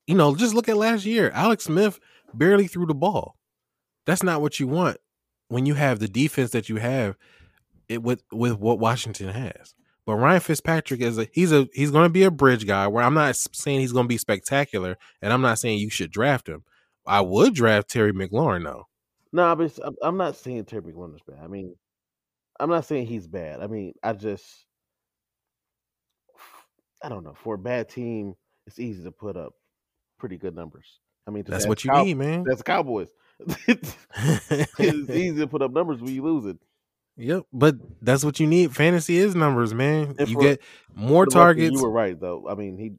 you 0.07 0.15
know, 0.15 0.35
just 0.35 0.55
look 0.55 0.69
at 0.69 0.77
last 0.77 1.05
year. 1.05 1.31
Alex 1.35 1.65
Smith 1.65 1.99
barely 2.33 2.67
threw 2.67 2.87
the 2.87 2.95
ball. 2.95 3.37
That's 4.07 4.23
not 4.23 4.41
what 4.41 4.59
you 4.61 4.67
want 4.67 4.97
when 5.49 5.67
you 5.67 5.75
have 5.75 5.99
the 5.99 6.09
defense 6.09 6.51
that 6.53 6.69
you 6.69 6.77
have. 6.77 7.17
It 7.89 8.03
with 8.03 8.23
with 8.33 8.59
what 8.59 8.79
Washington 8.79 9.29
has. 9.29 9.75
But 10.05 10.17
Ryan 10.17 10.41
Fitzpatrick 10.41 11.01
is 11.01 11.17
a 11.19 11.29
he's 11.33 11.53
a 11.53 11.69
he's 11.73 11.91
going 11.93 12.07
to 12.07 12.13
be 12.13 12.25
a 12.25 12.31
bridge 12.31 12.67
guy. 12.67 12.89
Where 12.89 13.05
I'm 13.05 13.15
not 13.15 13.37
saying 13.37 13.81
he's 13.81 13.93
going 13.93 14.05
to 14.05 14.09
be 14.09 14.19
spectacular, 14.19 14.97
and 15.21 15.33
I'm 15.33 15.43
not 15.43 15.59
saying 15.61 15.79
you 15.79 15.91
should 15.91 16.11
draft 16.11 16.49
him. 16.49 16.65
I 17.07 17.21
would 17.21 17.55
draft 17.55 17.89
Terry 17.91 18.13
McLaurin 18.13 18.65
though. 18.65 18.89
No, 19.33 19.55
but 19.57 19.79
I'm- 20.03 20.17
not 20.17 20.37
saying 20.37 20.65
Terry 20.67 20.83
McLaurin 20.83 21.15
is 21.15 21.23
bad. 21.27 21.39
I 21.43 21.47
mean, 21.47 21.75
I'm 22.61 22.69
not 22.69 22.85
saying 22.85 23.07
he's 23.07 23.27
bad. 23.27 23.61
I 23.61 23.67
mean, 23.67 23.95
I 24.03 24.13
just, 24.13 24.45
I 27.03 27.09
don't 27.09 27.25
know. 27.25 27.35
For 27.43 27.55
a 27.55 27.59
bad 27.59 27.89
team, 27.89 28.35
it's 28.67 28.79
easy 28.79 29.03
to 29.05 29.11
put 29.11 29.37
up 29.37 29.55
pretty 30.19 30.37
good 30.37 30.55
numbers. 30.55 30.99
I 31.27 31.31
mean, 31.31 31.45
That's 31.45 31.65
that's 31.65 31.69
what 31.69 31.85
you 31.85 31.91
Cow- 31.91 32.05
need, 32.05 32.19
man. 32.19 32.45
That's 32.45 32.59
the 32.59 32.65
Cowboys. 32.65 33.09
it's 33.69 33.97
easy 34.81 35.37
to 35.37 35.47
put 35.47 35.63
up 35.63 35.73
numbers 35.73 36.01
when 36.01 36.13
you 36.15 36.23
lose 36.23 36.45
it. 36.47 36.59
Yep, 37.17 37.45
but 37.53 37.77
that's 38.01 38.25
what 38.25 38.41
you 38.41 38.47
need. 38.47 38.75
Fantasy 38.75 39.17
is 39.19 39.35
numbers, 39.35 39.75
man. 39.75 40.15
And 40.19 40.29
you 40.29 40.35
for- 40.35 40.43
get 40.43 40.63
more 40.95 41.27
the 41.27 41.33
targets. 41.33 41.77
You 41.77 41.83
were 41.83 41.91
right 41.91 42.19
though. 42.19 42.47
I 42.49 42.55
mean, 42.55 42.79
he 42.79 42.93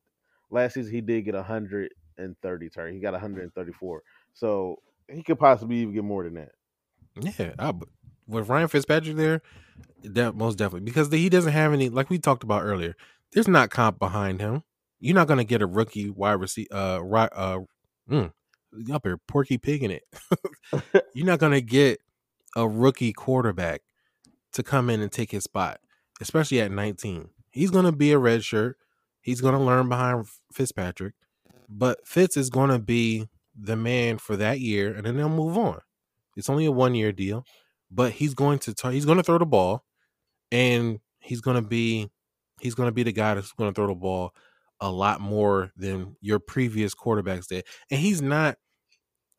last 0.52 0.76
season 0.76 0.94
he 0.94 1.02
did 1.02 1.24
get 1.24 1.34
130 1.34 2.70
targets. 2.70 2.96
He 2.96 3.02
got 3.02 3.14
134. 3.14 4.04
So 4.34 4.80
he 5.12 5.24
could 5.24 5.40
possibly 5.40 5.78
even 5.78 5.94
get 5.94 6.04
more 6.04 6.24
than 6.24 6.36
that. 6.36 6.52
Yeah, 7.20 7.54
I, 7.60 7.74
with 8.28 8.50
Ryan 8.50 8.68
Fitzpatrick 8.68 9.16
there, 9.16 9.42
that 10.04 10.36
most 10.36 10.58
definitely 10.58 10.86
because 10.86 11.12
he 11.12 11.30
doesn't 11.30 11.52
have 11.52 11.74
any. 11.74 11.90
Like 11.90 12.10
we 12.10 12.20
talked 12.20 12.44
about 12.44 12.64
earlier, 12.64 12.96
there's 13.32 13.48
not 13.48 13.70
comp 13.70 14.00
behind 14.00 14.42
him. 14.42 14.64
You're 15.00 15.16
not 15.16 15.28
gonna 15.28 15.44
get 15.44 15.62
a 15.62 15.68
rookie 15.68 16.10
wide 16.10 16.34
receiver. 16.34 16.74
Uh, 16.74 17.00
right. 17.00 17.30
Uh, 17.34 17.60
mm, 18.10 18.32
up 18.92 19.02
here, 19.04 19.20
Porky 19.28 19.58
Pig 19.58 19.84
in 19.84 19.92
it. 19.92 20.04
You're 21.14 21.26
not 21.26 21.40
gonna 21.40 21.62
get 21.62 22.00
a 22.56 22.68
rookie 22.68 23.14
quarterback 23.14 23.82
to 24.54 24.64
come 24.64 24.90
in 24.90 25.02
and 25.02 25.12
take 25.12 25.32
his 25.32 25.44
spot, 25.44 25.80
especially 26.22 26.62
at 26.62 26.72
19. 26.72 27.30
He's 27.52 27.72
gonna 27.72 27.92
be 27.92 28.12
a 28.12 28.18
red 28.18 28.44
shirt. 28.44 28.78
He's 29.22 29.42
gonna 29.42 29.64
learn 29.64 29.90
behind 29.90 30.28
Fitzpatrick, 30.52 31.14
but 31.70 32.08
Fitz 32.08 32.38
is 32.38 32.50
gonna 32.50 32.80
be 32.80 33.28
the 33.56 33.76
man 33.76 34.18
for 34.18 34.36
that 34.38 34.60
year, 34.60 34.94
and 34.94 35.06
then 35.06 35.18
they'll 35.18 35.30
move 35.30 35.58
on. 35.58 35.80
It's 36.36 36.50
only 36.50 36.66
a 36.66 36.72
one 36.72 36.96
year 36.96 37.12
deal, 37.12 37.46
but 37.92 38.14
he's 38.14 38.34
going 38.34 38.60
to 38.60 38.74
tar- 38.74 38.92
he's 38.92 39.06
going 39.06 39.18
to 39.18 39.24
throw 39.24 39.38
the 39.38 39.46
ball, 39.46 39.84
and 40.52 41.00
he's 41.20 41.42
going 41.42 41.62
to 41.62 41.68
be 41.68 42.10
he's 42.60 42.76
going 42.76 42.88
to 42.88 42.94
be 42.94 43.04
the 43.04 43.12
guy 43.12 43.34
that's 43.34 43.52
going 43.52 43.72
to 43.72 43.76
throw 43.76 43.88
the 43.88 43.96
ball 43.96 44.34
a 44.80 44.90
lot 44.90 45.22
more 45.22 45.72
than 45.78 46.16
your 46.22 46.40
previous 46.40 46.96
quarterbacks 46.96 47.48
did, 47.48 47.66
and 47.92 48.00
he's 48.00 48.22
not 48.22 48.58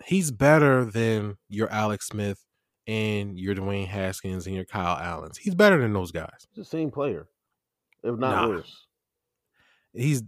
he's 0.04 0.30
better 0.30 0.84
than 0.84 1.36
your 1.48 1.68
Alex 1.70 2.08
Smith 2.08 2.44
and 2.86 3.38
your 3.38 3.54
Dwayne 3.54 3.86
Haskins 3.86 4.46
and 4.46 4.54
your 4.54 4.64
Kyle 4.64 4.96
Allens. 4.96 5.38
He's 5.38 5.54
better 5.54 5.80
than 5.80 5.92
those 5.92 6.12
guys. 6.12 6.46
He's 6.54 6.64
the 6.64 6.70
same 6.70 6.90
player, 6.90 7.26
if 8.02 8.18
not 8.18 8.42
Nah. 8.42 8.48
worse. 8.48 8.86
He's 9.92 10.22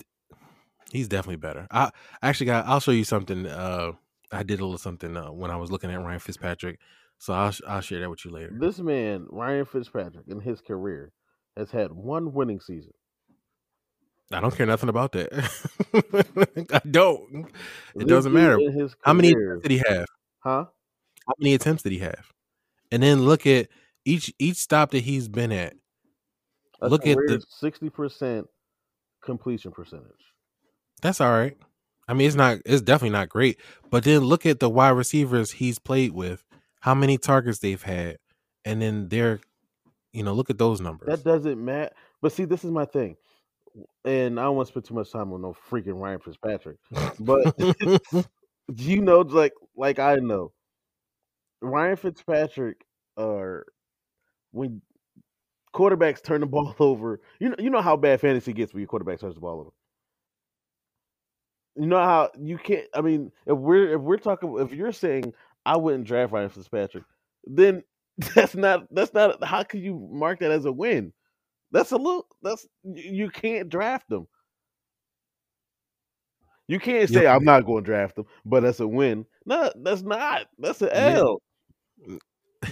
he's 0.92 1.09
definitely 1.09 1.36
better. 1.36 1.66
I 1.70 1.90
actually 2.22 2.46
got 2.46 2.66
I'll 2.66 2.80
show 2.80 2.92
you 2.92 3.04
something. 3.04 3.46
Uh, 3.46 3.92
I 4.32 4.42
did 4.42 4.61
a 4.61 4.64
little 4.64 4.78
something 4.78 5.16
uh, 5.16 5.32
when 5.32 5.50
I 5.50 5.57
was 5.57 5.70
looking 5.70 5.90
at 5.90 6.00
Ryan 6.00 6.18
Fitzpatrick, 6.20 6.78
so 7.18 7.32
I'll 7.32 7.52
I'll 7.66 7.80
share 7.80 8.00
that 8.00 8.11
with 8.11 8.24
you 8.24 8.30
later. 8.30 8.52
This 8.59 8.78
man, 8.78 9.26
Ryan 9.30 9.64
Fitzpatrick, 9.64 10.26
in 10.28 10.40
his 10.40 10.61
career, 10.61 11.12
has 11.57 11.70
had 11.70 11.92
one 11.92 12.32
winning 12.32 12.61
season. 12.61 12.92
I 14.32 14.40
don't 14.40 14.54
care 14.57 14.66
nothing 14.66 14.88
about 14.88 15.12
that. 15.12 15.32
I 16.72 16.80
don't. 16.88 17.46
It 17.46 17.52
This 17.94 18.09
doesn't 18.09 18.32
matter. 18.32 18.59
How 19.02 19.12
many 19.12 19.30
attempts 19.30 19.62
did 19.62 19.70
he 19.70 19.78
have? 19.86 20.07
Huh? 20.40 20.64
How 21.26 21.34
many 21.38 21.54
attempts 21.54 21.82
did 21.84 21.92
he 21.92 21.98
have? 22.00 22.32
And 22.93 23.03
then 23.03 23.24
look 23.24 23.47
at 23.47 23.68
each 24.05 24.32
each 24.39 24.57
stop 24.57 24.91
that 24.93 25.01
he's 25.01 25.28
been 25.28 25.53
at. 25.53 25.74
A 26.80 26.89
Look 26.89 27.07
at 27.07 27.16
the- 27.16 27.43
sixty 27.49 27.91
percent 27.91 28.47
completion 29.22 29.72
percentage. 29.72 30.05
That's 31.03 31.20
all 31.20 31.30
right. 31.32 31.57
I 32.09 32.14
mean, 32.14 32.26
it's 32.26 32.37
not. 32.37 32.59
It's 32.64 32.82
definitely 32.82 33.18
not 33.18 33.28
great. 33.28 33.59
But 33.91 34.05
then 34.05 34.20
look 34.20 34.47
at 34.47 34.61
the 34.61 34.70
wide 34.70 34.91
receivers 34.91 35.53
he's 35.53 35.78
played 35.78 36.12
with. 36.12 36.45
How 36.80 36.95
many 36.95 37.18
targets 37.18 37.59
they've 37.59 37.82
had, 37.82 38.18
and 38.64 38.80
then 38.80 39.09
they're, 39.09 39.41
you 40.12 40.22
know, 40.22 40.32
look 40.34 40.51
at 40.51 40.59
those 40.59 40.80
numbers. 40.80 41.09
That 41.09 41.24
doesn't 41.24 41.62
matter. 41.62 41.93
But 42.22 42.32
see, 42.32 42.45
this 42.45 42.64
is 42.64 42.70
my 42.70 42.84
thing, 42.84 43.16
and 44.05 44.39
I 44.39 44.45
don't 44.45 44.57
want 44.57 44.68
to 44.68 44.72
spend 44.72 44.84
too 44.84 44.95
much 44.95 45.11
time 45.11 45.32
on 45.32 45.43
no 45.43 45.57
freaking 45.68 46.01
Ryan 46.01 46.20
Fitzpatrick. 46.20 46.76
But 47.18 47.55
you 48.76 49.01
know, 49.01 49.20
like 49.20 49.53
like 49.76 49.99
I 49.99 50.16
know, 50.16 50.53
Ryan 51.68 51.96
Fitzpatrick, 51.96 52.84
or 53.16 53.66
when 54.52 54.82
quarterbacks 55.74 56.22
turn 56.22 56.40
the 56.40 56.46
ball 56.48 56.74
over, 56.78 57.20
you 57.40 57.50
know, 57.50 57.56
you 57.58 57.70
know 57.70 57.82
how 57.82 57.96
bad 57.96 58.20
fantasy 58.20 58.52
gets 58.52 58.72
when 58.72 58.80
your 58.80 58.88
quarterback 58.88 59.20
turns 59.20 59.34
the 59.34 59.40
ball 59.40 59.60
over. 59.60 59.70
You 61.74 61.86
know 61.86 61.98
how 61.98 62.30
you 62.38 62.56
can't. 62.56 62.86
I 62.94 63.02
mean, 63.02 63.30
if 63.44 63.56
we're 63.56 63.94
if 63.94 64.00
we're 64.00 64.16
talking, 64.16 64.56
if 64.58 64.72
you're 64.72 64.92
saying 64.92 65.34
I 65.66 65.76
wouldn't 65.76 66.04
draft 66.06 66.32
Ryan 66.32 66.48
Fitzpatrick, 66.48 67.04
then 67.44 67.82
that's 68.34 68.54
not 68.54 68.86
that's 68.94 69.12
not. 69.12 69.42
How 69.44 69.62
can 69.62 69.80
you 69.82 70.08
mark 70.10 70.40
that 70.40 70.50
as 70.50 70.64
a 70.64 70.72
win? 70.72 71.12
That's 71.72 71.92
a 71.92 71.96
little. 71.96 72.26
That's 72.42 72.66
you 72.84 73.30
can't 73.30 73.68
draft 73.68 74.08
them. 74.08 74.28
You 76.68 76.78
can't 76.80 77.08
say 77.08 77.24
Yep. 77.24 77.36
I'm 77.36 77.44
not 77.44 77.64
going 77.66 77.84
to 77.84 77.86
draft 77.86 78.16
them, 78.16 78.26
but 78.44 78.60
that's 78.62 78.80
a 78.80 78.88
win. 78.88 79.26
No, 79.44 79.70
that's 79.76 80.02
not. 80.02 80.46
That's 80.58 80.82
an 80.82 80.90
Yeah. 80.94 81.18
L. 81.18 81.40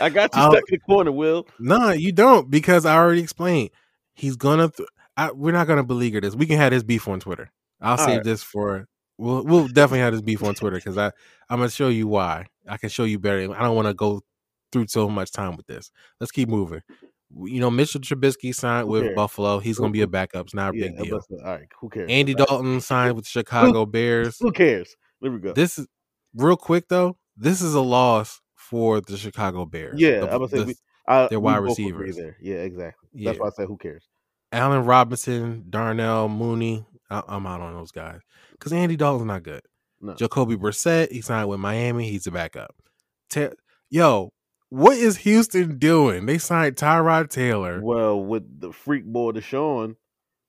I 0.00 0.10
got 0.10 0.34
you 0.34 0.40
I'll- 0.42 0.52
stuck 0.52 0.64
in 0.68 0.72
the 0.72 0.78
corner, 0.78 1.12
Will. 1.12 1.46
no, 1.58 1.90
you 1.90 2.12
don't 2.12 2.50
because 2.50 2.84
I 2.86 2.96
already 2.96 3.20
explained. 3.22 3.70
He's 4.14 4.36
gonna. 4.36 4.70
Th- 4.70 4.88
I, 5.16 5.32
we're 5.32 5.52
not 5.52 5.66
gonna 5.66 5.84
beleaguer 5.84 6.20
this. 6.20 6.34
We 6.36 6.46
can 6.46 6.56
have 6.58 6.72
this 6.72 6.82
beef 6.82 7.08
on 7.08 7.20
Twitter. 7.20 7.50
I'll 7.80 7.92
All 7.92 7.98
save 7.98 8.16
right. 8.18 8.24
this 8.24 8.42
for. 8.42 8.86
We'll 9.16 9.44
we'll 9.44 9.66
definitely 9.68 10.00
have 10.00 10.12
this 10.12 10.22
beef 10.22 10.42
on 10.44 10.54
Twitter 10.54 10.76
because 10.76 10.96
I 10.98 11.06
I'm 11.48 11.58
gonna 11.58 11.70
show 11.70 11.88
you 11.88 12.06
why. 12.06 12.46
I 12.68 12.76
can 12.76 12.88
show 12.88 13.04
you 13.04 13.18
better. 13.18 13.52
I 13.54 13.62
don't 13.62 13.74
want 13.76 13.88
to 13.88 13.94
go 13.94 14.22
through 14.70 14.86
so 14.88 15.08
much 15.08 15.32
time 15.32 15.56
with 15.56 15.66
this. 15.66 15.90
Let's 16.20 16.30
keep 16.30 16.48
moving. 16.48 16.82
You 17.44 17.60
know, 17.60 17.70
Mitchell 17.70 18.00
Trubisky 18.00 18.54
signed 18.54 18.88
with? 18.88 19.14
Buffalo. 19.14 19.58
He's 19.58 19.78
gonna 19.78 19.92
be 19.92 20.02
a 20.02 20.06
backup. 20.06 20.46
It's 20.46 20.54
not 20.54 20.74
a 20.74 20.78
Yeah, 20.78 20.88
big 20.88 21.02
deal. 21.04 21.20
to 21.20 21.34
all 21.44 21.52
right, 21.56 21.66
who 21.80 21.88
cares? 21.88 22.10
Andy 22.10 22.34
Dalton 22.34 22.80
signed 22.80 23.16
with 23.16 23.24
the 23.24 23.30
Chicago 23.30 23.86
Bears. 23.86 24.38
Who 24.40 24.52
cares? 24.52 24.94
There 25.20 25.30
we 25.32 25.38
go. 25.38 25.52
This 25.52 25.78
is 25.78 25.86
real 26.34 26.56
quick 26.56 26.88
though. 26.88 27.16
This 27.38 27.62
is 27.62 27.74
a 27.74 27.80
loss 27.80 28.40
for 28.54 29.00
the 29.00 29.16
Chicago 29.16 29.64
Bears. 29.64 30.00
Yeah, 30.00 30.20
The- 30.20 30.32
I'm 30.32 30.38
gonna 30.38 30.48
say 30.48 30.58
the- 30.58 30.64
we, 30.66 30.74
I, 31.06 31.26
Their 31.28 31.40
wide 31.40 31.58
receivers. 31.62 32.16
There. 32.16 32.36
Yeah, 32.40 32.56
exactly. 32.56 33.08
Yeah. 33.14 33.30
That's 33.30 33.40
why 33.40 33.46
I 33.46 33.50
said 33.50 33.66
who 33.68 33.78
cares. 33.78 34.06
Allen 34.52 34.84
Robinson, 34.84 35.64
Darnell 35.70 36.28
Mooney. 36.28 36.84
I, 37.10 37.22
I'm 37.28 37.46
out 37.46 37.60
on 37.62 37.72
those 37.74 37.92
guys 37.92 38.20
because 38.52 38.72
Andy 38.72 38.96
Dalton's 38.96 39.26
not 39.26 39.42
good. 39.42 39.62
No. 40.00 40.14
Jacoby 40.14 40.56
Brissett, 40.56 41.10
he 41.10 41.22
signed 41.22 41.48
with 41.48 41.60
Miami. 41.60 42.10
He's 42.10 42.26
a 42.26 42.30
backup. 42.30 42.74
Ta- 43.30 43.50
Yo, 43.90 44.32
what 44.68 44.96
is 44.98 45.16
Houston 45.18 45.78
doing? 45.78 46.26
They 46.26 46.36
signed 46.38 46.76
Tyrod 46.76 47.30
Taylor. 47.30 47.80
Well, 47.82 48.22
with 48.22 48.60
the 48.60 48.72
freak 48.72 49.04
boy 49.06 49.32
Deshaun, 49.32 49.96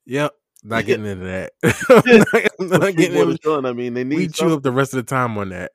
Yep. 0.06 0.34
Not 0.64 0.86
getting 0.86 1.06
into 1.06 1.24
that. 1.26 1.54
I'm 1.64 2.60
not, 2.70 2.82
not 2.82 2.96
getting 2.98 3.18
into, 3.18 3.38
Deshaun. 3.38 3.66
I 3.68 3.72
mean, 3.72 3.94
they 3.94 4.04
need 4.04 4.18
we 4.18 4.28
chew 4.28 4.54
up 4.54 4.62
the 4.64 4.72
rest 4.74 4.94
of 4.94 4.98
the 4.98 5.10
time 5.10 5.38
on 5.38 5.50
that. 5.50 5.72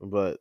But 0.00 0.38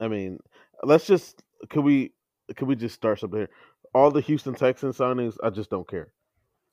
I 0.00 0.08
mean, 0.08 0.40
let's 0.82 1.06
just 1.06 1.42
could 1.70 1.84
we 1.84 2.12
could 2.56 2.68
we 2.68 2.76
just 2.76 2.94
start 2.94 3.20
something 3.20 3.40
here? 3.40 3.50
All 3.94 4.10
the 4.10 4.20
Houston 4.20 4.54
Texans 4.54 4.98
signings, 4.98 5.36
I 5.42 5.50
just 5.50 5.70
don't 5.70 5.88
care. 5.88 6.12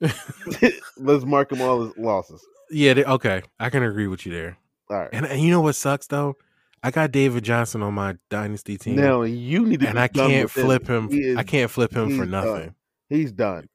let's 0.98 1.24
mark 1.24 1.48
them 1.48 1.62
all 1.62 1.82
as 1.86 1.96
losses. 1.96 2.44
Yeah, 2.70 2.94
they, 2.94 3.04
okay. 3.04 3.42
I 3.58 3.70
can 3.70 3.82
agree 3.82 4.06
with 4.06 4.26
you 4.26 4.32
there. 4.32 4.58
All 4.90 4.98
right. 4.98 5.08
And, 5.12 5.26
and 5.26 5.40
you 5.40 5.50
know 5.50 5.60
what 5.60 5.74
sucks 5.74 6.06
though? 6.06 6.36
I 6.82 6.90
got 6.90 7.12
David 7.12 7.44
Johnson 7.44 7.82
on 7.82 7.94
my 7.94 8.16
dynasty 8.28 8.76
team. 8.76 8.96
Now 8.96 9.22
you 9.22 9.64
need 9.64 9.80
to, 9.80 9.88
and 9.88 9.98
I 9.98 10.08
can't 10.08 10.50
flip 10.50 10.86
him. 10.86 11.08
He 11.10 11.20
is- 11.20 11.36
I 11.38 11.42
can't 11.42 11.70
flip 11.70 11.92
him 11.92 12.08
for 12.10 12.24
he's 12.24 12.30
done. 12.30 12.30
nothing. 12.30 12.74
He's 13.08 13.32
done. 13.32 13.68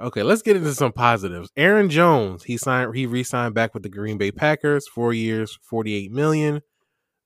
Okay, 0.00 0.22
let's 0.22 0.42
get 0.42 0.56
into 0.56 0.74
some 0.74 0.92
positives. 0.92 1.50
Aaron 1.56 1.88
Jones, 1.90 2.44
he 2.44 2.56
signed 2.56 2.94
he 2.94 3.06
re-signed 3.06 3.54
back 3.54 3.74
with 3.74 3.82
the 3.82 3.88
Green 3.88 4.18
Bay 4.18 4.30
Packers, 4.30 4.88
4 4.88 5.12
years, 5.12 5.58
48 5.62 6.12
million. 6.12 6.62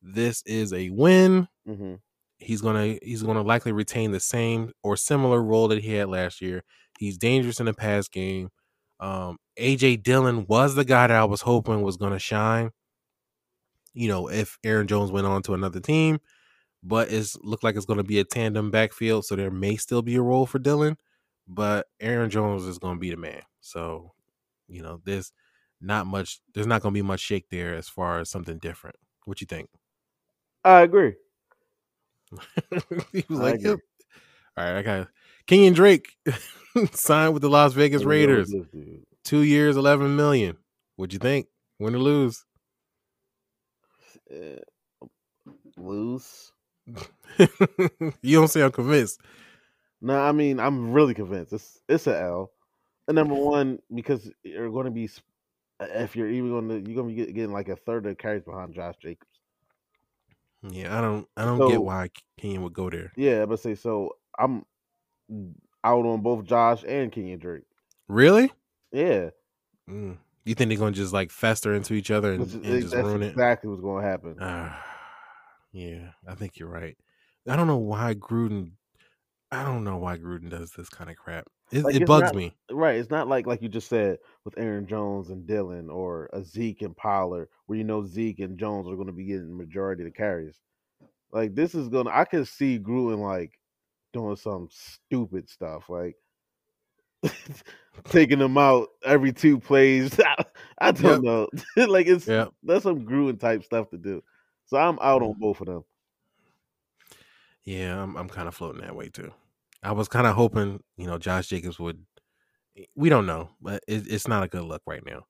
This 0.03 0.43
is 0.47 0.73
a 0.73 0.91
win. 0.91 1.49
hmm 1.67 1.95
He's 2.39 2.61
going 2.63 2.99
to 3.01 3.07
he's 3.07 3.23
to 3.23 3.43
likely 3.43 3.73
retain 3.73 4.13
the 4.13 4.21
same 4.21 4.73
or 4.83 4.97
similar 4.97 5.43
role 5.43 5.69
that 5.69 5.83
he 5.83 5.95
had 5.95 6.09
last 6.09 6.43
year. 6.43 6.65
He's 6.99 7.19
dangerous 7.19 7.61
in 7.61 7.67
the 7.67 7.75
pass 7.75 8.09
game. 8.09 8.51
Um 9.01 9.39
AJ 9.59 10.03
Dillon 10.03 10.47
was 10.49 10.75
the 10.75 10.85
guy 10.85 11.07
that 11.09 11.17
I 11.17 11.25
was 11.25 11.43
hoping 11.43 11.83
was 11.83 11.97
going 11.97 12.13
to 12.13 12.19
shine. 12.19 12.73
You 13.95 14.09
know, 14.09 14.29
if 14.29 14.59
Aaron 14.65 14.87
Jones 14.87 15.11
went 15.11 15.27
on 15.27 15.43
to 15.43 15.55
another 15.55 15.81
team, 15.81 16.19
but 16.83 17.11
it's 17.13 17.37
looked 17.43 17.65
like 17.65 17.77
it's 17.77 17.87
going 17.87 17.99
to 17.99 18.05
be 18.05 18.21
a 18.21 18.25
tandem 18.25 18.71
backfield, 18.71 19.25
so 19.27 19.37
there 19.37 19.51
may 19.51 19.77
still 19.77 20.03
be 20.03 20.17
a 20.17 20.23
role 20.23 20.47
for 20.47 20.59
Dillon, 20.59 20.97
but 21.47 21.87
Aaron 22.01 22.31
Jones 22.31 22.65
is 22.65 22.79
going 22.79 22.97
to 22.97 23.01
be 23.01 23.11
the 23.11 23.17
man. 23.17 23.43
So, 23.61 24.13
you 24.69 24.83
know, 24.83 25.01
there's 25.05 25.33
not 25.81 26.07
much 26.07 26.41
there's 26.55 26.67
not 26.67 26.83
going 26.83 26.95
to 26.95 26.99
be 26.99 27.07
much 27.07 27.21
shake 27.21 27.49
there 27.51 27.75
as 27.75 27.89
far 27.89 28.21
as 28.21 28.31
something 28.31 28.59
different. 28.59 28.97
What 29.25 29.41
you 29.41 29.47
think? 29.47 29.69
I 30.65 30.81
agree. 30.83 31.15
he 33.13 33.25
was 33.29 33.39
I 33.39 33.43
like, 33.43 33.55
agree. 33.57 33.71
yep. 33.71 33.79
All 34.57 34.65
right, 34.65 34.79
I 34.79 34.83
got 34.83 35.09
Kenyon 35.47 35.75
Drake 35.75 36.17
signed 36.93 37.35
with 37.35 37.43
the 37.43 37.51
Las 37.51 37.75
Vegas 37.75 38.03
Here 38.03 38.09
we 38.09 38.27
go 38.27 38.37
with 38.39 38.49
Raiders. 38.49 39.03
Two 39.25 39.43
years, 39.43 39.77
eleven 39.77 40.17
million. 40.17 40.57
What'd 40.97 41.13
you 41.13 41.19
think? 41.19 41.47
Win 41.79 41.95
or 41.95 41.99
lose? 41.99 42.45
Uh, 44.31 44.61
lose. 45.77 46.53
you 48.23 48.39
don't 48.39 48.49
sound 48.49 48.73
convinced. 48.73 49.21
No, 50.07 50.19
I 50.21 50.33
mean 50.33 50.61
I'm 50.61 50.93
really 50.93 51.15
convinced 51.15 51.53
it's 51.53 51.81
it's 51.89 52.07
a 52.07 52.19
L. 52.21 52.51
And 53.09 53.15
number 53.17 53.35
one, 53.55 53.79
because 53.95 54.31
you're 54.43 54.71
going 54.71 54.87
to 54.87 54.91
be, 54.91 55.09
if 55.81 56.17
you're 56.17 56.29
even 56.29 56.51
going 56.51 56.69
to, 56.69 56.75
you're 56.91 57.03
going 57.03 57.15
to 57.17 57.25
be 57.27 57.33
getting 57.33 57.53
like 57.53 57.69
a 57.69 57.77
third 57.77 58.07
of 58.07 58.13
the 58.13 58.15
carries 58.17 58.43
behind 58.45 58.75
Josh 58.75 58.95
Jacobs. 59.01 59.31
Yeah, 60.69 60.97
I 60.97 61.01
don't. 61.01 61.29
I 61.37 61.45
don't 61.45 61.59
So- 61.59 61.69
get 61.71 61.83
why 61.83 62.11
Kenyon 62.39 62.63
would 62.63 62.73
go 62.73 62.91
there. 62.91 63.13
Yeah, 63.17 63.47
but 63.47 63.61
say 63.61 63.75
so. 63.75 64.17
I'm 64.39 64.65
out 65.85 66.05
on 66.07 66.21
both 66.23 66.45
Josh 66.45 66.85
and 66.87 67.13
Kenyon 67.13 67.39
Drake. 67.39 67.63
Really? 68.09 68.53
Yeah, 68.93 69.31
Mm. 69.89 70.17
You 70.45 70.55
think 70.55 70.69
they're 70.71 70.79
gonna 70.79 70.91
just 70.93 71.13
like 71.13 71.31
fester 71.31 71.75
into 71.75 71.95
each 71.95 72.11
other 72.11 72.33
and, 72.33 72.41
and 72.43 72.65
just 72.81 72.93
that's 72.93 73.07
ruin 73.07 73.23
it? 73.23 73.31
exactly 73.31 73.69
what's 73.71 73.83
going 73.83 74.03
to 74.03 74.09
happen. 74.09 74.37
Ah, 74.41 74.85
yeah, 75.73 76.11
I 76.27 76.35
think 76.35 76.59
you're 76.59 76.69
right. 76.69 76.97
I 77.49 77.55
don't 77.57 77.67
know 77.69 77.77
why 77.79 78.15
Gruden. 78.15 78.73
I 79.53 79.63
don't 79.63 79.85
know 79.85 79.97
why 79.97 80.19
Gruden 80.19 80.51
does 80.51 80.73
this 80.73 80.89
kind 80.89 81.09
of 81.09 81.17
crap. 81.17 81.47
It, 81.71 81.85
Like, 81.85 81.95
it 81.95 82.07
bugs 82.07 82.25
not- 82.27 82.35
me. 82.35 82.55
Right. 82.71 82.97
It's 82.97 83.11
not 83.11 83.29
like 83.29 83.47
like 83.47 83.63
you 83.63 83.69
just 83.69 83.89
said 83.89 84.19
with 84.45 84.59
Aaron 84.59 84.87
Jones 84.87 85.31
and 85.31 85.47
Dillon 85.47 85.89
or 85.91 86.29
a 86.33 86.43
Zeke 86.43 86.83
and 86.83 86.97
Pollard, 86.97 87.49
where 87.67 87.79
you 87.79 87.85
know 87.85 88.05
Zeke 88.07 88.41
and 88.41 88.59
Jones 88.59 88.89
are 88.89 88.95
going 88.97 89.07
to 89.07 89.13
be 89.13 89.25
getting 89.25 89.49
the 89.49 89.55
majority 89.65 90.03
of 90.03 90.07
the 90.13 90.17
carries. 90.17 90.59
Like 91.33 91.55
this 91.55 91.75
is 91.75 91.89
gonna, 91.89 92.11
I 92.11 92.25
can 92.25 92.45
see 92.45 92.79
Gruden 92.79 93.19
like 93.21 93.59
doing 94.13 94.37
some 94.37 94.69
stupid 94.71 95.49
stuff, 95.49 95.89
like 95.89 96.17
taking 98.05 98.39
them 98.39 98.59
out 98.59 98.89
every 99.05 99.33
two 99.33 99.59
plays. 99.59 100.19
I, 100.25 100.45
I 100.79 100.91
don't 100.93 101.23
know, 101.25 101.49
like 101.77 102.07
it's 102.07 102.27
Yeah. 102.27 102.47
that's 102.63 102.83
some 102.85 103.07
Gruden 103.07 103.39
type 103.41 103.65
stuff 103.65 103.91
to 103.91 103.99
do. 103.99 104.23
So 104.67 104.77
I'm 104.77 104.99
out 105.01 105.23
Mm. 105.23 105.29
on 105.31 105.35
both 105.39 105.61
of 105.61 105.67
them. 105.67 105.85
Yeah, 107.67 108.03
I'm 108.03 108.17
I'm 108.17 108.29
kind 108.29 108.49
of 108.49 108.55
floating 108.55 108.81
that 108.81 108.97
way 108.97 109.11
too. 109.11 109.33
I 109.83 109.93
was 109.93 110.09
kind 110.09 110.27
of 110.27 110.35
hoping, 110.35 110.83
you 110.97 111.07
know, 111.07 111.19
Josh 111.19 111.49
Jacobs 111.49 111.79
would. 111.79 112.05
We 112.95 113.09
don't 113.09 113.27
know, 113.27 113.51
but 113.61 113.83
it, 113.89 114.07
it's 114.11 114.29
not 114.29 114.43
a 114.43 114.49
good 114.49 114.65
look 114.65 114.83
right 114.87 115.05
now. 115.05 115.27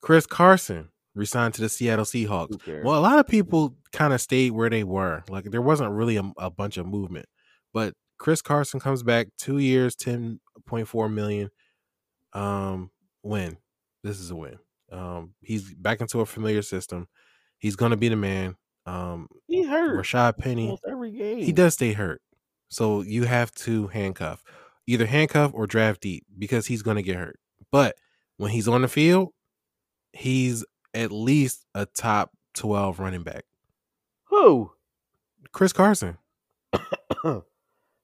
Chris 0.00 0.26
Carson 0.26 0.88
resigned 1.14 1.54
to 1.54 1.62
the 1.62 1.68
Seattle 1.68 2.04
Seahawks. 2.04 2.54
Well, 2.84 2.98
a 2.98 3.00
lot 3.00 3.18
of 3.18 3.26
people 3.26 3.76
kind 3.92 4.12
of 4.12 4.20
stayed 4.20 4.52
where 4.52 4.70
they 4.70 4.84
were. 4.84 5.24
Like 5.28 5.44
there 5.50 5.62
wasn't 5.62 5.92
really 5.92 6.16
a, 6.16 6.32
a 6.38 6.50
bunch 6.50 6.76
of 6.78 6.86
movement. 6.86 7.26
But 7.74 7.94
Chris 8.18 8.42
Carson 8.42 8.80
comes 8.80 9.02
back 9.02 9.28
two 9.38 9.58
years, 9.58 9.96
ten 9.96 10.40
point 10.66 10.88
four 10.88 11.08
million. 11.08 11.50
Um, 12.32 12.90
win. 13.22 13.58
This 14.02 14.20
is 14.20 14.30
a 14.30 14.36
win. 14.36 14.58
Um, 14.92 15.34
he's 15.42 15.74
back 15.74 16.00
into 16.00 16.20
a 16.20 16.26
familiar 16.26 16.62
system. 16.62 17.08
He's 17.58 17.76
gonna 17.76 17.96
be 17.96 18.08
the 18.08 18.16
man. 18.16 18.56
Um, 18.86 19.28
he 19.46 19.64
hurt 19.64 19.96
Rashaad 19.96 20.38
Penny. 20.38 20.64
almost 20.64 20.84
every 20.88 21.10
game. 21.12 21.38
He 21.38 21.52
does 21.52 21.74
stay 21.74 21.92
hurt. 21.92 22.20
So 22.68 23.02
you 23.02 23.24
have 23.24 23.52
to 23.56 23.88
handcuff. 23.88 24.42
Either 24.86 25.06
handcuff 25.06 25.52
or 25.54 25.66
draft 25.66 26.00
deep 26.00 26.24
because 26.38 26.66
he's 26.66 26.82
going 26.82 26.96
to 26.96 27.02
get 27.02 27.16
hurt. 27.16 27.38
But 27.70 27.96
when 28.38 28.50
he's 28.50 28.66
on 28.68 28.82
the 28.82 28.88
field, 28.88 29.30
he's 30.12 30.64
at 30.94 31.12
least 31.12 31.64
a 31.74 31.86
top 31.86 32.30
12 32.54 32.98
running 32.98 33.22
back. 33.22 33.44
Who? 34.24 34.72
Chris 35.52 35.72
Carson. 35.72 36.16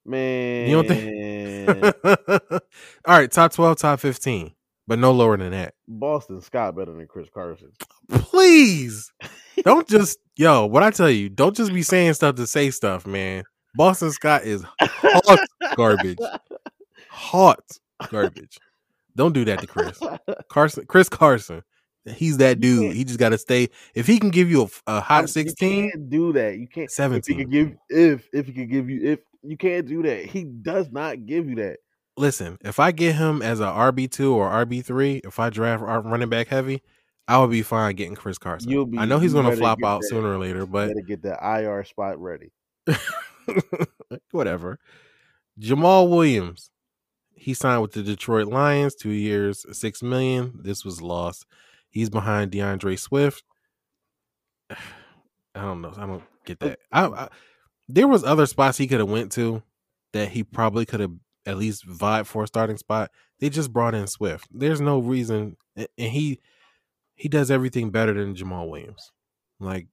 Man, 0.05 0.69
You 0.69 0.83
don't 0.83 0.89
think? 0.89 1.97
All 3.07 3.19
right, 3.19 3.31
top 3.31 3.53
12, 3.53 3.79
top 3.79 4.01
15, 4.01 4.53
but 4.87 4.99
no 4.99 5.13
lower 5.13 5.37
than 5.37 5.51
that. 5.51 5.75
Boston 5.89 6.41
Scott 6.41 6.77
better 6.77 6.93
than 6.93 7.07
Chris 7.07 7.29
Carson. 7.33 7.73
Please 8.09 9.13
don't 9.65 9.87
just, 9.89 10.19
yo, 10.37 10.67
what 10.67 10.83
I 10.83 10.91
tell 10.91 11.11
you, 11.11 11.29
don't 11.29 11.57
just 11.57 11.73
be 11.73 11.83
saying 11.83 12.15
stuff 12.15 12.37
to 12.37 12.47
say 12.47 12.71
stuff, 12.71 13.07
man. 13.07 13.45
Boston 13.75 14.11
Scott 14.11 14.45
is 14.45 14.65
hot 14.81 15.39
garbage. 15.77 16.19
Hot 17.11 17.61
garbage. 18.09 18.59
Don't 19.15 19.33
do 19.33 19.45
that 19.47 19.61
to 19.61 19.67
Chris. 19.67 19.99
Carson, 20.49 20.85
Chris 20.87 21.09
Carson. 21.09 21.63
He's 22.05 22.37
that 22.37 22.61
dude. 22.61 22.95
He 22.95 23.05
just 23.05 23.19
got 23.19 23.31
to 23.31 23.39
stay. 23.39 23.69
If 23.95 24.07
he 24.07 24.19
can 24.19 24.31
give 24.31 24.49
you 24.51 24.63
a, 24.63 24.69
a 24.99 25.01
hot 25.01 25.23
You 25.23 25.29
16, 25.29 25.91
can't 25.91 26.11
do 26.11 26.33
that. 26.35 26.59
You 26.59 26.69
can't. 26.69 26.85
If 26.85 26.91
he 26.91 26.95
17. 26.95 27.39
could 27.39 27.51
give, 27.51 27.77
if 27.89 28.29
if 28.33 28.47
he 28.47 28.53
could 28.53 28.71
give 28.71 28.89
you, 28.89 29.01
if 29.03 29.21
you 29.43 29.57
can't 29.57 29.87
do 29.87 30.03
that, 30.03 30.27
he 30.27 30.45
does 30.45 30.91
not 30.91 31.27
give 31.27 31.49
you 31.49 31.57
that. 31.57 31.79
Listen, 32.17 32.59
if 32.63 32.81
I 32.81 32.93
get 32.93 33.17
him 33.17 33.43
as 33.43 33.61
a 33.61 33.65
RB2 33.67 34.33
or 34.33 34.49
RB3, 34.51 35.27
if 35.27 35.39
I 35.39 35.51
draft 35.51 35.83
running 35.83 36.29
back 36.31 36.49
heavy, 36.49 36.83
I 37.29 37.39
would 37.39 37.51
be 37.51 37.63
fine 37.63 37.95
getting 37.97 38.15
Chris 38.15 38.39
Carson. 38.39 38.71
You'll 38.71 38.87
be- 38.87 38.99
I 38.99 39.05
know 39.05 39.19
he's 39.19 39.33
going 39.33 39.51
to 39.51 39.57
flop 39.57 39.83
out 39.85 40.01
that. 40.01 40.09
sooner 40.09 40.33
or 40.33 40.39
later, 40.39 40.65
but 40.65 40.89
Better 40.89 41.01
get 41.01 41.23
the 41.23 41.37
IR 41.43 41.85
spot 41.85 42.19
ready. 42.21 42.53
whatever. 44.31 44.79
Jamaal 45.61 46.09
Williams, 46.09 46.71
he 47.35 47.55
signed 47.55 47.83
with 47.83 47.93
the 47.93 48.03
Detroit 48.03 48.47
Lions, 48.47 48.95
two 48.95 49.11
years, 49.11 49.67
six 49.77 50.03
million. 50.03 50.59
This 50.63 50.85
was 50.85 51.03
lost. 51.03 51.47
He's 51.91 52.11
behind 52.11 52.53
D'Andre 52.53 52.97
Swift. 52.97 53.43
I 54.71 55.63
don't 55.63 55.81
know. 55.81 55.93
I 55.97 56.07
don't 56.07 56.23
get 56.45 56.61
that. 56.61 56.79
I, 56.93 57.07
I 57.07 57.29
there 57.89 58.09
was 58.09 58.25
other 58.25 58.47
spots 58.47 58.79
he 58.79 58.87
could 58.87 59.01
have 59.01 59.09
went 59.09 59.33
to 59.33 59.63
that 60.13 60.29
he 60.29 60.43
probably 60.45 60.85
could 60.85 61.01
have 61.01 61.13
at 61.47 61.57
least 61.57 61.85
vied 61.85 62.27
for 62.27 62.43
a 62.43 62.47
starting 62.47 62.77
spot. 62.77 63.11
They 63.39 63.49
just 63.49 63.73
brought 63.73 63.95
in 63.95 64.07
Swift. 64.07 64.49
There's 64.51 64.81
no 64.81 64.99
reason, 64.99 65.57
and 65.77 65.89
he 65.97 66.41
he 67.15 67.29
does 67.29 67.51
everything 67.51 67.91
better 67.91 68.13
than 68.13 68.35
Jamaal 68.35 68.69
Williams. 68.69 69.13
Like 69.61 69.89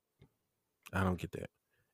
I 0.91 1.03
don't 1.03 1.19
get 1.19 1.31
that. 1.33 1.49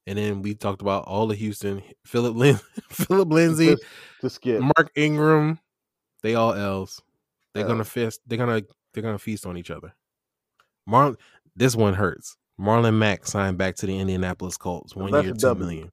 And 0.08 0.18
then 0.18 0.42
we 0.42 0.56
talked 0.56 0.82
about 0.82 1.06
all 1.06 1.28
the 1.28 1.36
Houston, 1.36 1.84
Philip 2.06 2.36
Lin, 2.36 2.60
Phillip 2.90 3.32
Lindsay, 3.32 3.68
Just 3.68 3.84
to 4.22 4.30
skip. 4.30 4.62
Mark 4.62 4.92
Ingram, 4.96 5.60
they 6.24 6.36
all 6.36 6.54
L's. 6.54 7.02
They're 7.54 7.68
gonna 7.68 7.80
L. 7.80 7.86
fist. 7.86 8.22
They're 8.26 8.38
gonna 8.38 8.64
they're 8.94 9.04
gonna 9.04 9.20
feast 9.20 9.46
on 9.46 9.58
each 9.58 9.72
other. 9.72 9.94
Mar, 10.88 11.16
this 11.56 11.76
one 11.76 11.94
hurts. 11.94 12.38
Marlon 12.60 12.96
Mack 12.96 13.26
signed 13.26 13.58
back 13.58 13.76
to 13.78 13.86
the 13.86 13.98
Indianapolis 13.98 14.58
Colts. 14.58 14.96
One 14.96 15.12
That's 15.12 15.26
year, 15.26 15.34
two 15.34 15.40
W. 15.40 15.66
million. 15.66 15.92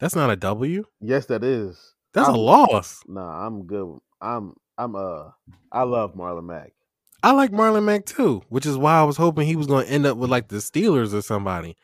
That's 0.00 0.16
not 0.16 0.30
a 0.30 0.36
W. 0.36 0.84
Yes, 1.00 1.26
that 1.26 1.44
is. 1.44 1.94
That's 2.14 2.28
a 2.28 2.32
I'm- 2.32 2.40
loss. 2.40 3.02
Nah, 3.06 3.46
I'm 3.46 3.66
good. 3.66 3.98
I'm 4.20 4.54
I'm 4.76 4.94
uh 4.96 5.30
I 5.72 5.82
love 5.82 6.14
Marlon 6.14 6.44
Mack. 6.46 6.72
I 7.22 7.32
like 7.32 7.50
Marlon 7.50 7.84
Mack 7.84 8.06
too, 8.06 8.42
which 8.48 8.64
is 8.66 8.76
why 8.76 8.94
I 8.98 9.02
was 9.04 9.16
hoping 9.16 9.46
he 9.46 9.56
was 9.56 9.66
going 9.66 9.84
to 9.86 9.92
end 9.92 10.06
up 10.06 10.16
with 10.16 10.30
like 10.30 10.48
the 10.48 10.56
Steelers 10.58 11.12
or 11.12 11.20
somebody 11.22 11.76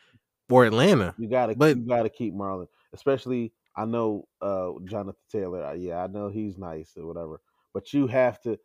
or 0.49 0.65
Atlanta. 0.65 1.13
You 1.17 1.29
gotta 1.29 1.55
But- 1.55 1.77
you 1.77 1.85
gotta 1.87 2.09
keep 2.09 2.33
Marlon, 2.33 2.67
especially 2.93 3.51
I 3.75 3.85
know 3.85 4.27
uh 4.41 4.71
Jonathan 4.85 5.19
Taylor. 5.31 5.63
uh, 5.65 5.73
Yeah, 5.73 6.03
I 6.03 6.07
know 6.07 6.29
he's 6.29 6.57
nice 6.57 6.93
or 6.97 7.05
whatever, 7.05 7.41
but 7.73 7.93
you 7.93 8.07
have 8.07 8.41
to 8.43 8.57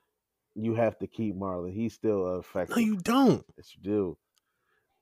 you 0.54 0.74
have 0.74 0.98
to 0.98 1.06
keep 1.06 1.36
Marlon. 1.36 1.72
He's 1.72 1.94
still 1.94 2.38
effective. 2.38 2.76
No, 2.76 2.82
you 2.82 2.96
don't. 2.96 3.44
Yes, 3.56 3.72
you 3.76 3.82
do. 3.82 4.18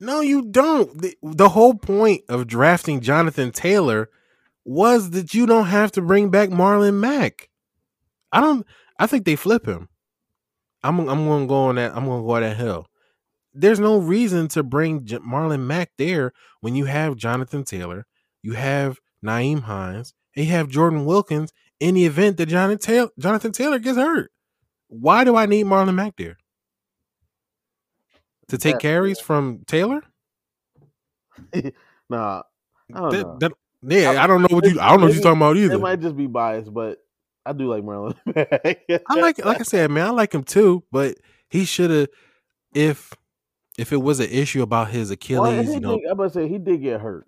No, 0.00 0.20
you 0.20 0.42
don't. 0.42 1.00
The, 1.02 1.16
the 1.22 1.48
whole 1.48 1.74
point 1.74 2.22
of 2.28 2.46
drafting 2.46 3.00
Jonathan 3.00 3.50
Taylor 3.50 4.10
was 4.64 5.10
that 5.10 5.34
you 5.34 5.46
don't 5.46 5.66
have 5.66 5.92
to 5.92 6.02
bring 6.02 6.30
back 6.30 6.50
Marlon 6.50 6.94
Mack. 6.94 7.48
I 8.32 8.40
don't. 8.40 8.66
I 8.98 9.06
think 9.06 9.24
they 9.24 9.36
flip 9.36 9.66
him. 9.66 9.88
I'm. 10.82 10.98
I'm 11.08 11.24
going 11.26 11.44
to 11.44 11.48
go 11.48 11.54
on 11.64 11.76
that. 11.76 11.96
I'm 11.96 12.04
going 12.04 12.22
to 12.22 12.26
go 12.26 12.32
on 12.34 12.42
that 12.42 12.56
hill. 12.56 12.86
There's 13.54 13.80
no 13.80 13.98
reason 13.98 14.48
to 14.48 14.62
bring 14.62 15.04
J- 15.04 15.18
Marlon 15.18 15.60
Mack 15.66 15.90
there 15.98 16.32
when 16.60 16.74
you 16.74 16.84
have 16.84 17.16
Jonathan 17.16 17.64
Taylor, 17.64 18.06
you 18.42 18.52
have 18.52 18.98
Nyheim 19.24 19.62
Hines, 19.62 20.12
and 20.36 20.44
you 20.46 20.52
have 20.52 20.68
Jordan 20.68 21.04
Wilkins. 21.04 21.52
In 21.80 21.94
the 21.94 22.06
event 22.06 22.36
that 22.38 22.46
Jonathan 22.46 22.78
Taylor, 22.78 23.10
Jonathan 23.20 23.52
Taylor 23.52 23.78
gets 23.78 23.96
hurt, 23.96 24.32
why 24.88 25.22
do 25.22 25.36
I 25.36 25.46
need 25.46 25.66
Marlon 25.66 25.94
Mack 25.94 26.16
there? 26.16 26.36
To 28.48 28.58
take 28.58 28.74
That- 28.74 28.80
carries 28.82 29.20
from 29.20 29.60
Taylor? 29.66 30.02
Nah, 32.10 32.42
I 32.94 32.98
don't 33.00 33.10
That- 33.12 33.22
know. 33.22 33.36
that- 33.40 33.52
yeah, 33.82 34.22
I 34.22 34.26
don't 34.26 34.42
know 34.42 34.48
what 34.50 34.64
you. 34.64 34.80
I 34.80 34.90
don't 34.90 35.00
know 35.00 35.06
what 35.06 35.14
you're 35.14 35.22
talking 35.22 35.38
about 35.40 35.56
either. 35.56 35.74
It 35.74 35.80
might 35.80 36.00
just 36.00 36.16
be 36.16 36.26
biased, 36.26 36.72
but 36.72 36.98
I 37.46 37.52
do 37.52 37.68
like 37.68 37.82
Marlon 37.82 38.14
I 38.36 39.14
like, 39.20 39.44
like 39.44 39.60
I 39.60 39.64
said, 39.64 39.90
man, 39.90 40.06
I 40.06 40.10
like 40.10 40.32
him 40.34 40.44
too. 40.44 40.84
But 40.92 41.16
he 41.48 41.64
should 41.64 41.90
have, 41.90 42.08
if 42.74 43.12
if 43.78 43.92
it 43.92 43.96
was 43.98 44.20
an 44.20 44.28
issue 44.30 44.62
about 44.62 44.88
his 44.88 45.10
Achilles, 45.10 45.68
he 45.68 45.74
you 45.74 45.80
know, 45.80 45.96
did- 45.96 46.06
I'm 46.06 46.12
about 46.12 46.24
to 46.24 46.30
say 46.30 46.48
he 46.48 46.58
did 46.58 46.82
get 46.82 47.00
hurt. 47.00 47.26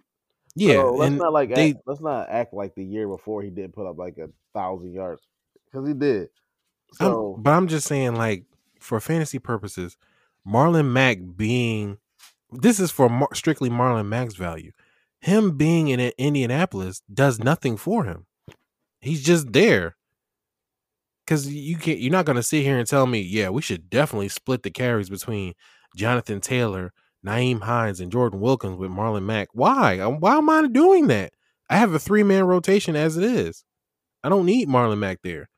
yeah, 0.57 0.75
So 0.75 0.93
let's 0.95 1.15
not 1.15 1.33
like 1.33 1.55
they- 1.55 1.71
act, 1.71 1.81
let's 1.87 2.01
not 2.01 2.29
act 2.29 2.53
like 2.53 2.75
the 2.75 2.85
year 2.85 3.07
before 3.09 3.43
he 3.43 3.51
did 3.51 3.73
put 3.73 3.87
up 3.89 3.97
like 3.99 4.19
a 4.19 4.29
thousand 4.53 4.93
yards 4.93 5.23
because 5.67 5.87
he 5.87 5.95
did. 5.95 6.29
I'm- 7.01 7.11
So 7.13 7.37
but 7.39 7.53
I'm 7.53 7.69
just 7.69 7.87
saying, 7.87 8.17
like, 8.17 8.45
for 8.81 8.99
fantasy 9.01 9.39
purposes, 9.39 9.97
Marlon 10.47 10.91
Mack 10.91 11.19
being 11.37 11.99
this 12.53 12.81
is 12.81 12.91
for 12.91 13.09
Mar- 13.09 13.33
strictly 13.35 13.71
Marlon 13.71 14.07
Mack's 14.09 14.35
value. 14.35 14.73
Him 15.21 15.57
being 15.57 15.89
in 15.89 16.01
Indianapolis 16.19 17.03
does 17.13 17.39
nothing 17.39 17.77
for 17.77 18.05
him. 18.05 18.27
He's 19.01 19.23
just 19.23 19.53
there. 19.53 19.97
Cause 21.27 21.47
you 21.47 21.77
can't 21.77 22.01
you're 22.01 22.11
not 22.11 22.25
gonna 22.25 22.43
sit 22.43 22.65
here 22.65 22.79
and 22.79 22.89
tell 22.89 23.07
me, 23.07 23.21
yeah, 23.21 23.51
we 23.51 23.63
should 23.63 23.89
definitely 23.89 24.29
split 24.29 24.63
the 24.63 24.71
carries 24.71 25.09
between 25.09 25.55
Jonathan 25.97 26.41
Taylor, 26.41 26.93
Nyheim 27.25 27.61
Hines, 27.61 28.01
and 28.01 28.11
Jordan 28.11 28.41
Wilkins 28.41 28.77
with 28.77 28.91
Marlon 28.91 29.25
Mack. 29.25 29.49
Why? 29.53 30.01
Um, 30.01 30.19
Why 30.19 30.37
am 30.37 30.51
I 30.51 30.67
doing 30.67 31.07
that? 31.07 31.33
I 31.69 31.77
have 31.77 31.95
a 31.95 32.01
three 32.01 32.25
man 32.25 32.45
rotation 32.45 32.97
as 32.97 33.17
it 33.17 33.23
is. 33.23 33.65
I 34.25 34.29
don't 34.29 34.47
need 34.47 34.69
Marlon 34.69 34.99
Mack 34.99 35.19
there 35.23 35.49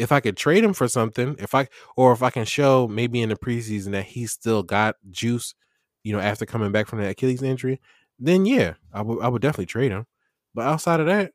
if 0.00 0.12
I 0.12 0.20
could 0.20 0.36
trade 0.36 0.64
him 0.64 0.72
for 0.72 0.88
something, 0.88 1.36
if 1.38 1.54
I 1.54 1.68
or 1.94 2.12
if 2.12 2.22
I 2.22 2.30
can 2.30 2.46
show 2.46 2.88
maybe 2.88 3.20
in 3.20 3.28
the 3.28 3.36
preseason 3.36 3.90
that 3.92 4.06
he's 4.06 4.32
still 4.32 4.62
got 4.62 4.96
juice, 5.10 5.54
you 6.02 6.12
know, 6.14 6.20
after 6.20 6.46
coming 6.46 6.72
back 6.72 6.86
from 6.86 7.00
the 7.00 7.08
Achilles 7.08 7.42
injury, 7.42 7.80
then 8.20 8.46
yeah, 8.46 8.74
I 8.92 9.02
would 9.02 9.22
I 9.22 9.28
would 9.28 9.42
definitely 9.42 9.66
trade 9.66 9.90
him. 9.90 10.06
But 10.54 10.66
outside 10.66 11.00
of 11.00 11.06
that, 11.06 11.32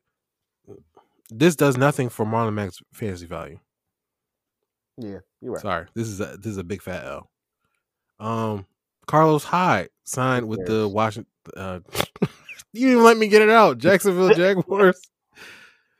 this 1.29 1.55
does 1.55 1.77
nothing 1.77 2.09
for 2.09 2.25
Marlon 2.25 2.53
Mack's 2.53 2.81
fantasy 2.93 3.25
value. 3.25 3.59
yeah, 4.97 5.19
you're 5.41 5.53
right. 5.53 5.61
Sorry, 5.61 5.87
this 5.95 6.07
is 6.07 6.21
a 6.21 6.37
this 6.37 6.51
is 6.51 6.57
a 6.57 6.63
big 6.63 6.81
fat 6.81 7.05
L. 7.05 7.29
Um, 8.19 8.65
Carlos 9.07 9.43
Hyde 9.43 9.89
signed 10.03 10.47
with 10.47 10.65
the? 10.65 10.87
Washington. 10.87 11.31
Uh, 11.55 11.79
you 12.73 12.89
didn't 12.89 13.03
let 13.03 13.17
me 13.17 13.27
get 13.27 13.41
it 13.41 13.49
out. 13.49 13.77
Jacksonville 13.77 14.29
Jaguars. 14.35 15.01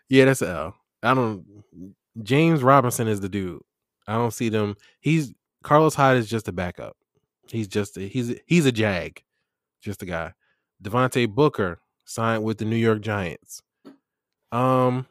yeah, 0.10 0.26
that's 0.26 0.42
a 0.42 0.50
L. 0.50 0.76
I 1.04 1.14
don't. 1.14 1.46
James 2.24 2.64
Robinson 2.64 3.08
is 3.08 3.20
the 3.20 3.30
dude. 3.30 3.62
I 4.08 4.14
don't 4.14 4.34
see 4.34 4.50
them. 4.50 4.76
He's 5.02 5.34
Carlos 5.64 5.96
Hyde 5.96 6.18
is 6.18 6.30
just 6.30 6.48
a 6.48 6.52
backup. 6.52 6.96
He's 7.50 7.68
just 7.68 7.98
a, 7.98 8.02
he's 8.02 8.36
he's 8.46 8.66
a 8.66 8.72
jag, 8.72 9.22
just 9.82 10.02
a 10.02 10.06
guy. 10.06 10.34
Devontae 10.84 11.30
Booker 11.30 11.80
signed 12.06 12.44
with 12.44 12.58
the 12.58 12.66
New 12.66 12.76
York 12.76 13.02
Giants. 13.02 13.62
Um, 14.52 15.08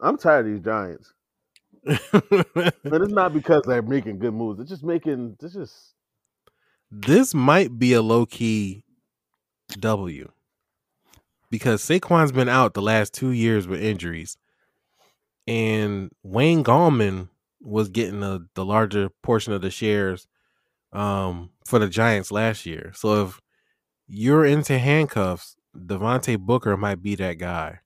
I'm 0.00 0.16
tired 0.16 0.46
of 0.46 0.52
these 0.52 0.64
Giants, 0.64 1.12
but 1.84 3.02
it's 3.02 3.12
not 3.12 3.32
because 3.32 3.62
they're 3.66 3.82
making 3.82 4.18
good 4.18 4.34
moves. 4.34 4.60
It's 4.60 4.70
just 4.70 4.84
making 4.84 5.36
it's 5.42 5.54
just 5.54 5.94
this 6.90 7.34
might 7.34 7.78
be 7.78 7.92
a 7.92 8.02
low 8.02 8.26
key 8.26 8.84
W 9.80 10.30
because 11.50 11.82
Saquon's 11.82 12.32
been 12.32 12.48
out 12.48 12.74
the 12.74 12.82
last 12.82 13.12
two 13.12 13.30
years 13.30 13.66
with 13.66 13.82
injuries, 13.82 14.36
and 15.46 16.10
Wayne 16.22 16.64
Gallman 16.64 17.28
was 17.60 17.88
getting 17.88 18.22
a, 18.22 18.40
the 18.54 18.64
larger 18.64 19.10
portion 19.22 19.52
of 19.52 19.62
the 19.62 19.70
shares 19.70 20.26
um, 20.92 21.50
for 21.66 21.78
the 21.78 21.88
Giants 21.88 22.32
last 22.32 22.66
year. 22.66 22.92
So 22.94 23.26
if 23.26 23.40
you're 24.14 24.44
into 24.44 24.78
handcuffs, 24.78 25.56
Devontae 25.76 26.38
Booker 26.38 26.76
might 26.76 27.02
be 27.02 27.14
that 27.16 27.38
guy 27.38 27.80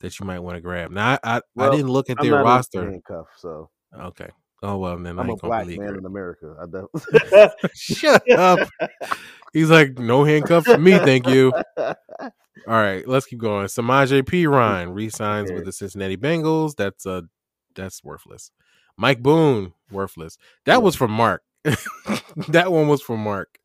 that 0.00 0.18
you 0.18 0.26
might 0.26 0.40
want 0.40 0.56
to 0.56 0.60
grab. 0.60 0.90
Now 0.90 1.12
I 1.12 1.18
I, 1.36 1.40
Well, 1.54 1.72
I 1.72 1.76
didn't 1.76 1.90
look 1.90 2.10
at 2.10 2.16
I'm 2.18 2.26
their 2.26 2.42
roster. 2.42 2.82
handcuffs, 2.90 3.30
so 3.40 3.70
Okay. 3.94 4.28
Oh 4.62 4.76
well, 4.78 4.98
then 4.98 5.18
I 5.18 5.22
I'm 5.22 5.28
a 5.28 5.32
ain't 5.32 5.40
black 5.42 5.66
man 5.68 5.78
her. 5.80 5.98
in 5.98 6.04
America. 6.04 6.56
I 6.60 6.66
don't. 6.66 6.90
Shut 7.74 8.28
up. 8.32 8.68
He's 9.52 9.70
like, 9.70 9.98
no 9.98 10.24
handcuffs 10.24 10.66
for 10.66 10.78
me, 10.78 10.98
thank 10.98 11.28
you. 11.28 11.52
All 11.78 11.94
right, 12.66 13.06
let's 13.06 13.26
keep 13.26 13.38
going. 13.38 13.66
Samaje 13.66 14.22
Perine 14.24 14.92
resigns 14.94 15.52
with 15.52 15.64
the 15.64 15.72
Cincinnati 15.72 16.16
Bengals. 16.16 16.74
That's 16.74 17.06
uh 17.06 17.22
that's 17.76 18.02
worthless. 18.02 18.50
Mike 18.96 19.22
Boone, 19.22 19.74
worthless. 19.92 20.38
That 20.64 20.82
was 20.82 20.96
from 20.96 21.12
Mark. 21.12 21.42
that 22.48 22.72
one 22.72 22.88
was 22.88 23.00
from 23.00 23.20
Mark. 23.20 23.58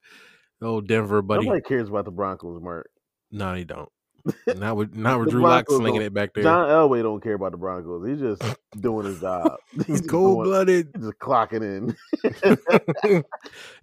Oh, 0.64 0.82
Denver 0.82 1.22
buddy. 1.22 1.45
Nobody 1.45 1.61
cares 1.61 1.89
about 1.89 2.05
the 2.05 2.11
Broncos, 2.11 2.61
Mark. 2.61 2.89
No, 3.32 3.53
they 3.53 3.64
don't. 3.64 3.89
Not 4.55 4.78
with 4.78 4.95
not 4.95 5.20
with 5.20 5.32
Drew 5.32 5.41
Lock 5.41 5.66
slinging 5.70 5.95
don't- 5.95 6.03
it 6.07 6.14
back 6.14 6.34
there. 6.34 6.43
John 6.43 6.70
Elway 6.70 7.01
don't 7.03 7.22
care 7.22 7.34
about 7.34 7.51
the 7.51 7.57
Broncos. 7.57 8.07
He's 8.07 8.20
just 8.22 8.41
doing 8.80 9.05
his 9.05 9.20
job. 9.20 9.57
He's 9.86 9.99
cold 9.99 10.45
blooded, 10.45 10.93
just 10.97 11.20
clocking 11.20 11.61
in. 11.61 11.95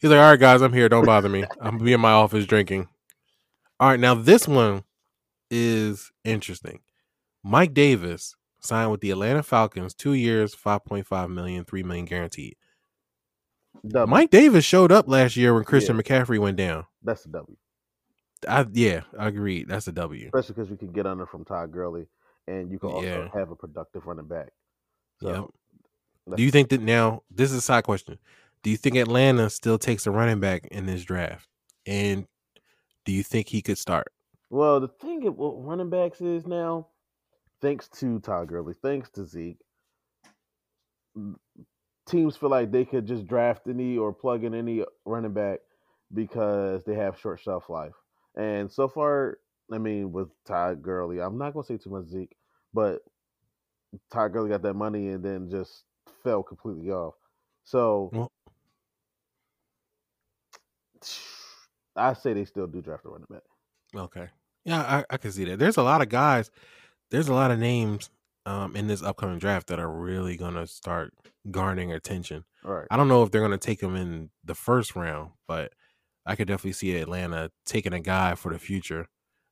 He's 0.01 0.11
like, 0.11 0.19
all 0.19 0.31
right, 0.31 0.41
guys, 0.41 0.63
I'm 0.63 0.73
here. 0.73 0.89
Don't 0.89 1.05
bother 1.05 1.29
me. 1.29 1.45
I'm 1.61 1.73
gonna 1.73 1.85
be 1.85 1.93
in 1.93 2.01
my 2.01 2.13
office 2.13 2.47
drinking. 2.47 2.89
All 3.79 3.89
right, 3.89 4.01
now 4.01 4.15
this 4.15 4.49
one 4.49 4.85
is 5.51 6.11
interesting. 6.25 6.81
Mike 7.43 7.75
Davis 7.75 8.35
signed 8.61 8.91
with 8.91 9.03
the 9.03 9.11
Atlanta 9.11 9.43
Falcons, 9.43 9.93
two 9.95 10.15
years, 10.15 10.55
5.5 10.55 11.31
million, 11.31 11.65
3 11.65 11.83
million 11.83 12.05
guaranteed. 12.07 12.57
W. 13.87 14.11
Mike 14.11 14.31
Davis 14.31 14.65
showed 14.65 14.93
up 14.93 15.09
last 15.09 15.37
year 15.37 15.55
when 15.55 15.65
Christian 15.65 15.97
McCaffrey 15.97 16.39
went 16.39 16.57
down. 16.57 16.85
That's 17.03 17.25
a 17.25 17.29
W. 17.31 17.57
I 18.49 18.67
yeah, 18.73 19.03
I 19.19 19.29
agree. 19.29 19.65
That's 19.65 19.87
a 19.89 19.93
W. 19.93 20.27
Especially 20.27 20.55
because 20.55 20.71
we 20.71 20.77
can 20.77 20.93
get 20.93 21.07
under 21.07 21.27
from 21.27 21.45
Todd 21.45 21.73
Gurley, 21.73 22.07
and 22.47 22.71
you 22.71 22.79
can 22.79 22.91
also 22.91 23.07
Yeah. 23.07 23.29
have 23.39 23.51
a 23.51 23.57
productive 23.57 24.07
running 24.07 24.27
back. 24.29 24.51
So, 25.23 25.53
Yep. 26.27 26.37
Do 26.37 26.43
you 26.43 26.51
think 26.51 26.69
that 26.71 26.81
now? 26.81 27.23
This 27.31 27.51
is 27.51 27.59
a 27.59 27.63
side 27.63 27.85
question. 27.85 28.19
Do 28.63 28.71
you 28.71 28.77
think 28.77 28.97
Atlanta 28.97 29.51
still 29.51 29.79
takes 29.79 30.07
a 30.07 30.11
running 30.11 30.39
back 30.41 30.67
in 30.71 30.87
this 30.87 31.03
draft? 31.05 31.49
And 31.87 32.27
do 33.05 33.13
you 33.13 33.23
think 33.23 33.49
he 33.49 33.63
could 33.63 33.79
start? 33.79 34.13
Well, 34.51 34.81
the 34.81 34.89
thing 34.89 35.23
with 35.25 35.35
running 35.65 35.91
backs 35.91 36.21
is 36.21 36.47
now, 36.47 36.89
thanks 37.61 37.89
to 38.01 38.21
Todd 38.21 38.49
Gurley, 38.49 38.75
thanks 38.83 39.09
to 39.11 39.25
Zeke, 39.25 39.59
teams 42.11 42.37
feel 42.37 42.51
like 42.51 42.71
they 42.71 42.85
could 42.85 43.07
just 43.07 43.27
draft 43.27 43.63
any 43.69 43.97
or 43.97 44.13
plug 44.13 44.45
in 44.45 44.55
any 44.55 44.85
running 45.05 45.33
back 45.33 45.61
because 46.13 46.83
they 46.85 46.95
have 46.95 47.19
short 47.19 47.41
shelf 47.41 47.71
life. 47.71 47.95
And 48.37 48.71
so 48.71 48.89
far, 48.89 49.39
I 49.73 49.79
mean, 49.79 50.13
with 50.13 50.29
Todd 50.45 50.83
Gurley, 50.83 51.21
I'm 51.21 51.39
not 51.39 51.55
gonna 51.55 51.65
say 51.65 51.77
too 51.77 51.91
much 51.91 52.07
Zeke, 52.07 52.37
but 52.75 53.01
Todd 54.13 54.33
Gurley 54.33 54.51
got 54.51 54.63
that 54.63 54.75
money 54.75 55.09
and 55.09 55.25
then 55.25 55.49
just 55.51 55.85
fell 56.23 56.43
completely 56.43 56.91
off. 56.91 57.15
So 57.65 58.11
Well- 58.13 58.33
I 61.97 62.13
say 62.15 62.33
they 62.33 62.45
still 62.45 62.67
do 62.67 62.81
draft 62.81 63.05
a 63.05 63.09
running 63.09 63.27
back. 63.31 63.43
Okay. 63.95 64.29
Yeah, 64.65 64.81
I, 64.81 65.05
I 65.15 65.17
can 65.17 65.33
see 65.33 65.45
that. 65.47 65.59
There's 65.59 65.77
a 65.77 65.83
lot 65.83 66.03
of 66.03 66.09
guys, 66.09 66.51
there's 67.11 67.29
a 67.29 67.35
lot 67.35 67.51
of 67.51 67.59
names 67.59 68.11
um, 68.47 68.77
in 68.77 68.87
this 68.87 69.03
upcoming 69.03 69.39
draft 69.39 69.67
that 69.69 69.79
are 69.81 69.91
really 69.91 70.37
going 70.37 70.55
to 70.55 70.67
start 70.67 71.13
garnering 71.51 71.93
attention. 71.93 72.45
Right. 72.65 72.87
I 72.91 72.97
don't 72.97 73.09
know 73.09 73.23
if 73.23 73.31
they're 73.31 73.41
going 73.41 73.59
to 73.59 73.59
take 73.59 73.81
them 73.81 73.97
in 73.97 74.31
the 74.45 74.55
first 74.55 74.97
round, 74.97 75.31
but 75.47 75.73
I 76.27 76.37
could 76.37 76.49
definitely 76.49 76.73
see 76.73 76.97
Atlanta 76.97 77.51
taking 77.65 77.93
a 77.93 78.01
guy 78.01 78.35
for 78.35 78.53
the 78.53 78.59
future 78.59 79.07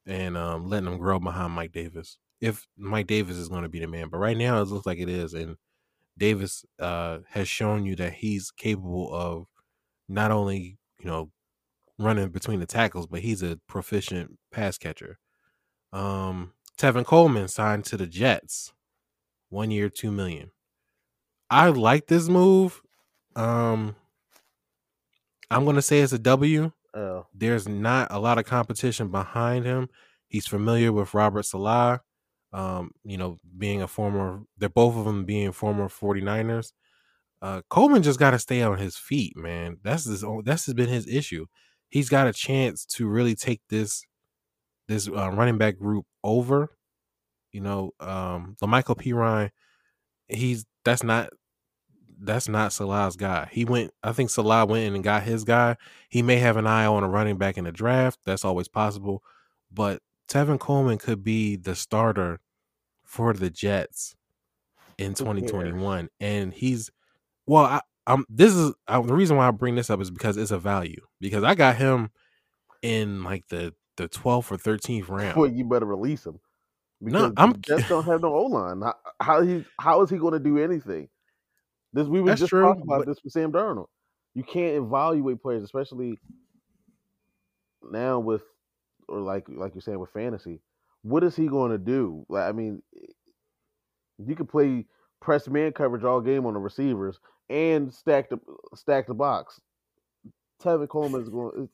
and 0.06 0.36
um, 0.36 0.68
letting 0.68 0.88
him 0.88 0.98
grow 0.98 1.18
behind 1.18 1.52
Mike 1.52 1.72
Davis. 1.72 2.18
if 2.40 2.66
Mike 2.76 3.06
Davis 3.06 3.36
is 3.36 3.48
going 3.48 3.62
to 3.62 3.68
be 3.68 3.80
the 3.80 3.86
man. 3.86 4.08
But 4.10 4.18
right 4.18 4.36
now, 4.36 4.60
it 4.60 4.68
looks 4.68 4.86
like 4.86 4.98
it 4.98 5.08
is, 5.08 5.34
and 5.34 5.56
Davis 6.16 6.64
uh, 6.78 7.18
has 7.30 7.48
shown 7.48 7.84
you 7.84 7.96
that 7.96 8.14
he's 8.14 8.50
capable 8.50 9.12
of 9.14 9.46
not 10.08 10.30
only 10.30 10.78
you 11.00 11.06
know 11.06 11.30
running 11.98 12.28
between 12.28 12.60
the 12.60 12.66
tackles, 12.66 13.06
but 13.06 13.20
he's 13.20 13.42
a 13.42 13.58
proficient 13.68 14.38
pass 14.52 14.78
catcher. 14.78 15.18
Um, 15.92 16.52
Tevin 16.78 17.04
Coleman 17.04 17.48
signed 17.48 17.84
to 17.86 17.96
the 17.96 18.06
Jets, 18.06 18.72
one 19.48 19.70
year, 19.70 19.88
two 19.88 20.12
million. 20.12 20.50
I 21.50 21.68
like 21.68 22.06
this 22.06 22.28
move. 22.28 22.82
Um, 23.36 23.96
I'm 25.50 25.64
gonna 25.64 25.82
say 25.82 26.00
it's 26.00 26.12
a 26.12 26.18
W. 26.18 26.72
Uh, 26.94 27.22
There's 27.34 27.68
not 27.68 28.08
a 28.10 28.18
lot 28.18 28.38
of 28.38 28.44
competition 28.44 29.08
behind 29.08 29.64
him. 29.64 29.88
He's 30.28 30.46
familiar 30.46 30.92
with 30.92 31.14
Robert 31.14 31.44
Saleh. 31.44 32.00
Um, 32.52 32.92
you 33.04 33.18
know, 33.18 33.38
being 33.58 33.82
a 33.82 33.88
former, 33.88 34.42
they're 34.56 34.68
both 34.70 34.96
of 34.96 35.04
them 35.04 35.24
being 35.24 35.52
former 35.52 35.88
49ers. 35.88 36.72
Uh, 37.42 37.62
Coleman 37.70 38.02
just 38.02 38.18
got 38.18 38.32
to 38.32 38.38
stay 38.38 38.62
on 38.62 38.78
his 38.78 38.96
feet, 38.96 39.36
man. 39.36 39.78
That's 39.84 40.04
his. 40.06 40.24
own- 40.24 40.42
That's 40.44 40.66
has 40.66 40.74
been 40.74 40.88
his 40.88 41.08
issue. 41.08 41.46
He's 41.90 42.08
got 42.08 42.28
a 42.28 42.32
chance 42.32 42.84
to 42.96 43.08
really 43.08 43.34
take 43.36 43.62
this 43.70 44.04
this 44.88 45.08
uh, 45.08 45.30
running 45.32 45.58
back 45.58 45.78
group 45.78 46.06
over. 46.24 46.70
You 47.52 47.62
know, 47.62 47.92
um, 48.00 48.56
the 48.60 48.66
Michael 48.66 48.96
Perine, 48.96 49.50
he's 50.28 50.66
that's 50.88 51.02
not 51.02 51.30
that's 52.20 52.48
not 52.48 52.72
Saleh's 52.72 53.16
guy. 53.16 53.48
He 53.52 53.64
went, 53.64 53.92
I 54.02 54.12
think 54.12 54.30
Saleh 54.30 54.68
went 54.68 54.84
in 54.84 54.94
and 54.94 55.04
got 55.04 55.22
his 55.22 55.44
guy. 55.44 55.76
He 56.08 56.22
may 56.22 56.36
have 56.36 56.56
an 56.56 56.66
eye 56.66 56.86
on 56.86 57.04
a 57.04 57.08
running 57.08 57.38
back 57.38 57.56
in 57.56 57.64
the 57.64 57.72
draft. 57.72 58.20
That's 58.24 58.44
always 58.44 58.68
possible. 58.68 59.22
But 59.70 60.02
Tevin 60.28 60.58
Coleman 60.58 60.98
could 60.98 61.22
be 61.22 61.56
the 61.56 61.74
starter 61.74 62.40
for 63.04 63.32
the 63.32 63.50
Jets 63.50 64.16
in 64.98 65.12
Who 65.12 65.24
cares? 65.24 65.40
2021. 65.40 66.08
And 66.20 66.52
he's, 66.52 66.90
well, 67.46 67.64
I, 67.64 67.80
I'm, 68.06 68.24
this 68.28 68.54
is 68.54 68.72
I, 68.88 69.00
the 69.00 69.14
reason 69.14 69.36
why 69.36 69.46
I 69.46 69.52
bring 69.52 69.76
this 69.76 69.90
up 69.90 70.00
is 70.00 70.10
because 70.10 70.36
it's 70.36 70.50
a 70.50 70.58
value. 70.58 71.02
Because 71.20 71.44
I 71.44 71.54
got 71.54 71.76
him 71.76 72.10
in 72.82 73.22
like 73.22 73.46
the, 73.48 73.74
the 73.96 74.08
12th 74.08 74.50
or 74.50 74.56
13th 74.56 75.08
round. 75.08 75.36
well, 75.36 75.50
you 75.50 75.64
better 75.64 75.86
release 75.86 76.26
him. 76.26 76.40
No, 77.00 77.32
I'm- 77.36 77.60
Jets 77.60 77.88
don't 77.88 78.04
have 78.04 78.22
no 78.22 78.34
O 78.34 78.42
line. 78.46 78.80
How, 78.82 78.94
how 79.20 79.42
he 79.42 79.64
how 79.80 80.02
is 80.02 80.10
he 80.10 80.18
going 80.18 80.32
to 80.32 80.38
do 80.40 80.58
anything? 80.58 81.08
This 81.92 82.06
we 82.08 82.20
were 82.20 82.28
That's 82.28 82.40
just 82.40 82.50
true, 82.50 82.62
talking 82.62 82.82
about 82.82 83.00
but- 83.00 83.06
this 83.06 83.22
with 83.22 83.32
Sam 83.32 83.52
Darnold. 83.52 83.86
You 84.34 84.42
can't 84.44 84.76
evaluate 84.76 85.42
players, 85.42 85.62
especially 85.64 86.18
now 87.90 88.18
with 88.18 88.42
or 89.08 89.20
like 89.20 89.48
like 89.48 89.74
you're 89.74 89.82
saying 89.82 89.98
with 89.98 90.10
fantasy. 90.10 90.60
What 91.02 91.24
is 91.24 91.34
he 91.36 91.46
going 91.46 91.70
to 91.72 91.78
do? 91.78 92.26
Like 92.28 92.48
I 92.48 92.52
mean, 92.52 92.82
you 94.18 94.34
could 94.36 94.48
play 94.48 94.86
press 95.20 95.48
man 95.48 95.72
coverage 95.72 96.04
all 96.04 96.20
game 96.20 96.46
on 96.46 96.54
the 96.54 96.60
receivers 96.60 97.18
and 97.48 97.92
stack 97.92 98.28
the 98.28 98.38
stack 98.74 99.06
the 99.06 99.14
box. 99.14 99.60
Tevin 100.62 100.88
Coleman 100.88 101.22
is 101.22 101.28
going. 101.28 101.68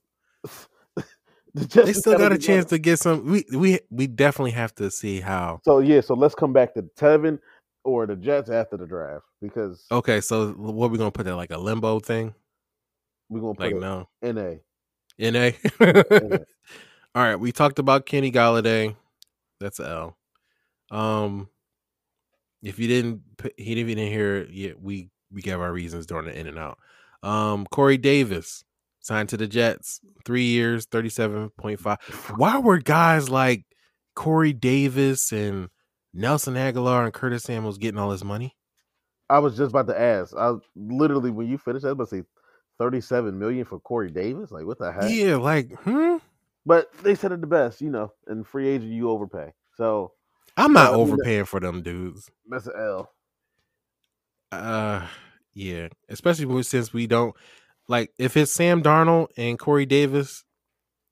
they 1.55 1.92
still 1.92 2.18
gotta 2.18 2.34
a 2.34 2.38
chance 2.38 2.66
to 2.66 2.78
get 2.78 2.98
some. 2.98 3.24
We 3.26 3.44
we 3.52 3.78
we 3.90 4.07
definitely 4.09 4.50
have 4.52 4.74
to 4.76 4.90
see 4.90 5.20
how. 5.20 5.61
So 5.64 5.78
yeah, 5.78 6.00
so 6.00 6.14
let's 6.14 6.34
come 6.34 6.52
back 6.52 6.74
to 6.74 6.82
Tevin 6.98 7.38
or 7.84 8.07
the 8.07 8.16
Jets 8.16 8.50
after 8.50 8.76
the 8.76 8.86
draft 8.86 9.24
because 9.40 9.86
Okay, 9.92 10.20
so 10.20 10.50
what 10.52 10.86
are 10.86 10.88
we 10.90 10.98
gonna 10.98 11.12
put 11.12 11.26
that 11.26 11.36
like 11.36 11.52
a 11.52 11.59
limbo 11.59 12.00
thing? 12.00 12.34
we're 13.28 13.40
gonna 13.40 13.55
put 13.55 13.72
Like 13.72 13.76
no, 13.76 14.09
NA. 14.22 14.55
na. 15.18 15.30
NA. 15.30 15.50
All 17.14 17.22
right, 17.22 17.36
we 17.36 17.52
talked 17.52 17.78
about 17.78 18.07
Kenny 18.07 18.32
Golladay. 18.32 18.96
That's 19.61 19.78
L. 19.78 20.16
Um, 20.90 21.48
if 22.62 22.80
you 22.80 22.88
didn't, 22.88 23.22
he 23.57 23.74
didn't 23.76 23.90
even 23.90 24.09
hear 24.09 24.38
it 24.38 24.50
yet. 24.50 24.80
We 24.80 25.11
we 25.30 25.40
gave 25.40 25.61
our 25.61 25.72
reasons 25.72 26.07
during 26.07 26.26
the 26.26 26.36
in 26.38 26.48
and 26.48 26.59
out. 26.59 26.78
Um, 27.22 27.66
Corey 27.70 27.96
Davis 27.96 28.64
signed 29.05 29.28
to 29.28 29.36
the 29.36 29.46
Jets, 29.46 30.00
three 30.24 30.46
years, 30.46 30.86
thirty 30.86 31.11
seven 31.11 31.50
point 31.50 31.78
five. 31.78 31.98
Why 32.36 32.59
were 32.59 32.78
guys 32.78 33.28
like 33.28 33.64
Corey 34.14 34.52
Davis 34.52 35.30
and 35.32 35.68
Nelson 36.12 36.55
Agholor 36.55 37.05
and 37.05 37.12
Curtis 37.12 37.44
Samuels 37.44 37.78
getting 37.78 37.98
all 37.98 38.11
this 38.11 38.24
money? 38.24 38.57
I 39.30 39.38
was 39.38 39.57
just 39.57 39.70
about 39.70 39.86
to 39.88 40.00
ask. 40.00 40.34
I 40.36 40.55
literally 40.74 41.30
when 41.30 41.48
you 41.48 41.59
finished, 41.59 41.84
I 41.84 41.88
was 41.88 41.92
about 41.92 42.09
to 42.11 42.16
say 42.16 42.24
thirty-seven 42.78 43.38
million 43.38 43.64
for 43.64 43.78
Corey 43.78 44.11
Davis. 44.11 44.50
Like 44.50 44.64
what 44.64 44.78
the 44.78 44.90
heck? 44.90 45.11
Yeah, 45.11 45.36
like 45.36 45.72
hmm. 45.80 46.16
But 46.66 46.90
they 47.02 47.14
said 47.14 47.32
it 47.32 47.42
the 47.42 47.46
best, 47.46 47.82
you 47.82 47.90
know. 47.90 48.12
In 48.28 48.42
free 48.42 48.68
agent, 48.68 48.90
you 48.90 49.11
overpay. 49.11 49.52
So 49.76 50.12
I'm 50.57 50.72
not 50.72 50.92
mean, 50.92 51.00
overpaying 51.00 51.44
for 51.44 51.61
them 51.61 51.82
dudes. 51.82 52.30
that's 52.48 52.66
an 52.66 52.72
L. 52.78 53.11
Uh, 54.50 55.07
yeah, 55.52 55.88
especially 56.09 56.62
since 56.62 56.92
we 56.92 57.07
don't 57.07 57.34
like 57.89 58.12
if 58.18 58.37
it's 58.37 58.51
Sam 58.53 58.82
Darnold 58.82 59.28
and 59.37 59.59
Corey 59.59 59.87
Davis, 59.87 60.45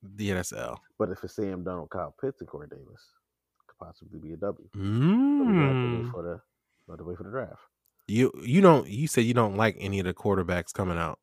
the 0.03 0.33
that's 0.33 0.53
L. 0.53 0.81
But 0.99 1.11
if 1.11 1.23
it's 1.25 1.35
Sam 1.37 1.64
Darnold, 1.64 1.91
Kyle 1.91 2.14
Pitts, 2.20 2.41
and 2.41 2.49
Corey 2.49 2.68
Davis, 2.68 3.09
could 3.66 3.79
possibly 3.85 4.18
be 4.18 4.33
a 4.33 4.37
W. 4.37 4.68
Have 4.73 4.73
to 4.73 4.79
wait 4.79 4.93
Mm. 4.93 6.11
for 6.11 6.23
the 6.23 6.97
to 6.97 7.05
wait 7.05 7.16
for 7.16 7.25
the 7.25 7.31
draft. 7.31 7.61
You 8.09 8.33
you 8.43 8.61
don't 8.61 8.89
you 8.89 9.07
said 9.07 9.25
you 9.25 9.35
don't 9.35 9.57
like 9.57 9.77
any 9.79 9.99
of 10.01 10.05
the 10.07 10.14
quarterbacks 10.14 10.73
coming 10.73 10.99
out. 10.99 11.18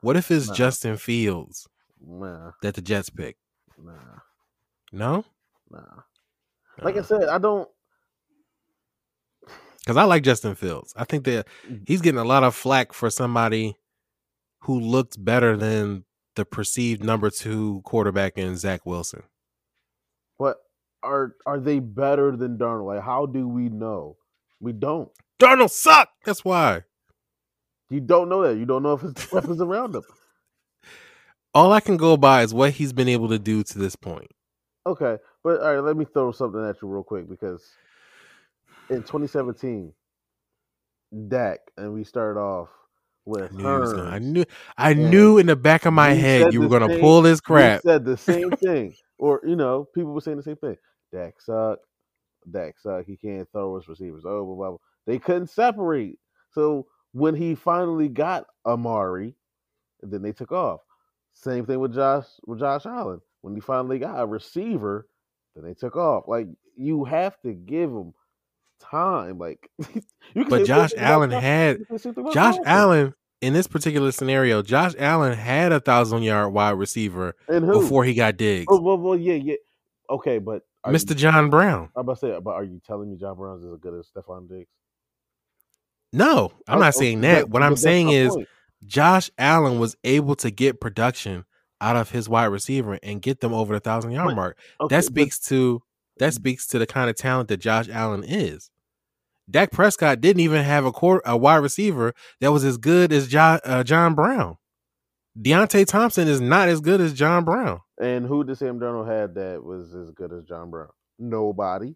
What 0.00 0.16
if 0.16 0.30
it's 0.30 0.48
nah. 0.48 0.54
Justin 0.54 0.96
Fields 0.96 1.66
Nah, 2.06 2.52
that 2.62 2.74
the 2.74 2.82
Jets 2.82 3.08
pick? 3.10 3.36
nah, 3.78 3.92
No, 4.92 5.24
nah. 5.70 6.02
Like 6.82 6.96
I 6.96 7.02
said, 7.02 7.24
I 7.28 7.38
don't. 7.38 7.68
because 9.80 9.96
I 9.96 10.04
like 10.04 10.22
Justin 10.22 10.54
Fields. 10.54 10.92
I 10.96 11.04
think 11.04 11.24
that 11.24 11.46
Mm. 11.68 11.84
he's 11.86 12.00
getting 12.00 12.18
a 12.20 12.24
lot 12.24 12.42
of 12.42 12.54
flack 12.54 12.92
for 12.92 13.10
somebody 13.10 13.76
who 14.64 14.80
looked 14.80 15.22
better 15.22 15.56
than 15.56 16.04
the 16.36 16.44
perceived 16.44 17.04
number 17.04 17.30
two 17.30 17.82
quarterback 17.84 18.38
in 18.38 18.56
Zach 18.56 18.84
Wilson. 18.84 19.22
But 20.38 20.56
are 21.02 21.36
are 21.46 21.60
they 21.60 21.78
better 21.78 22.36
than 22.36 22.58
Darnold? 22.58 22.86
Like, 22.86 23.02
how 23.02 23.26
do 23.26 23.46
we 23.46 23.68
know? 23.68 24.16
We 24.60 24.72
don't. 24.72 25.10
Darnold 25.38 25.70
suck. 25.70 26.08
That's 26.24 26.44
why. 26.44 26.84
You 27.90 28.00
don't 28.00 28.28
know 28.28 28.42
that. 28.42 28.56
You 28.56 28.64
don't 28.64 28.82
know 28.82 28.94
if 28.94 29.02
his 29.02 29.32
weapons 29.32 29.60
around 29.60 29.94
him. 29.94 30.02
All 31.52 31.72
I 31.72 31.80
can 31.80 31.96
go 31.96 32.16
by 32.16 32.42
is 32.42 32.54
what 32.54 32.72
he's 32.72 32.92
been 32.92 33.08
able 33.08 33.28
to 33.28 33.38
do 33.38 33.62
to 33.62 33.78
this 33.78 33.94
point. 33.94 34.30
Okay, 34.86 35.18
but 35.42 35.60
all 35.60 35.74
right, 35.74 35.84
let 35.84 35.96
me 35.96 36.04
throw 36.04 36.32
something 36.32 36.64
at 36.64 36.80
you 36.82 36.88
real 36.88 37.04
quick 37.04 37.28
because 37.28 37.70
in 38.90 39.02
2017, 39.02 39.92
Dak, 41.28 41.60
and 41.76 41.92
we 41.92 42.04
started 42.04 42.40
off 42.40 42.68
with 43.26 43.52
I 43.52 43.56
knew, 43.56 43.62
he 43.62 43.80
was 43.80 43.92
gonna, 43.92 44.10
I 44.10 44.18
knew, 44.18 44.44
I 44.76 44.90
and 44.90 45.10
knew 45.10 45.38
in 45.38 45.46
the 45.46 45.56
back 45.56 45.86
of 45.86 45.92
my 45.94 46.10
head 46.10 46.52
you 46.52 46.60
were 46.60 46.68
gonna 46.68 46.88
same- 46.88 47.00
pull 47.00 47.22
this 47.22 47.40
crap. 47.40 47.82
said 47.82 48.04
the 48.04 48.16
same 48.16 48.50
thing, 48.50 48.94
or 49.18 49.40
you 49.44 49.56
know, 49.56 49.86
people 49.94 50.12
were 50.12 50.20
saying 50.20 50.36
the 50.36 50.42
same 50.42 50.56
thing. 50.56 50.76
Dak 51.12 51.40
suck. 51.40 51.78
Dak 52.50 52.78
suck. 52.78 53.06
He 53.06 53.16
can't 53.16 53.48
throw 53.52 53.76
his 53.76 53.88
receivers. 53.88 54.24
Oh, 54.26 54.44
blah, 54.44 54.54
blah, 54.54 54.68
blah. 54.70 54.78
they 55.06 55.18
couldn't 55.18 55.48
separate. 55.48 56.18
So 56.52 56.86
when 57.12 57.34
he 57.34 57.54
finally 57.54 58.08
got 58.08 58.44
Amari, 58.66 59.34
then 60.02 60.22
they 60.22 60.32
took 60.32 60.52
off. 60.52 60.80
Same 61.32 61.64
thing 61.66 61.80
with 61.80 61.94
Josh 61.94 62.26
with 62.46 62.58
Josh 62.58 62.84
Allen. 62.86 63.20
When 63.40 63.54
he 63.54 63.60
finally 63.60 63.98
got 63.98 64.20
a 64.20 64.26
receiver, 64.26 65.06
then 65.54 65.64
they 65.64 65.74
took 65.74 65.96
off. 65.96 66.24
Like 66.28 66.48
you 66.76 67.04
have 67.04 67.40
to 67.42 67.52
give 67.52 67.90
him 67.90 68.12
time. 68.90 69.38
Like 69.38 69.68
you 70.34 70.44
But 70.48 70.66
Josh 70.66 70.90
Allen 70.96 71.30
had 71.30 71.78
you 71.80 71.84
can 71.86 71.98
say 71.98 72.10
the 72.10 72.14
same 72.14 72.14
thing 72.14 72.22
about 72.24 72.34
Josh 72.34 72.56
Allen 72.64 73.14
in 73.40 73.52
this 73.52 73.66
particular 73.66 74.10
scenario. 74.12 74.62
Josh 74.62 74.94
Allen 74.98 75.34
had 75.36 75.72
a 75.72 75.80
thousand 75.80 76.22
yard 76.22 76.52
wide 76.52 76.70
receiver 76.72 77.34
before 77.48 78.04
he 78.04 78.14
got 78.14 78.36
Diggs. 78.36 78.66
Oh, 78.68 78.80
well, 78.80 78.96
well, 78.98 79.16
yeah, 79.16 79.34
yeah. 79.34 79.56
Okay, 80.10 80.38
but 80.38 80.62
Mr. 80.86 81.10
you- 81.10 81.16
John 81.16 81.50
Brown. 81.50 81.88
I'm 81.96 82.00
about 82.00 82.14
to 82.14 82.20
say, 82.20 82.38
but 82.42 82.50
are 82.52 82.64
you 82.64 82.80
telling 82.86 83.10
me 83.10 83.16
John 83.16 83.36
Brown's 83.36 83.64
as 83.64 83.78
good 83.80 83.94
as 83.98 84.08
Stefon 84.14 84.48
Diggs? 84.48 84.68
No, 86.12 86.52
I'm 86.68 86.76
Oh, 86.76 86.80
not 86.80 86.94
okay, 86.94 86.98
saying 87.06 87.20
that. 87.22 87.42
but- 87.42 87.50
what 87.50 87.62
I'm 87.62 87.76
saying 87.76 88.10
is 88.10 88.34
point. 88.34 88.48
Josh 88.86 89.30
Allen 89.38 89.78
was 89.78 89.96
able 90.04 90.36
to 90.36 90.50
get 90.50 90.80
production 90.80 91.44
out 91.80 91.96
of 91.96 92.10
his 92.10 92.28
wide 92.28 92.46
receiver 92.46 92.98
and 93.02 93.20
get 93.20 93.40
them 93.40 93.52
over 93.52 93.74
the 93.74 93.80
thousand 93.80 94.12
yard 94.12 94.28
But- 94.28 94.36
mark. 94.36 94.58
Okay, 94.80 94.94
that 94.94 95.00
but- 95.00 95.04
speaks 95.04 95.38
to 95.48 95.82
that 96.18 96.26
mm-hmm. 96.28 96.34
speaks 96.36 96.66
to 96.68 96.78
the 96.78 96.86
kind 96.86 97.10
of 97.10 97.16
talent 97.16 97.48
that 97.48 97.56
Josh 97.58 97.88
Allen 97.88 98.22
is. 98.24 98.70
Dak 99.50 99.70
Prescott 99.70 100.20
didn't 100.20 100.40
even 100.40 100.64
have 100.64 100.84
a 100.84 100.92
quarter, 100.92 101.22
a 101.24 101.36
wide 101.36 101.56
receiver 101.56 102.14
that 102.40 102.52
was 102.52 102.64
as 102.64 102.78
good 102.78 103.12
as 103.12 103.28
John, 103.28 103.60
uh, 103.64 103.84
John 103.84 104.14
Brown. 104.14 104.56
Deonte 105.38 105.86
Thompson 105.86 106.28
is 106.28 106.40
not 106.40 106.68
as 106.68 106.80
good 106.80 107.00
as 107.00 107.12
John 107.12 107.44
Brown. 107.44 107.80
And 108.00 108.26
who 108.26 108.44
did 108.44 108.56
Sam 108.56 108.78
Darnold 108.78 109.08
had 109.08 109.34
that 109.34 109.62
was 109.62 109.94
as 109.94 110.10
good 110.12 110.32
as 110.32 110.44
John 110.44 110.70
Brown? 110.70 110.88
Nobody. 111.18 111.94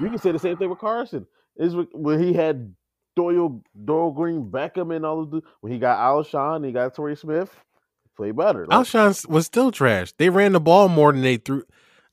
You 0.00 0.08
can 0.08 0.18
say 0.18 0.32
the 0.32 0.38
same 0.38 0.56
thing 0.56 0.70
with 0.70 0.78
Carson. 0.78 1.26
Is 1.56 1.74
when 1.92 2.22
he 2.22 2.32
had 2.32 2.74
Dorial 3.18 3.62
Dorial 3.84 4.14
Green 4.14 4.50
Beckham 4.50 4.94
and 4.94 5.04
all 5.04 5.22
of 5.22 5.30
the 5.30 5.42
when 5.60 5.72
he 5.72 5.78
got 5.78 5.98
Alshon, 5.98 6.64
he 6.64 6.72
got 6.72 6.94
Torrey 6.94 7.16
Smith, 7.16 7.54
play 8.16 8.30
better. 8.30 8.66
Like, 8.66 8.78
Alshon 8.78 9.28
was 9.28 9.46
still 9.46 9.70
trash. 9.70 10.12
They 10.16 10.30
ran 10.30 10.52
the 10.52 10.60
ball 10.60 10.88
more 10.88 11.12
than 11.12 11.22
they 11.22 11.36
threw. 11.36 11.64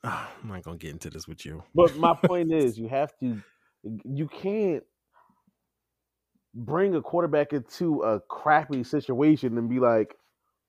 Ah, 0.04 0.32
I'm 0.42 0.50
not 0.50 0.64
gonna 0.64 0.78
get 0.78 0.92
into 0.92 1.10
this 1.10 1.28
with 1.28 1.46
you. 1.46 1.64
But 1.74 1.96
my 1.98 2.14
point 2.24 2.52
is, 2.52 2.78
you 2.78 2.88
have 2.88 3.12
to, 3.20 3.42
you 4.06 4.28
can't 4.28 4.84
bring 6.54 6.96
a 6.96 7.02
quarterback 7.02 7.54
into 7.54 8.02
a 8.02 8.20
crappy 8.20 8.84
situation 8.84 9.58
and 9.58 9.70
be 9.70 9.80
like, 9.80 10.16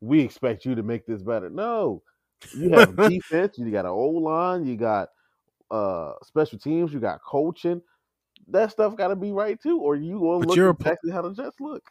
"We 0.00 0.20
expect 0.20 0.64
you 0.64 0.74
to 0.74 0.82
make 0.82 1.06
this 1.06 1.22
better." 1.22 1.50
No, 1.50 2.02
you 2.54 2.70
have 2.70 2.96
defense. 3.08 3.58
You 3.58 3.70
got 3.70 3.84
an 3.84 3.92
O 3.92 4.08
line. 4.08 4.66
You 4.66 4.76
got 4.76 5.08
uh 5.70 6.12
special 6.24 6.58
teams. 6.58 6.92
You 6.92 7.00
got 7.00 7.20
coaching. 7.22 7.82
That 8.48 8.70
stuff 8.70 8.96
got 8.96 9.08
to 9.08 9.16
be 9.16 9.32
right 9.32 9.60
too, 9.60 9.78
or 9.78 9.96
you 9.96 10.20
gonna 10.20 10.46
look 10.46 10.56
you're 10.56 10.70
exactly 10.70 11.10
how 11.10 11.22
the 11.22 11.34
Jets 11.34 11.60
look. 11.60 11.82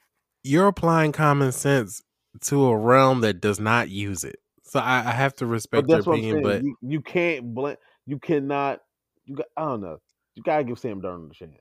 You're 0.44 0.68
applying 0.68 1.12
common 1.12 1.52
sense 1.52 2.02
to 2.42 2.66
a 2.66 2.78
realm 2.78 3.22
that 3.22 3.42
does 3.42 3.60
not 3.60 3.90
use 3.90 4.24
it. 4.24 4.40
So 4.68 4.80
I, 4.80 5.00
I 5.00 5.12
have 5.12 5.34
to 5.36 5.46
respect 5.46 5.88
your 5.88 5.98
that's 5.98 6.08
what 6.08 6.14
I'm 6.14 6.20
opinion, 6.20 6.44
but 6.44 6.64
you, 6.64 6.76
you 6.82 7.02
can't 7.02 7.54
blame. 7.54 7.78
You 8.06 8.20
cannot. 8.20 8.82
You 9.26 9.36
got. 9.36 9.48
I 9.56 9.62
don't 9.62 9.82
know. 9.82 9.98
You 10.36 10.44
gotta 10.44 10.64
give 10.64 10.78
Sam 10.78 11.02
Darnold 11.02 11.32
a 11.32 11.34
chance. 11.34 11.54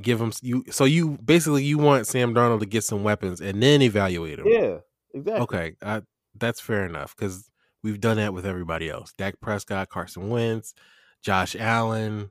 give 0.00 0.20
him 0.20 0.32
you. 0.42 0.64
So 0.70 0.84
you 0.84 1.18
basically 1.24 1.64
you 1.64 1.78
want 1.78 2.06
Sam 2.06 2.34
Darnold 2.34 2.60
to 2.60 2.66
get 2.66 2.84
some 2.84 3.02
weapons 3.02 3.40
and 3.40 3.62
then 3.62 3.82
evaluate 3.82 4.38
him. 4.38 4.46
Yeah, 4.48 4.78
exactly. 5.12 5.42
Okay, 5.42 5.76
I, 5.82 6.02
that's 6.38 6.60
fair 6.60 6.86
enough 6.86 7.16
because 7.16 7.50
we've 7.82 8.00
done 8.00 8.16
that 8.18 8.32
with 8.32 8.46
everybody 8.46 8.88
else: 8.88 9.12
Dak 9.18 9.40
Prescott, 9.40 9.88
Carson 9.88 10.28
Wentz, 10.28 10.74
Josh 11.22 11.56
Allen. 11.58 12.30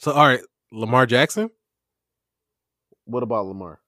So 0.00 0.12
all 0.12 0.26
right, 0.26 0.42
Lamar 0.70 1.06
Jackson. 1.06 1.50
What 3.06 3.22
about 3.22 3.46
Lamar? 3.46 3.80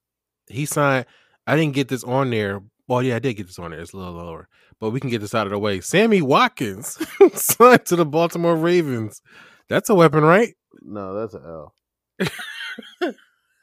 He 0.48 0.66
signed. 0.66 1.06
I 1.46 1.56
didn't 1.56 1.74
get 1.74 1.88
this 1.88 2.04
on 2.04 2.30
there. 2.30 2.62
Well, 2.88 3.02
yeah, 3.02 3.16
I 3.16 3.18
did 3.18 3.34
get 3.34 3.46
this 3.46 3.58
on 3.58 3.72
there. 3.72 3.80
It's 3.80 3.92
a 3.92 3.96
little 3.96 4.14
lower, 4.14 4.48
but 4.80 4.90
we 4.90 5.00
can 5.00 5.10
get 5.10 5.20
this 5.20 5.34
out 5.34 5.46
of 5.46 5.50
the 5.50 5.58
way. 5.58 5.80
Sammy 5.80 6.22
Watkins 6.22 6.98
signed 7.34 7.84
to 7.86 7.96
the 7.96 8.06
Baltimore 8.06 8.56
Ravens. 8.56 9.22
That's 9.68 9.90
a 9.90 9.94
weapon, 9.94 10.22
right? 10.22 10.54
No, 10.82 11.14
that's 11.14 11.34
an 11.34 11.42
L. 11.44 11.74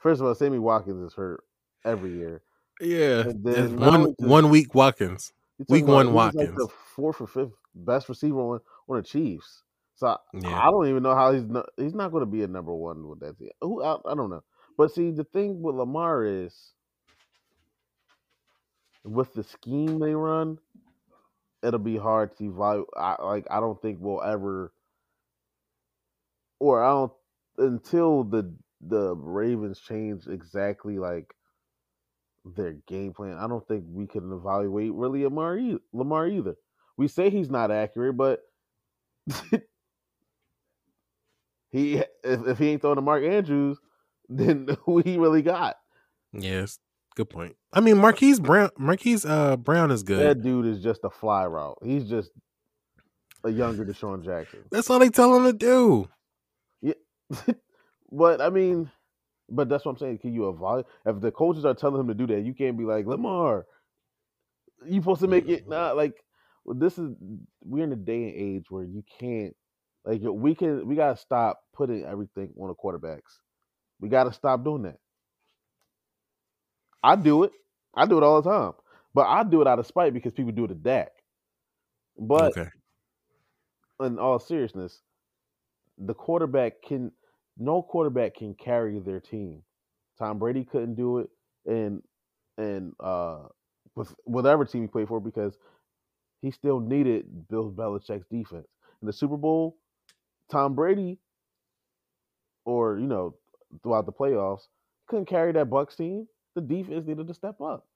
First 0.01 0.19
of 0.19 0.27
all, 0.27 0.35
Sammy 0.35 0.59
Watkins 0.59 1.01
is 1.11 1.13
hurt 1.13 1.43
every 1.85 2.11
year. 2.11 2.41
Yeah, 2.81 3.23
one 3.27 4.13
one 4.17 4.49
week 4.49 4.75
Watkins. 4.75 5.31
Week 5.69 5.85
one 5.87 6.11
Watkins. 6.11 6.49
like 6.49 6.55
the 6.57 6.67
fourth 6.95 7.21
or 7.21 7.27
fifth 7.27 7.53
best 7.75 8.09
receiver 8.09 8.39
on, 8.39 8.59
on 8.89 8.97
the 8.97 9.03
Chiefs. 9.03 9.63
So 9.95 10.07
I, 10.07 10.17
Yeah. 10.33 10.59
I 10.59 10.65
don't 10.65 10.87
even 10.87 11.03
know 11.03 11.15
how 11.15 11.31
he's 11.31 11.43
not, 11.45 11.67
he's 11.77 11.93
not 11.93 12.11
going 12.11 12.23
to 12.23 12.29
be 12.29 12.43
a 12.43 12.47
number 12.47 12.73
one 12.73 13.07
with 13.07 13.19
that 13.21 13.37
team. 13.37 13.49
Who 13.61 13.81
I, 13.83 13.95
I 14.05 14.15
don't 14.15 14.29
know. 14.29 14.43
But 14.77 14.91
see, 14.91 15.11
the 15.11 15.23
thing 15.23 15.61
with 15.61 15.75
Lamar 15.75 16.25
is 16.25 16.73
with 19.03 19.33
the 19.33 19.43
scheme 19.43 19.99
they 19.99 20.13
run, 20.15 20.59
it'll 21.61 21.79
be 21.79 21.97
hard 21.97 22.35
to 22.37 22.45
evaluate. 22.45 22.87
I, 22.95 23.21
like 23.21 23.47
I 23.49 23.59
don't 23.59 23.81
think 23.81 23.99
we'll 24.01 24.21
ever, 24.23 24.73
or 26.59 26.83
I 26.83 26.89
don't 26.89 27.13
until 27.57 28.23
the 28.23 28.53
the 28.81 29.15
Ravens 29.15 29.79
change 29.79 30.27
exactly 30.27 30.99
like 30.99 31.35
their 32.45 32.73
game 32.87 33.13
plan. 33.13 33.37
I 33.37 33.47
don't 33.47 33.65
think 33.67 33.85
we 33.87 34.07
can 34.07 34.31
evaluate 34.31 34.93
really 34.93 35.23
Lamar 35.23 35.57
e- 35.57 35.79
Lamar 35.93 36.27
either. 36.27 36.55
We 36.97 37.07
say 37.07 37.29
he's 37.29 37.49
not 37.49 37.71
accurate, 37.71 38.17
but 38.17 38.41
he 41.71 41.95
if, 41.95 42.07
if 42.23 42.57
he 42.57 42.69
ain't 42.69 42.81
throwing 42.81 42.97
to 42.97 43.01
Mark 43.01 43.23
Andrews, 43.23 43.79
then 44.29 44.67
who 44.85 44.99
he 44.99 45.17
really 45.17 45.41
got? 45.41 45.77
Yes, 46.33 46.79
good 47.15 47.29
point. 47.29 47.55
I 47.71 47.79
mean, 47.79 47.97
Marquise 47.97 48.39
Brown. 48.39 48.69
Marquise 48.77 49.25
uh, 49.25 49.57
Brown 49.57 49.91
is 49.91 50.03
good. 50.03 50.19
That 50.19 50.41
dude 50.43 50.65
is 50.65 50.81
just 50.81 51.01
a 51.03 51.09
fly 51.09 51.45
route. 51.45 51.77
He's 51.83 52.09
just 52.09 52.31
a 53.43 53.49
younger 53.49 53.85
DeSean 53.85 54.23
Jackson. 54.23 54.59
That's 54.71 54.89
all 54.89 54.99
they 54.99 55.09
tell 55.09 55.35
him 55.35 55.43
to 55.45 55.53
do. 55.53 56.09
Yeah, 56.81 56.93
but 58.11 58.41
I 58.41 58.49
mean, 58.49 58.89
but 59.49 59.69
that's 59.69 59.85
what 59.85 59.91
I'm 59.91 59.97
saying. 59.97 60.19
Can 60.19 60.33
you 60.33 60.49
evaluate 60.49 60.85
if 61.05 61.19
the 61.19 61.31
coaches 61.31 61.65
are 61.65 61.73
telling 61.73 61.99
him 61.99 62.07
to 62.07 62.13
do 62.13 62.27
that? 62.27 62.41
You 62.41 62.53
can't 62.53 62.77
be 62.77 62.85
like 62.85 63.05
Lamar. 63.05 63.65
You 64.85 65.01
supposed 65.01 65.21
to 65.21 65.27
make 65.27 65.47
it 65.47 65.67
not 65.67 65.95
like 65.95 66.13
well, 66.65 66.77
this 66.77 66.97
is 66.97 67.11
we're 67.63 67.83
in 67.83 67.91
a 67.91 67.97
day 67.97 68.23
and 68.23 68.35
age 68.35 68.65
where 68.69 68.83
you 68.83 69.03
can't 69.19 69.55
like 70.05 70.21
we 70.23 70.55
can 70.55 70.87
we 70.87 70.95
gotta 70.95 71.17
stop 71.17 71.61
putting 71.73 72.05
everything 72.05 72.53
on 72.59 72.69
the 72.69 72.75
quarterbacks. 72.75 73.39
We 73.99 74.09
gotta 74.09 74.33
stop 74.33 74.63
doing 74.63 74.83
that. 74.83 74.97
I 77.03 77.15
do 77.15 77.43
it. 77.43 77.51
I 77.95 78.05
do 78.05 78.17
it 78.17 78.23
all 78.23 78.41
the 78.41 78.49
time. 78.49 78.73
But 79.13 79.27
I 79.27 79.43
do 79.43 79.61
it 79.61 79.67
out 79.67 79.79
of 79.79 79.85
spite 79.85 80.13
because 80.13 80.33
people 80.33 80.51
do 80.51 80.65
it 80.65 80.69
to 80.69 80.75
Dak. 80.75 81.11
But 82.17 82.57
okay. 82.57 82.69
in 84.01 84.17
all 84.17 84.39
seriousness, 84.39 85.01
the 85.97 86.13
quarterback 86.13 86.81
can 86.87 87.11
no 87.57 87.81
quarterback 87.83 88.35
can 88.35 88.55
carry 88.55 88.99
their 88.99 89.19
team. 89.19 89.61
Tom 90.17 90.39
Brady 90.39 90.63
couldn't 90.63 90.95
do 90.95 91.19
it, 91.19 91.29
and 91.65 92.01
and 92.57 92.93
uh, 92.99 93.43
with 93.95 94.13
whatever 94.23 94.65
team 94.65 94.83
he 94.83 94.87
played 94.87 95.07
for 95.07 95.19
because 95.19 95.55
he 96.41 96.51
still 96.51 96.79
needed 96.79 97.47
Bill 97.49 97.71
Belichick's 97.71 98.27
defense 98.29 98.67
in 99.01 99.05
the 99.05 99.13
Super 99.13 99.37
Bowl. 99.37 99.77
Tom 100.51 100.75
Brady, 100.75 101.19
or 102.65 102.97
you 102.97 103.07
know, 103.07 103.35
throughout 103.81 104.05
the 104.05 104.11
playoffs, 104.11 104.67
couldn't 105.07 105.25
carry 105.25 105.51
that 105.53 105.69
Bucs 105.69 105.95
team. 105.95 106.27
The 106.55 106.61
defense 106.61 107.05
needed 107.07 107.27
to 107.27 107.33
step 107.33 107.59
up. 107.61 107.87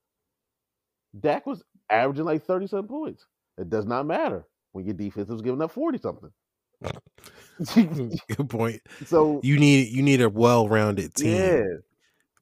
Dak 1.19 1.45
was 1.45 1.63
averaging 1.89 2.25
like 2.25 2.43
thirty 2.45 2.67
something 2.67 2.87
points. 2.87 3.25
It 3.57 3.69
does 3.69 3.85
not 3.85 4.05
matter 4.05 4.45
when 4.71 4.85
your 4.85 4.93
defense 4.93 5.29
was 5.29 5.41
giving 5.41 5.61
up 5.61 5.71
forty 5.71 5.97
something. 5.97 6.31
good 7.75 8.49
point. 8.49 8.81
so 9.05 9.39
You 9.41 9.57
need 9.57 9.87
you 9.89 10.03
need 10.03 10.21
a 10.21 10.29
well-rounded 10.29 11.15
team 11.15 11.35
yeah, 11.35 11.63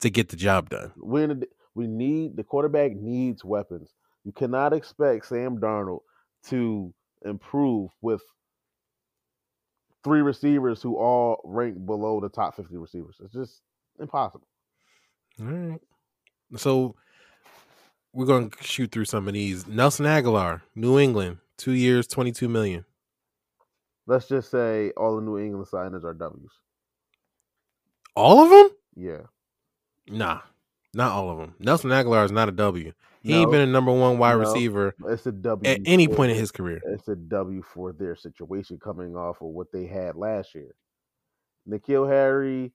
to 0.02 0.10
get 0.10 0.30
the 0.30 0.36
job 0.36 0.70
done. 0.70 0.92
we're 0.98 1.24
in 1.24 1.32
a, 1.32 1.46
we 1.74 1.88
need 1.88 2.36
the 2.36 2.44
quarterback 2.44 2.94
needs 2.96 3.44
weapons. 3.46 3.94
You 4.24 4.32
cannot 4.34 4.74
expect 4.74 5.28
Sam 5.28 5.58
Darnold 5.60 6.02
to 6.48 6.94
improve 7.24 7.92
with 8.02 8.22
three 10.04 10.22
receivers 10.22 10.82
who 10.82 10.98
all 10.98 11.42
rank 11.46 11.86
below 11.86 12.20
the 12.20 12.30
top 12.30 12.56
fifty 12.56 12.78
receivers. 12.78 13.18
It's 13.24 13.34
just 13.34 13.62
impossible. 14.00 14.48
All 15.40 15.46
right. 15.48 15.82
So 16.58 16.96
we're 18.14 18.26
going 18.26 18.50
to 18.50 18.64
shoot 18.64 18.92
through 18.92 19.06
some 19.06 19.28
of 19.28 19.34
these. 19.34 19.68
Nelson 19.68 20.06
Agholor, 20.06 20.62
New 20.76 21.00
England, 21.00 21.38
two 21.58 21.74
years, 21.74 22.08
twenty-two 22.08 22.48
million. 22.50 22.86
Let's 24.08 24.28
just 24.28 24.52
say 24.52 24.92
all 24.96 25.16
the 25.16 25.22
New 25.22 25.38
England 25.40 25.68
signings 25.68 26.04
are 26.04 26.14
W's. 26.14 26.52
All 28.16 28.44
of 28.44 28.50
them? 28.50 28.70
Yeah, 28.96 29.22
Nah, 30.08 30.42
not 30.94 31.12
all 31.12 31.30
of 31.32 31.38
them. 31.40 31.56
Nelson 31.60 31.90
Agholor 31.90 32.24
is 32.24 32.32
not 32.32 32.48
a 32.48 32.52
W. 32.54 32.94
He 33.24 33.34
ain't 33.34 33.50
been 33.52 33.62
a 33.68 33.72
number 33.72 33.92
one 33.92 34.20
wide 34.20 34.34
No. 34.36 34.40
receiver 34.42 34.94
it's 35.08 35.26
a 35.26 35.32
W 35.32 35.70
at 35.70 35.82
any 35.86 36.06
for- 36.06 36.16
point 36.16 36.32
in 36.32 36.38
his 36.38 36.52
career. 36.52 36.80
It's 36.86 37.08
a 37.08 37.16
W 37.16 37.64
for 37.64 37.92
their 37.92 38.16
situation 38.16 38.78
coming 38.78 39.16
off 39.18 39.42
of 39.42 39.48
what 39.48 39.72
they 39.74 39.88
had 39.88 40.16
last 40.16 40.54
year. 40.54 40.76
N'Keal 41.68 42.08
Harry, 42.08 42.72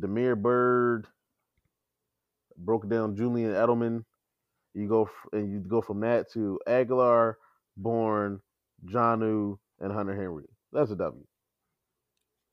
Damiere 0.00 0.34
Byrd, 0.36 1.06
broke 2.56 2.88
down 2.88 3.16
Julian 3.16 3.52
Edelman. 3.52 4.04
You 4.74 4.88
go 4.88 5.04
f- 5.04 5.28
and 5.32 5.50
you 5.52 5.60
go 5.60 5.80
from 5.80 6.00
that 6.00 6.30
to 6.32 6.58
Agholor, 6.66 7.34
Bourne, 7.76 8.40
Jonnu, 8.86 9.58
and 9.80 9.92
Hunter 9.92 10.14
Henry. 10.14 10.46
That's 10.72 10.90
a 10.90 10.96
W. 10.96 11.24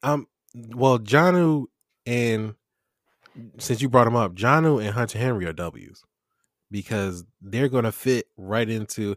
Um, 0.04 0.28
well, 0.76 1.00
Jonnu 1.00 1.66
and 2.06 2.56
since 3.58 3.82
you 3.82 3.90
brought 3.90 4.08
him 4.08 4.16
up, 4.16 4.36
Jonnu 4.36 4.84
and 4.84 4.94
Hunter 4.94 5.18
Henry 5.20 5.46
are 5.46 5.54
W's 5.54 6.04
because 6.70 7.26
they're 7.42 7.70
going 7.70 7.86
to 7.86 7.92
fit 7.92 8.28
right 8.38 8.70
into. 8.70 9.16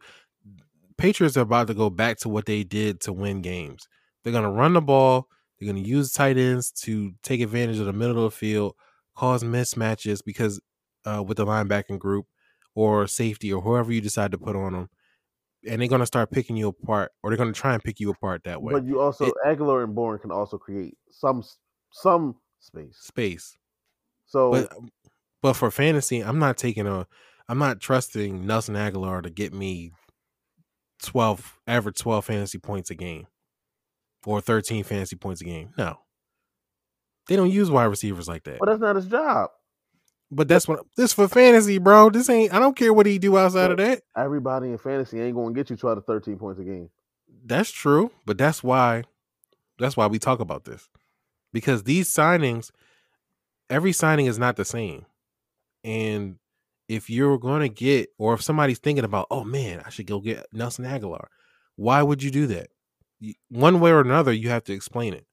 Patriots 0.97 1.37
are 1.37 1.41
about 1.43 1.66
to 1.66 1.74
go 1.74 1.91
back 1.91 2.18
to 2.18 2.28
what 2.28 2.47
they 2.47 2.62
did 2.62 3.01
to 3.01 3.12
win 3.12 3.43
games. 3.43 3.89
They're 4.22 4.32
going 4.32 4.45
to 4.45 4.51
run 4.51 4.74
the 4.74 4.80
ball. 4.80 5.28
They're 5.59 5.70
going 5.70 5.82
to 5.82 5.89
use 5.89 6.12
tight 6.12 6.37
ends 6.37 6.70
to 6.82 7.12
take 7.22 7.41
advantage 7.41 7.78
of 7.78 7.87
the 7.87 7.93
middle 7.93 8.24
of 8.24 8.32
the 8.32 8.37
field, 8.37 8.74
cause 9.16 9.43
mismatches 9.43 10.20
because 10.24 10.61
uh, 11.05 11.22
with 11.22 11.36
the 11.36 11.46
linebacking 11.46 11.98
group 11.98 12.26
or 12.74 13.07
safety 13.07 13.52
or 13.52 13.62
whoever 13.62 13.92
you 13.92 14.00
decide 14.00 14.30
to 14.32 14.38
put 14.38 14.57
on 14.57 14.72
them, 14.72 14.90
and 15.68 15.80
they're 15.80 15.88
going 15.88 16.00
to 16.00 16.07
start 16.07 16.30
picking 16.30 16.57
you 16.57 16.68
apart, 16.68 17.12
or 17.22 17.30
they're 17.30 17.36
going 17.36 17.52
to 17.52 17.59
try 17.61 17.74
and 17.74 17.82
pick 17.82 18.00
you 18.00 18.11
apart 18.11 18.44
that 18.44 18.61
way. 18.62 18.72
But 18.74 18.84
you 18.84 19.00
also 19.00 19.26
It- 19.26 19.34
Agholor 19.46 19.84
and 19.84 19.94
Bourne 19.94 20.18
can 20.18 20.30
also 20.32 20.59
create 20.59 20.96
some 21.11 21.42
some 21.92 22.36
space. 22.61 22.96
Space. 23.00 23.57
So 24.26 24.50
but 24.50 24.72
but 25.42 25.52
for 25.55 25.70
fantasy, 25.70 26.20
I'm 26.20 26.38
not 26.38 26.57
taking 26.57 26.86
a 26.86 27.07
I'm 27.48 27.59
not 27.59 27.80
trusting 27.80 28.46
Nelson 28.46 28.74
Agholor 28.74 29.22
to 29.22 29.30
get 29.30 29.52
me 29.52 29.92
12 31.02 31.61
average 31.66 31.98
12 31.98 32.24
fantasy 32.24 32.59
points 32.59 32.90
a 32.90 32.94
game 32.94 33.26
or 34.24 34.40
13 34.40 34.84
fantasy 34.84 35.16
points 35.16 35.40
a 35.42 35.44
game. 35.44 35.72
No. 35.76 35.98
They 37.28 37.36
don't 37.36 37.50
use 37.50 37.70
wide 37.70 37.84
receivers 37.84 38.26
like 38.28 38.44
that. 38.44 38.59
but 38.59 38.66
that's 38.66 38.80
not 38.80 38.96
his 38.96 39.07
job. 39.07 39.50
But 40.35 40.49
that's 40.49 40.66
what 40.66 40.85
this 40.97 41.12
for 41.12 41.28
fantasy, 41.28 41.78
bro. 41.78 42.11
This 42.11 42.28
ain't 42.28 42.53
I 42.53 42.59
don't 42.59 42.76
care 42.76 42.93
what 42.93 43.07
he 43.07 43.18
do 43.18 43.39
outside 43.39 43.70
of 43.70 43.76
that. 43.76 44.03
Everybody 44.16 44.68
in 44.70 44.78
fantasy 44.78 45.20
ain't 45.20 45.35
going 45.35 45.55
to 45.55 45.59
get 45.59 45.70
you 45.70 45.76
12 45.76 45.99
to 45.99 46.03
13 46.03 46.37
points 46.39 46.61
a 46.61 46.64
game. 46.64 46.91
that's 47.45 47.70
true, 47.70 48.11
but 48.26 48.39
that's 48.39 48.62
why 48.62 49.05
that's 49.78 49.97
why 49.97 50.07
we 50.07 50.18
talk 50.18 50.41
about 50.41 50.64
this. 50.64 50.89
Because 51.53 51.85
these 51.85 52.09
signings, 52.09 52.70
every 53.70 53.93
signing 53.93 54.26
is 54.26 54.39
not 54.39 54.57
the 54.57 54.64
same. 54.64 55.07
And 55.85 56.37
if 56.89 57.09
you're 57.09 57.39
going 57.39 57.61
to 57.61 57.68
get, 57.68 58.11
or 58.18 58.35
if 58.35 58.43
somebody's 58.43 58.78
thinking 58.78 59.05
about, 59.05 59.26
oh 59.30 59.45
man, 59.45 59.82
I 59.85 59.91
should 59.91 60.07
go 60.07 60.20
get 60.20 60.47
Nelson 60.53 60.85
Agholor, 60.85 61.26
why 61.76 62.03
would 62.03 62.22
you 62.22 62.30
do 62.30 62.47
that? 62.49 62.68
One 63.49 63.80
way 63.80 63.91
or 63.91 64.01
another, 64.01 64.32
you 64.32 64.49
have 64.51 64.64
to 64.64 64.72
explain 64.72 65.14
it. 65.14 65.26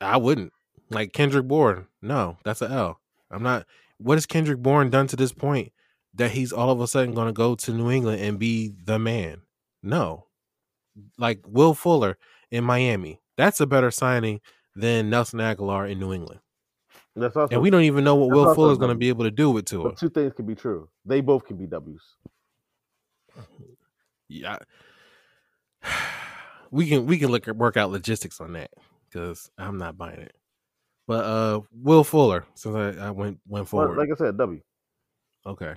I 0.00 0.16
wouldn't. 0.16 0.52
Like 0.90 1.12
Kendrick 1.12 1.46
Bourne, 1.48 1.86
no, 2.00 2.38
that's 2.44 2.62
a 2.62 2.70
L. 2.70 3.00
I'm 3.30 3.42
not. 3.42 3.66
What 3.98 4.14
has 4.16 4.26
Kendrick 4.26 4.58
Bourne 4.58 4.90
done 4.90 5.06
to 5.08 5.16
this 5.16 5.32
point 5.32 5.72
that 6.14 6.30
he's 6.32 6.52
all 6.52 6.70
of 6.70 6.80
a 6.80 6.86
sudden 6.86 7.14
going 7.14 7.28
to 7.28 7.32
go 7.32 7.54
to 7.54 7.72
New 7.72 7.90
England 7.90 8.20
and 8.20 8.38
be 8.38 8.72
the 8.84 8.98
man? 8.98 9.42
No. 9.82 10.26
Like 11.18 11.40
Will 11.46 11.74
Fuller 11.74 12.18
in 12.50 12.64
Miami, 12.64 13.20
that's 13.36 13.60
a 13.60 13.66
better 13.66 13.90
signing 13.90 14.40
than 14.74 15.10
Nelson 15.10 15.40
Agholor 15.40 15.90
in 15.90 15.98
New 15.98 16.12
England. 16.12 16.40
That's 17.14 17.36
also 17.36 17.54
And 17.54 17.62
we 17.62 17.70
don't 17.70 17.82
even 17.82 18.04
know 18.04 18.14
what 18.14 18.30
Will 18.30 18.54
Fuller 18.54 18.72
is 18.72 18.78
going 18.78 18.90
to 18.90 18.94
be 18.98 19.08
able 19.08 19.24
to 19.24 19.30
do 19.30 19.50
with 19.50 19.64
Tua. 19.64 19.84
but 19.90 19.96
two 19.98 20.10
things 20.10 20.32
can 20.34 20.46
be 20.46 20.54
true. 20.54 20.88
They 21.04 21.20
both 21.22 21.44
can 21.46 21.56
be 21.56 21.66
W's. 21.66 22.02
yeah 24.28 24.58
we 26.70 26.88
can 26.88 27.06
we 27.06 27.18
can 27.18 27.30
look 27.30 27.46
at 27.48 27.56
work 27.56 27.76
out 27.76 27.90
logistics 27.90 28.40
on 28.40 28.54
that 28.54 28.70
because 29.08 29.50
i'm 29.58 29.78
not 29.78 29.96
buying 29.96 30.18
it 30.18 30.34
but 31.06 31.24
uh 31.24 31.60
will 31.72 32.04
fuller 32.04 32.44
since 32.54 32.74
i, 32.74 33.06
I 33.06 33.10
went 33.10 33.38
went 33.46 33.68
forward 33.68 33.96
like 33.96 34.10
I 34.12 34.16
said, 34.16 34.38
W. 34.38 34.60
okay 35.46 35.74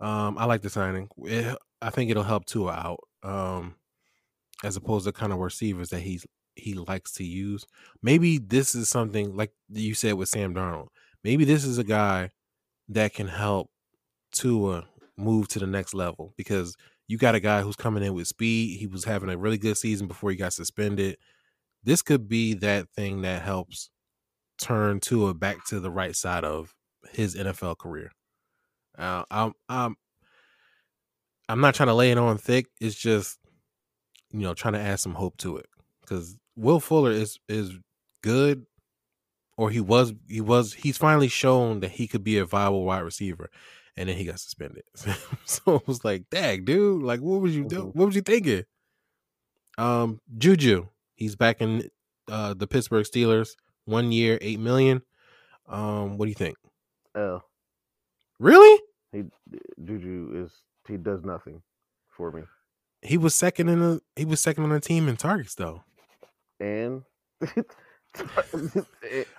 um 0.00 0.38
i 0.38 0.44
like 0.44 0.62
the 0.62 0.70
signing 0.70 1.08
it, 1.24 1.56
i 1.82 1.90
think 1.90 2.10
it'll 2.10 2.22
help 2.22 2.46
Tua 2.46 2.72
out 2.72 3.00
um 3.22 3.74
as 4.62 4.76
opposed 4.76 5.06
to 5.06 5.12
kind 5.12 5.32
of 5.32 5.38
receivers 5.38 5.88
that 5.90 6.00
he's 6.00 6.26
he 6.56 6.74
likes 6.74 7.12
to 7.12 7.24
use 7.24 7.64
maybe 8.02 8.38
this 8.38 8.74
is 8.74 8.88
something 8.88 9.34
like 9.36 9.52
you 9.70 9.94
said 9.94 10.14
with 10.14 10.28
sam 10.28 10.54
darnold 10.54 10.88
maybe 11.24 11.44
this 11.44 11.64
is 11.64 11.78
a 11.78 11.84
guy 11.84 12.30
that 12.88 13.14
can 13.14 13.28
help 13.28 13.70
Tua 14.32 14.86
move 15.16 15.48
to 15.48 15.58
the 15.58 15.66
next 15.66 15.94
level 15.94 16.34
because 16.36 16.76
you 17.08 17.18
got 17.18 17.34
a 17.34 17.40
guy 17.40 17.62
who's 17.62 17.76
coming 17.76 18.02
in 18.02 18.14
with 18.14 18.28
speed. 18.28 18.78
He 18.78 18.86
was 18.86 19.04
having 19.04 19.30
a 19.30 19.36
really 19.36 19.58
good 19.58 19.76
season 19.76 20.06
before 20.06 20.30
he 20.30 20.36
got 20.36 20.52
suspended. 20.52 21.16
This 21.82 22.02
could 22.02 22.28
be 22.28 22.54
that 22.54 22.88
thing 22.90 23.22
that 23.22 23.42
helps 23.42 23.90
turn 24.60 25.00
Tua 25.00 25.34
back 25.34 25.64
to 25.66 25.80
the 25.80 25.90
right 25.90 26.14
side 26.14 26.44
of 26.44 26.74
his 27.12 27.34
NFL 27.36 27.78
career. 27.78 28.12
Uh, 28.98 29.24
I'm 29.30 29.54
I'm 29.68 29.96
I'm 31.48 31.60
not 31.60 31.74
trying 31.74 31.88
to 31.88 31.94
lay 31.94 32.10
it 32.10 32.18
on 32.18 32.38
thick. 32.38 32.66
It's 32.80 32.94
just 32.94 33.38
you 34.30 34.40
know 34.40 34.54
trying 34.54 34.74
to 34.74 34.80
add 34.80 35.00
some 35.00 35.14
hope 35.14 35.36
to 35.38 35.56
it 35.56 35.66
because 36.02 36.36
Will 36.56 36.80
Fuller 36.80 37.10
is 37.10 37.38
is 37.48 37.72
good, 38.22 38.66
or 39.56 39.70
he 39.70 39.80
was 39.80 40.12
he 40.28 40.40
was 40.40 40.74
he's 40.74 40.98
finally 40.98 41.28
shown 41.28 41.80
that 41.80 41.92
he 41.92 42.06
could 42.06 42.22
be 42.24 42.38
a 42.38 42.44
viable 42.44 42.84
wide 42.84 43.00
receiver, 43.00 43.50
and 43.96 44.08
then 44.08 44.16
he 44.16 44.24
got 44.24 44.38
suspended. 44.40 44.84
so 45.44 45.76
it 45.76 45.86
was 45.88 46.04
like, 46.04 46.24
dang, 46.30 46.64
dude, 46.64 47.02
like 47.02 47.20
what 47.20 47.40
was 47.40 47.56
you 47.56 47.64
do? 47.64 47.84
Mhm. 47.86 47.94
What 47.94 48.06
was 48.06 48.14
you 48.16 48.22
thinking? 48.22 48.64
Um, 49.78 50.20
Juju, 50.36 50.88
he's 51.14 51.36
back 51.36 51.60
in 51.60 51.88
uh 52.28 52.54
the 52.54 52.66
Pittsburgh 52.66 53.06
Steelers, 53.06 53.50
one 53.90 54.12
year, 54.12 54.38
eight 54.40 54.60
million. 54.60 55.02
Um, 55.68 56.16
what 56.16 56.26
do 56.26 56.30
you 56.30 56.34
think? 56.34 56.56
L. 57.14 57.44
Really? 58.38 58.82
He 59.12 59.24
Juju 59.84 60.44
is 60.44 60.52
he 60.88 60.96
does 60.96 61.24
nothing 61.24 61.62
for 62.08 62.32
me. 62.32 62.42
He 63.02 63.18
was 63.18 63.34
second 63.34 63.68
in 63.68 63.80
the 63.80 64.00
he 64.16 64.24
was 64.24 64.40
second 64.40 64.64
on 64.64 64.70
the 64.70 64.80
team 64.80 65.08
in 65.08 65.16
targets 65.16 65.54
though. 65.54 65.82
And 66.58 67.02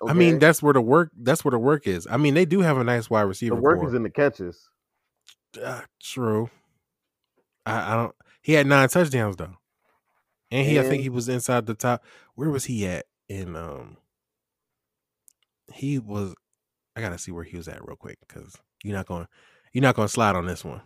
I 0.07 0.13
mean, 0.13 0.39
that's 0.39 0.63
where 0.63 0.73
the 0.73 0.81
work 0.81 1.11
that's 1.17 1.43
where 1.43 1.51
the 1.51 1.59
work 1.59 1.87
is. 1.87 2.07
I 2.09 2.17
mean, 2.17 2.33
they 2.33 2.45
do 2.45 2.61
have 2.61 2.77
a 2.77 2.83
nice 2.83 3.09
wide 3.09 3.21
receiver. 3.23 3.55
the 3.55 3.61
work 3.61 3.79
core. 3.79 3.89
is 3.89 3.93
in 3.93 4.03
the 4.03 4.09
catches. 4.09 4.69
Uh, 5.61 5.81
true. 6.01 6.49
I, 7.65 7.93
I 7.93 7.95
don't. 7.95 8.15
He 8.41 8.53
had 8.53 8.67
nine 8.67 8.89
touchdowns 8.89 9.35
though, 9.35 9.55
and 10.49 10.67
he 10.67 10.79
I 10.79 10.83
think 10.83 11.03
he 11.03 11.09
was 11.09 11.29
inside 11.29 11.65
the 11.65 11.73
top. 11.73 12.03
Where 12.35 12.49
was 12.49 12.65
he 12.65 12.87
at? 12.87 13.05
In 13.29 13.55
um, 13.55 13.97
he 15.73 15.99
was. 15.99 16.33
I 16.95 17.01
gotta 17.01 17.17
see 17.17 17.31
where 17.31 17.43
he 17.43 17.57
was 17.57 17.67
at 17.67 17.85
real 17.85 17.95
quick 17.95 18.17
because 18.27 18.55
you're 18.83 18.95
not 18.95 19.05
going. 19.07 19.27
You're 19.73 19.83
not 19.83 19.95
going 19.95 20.07
to 20.07 20.13
slide 20.13 20.35
on 20.35 20.45
this 20.45 20.65
one. 20.65 20.81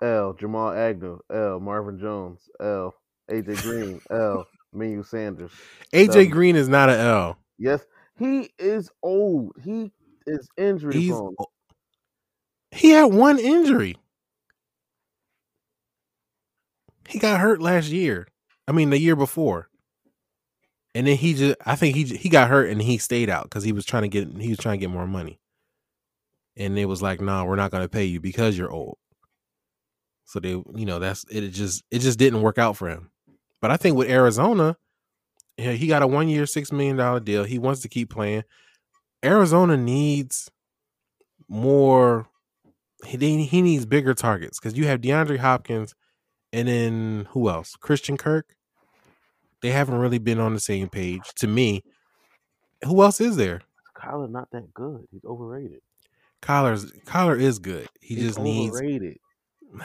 L. 0.00 0.32
Jamal 0.32 0.70
Agnew. 0.72 1.18
L. 1.30 1.60
Marvin 1.60 1.98
Jones. 1.98 2.48
L. 2.60 2.94
AJ 3.30 3.62
Green. 3.62 4.00
L. 4.10 4.46
Menu 4.72 5.02
Sanders. 5.02 5.50
AJ 5.92 6.12
Seven. 6.12 6.30
Green 6.30 6.56
is 6.56 6.68
not 6.68 6.88
an 6.88 7.00
L. 7.00 7.38
Yes, 7.58 7.84
he 8.18 8.50
is 8.58 8.90
old. 9.02 9.52
He 9.62 9.92
is 10.26 10.48
injury 10.56 10.94
He's 10.94 11.10
prone. 11.10 11.34
he 12.70 12.90
had 12.90 13.12
one 13.12 13.38
injury. 13.38 13.96
He 17.08 17.18
got 17.18 17.40
hurt 17.40 17.60
last 17.60 17.88
year. 17.88 18.28
I 18.66 18.72
mean, 18.72 18.90
the 18.90 18.98
year 18.98 19.16
before. 19.16 19.67
And 20.98 21.06
then 21.06 21.16
he 21.16 21.32
just 21.32 21.56
I 21.64 21.76
think 21.76 21.94
he 21.94 22.02
he 22.06 22.28
got 22.28 22.48
hurt 22.48 22.70
and 22.70 22.82
he 22.82 22.98
stayed 22.98 23.30
out 23.30 23.48
cuz 23.50 23.62
he 23.62 23.70
was 23.70 23.84
trying 23.84 24.02
to 24.02 24.08
get 24.08 24.36
he 24.36 24.48
was 24.48 24.58
trying 24.58 24.80
to 24.80 24.84
get 24.84 24.90
more 24.90 25.06
money. 25.06 25.38
And 26.56 26.76
it 26.76 26.86
was 26.86 27.00
like, 27.00 27.20
"No, 27.20 27.44
we're 27.44 27.54
not 27.54 27.70
going 27.70 27.84
to 27.84 27.88
pay 27.88 28.04
you 28.04 28.20
because 28.20 28.58
you're 28.58 28.72
old." 28.72 28.98
So 30.24 30.40
they, 30.40 30.48
you 30.50 30.86
know, 30.86 30.98
that's 30.98 31.24
it 31.30 31.50
just 31.50 31.84
it 31.92 32.00
just 32.00 32.18
didn't 32.18 32.42
work 32.42 32.58
out 32.58 32.76
for 32.76 32.88
him. 32.88 33.12
But 33.62 33.70
I 33.70 33.76
think 33.76 33.96
with 33.96 34.10
Arizona, 34.10 34.76
yeah, 35.56 35.70
he 35.74 35.86
got 35.86 36.02
a 36.02 36.08
1-year, 36.08 36.46
6 36.46 36.72
million 36.72 36.96
dollar 36.96 37.20
deal. 37.20 37.44
He 37.44 37.60
wants 37.60 37.80
to 37.82 37.88
keep 37.88 38.10
playing. 38.10 38.42
Arizona 39.24 39.76
needs 39.76 40.50
more 41.48 42.28
he 43.06 43.44
he 43.44 43.62
needs 43.62 43.86
bigger 43.86 44.14
targets 44.14 44.58
because 44.58 44.76
you 44.76 44.86
have 44.86 45.00
DeAndre 45.00 45.38
Hopkins 45.38 45.94
and 46.52 46.66
then 46.66 47.28
who 47.30 47.48
else? 47.48 47.76
Christian 47.76 48.16
Kirk. 48.16 48.56
They 49.62 49.70
haven't 49.70 49.96
really 49.96 50.18
been 50.18 50.38
on 50.38 50.54
the 50.54 50.60
same 50.60 50.88
page 50.88 51.32
to 51.36 51.46
me. 51.46 51.82
Who 52.84 53.02
else 53.02 53.20
is 53.20 53.36
there? 53.36 53.62
Kyler 53.96 54.30
not 54.30 54.50
that 54.52 54.72
good. 54.72 55.06
He's 55.10 55.24
overrated. 55.24 55.80
Kyler's 56.42 56.92
Kyler 57.04 57.40
is 57.40 57.58
good. 57.58 57.88
He 58.00 58.14
He's 58.14 58.24
just 58.24 58.38
needs 58.38 58.76
overrated. 58.76 59.18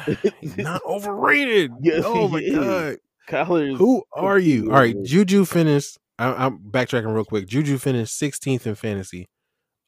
he's 0.41 0.57
not 0.57 0.81
overrated. 0.85 1.71
Yes, 1.81 2.03
oh 2.05 2.27
my 2.27 2.39
is. 2.39 2.55
god. 2.55 2.97
Kyler 3.27 3.75
Who 3.77 4.03
are 4.11 4.37
you? 4.37 4.71
All 4.71 4.77
right. 4.77 4.95
Juju 5.03 5.45
finished. 5.45 5.97
I, 6.19 6.45
I'm 6.45 6.59
backtracking 6.59 7.11
real 7.13 7.25
quick. 7.25 7.47
Juju 7.47 7.79
finished 7.79 8.21
16th 8.21 8.67
in 8.67 8.75
fantasy, 8.75 9.29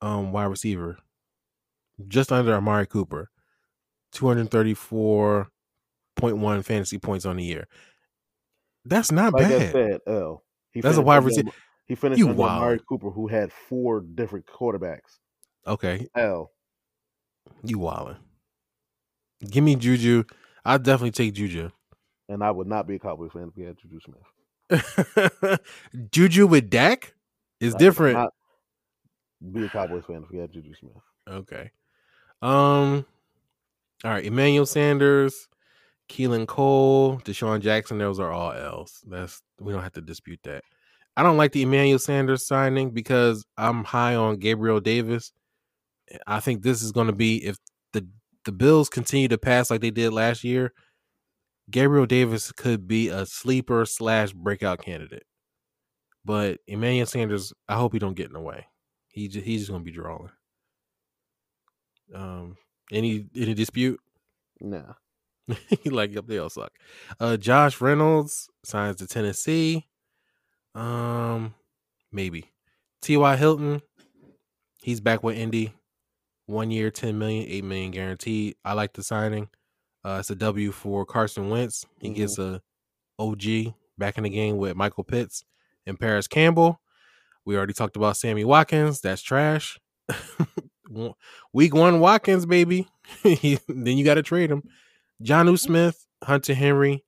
um, 0.01 0.31
wide 0.31 0.45
receiver, 0.45 0.97
just 2.07 2.31
under 2.31 2.55
Amari 2.55 2.88
Cooper, 2.88 3.29
234.1 4.13 6.65
fantasy 6.65 6.97
points 6.97 7.25
on 7.25 7.38
the 7.38 7.43
year. 7.43 7.67
That's 8.86 9.11
not 9.11 9.33
Like 9.33 9.45
I 9.45 9.49
bad. 9.49 9.71
said, 9.71 9.99
L. 10.07 10.43
He 10.71 10.81
That's 10.81 10.97
a 10.97 11.01
wide 11.01 11.23
receiver. 11.23 11.51
He 11.88 11.95
finished 11.95 12.19
You 12.19 12.29
under 12.29 12.41
Amari. 12.43 12.79
Cooper, 12.88 13.09
who 13.11 13.27
had 13.27 13.51
four 13.51 14.01
different 14.01 14.45
quarterbacks. 14.47 15.19
Okay, 15.67 16.07
L. 16.15 16.51
you 17.63 17.77
wildin'. 17.79 18.17
Give 19.49 19.63
me 19.63 19.75
Juju. 19.75 20.23
I'll 20.63 20.79
definitely 20.79 21.11
take 21.11 21.33
Juju. 21.33 21.69
And 22.29 22.43
I 22.43 22.49
would 22.51 22.67
not 22.67 22.88
be 22.88 22.95
a 22.95 22.99
Cowboys 22.99 23.31
fan 23.33 23.49
if 23.49 23.55
we 23.55 23.63
had 23.63 23.77
Juju 23.77 23.99
Smith. 23.99 25.59
Juju 26.11 26.47
with 26.47 26.69
Dak 26.69 27.13
is 27.59 27.75
I 27.75 27.77
different. 27.77 28.17
Not 28.17 28.33
be 29.53 29.65
a 29.65 29.69
Cowboys 29.69 30.03
fan 30.05 30.23
if 30.23 30.31
we 30.31 30.39
had 30.39 30.51
Juju 30.51 30.73
Smith. 30.79 30.93
Okay. 31.27 31.71
Um. 32.41 33.05
All 34.03 34.11
right. 34.11 34.25
Emmanuel 34.25 34.65
Sanders, 34.65 35.47
Keelan 36.10 36.47
Cole, 36.47 37.20
DeSean 37.20 37.62
Jackson. 37.62 37.97
Those 37.97 38.20
are 38.20 38.32
all 38.32 38.51
L's. 38.51 39.03
That's 39.08 39.41
we 39.60 39.74
don't 39.74 39.84
have 39.84 39.93
to 39.93 40.01
dispute 40.01 40.39
that. 40.43 40.64
I 41.18 41.24
don't 41.24 41.38
like 41.38 41.53
the 41.53 41.62
Emmanuel 41.62 41.99
Sanders 41.99 42.45
signing 42.45 42.91
because 42.91 43.45
I'm 43.58 43.84
high 43.84 44.16
on 44.16 44.38
Gabriel 44.38 44.80
Davis. 44.80 45.32
I 46.28 46.39
think 46.39 46.62
this 46.62 46.84
is 46.84 46.91
going 46.91 47.08
to 47.08 47.14
be 47.14 47.45
if 47.45 47.58
the 47.93 48.08
the 48.43 48.51
Bills 48.51 48.89
continue 48.89 49.28
to 49.30 49.38
pass 49.38 49.72
like 49.72 49.82
they 49.82 49.91
did 49.91 50.14
last 50.14 50.43
year. 50.43 50.74
Gabriel 51.72 52.06
Davis 52.06 52.51
could 52.51 52.88
be 52.88 53.10
a 53.10 53.26
sleeper 53.26 53.86
slash 53.86 54.34
breakout 54.34 54.84
candidate, 54.84 55.26
but 56.24 56.60
Emmanuel 56.68 57.08
Sanders, 57.08 57.53
I 57.68 57.76
hope 57.76 57.93
he 57.93 57.99
don't 57.99 58.14
get 58.14 58.28
in 58.28 58.34
the 58.34 58.39
way. 58.39 58.68
He 59.08 59.28
just, 59.28 59.45
he's 59.45 59.62
just 59.62 59.72
going 59.72 59.82
to 59.82 59.86
be 59.86 59.91
drawing. 59.91 60.30
Um, 62.14 62.58
any 62.91 63.28
any 63.36 63.56
dispute? 63.56 63.99
Nah. 64.62 64.93
like, 65.85 66.13
yep, 66.13 66.25
they 66.27 66.37
all 66.37 66.49
suck. 66.49 66.71
Uh, 67.19 67.37
Josh 67.37 67.79
Reynolds 67.81 68.49
signs 68.63 68.97
to 68.97 69.07
Tennessee. 69.07 69.87
Um, 70.73 71.53
maybe. 72.11 72.51
T.Y. 73.01 73.35
Hilton, 73.35 73.81
he's 74.81 74.99
back 74.99 75.23
with 75.23 75.37
Indy. 75.37 75.73
One 76.47 76.69
year, 76.71 76.91
10 76.91 77.17
million, 77.17 77.45
8 77.47 77.63
million 77.63 77.91
guaranteed. 77.91 78.55
I 78.63 78.73
like 78.73 78.93
the 78.93 79.03
signing. 79.03 79.49
Uh, 80.03 80.17
it's 80.19 80.29
a 80.29 80.35
W 80.35 80.71
for 80.71 81.05
Carson 81.05 81.49
Wentz. 81.49 81.85
He 81.99 82.09
Mhm. 82.09 82.15
gets 82.15 82.37
a 82.37 82.61
OG 83.17 83.73
back 83.97 84.17
in 84.17 84.23
the 84.23 84.29
game 84.29 84.57
with 84.57 84.75
Michael 84.75 85.03
Pitts 85.03 85.43
and 85.87 85.99
Parris 85.99 86.27
Campbell. 86.27 86.79
We 87.45 87.55
already 87.57 87.73
talked 87.73 87.95
about 87.95 88.17
Sammy 88.17 88.43
Watkins. 88.43 89.01
That's 89.01 89.21
trash. 89.21 89.79
Week 91.53 91.73
one 91.73 91.99
Watkins, 91.99 92.45
baby. 92.45 92.87
then 93.23 93.97
you 93.97 94.03
got 94.05 94.15
to 94.15 94.23
trade 94.23 94.51
him. 94.51 94.63
Jonnu 95.24 95.57
Smith, 95.57 96.05
Hunter 96.24 96.53
Henry. 96.53 97.03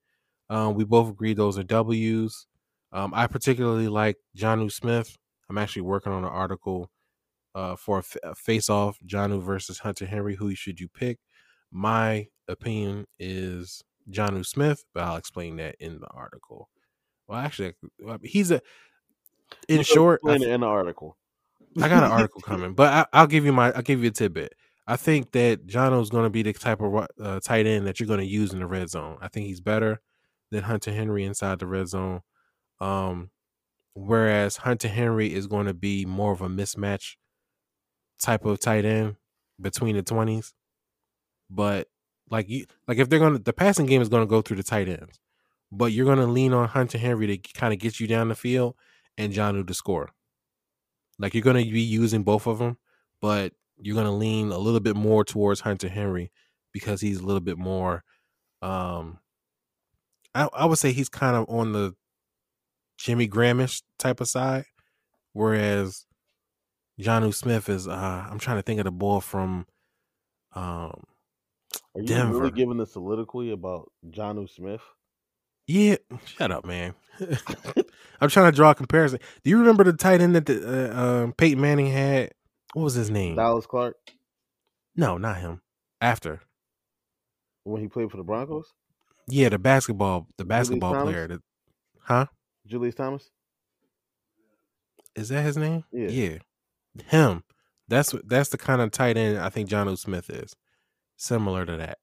Um, 0.49 0.75
we 0.75 0.83
both 0.85 1.09
agree 1.09 1.33
those 1.33 1.57
are 1.57 1.63
W's. 1.63 2.47
Um, 2.91 3.13
I 3.13 3.27
particularly 3.27 3.87
like 3.89 4.17
Jonnu 4.37 4.71
Smith. 4.71 5.17
I'm 5.49 5.57
actually 5.57 5.83
working 5.83 6.11
on 6.11 6.23
an 6.23 6.29
article 6.29 6.89
uh, 7.55 7.75
for 7.75 7.97
a, 7.97 7.99
f- 7.99 8.17
a 8.23 8.35
face-off, 8.35 8.97
Jonnu 9.05 9.41
versus 9.41 9.79
Hunter 9.79 10.05
Henry. 10.05 10.35
Who 10.35 10.53
should 10.55 10.79
you 10.79 10.87
pick? 10.87 11.19
My 11.71 12.27
opinion 12.47 13.05
is 13.19 13.83
Jonnu 14.09 14.45
Smith, 14.45 14.83
but 14.93 15.03
I'll 15.03 15.17
explain 15.17 15.57
that 15.57 15.75
in 15.79 15.99
the 15.99 16.07
article. 16.07 16.69
Well, 17.27 17.39
actually, 17.39 17.73
he's 18.23 18.51
a. 18.51 18.61
In 19.67 19.83
short, 19.83 20.21
I 20.25 20.35
explain 20.35 20.49
it 20.49 20.53
in 20.53 20.61
the 20.61 20.67
article. 20.67 21.17
I 21.81 21.89
got 21.89 22.03
an 22.03 22.11
article 22.11 22.41
coming, 22.45 22.73
but 22.73 22.93
I, 22.93 23.05
I'll 23.11 23.27
give 23.27 23.45
you 23.45 23.53
my 23.53 23.71
I'll 23.71 23.81
give 23.81 24.01
you 24.01 24.09
a 24.09 24.13
tidbit. 24.13 24.53
I 24.87 24.95
think 24.95 25.31
that 25.33 25.67
Jonnu's 25.67 26.09
going 26.09 26.23
to 26.23 26.29
be 26.29 26.43
the 26.43 26.53
type 26.53 26.81
of 26.81 27.07
uh, 27.21 27.39
tight 27.41 27.65
end 27.65 27.85
that 27.87 27.99
you're 27.99 28.07
going 28.07 28.21
to 28.21 28.25
use 28.25 28.53
in 28.53 28.59
the 28.59 28.67
red 28.67 28.89
zone. 28.89 29.17
I 29.21 29.27
think 29.27 29.47
he's 29.47 29.59
better 29.59 30.01
than 30.49 30.63
Hunter 30.63 30.93
Henry 30.93 31.25
inside 31.25 31.59
the 31.59 31.67
red 31.67 31.89
zone. 31.89 32.21
Um, 32.79 33.31
whereas 33.95 34.57
Hunter 34.57 34.87
Henry 34.87 35.33
is 35.33 35.47
going 35.47 35.65
to 35.65 35.73
be 35.73 36.05
more 36.05 36.31
of 36.31 36.41
a 36.41 36.47
mismatch 36.47 37.15
type 38.21 38.45
of 38.45 38.59
tight 38.59 38.85
end 38.85 39.17
between 39.59 39.95
the 39.95 40.03
twenties. 40.03 40.53
But 41.49 41.87
like 42.29 42.47
you, 42.49 42.65
like 42.87 42.97
if 42.97 43.09
they're 43.09 43.19
going 43.19 43.33
to 43.33 43.39
the 43.39 43.53
passing 43.53 43.87
game 43.87 44.01
is 44.01 44.09
going 44.09 44.23
to 44.23 44.29
go 44.29 44.41
through 44.41 44.57
the 44.57 44.63
tight 44.63 44.87
ends, 44.87 45.19
but 45.71 45.91
you're 45.91 46.05
going 46.05 46.19
to 46.19 46.27
lean 46.27 46.53
on 46.53 46.67
Hunter 46.67 46.97
Henry 46.97 47.27
to 47.27 47.53
kind 47.53 47.73
of 47.73 47.79
get 47.79 47.99
you 47.99 48.07
down 48.07 48.29
the 48.29 48.35
field 48.35 48.75
and 49.17 49.33
Jonnu 49.33 49.67
to 49.67 49.73
score. 49.73 50.11
Like 51.19 51.33
you're 51.33 51.43
going 51.43 51.63
to 51.65 51.71
be 51.71 51.81
using 51.81 52.23
both 52.23 52.47
of 52.47 52.59
them, 52.59 52.77
but 53.21 53.53
you're 53.79 53.95
going 53.95 54.05
to 54.07 54.11
lean 54.11 54.51
a 54.51 54.57
little 54.57 54.79
bit 54.79 54.95
more 54.95 55.23
towards 55.23 55.61
Hunter 55.61 55.89
Henry 55.89 56.31
because 56.73 57.01
he's 57.01 57.19
a 57.19 57.25
little 57.25 57.41
bit 57.41 57.57
more. 57.57 58.03
Um, 58.61 59.19
I, 60.33 60.49
I 60.53 60.65
would 60.65 60.79
say 60.79 60.91
he's 60.91 61.09
kind 61.09 61.35
of 61.35 61.45
on 61.49 61.73
the 61.73 61.95
Jimmy 62.97 63.27
Grahamish 63.27 63.83
type 63.99 64.21
of 64.21 64.27
side, 64.27 64.65
whereas 65.33 66.05
Jonnu 66.99 67.33
Smith 67.33 67.69
is. 67.69 67.87
Uh, 67.87 68.27
I'm 68.29 68.39
trying 68.39 68.57
to 68.57 68.63
think 68.63 68.79
of 68.79 68.85
the 68.85 68.91
ball 68.91 69.21
from. 69.21 69.65
Um, 70.53 71.03
Are 71.95 72.01
you 72.01 72.07
Denver. 72.07 72.39
really 72.39 72.51
giving 72.51 72.77
the 72.77 72.87
soliloquy 72.87 73.51
about 73.51 73.91
Jonnu 74.09 74.49
Smith? 74.49 74.81
yeah, 75.67 75.97
shut 76.25 76.51
up, 76.51 76.65
man. 76.65 76.93
I'm 78.21 78.29
trying 78.29 78.51
to 78.51 78.55
draw 78.55 78.71
a 78.71 78.75
comparison. 78.75 79.19
Do 79.43 79.49
you 79.49 79.59
remember 79.59 79.83
the 79.83 79.93
tight 79.93 80.21
end 80.21 80.35
that 80.35 80.45
the, 80.45 80.91
uh, 80.95 81.23
um, 81.23 81.33
Peyton 81.33 81.59
Manning 81.59 81.87
had? 81.91 82.31
What 82.73 82.83
was 82.83 82.93
his 82.95 83.09
name? 83.09 83.35
Dallas 83.35 83.65
Clark 83.65 83.95
No, 84.95 85.17
not 85.17 85.37
him. 85.37 85.61
After. 86.01 86.41
when 87.63 87.81
he 87.81 87.87
played 87.87 88.11
for 88.11 88.17
the 88.17 88.23
Broncos? 88.23 88.73
Yeah, 89.27 89.49
the 89.49 89.59
basketball, 89.59 90.27
the 90.37 90.45
basketball 90.45 90.93
Thomas? 90.93 91.11
player. 91.11 91.27
That, 91.27 91.41
huh? 92.01 92.25
Julius 92.65 92.95
Thomas? 92.95 93.29
Is 95.15 95.29
that 95.29 95.43
his 95.43 95.57
name? 95.57 95.83
Yeah. 95.91 96.37
Him. 97.07 97.43
That's 97.87 98.13
what 98.13 98.27
that's 98.27 98.49
the 98.49 98.57
kind 98.57 98.81
of 98.81 98.91
tight 98.91 99.17
end 99.17 99.37
I 99.39 99.49
think 99.49 99.69
Jonnu 99.69 99.97
Smith 99.97 100.29
is. 100.29 100.55
Similar 101.15 101.65
to 101.65 101.77
that. 101.77 101.97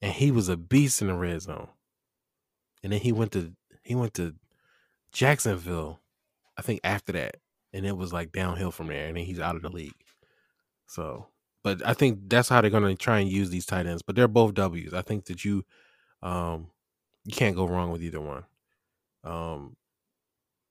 And 0.00 0.12
he 0.12 0.30
was 0.30 0.48
a 0.48 0.56
beast 0.56 1.00
in 1.02 1.08
the 1.08 1.14
red 1.14 1.42
zone. 1.42 1.68
And 2.82 2.92
then 2.92 3.00
he 3.00 3.12
went 3.12 3.32
to 3.32 3.52
he 3.82 3.94
went 3.94 4.14
to 4.14 4.34
Jacksonville, 5.12 6.00
I 6.56 6.62
think 6.62 6.80
after 6.84 7.12
that. 7.12 7.36
And 7.72 7.86
it 7.86 7.96
was 7.96 8.12
like 8.12 8.32
downhill 8.32 8.70
from 8.70 8.86
there. 8.86 9.08
And 9.08 9.16
then 9.16 9.24
he's 9.24 9.40
out 9.40 9.56
of 9.56 9.62
the 9.62 9.68
league. 9.68 9.94
So 10.86 11.28
but 11.62 11.86
I 11.86 11.92
think 11.92 12.28
that's 12.28 12.48
how 12.48 12.60
they're 12.60 12.70
gonna 12.70 12.94
try 12.94 13.20
and 13.20 13.30
use 13.30 13.50
these 13.50 13.66
tight 13.66 13.86
ends. 13.86 14.02
But 14.02 14.16
they're 14.16 14.28
both 14.28 14.54
W's. 14.54 14.94
I 14.94 15.02
think 15.02 15.26
that 15.26 15.44
you 15.44 15.64
um 16.22 16.68
you 17.24 17.34
can't 17.34 17.56
go 17.56 17.66
wrong 17.66 17.90
with 17.90 18.02
either 18.02 18.20
one. 18.20 18.44
Um 19.24 19.76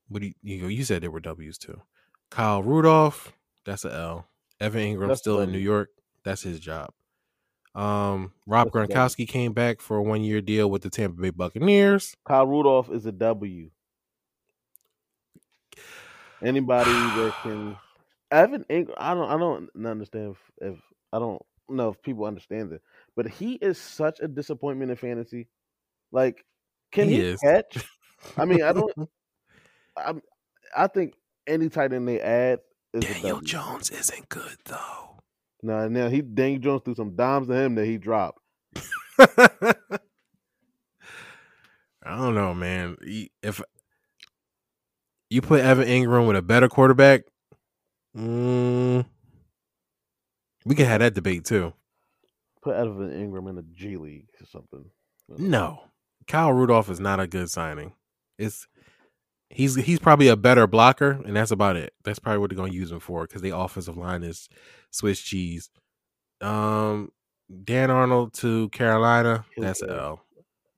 but 0.09 0.23
you 0.23 0.33
you, 0.41 0.67
you 0.67 0.83
said 0.83 1.03
there 1.03 1.11
were 1.11 1.19
W's 1.19 1.57
too. 1.57 1.81
Kyle 2.29 2.63
Rudolph, 2.63 3.33
that's 3.65 3.85
a 3.85 3.93
L. 3.93 4.27
Evan 4.59 4.81
Engram 4.81 5.09
That's 5.09 5.19
still 5.19 5.39
in 5.41 5.51
New 5.51 5.59
York. 5.59 5.89
That's 6.23 6.41
his 6.41 6.59
job. 6.59 6.89
Um, 7.75 8.33
Rob 8.47 8.71
That's. 8.73 8.91
Gronkowski 8.91 9.27
came 9.27 9.53
back 9.53 9.81
for 9.81 9.97
a 9.97 10.01
one 10.01 10.23
year 10.23 10.41
deal 10.41 10.69
with 10.69 10.81
the 10.81 10.89
Tampa 10.89 11.21
Bay 11.21 11.29
Buccaneers. 11.29 12.15
Kyle 12.25 12.47
Rudolph 12.47 12.89
is 12.89 13.05
a 13.05 13.11
W. 13.11 13.69
Anybody 16.43 16.91
that 16.91 17.33
can 17.41 17.75
Evan 18.31 18.63
Engram, 18.69 18.93
I 18.97 19.13
don't 19.13 19.29
I 19.29 19.37
don't 19.37 19.85
understand 19.85 20.35
if, 20.35 20.69
if 20.73 20.79
I 21.13 21.19
don't 21.19 21.41
know 21.69 21.89
if 21.89 22.01
people 22.01 22.25
understand 22.25 22.71
it, 22.73 22.81
but 23.15 23.27
he 23.27 23.53
is 23.55 23.77
such 23.77 24.19
a 24.21 24.27
disappointment 24.27 24.91
in 24.91 24.97
fantasy. 24.97 25.47
Like, 26.11 26.45
can 26.91 27.09
He 27.09 27.21
he, 27.21 27.37
catch? 27.43 27.77
I 28.37 28.45
mean, 28.45 28.63
I 28.63 28.73
don't. 28.73 28.91
I 29.97 30.13
I 30.75 30.87
think 30.87 31.13
any 31.47 31.69
tight 31.69 31.93
end 31.93 32.07
they 32.07 32.19
add 32.19 32.59
is 32.93 33.03
Daniel 33.03 33.41
Jones 33.41 33.89
isn't 33.89 34.29
good 34.29 34.57
though. 34.65 35.19
No, 35.63 35.87
now 35.87 36.09
he 36.09 36.21
Daniel 36.21 36.61
Jones 36.61 36.81
threw 36.85 36.95
some 36.95 37.15
dimes 37.15 37.47
to 37.47 37.53
him 37.53 37.75
that 37.75 37.85
he 37.85 37.97
dropped. 37.97 38.39
I 39.19 39.75
don't 42.15 42.35
know, 42.35 42.53
man. 42.53 42.95
If 43.41 43.61
you 45.29 45.41
put 45.41 45.61
Evan 45.61 45.87
Engram 45.87 46.27
with 46.27 46.37
a 46.37 46.41
better 46.41 46.67
quarterback, 46.69 47.23
mm, 48.15 49.05
we 50.65 50.75
can 50.75 50.85
have 50.85 50.99
that 50.99 51.13
debate 51.13 51.45
too. 51.45 51.73
Put 52.61 52.75
Evan 52.75 53.09
Engram 53.09 53.49
in 53.49 53.55
the 53.55 53.65
G 53.73 53.97
League 53.97 54.27
or 54.41 54.45
something. 54.45 54.85
No, 55.37 55.81
Kyle 56.27 56.53
Rudolph 56.53 56.89
is 56.89 56.99
not 56.99 57.19
a 57.19 57.27
good 57.27 57.49
signing. 57.49 57.93
It's 58.37 58.67
he's 59.49 59.75
he's 59.75 59.99
probably 59.99 60.27
a 60.27 60.35
better 60.37 60.67
blocker, 60.67 61.11
and 61.25 61.35
that's 61.35 61.51
about 61.51 61.75
it. 61.75 61.93
That's 62.03 62.19
probably 62.19 62.39
what 62.39 62.49
they're 62.49 62.57
gonna 62.57 62.71
use 62.73 62.91
him 62.91 62.99
for 62.99 63.25
because 63.27 63.41
the 63.41 63.55
offensive 63.55 63.97
line 63.97 64.23
is 64.23 64.47
Swiss 64.91 65.19
cheese. 65.19 65.69
Um, 66.41 67.11
Dan 67.63 67.89
Arnold 67.91 68.33
to 68.35 68.69
Carolina, 68.69 69.45
Who 69.55 69.63
that's 69.63 69.81
a 69.81 69.87
cares? 69.87 69.99
L. 69.99 70.21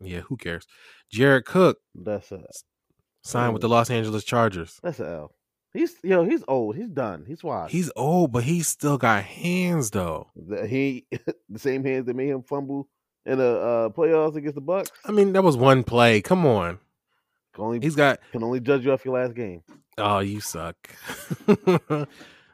Yeah, 0.01 0.21
who 0.21 0.37
cares? 0.37 0.65
Jared 1.11 1.45
Cook 1.45 1.79
That's 1.95 2.31
a 2.31 2.43
signed 3.21 3.53
with 3.53 3.61
the 3.61 3.69
Los 3.69 3.89
Angeles 3.89 4.23
Chargers. 4.23 4.79
that's 4.83 4.99
a 4.99 5.07
L. 5.07 5.35
He's 5.73 5.95
yo, 6.03 6.23
he's 6.23 6.43
old. 6.47 6.75
He's 6.75 6.89
done. 6.89 7.25
He's 7.27 7.43
washed. 7.43 7.71
He's 7.71 7.91
old, 7.95 8.31
but 8.31 8.43
he's 8.43 8.67
still 8.67 8.97
got 8.97 9.23
hands 9.23 9.91
though. 9.91 10.27
The, 10.35 10.65
he 10.67 11.05
the 11.49 11.59
same 11.59 11.83
hands 11.83 12.05
that 12.07 12.15
made 12.15 12.29
him 12.29 12.41
fumble 12.41 12.87
in 13.25 13.37
the 13.37 13.59
uh, 13.59 13.89
playoffs 13.89 14.35
against 14.35 14.55
the 14.55 14.61
Bucs. 14.61 14.89
I 15.05 15.11
mean, 15.11 15.33
that 15.33 15.43
was 15.43 15.55
one 15.57 15.83
play. 15.83 16.21
Come 16.21 16.45
on, 16.47 16.79
Can 17.53 17.63
only 17.65 17.79
he's 17.81 17.95
got. 17.95 18.19
can 18.31 18.43
only 18.43 18.59
judge 18.61 18.83
you 18.83 18.91
off 18.91 19.05
your 19.05 19.13
last 19.21 19.35
game. 19.35 19.61
Oh, 19.99 20.19
you 20.19 20.39
suck. 20.39 20.75
All 21.67 22.05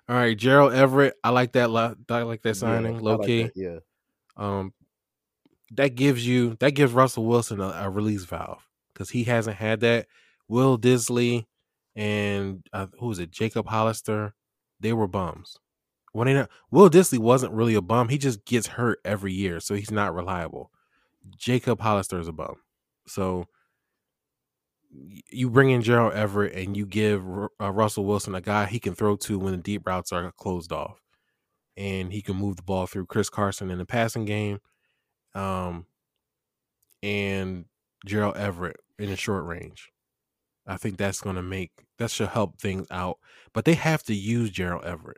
right, 0.10 0.38
Gerald 0.38 0.74
Everett. 0.74 1.16
I 1.24 1.30
like 1.30 1.54
that. 1.54 1.70
lo- 1.70 1.96
I 2.10 2.22
like 2.24 2.42
that 2.44 2.56
signing, 2.58 2.98
I 2.98 3.00
low 3.00 3.16
like 3.18 3.28
key. 3.28 3.44
that, 3.44 3.52
Yeah, 3.56 3.78
Um, 4.38 4.74
that 5.72 5.96
gives 5.96 6.28
you 6.28 6.58
that 6.60 6.72
gives 6.72 6.92
Russell 6.94 7.26
Wilson 7.26 7.60
a, 7.62 7.70
a 7.70 7.90
release 7.90 8.24
valve 8.26 8.68
because 8.94 9.10
he 9.10 9.24
hasn't 9.24 9.56
had 9.58 9.80
that. 9.82 10.08
Will 10.48 10.78
Dissly 10.78 11.46
and 11.96 12.66
uh, 12.74 12.88
who 13.00 13.08
was 13.08 13.20
it? 13.20 13.32
Jacob 13.32 13.68
Hollister. 13.68 14.34
They 14.80 14.94
were 14.94 15.08
bums. 15.08 15.58
When 16.12 16.28
they 16.28 16.34
not, 16.34 16.50
Will 16.72 16.90
Dissly 16.90 17.18
wasn't 17.20 17.54
really 17.54 17.76
a 17.76 17.82
bum. 17.82 18.10
He 18.10 18.18
just 18.18 18.46
gets 18.46 18.68
hurt 18.68 19.00
every 19.04 19.34
year, 19.34 19.60
so 19.60 19.76
he's 19.76 19.92
not 19.92 20.14
reliable. 20.14 20.72
Jacob 21.38 21.80
Hollister 21.82 22.20
is 22.20 22.28
a 22.28 22.34
bum. 22.34 22.56
So 23.08 23.46
you 25.30 25.50
bring 25.50 25.72
in 25.72 25.82
Gerald 25.82 26.14
Everett 26.14 26.54
and 26.54 26.78
you 26.78 26.86
give 26.86 27.24
uh, 27.62 27.72
Russell 27.72 28.06
Wilson 28.06 28.36
a 28.36 28.42
guy 28.42 28.66
he 28.66 28.80
can 28.80 28.96
throw 28.96 29.16
to 29.18 29.40
when 29.40 29.52
the 29.54 29.58
deep 29.58 29.86
routes 29.86 30.12
are 30.12 30.32
closed 30.34 30.72
off, 30.72 31.00
and 31.76 32.12
he 32.14 32.22
can 32.22 32.36
move 32.36 32.58
the 32.58 32.64
ball 32.64 32.86
through 32.86 33.08
Chris 33.08 33.30
Carson 33.30 33.70
in 33.70 33.78
the 33.78 33.86
passing 33.86 34.26
game, 34.26 34.60
um, 35.34 35.86
and 37.04 37.66
Gerald 38.06 38.38
Everett 38.38 38.78
in 39.00 39.10
the 39.10 39.16
short 39.16 39.46
range. 39.46 39.92
I 40.68 40.78
think 40.78 40.98
that's 40.98 41.22
going 41.22 41.36
to 41.36 41.44
make 41.44 41.72
that 41.98 42.12
should 42.12 42.30
help 42.30 42.60
things 42.60 42.88
out. 42.92 43.18
But 43.54 43.66
they 43.66 43.76
have 43.76 44.04
to 44.04 44.16
use 44.16 44.50
Gerald 44.50 44.86
Everett. 44.86 45.18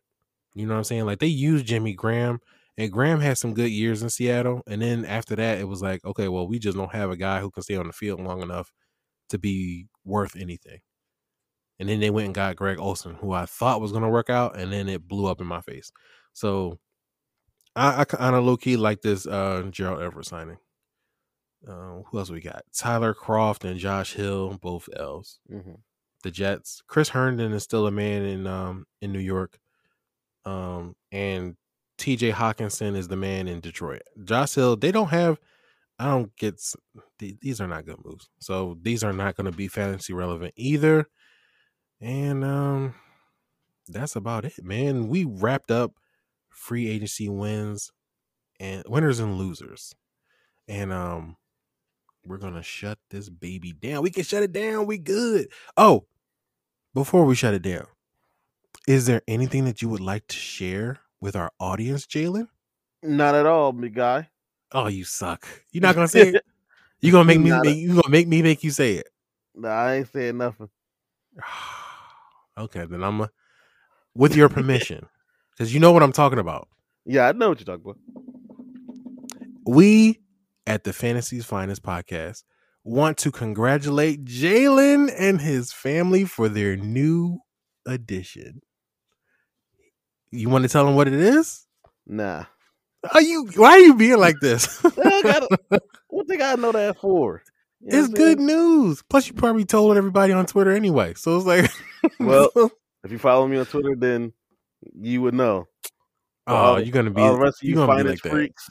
You 0.54 0.66
know 0.66 0.74
what 0.74 0.80
I'm 0.80 0.84
saying? 0.86 1.06
Like 1.06 1.20
they 1.20 1.28
used 1.28 1.68
Jimmy 1.68 1.94
Graham, 1.94 2.40
and 2.78 2.92
Graham 2.92 3.20
had 3.20 3.38
some 3.38 3.54
good 3.54 3.72
years 3.72 4.04
in 4.04 4.10
Seattle. 4.10 4.62
And 4.68 4.82
then 4.82 5.06
after 5.06 5.36
that, 5.36 5.60
it 5.60 5.68
was 5.68 5.82
like, 5.82 6.04
okay, 6.06 6.28
well, 6.28 6.48
we 6.48 6.60
just 6.60 6.78
don't 6.78 6.94
have 6.94 7.12
a 7.12 7.18
guy 7.18 7.40
who 7.40 7.52
can 7.52 7.64
stay 7.64 7.76
on 7.76 7.88
the 7.88 7.94
field 7.94 8.20
long 8.20 8.42
enough 8.42 8.72
to 9.30 9.38
be 9.38 9.88
worth 10.06 10.36
anything. 10.36 10.80
And 11.80 11.90
then 11.90 12.00
they 12.00 12.10
went 12.10 12.26
and 12.26 12.36
got 12.36 12.56
Greg 12.56 12.80
Olson, 12.80 13.16
who 13.16 13.34
I 13.34 13.46
thought 13.46 13.82
was 13.82 13.92
going 13.92 14.04
to 14.04 14.10
work 14.10 14.30
out, 14.30 14.58
and 14.58 14.72
then 14.72 14.90
it 14.90 15.08
blew 15.08 15.28
up 15.28 15.42
in 15.42 15.48
my 15.48 15.62
face. 15.62 15.92
So 16.34 16.80
I, 17.76 18.02
I 18.02 18.06
kind 18.06 18.36
of 18.36 18.44
low 18.44 18.58
key 18.58 18.78
like 18.78 19.02
this 19.02 19.28
uh, 19.28 19.64
Gerald 19.70 20.02
Everett 20.02 20.26
signing. 20.26 20.58
Um, 21.68 22.04
who 22.08 22.20
else 22.20 22.30
we 22.30 22.42
got? 22.42 22.64
Tyler 22.74 23.14
Kroft 23.14 23.64
and 23.64 23.80
Josh 23.80 24.14
Hill, 24.14 24.58
both 24.62 24.90
L's. 24.96 25.40
hmm 25.50 25.74
The 26.24 26.32
Jets. 26.32 26.82
Chris 26.88 27.10
Herndon 27.10 27.54
is 27.54 27.64
still 27.64 27.88
a 27.88 27.92
man 27.92 28.24
in 28.24 28.48
um 28.48 28.86
in 29.02 29.12
New 29.12 29.20
York. 29.20 29.60
Um, 30.46 30.96
and 31.12 31.58
T.J. 31.98 32.32
Hockenson 32.32 32.96
is 32.96 33.08
the 33.08 33.18
man 33.18 33.48
in 33.48 33.60
Detroit. 33.60 34.04
Josh 34.24 34.56
Hill. 34.56 34.76
They 34.76 34.92
don't 34.92 35.10
have. 35.10 35.40
I 36.00 36.06
don't 36.06 36.36
get. 36.38 36.62
These 37.20 37.60
are 37.60 37.68
not 37.68 37.86
good 37.86 37.98
moves. 38.06 38.30
So 38.40 38.78
these 38.82 39.04
are 39.04 39.14
not 39.14 39.36
going 39.36 39.52
to 39.52 39.58
be 39.58 39.68
fantasy 39.68 40.14
relevant 40.14 40.54
either. 40.56 41.08
And 42.00 42.44
um, 42.46 42.94
that's 43.88 44.16
about 44.16 44.46
it, 44.46 44.64
man. 44.64 45.08
We 45.08 45.26
wrapped 45.26 45.72
up 45.72 45.94
free 46.50 46.88
agency 46.90 47.30
wins 47.30 47.92
and 48.60 48.84
winners 48.88 49.20
and 49.20 49.38
losers. 49.38 49.94
And 50.68 50.92
um 50.92 51.38
we're 52.28 52.38
gonna 52.38 52.64
shut 52.64 53.00
this 53.10 53.30
baby 53.30 53.72
down. 53.74 54.02
We 54.04 54.10
can 54.12 54.24
shut 54.24 54.44
it 54.44 54.52
down. 54.52 54.86
We 54.86 54.98
good. 54.98 55.48
Oh, 55.76 56.06
before 56.94 57.26
we 57.26 57.36
shut 57.36 57.54
it 57.54 57.62
down, 57.62 57.86
is 58.88 59.06
there 59.06 59.22
anything 59.28 59.66
that 59.66 59.82
you 59.82 59.90
would 59.90 60.02
like 60.02 60.28
to 60.28 60.36
share 60.36 61.00
with 61.22 61.36
our 61.36 61.52
audience, 61.60 62.06
Jalen? 62.06 62.48
Not 63.04 63.36
at 63.36 63.46
all, 63.46 63.72
big 63.72 63.96
guy. 63.96 64.30
Oh, 64.72 64.88
you 64.88 65.04
suck. 65.04 65.48
You're 65.72 65.82
not 65.82 65.96
gonna 65.96 66.08
say 66.08 66.30
it. 66.30 66.44
You 67.00 67.12
gonna 67.12 67.26
make 67.26 67.40
me 67.40 67.52
Not 67.52 67.64
a- 67.64 67.70
make, 67.70 67.78
you 67.78 67.90
gonna 67.90 68.10
make 68.10 68.28
me 68.28 68.42
make 68.42 68.64
you 68.64 68.72
say 68.72 68.96
it. 68.96 69.08
Nah, 69.54 69.70
I 69.70 69.96
ain't 69.98 70.12
saying 70.12 70.36
nothing. 70.36 70.68
okay, 72.58 72.86
then 72.88 73.04
I'm 73.04 73.22
a, 73.22 73.30
with 74.16 74.36
your 74.36 74.50
permission, 74.50 75.06
because 75.52 75.72
you 75.72 75.80
know 75.80 75.92
what 75.92 76.02
I'm 76.02 76.12
talking 76.12 76.40
about. 76.40 76.68
Yeah, 77.06 77.28
I 77.28 77.34
know 77.34 77.50
what 77.50 77.60
you're 77.60 77.66
talking 77.78 77.84
about. 77.92 77.98
we 79.68 80.20
at 80.68 80.84
the 80.84 80.94
Fantasy's 80.94 81.46
Finest 81.46 81.82
podcast 81.82 82.44
want 82.84 83.18
to 83.18 83.32
congratulate 83.32 84.24
Jalen 84.26 85.12
and 85.18 85.42
his 85.42 85.74
family 85.74 86.24
for 86.26 86.48
their 86.48 86.78
new 86.78 87.40
addition. 87.86 88.62
You 90.32 90.50
want 90.50 90.64
to 90.64 90.70
tell 90.70 90.86
them 90.86 90.96
what 90.96 91.08
it 91.08 91.14
is? 91.14 91.66
Nah. 92.06 92.46
Are 93.14 93.22
you? 93.22 93.50
Why 93.56 93.72
are 93.72 93.80
you 93.80 93.96
being 93.96 94.18
like 94.20 94.36
this? 94.42 94.82
Gotta- 94.82 95.58
what 96.10 96.28
they 96.28 96.38
gotta 96.38 96.62
know 96.62 96.72
that 96.72 96.98
for? 97.00 97.42
You 97.80 97.92
know 97.92 98.00
it's 98.00 98.08
good 98.14 98.40
news. 98.40 99.04
Plus, 99.10 99.28
you 99.28 99.34
probably 99.34 99.64
told 99.66 99.96
everybody 99.98 100.34
on 100.34 100.46
Twitter 100.46 100.72
anyway, 100.72 101.14
so 101.16 101.38
it's 101.38 101.46
like, 101.46 101.70
Well, 102.20 102.50
If 103.04 103.12
you 103.12 103.20
follow 103.20 103.48
me 103.48 103.58
on 103.58 103.66
Twitter, 103.66 103.96
then 103.96 104.34
you 104.94 105.22
would 105.22 105.34
know. 105.34 105.68
oh, 106.48 106.56
all- 106.56 106.82
you're 106.82 106.92
gonna 106.92 107.12
be, 107.12 107.22
All 107.22 107.34
the 107.34 107.40
rest 107.40 107.62
of 107.64 107.70
you 107.70 107.76
you're 107.76 107.86
gonna 107.86 107.98
be 108.00 108.04
finance 108.04 108.26
like 108.26 108.32
freaks, 108.34 108.68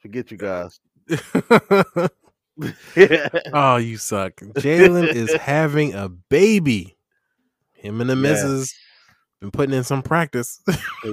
forget 0.00 0.30
you 0.30 0.36
guys. 0.36 0.78
That. 1.10 2.10
oh, 3.54 3.76
you 3.76 3.96
suck. 3.96 4.36
Jalen 4.36 5.08
is 5.14 5.32
having 5.34 5.94
a 5.94 6.08
baby. 6.08 6.96
Him 7.72 8.00
and 8.00 8.10
the 8.10 8.16
Yes. 8.16 8.42
missus 8.42 8.74
been 9.40 9.50
putting 9.50 9.74
in 9.74 9.84
some 9.84 10.02
practice. 10.02 10.60
They 11.02 11.12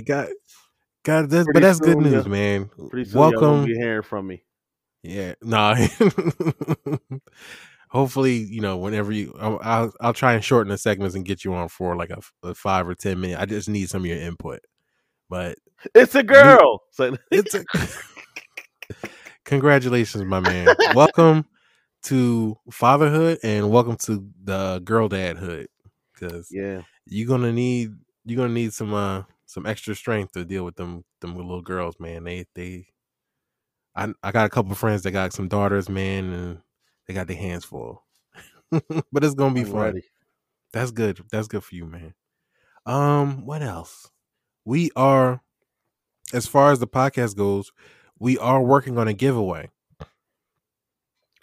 got 0.00 0.28
got 1.04 1.28
this, 1.28 1.46
but 1.46 1.52
Pretty 1.52 1.60
that's 1.60 1.78
good 1.80 1.98
news, 1.98 2.24
yeah. 2.24 2.30
man. 2.30 2.70
Pretty 2.90 3.08
soon, 3.08 3.20
y'all 3.20 3.30
gonna 3.30 3.46
Welcome. 3.46 3.64
be 3.66 3.74
hearing 3.74 4.02
from 4.02 4.26
me. 4.26 4.42
Yeah, 5.04 5.34
nah. 5.40 5.76
Hopefully, 7.90 8.36
you 8.36 8.60
know, 8.60 8.76
whenever 8.76 9.12
you, 9.12 9.34
I'll, 9.40 9.58
I'll 9.62 9.92
I'll 10.00 10.12
try 10.12 10.34
and 10.34 10.44
shorten 10.44 10.70
the 10.70 10.76
segments 10.78 11.14
and 11.14 11.24
get 11.24 11.44
you 11.44 11.54
on 11.54 11.68
for 11.68 11.96
like 11.96 12.10
a, 12.10 12.20
a 12.42 12.54
five 12.54 12.86
or 12.88 12.94
ten 12.94 13.20
minute. 13.20 13.38
I 13.38 13.46
just 13.46 13.68
need 13.68 13.88
some 13.88 14.02
of 14.02 14.06
your 14.06 14.18
input, 14.18 14.60
but 15.30 15.56
It's 15.94 16.14
a 16.14 16.22
girl. 16.22 16.82
It's 17.30 17.54
a 17.54 17.64
congratulations, 19.44 20.24
my 20.24 20.40
man. 20.40 20.74
welcome 20.94 21.44
to 22.04 22.58
fatherhood 22.70 23.38
and 23.42 23.70
welcome 23.70 23.96
to 23.96 24.28
the 24.42 24.80
girl 24.84 25.08
dadhood 25.08 25.66
because 26.12 26.48
yeah, 26.50 26.82
you're 27.06 27.28
gonna 27.28 27.52
need 27.52 27.92
you're 28.24 28.36
gonna 28.36 28.52
need 28.52 28.72
some 28.72 28.92
uh 28.92 29.22
some 29.46 29.66
extra 29.66 29.94
strength 29.94 30.32
to 30.32 30.44
deal 30.44 30.64
with 30.64 30.76
them 30.76 31.04
them 31.20 31.36
little 31.36 31.62
girls, 31.62 31.96
man. 32.00 32.24
They 32.24 32.46
they 32.54 32.86
I 33.94 34.12
I 34.22 34.32
got 34.32 34.46
a 34.46 34.50
couple 34.50 34.74
friends 34.74 35.02
that 35.02 35.12
got 35.12 35.32
some 35.32 35.48
daughters, 35.48 35.88
man, 35.88 36.32
and 36.32 36.58
they 37.06 37.14
got 37.14 37.28
their 37.28 37.36
hands 37.36 37.64
full. 37.64 38.04
but 38.70 39.24
it's 39.24 39.34
gonna 39.34 39.54
be 39.54 39.60
I'm 39.60 39.66
fun. 39.66 39.80
ready. 39.80 40.02
That's 40.72 40.90
good. 40.90 41.20
That's 41.30 41.48
good 41.48 41.64
for 41.64 41.74
you, 41.74 41.86
man. 41.86 42.14
Um, 42.84 43.46
what 43.46 43.62
else? 43.62 44.10
We 44.64 44.90
are 44.96 45.40
as 46.32 46.46
far 46.46 46.72
as 46.72 46.78
the 46.78 46.86
podcast 46.86 47.36
goes, 47.36 47.72
we 48.18 48.36
are 48.38 48.62
working 48.62 48.98
on 48.98 49.08
a 49.08 49.12
giveaway. 49.14 49.70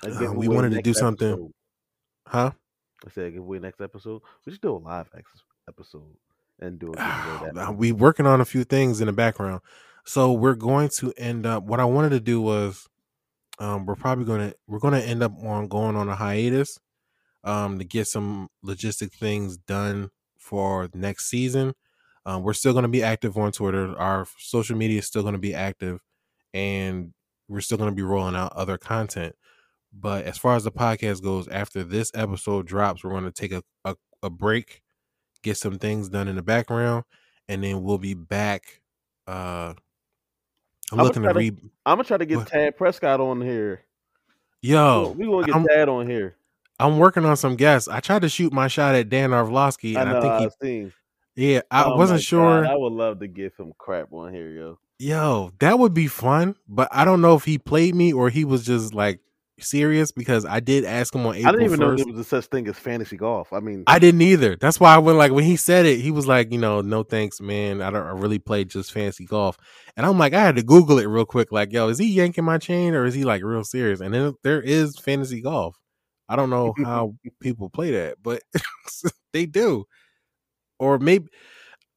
I 0.03 0.07
Uh, 0.07 0.33
we 0.33 0.47
wanted 0.47 0.71
to 0.73 0.81
do 0.81 0.93
something- 0.93 1.31
episode. 1.31 1.51
Huh? 2.27 2.51
I 3.05 3.09
said 3.11 3.33
give 3.33 3.41
away 3.43 3.59
next 3.59 3.81
episode. 3.81 4.21
We 4.45 4.51
should 4.51 4.61
do 4.61 4.75
a 4.75 4.77
live 4.77 5.09
episode 5.67 6.17
and 6.59 6.79
do 6.79 6.93
a 6.93 6.95
giveaway. 6.95 7.61
Uh, 7.63 7.71
we 7.71 7.91
working 7.91 8.25
on 8.25 8.41
a 8.41 8.45
few 8.45 8.63
things 8.63 8.99
in 8.99 9.07
the 9.07 9.13
background. 9.13 9.61
So 10.05 10.31
we're 10.33 10.55
going 10.55 10.89
to 10.99 11.13
end 11.17 11.45
up 11.45 11.63
what 11.63 11.79
I 11.79 11.85
wanted 11.85 12.09
to 12.09 12.19
do 12.19 12.41
was 12.41 12.87
um 13.57 13.85
we're 13.85 13.95
probably 13.95 14.25
gonna 14.25 14.53
we're 14.67 14.79
gonna 14.79 14.99
end 14.99 15.23
up 15.23 15.31
on 15.41 15.67
going 15.67 15.95
on 15.95 16.09
a 16.09 16.15
hiatus 16.15 16.77
um 17.45 17.79
to 17.79 17.85
get 17.85 18.05
some 18.05 18.49
logistic 18.65 19.13
things 19.13 19.55
done 19.57 20.09
for 20.37 20.89
next 20.93 21.29
season. 21.29 21.73
Um, 22.25 22.41
we're 22.43 22.53
still 22.53 22.73
gonna 22.73 22.87
be 22.87 23.03
active 23.03 23.37
on 23.37 23.51
Twitter. 23.51 23.97
Our 23.97 24.25
social 24.39 24.75
media 24.77 24.99
is 24.99 25.05
still 25.07 25.23
gonna 25.23 25.37
be 25.37 25.53
active 25.53 25.99
and 26.53 27.13
we're 27.47 27.61
still 27.61 27.77
gonna 27.77 27.91
be 27.91 28.01
rolling 28.01 28.35
out 28.35 28.53
other 28.53 28.77
content. 28.77 29.35
But 29.93 30.25
as 30.25 30.37
far 30.37 30.55
as 30.55 30.63
the 30.63 30.71
podcast 30.71 31.21
goes, 31.23 31.47
after 31.47 31.83
this 31.83 32.11
episode 32.15 32.65
drops, 32.67 33.03
we're 33.03 33.11
gonna 33.11 33.31
take 33.31 33.51
a, 33.51 33.61
a, 33.85 33.95
a 34.23 34.29
break, 34.29 34.81
get 35.43 35.57
some 35.57 35.77
things 35.77 36.09
done 36.09 36.27
in 36.27 36.35
the 36.35 36.41
background, 36.43 37.03
and 37.47 37.63
then 37.63 37.83
we'll 37.83 37.97
be 37.99 38.13
back. 38.15 38.81
Uh 39.27 39.73
I'm 40.91 40.99
I'ma 40.99 41.03
looking 41.03 41.23
to 41.23 41.29
to- 41.33 41.39
read 41.39 41.59
I'm 41.85 41.97
gonna 41.97 42.03
try 42.03 42.17
to 42.17 42.25
get 42.25 42.37
What? 42.37 42.47
Tad 42.47 42.75
Prescott 42.77 43.19
on 43.19 43.41
here. 43.41 43.81
Yo, 44.61 45.13
we 45.17 45.25
gonna 45.25 45.45
get 45.45 45.55
I'm- 45.55 45.65
Tad 45.67 45.89
on 45.89 46.07
here. 46.09 46.35
I'm 46.79 46.97
working 46.97 47.23
on 47.23 47.37
some 47.37 47.55
guests. 47.55 47.87
I 47.87 48.01
tried 48.01 48.23
to 48.23 48.29
shoot 48.29 48.51
my 48.51 48.67
shot 48.67 48.95
at 48.95 49.07
Dan 49.09 49.33
Orlovsky, 49.33 49.95
and 49.95 50.09
I, 50.09 50.13
know. 50.13 50.21
think 50.21 50.33
I've 50.33 50.51
he 50.61 50.67
seen. 50.67 50.93
Yeah, 51.35 51.61
I 51.69 51.85
Oh 51.85 51.97
wasn't 51.97 52.21
sure. 52.21 52.63
God, 52.63 52.71
I 52.71 52.75
would 52.75 52.93
love 52.93 53.19
to 53.19 53.27
get 53.27 53.53
some 53.57 53.73
crap 53.77 54.13
on 54.13 54.33
here, 54.33 54.49
yo. 54.49 54.79
Yo, 54.97 55.51
that 55.59 55.77
would 55.77 55.93
be 55.93 56.07
fun, 56.07 56.55
but 56.67 56.87
I 56.91 57.03
don't 57.03 57.21
know 57.21 57.35
if 57.35 57.43
he 57.43 57.57
played 57.57 57.93
me 57.95 58.13
or 58.13 58.29
he 58.29 58.45
was 58.45 58.65
just 58.65 58.93
like 58.93 59.19
serious 59.59 60.11
because 60.11 60.45
I 60.45 60.59
did 60.59 60.85
ask 60.85 61.13
him 61.13 61.25
on 61.25 61.35
April 61.35 61.47
I 61.47 61.51
didn't 61.51 61.65
even 61.65 61.79
know 61.79 61.95
there 61.95 62.05
was 62.05 62.19
a 62.19 62.23
such 62.23 62.45
thing 62.45 62.67
as 62.67 62.77
fantasy 62.77 63.17
golf. 63.17 63.51
I 63.51 63.59
mean, 63.59 63.83
I 63.87 63.99
didn't 63.99 64.21
either. 64.21 64.55
That's 64.55 64.79
why 64.79 64.95
I 64.95 64.97
went 64.97 65.17
like 65.17 65.31
when 65.31 65.43
he 65.43 65.57
said 65.57 65.85
it, 65.85 65.99
he 65.99 66.11
was 66.11 66.27
like, 66.27 66.51
you 66.51 66.57
know, 66.57 66.81
no 66.81 67.03
thanks, 67.03 67.41
man. 67.41 67.81
I 67.81 67.89
don't 67.89 68.05
I 68.05 68.11
really 68.11 68.39
play 68.39 68.63
just 68.63 68.91
fancy 68.91 69.25
golf. 69.25 69.57
And 69.97 70.05
I'm 70.05 70.17
like, 70.17 70.33
I 70.33 70.41
had 70.41 70.55
to 70.55 70.63
Google 70.63 70.99
it 70.99 71.05
real 71.05 71.25
quick, 71.25 71.51
like, 71.51 71.71
yo, 71.73 71.89
is 71.89 71.97
he 71.97 72.07
yanking 72.07 72.45
my 72.45 72.57
chain 72.57 72.95
or 72.95 73.05
is 73.05 73.13
he 73.13 73.23
like 73.25 73.43
real 73.43 73.63
serious? 73.63 73.99
And 73.99 74.13
then 74.13 74.35
there 74.43 74.61
is 74.61 74.97
fantasy 74.97 75.41
golf. 75.41 75.77
I 76.27 76.35
don't 76.35 76.49
know 76.49 76.73
how 76.83 77.15
people 77.41 77.69
play 77.69 77.91
that, 77.91 78.17
but 78.21 78.43
they 79.33 79.45
do. 79.45 79.85
Or 80.79 80.99
maybe 80.99 81.27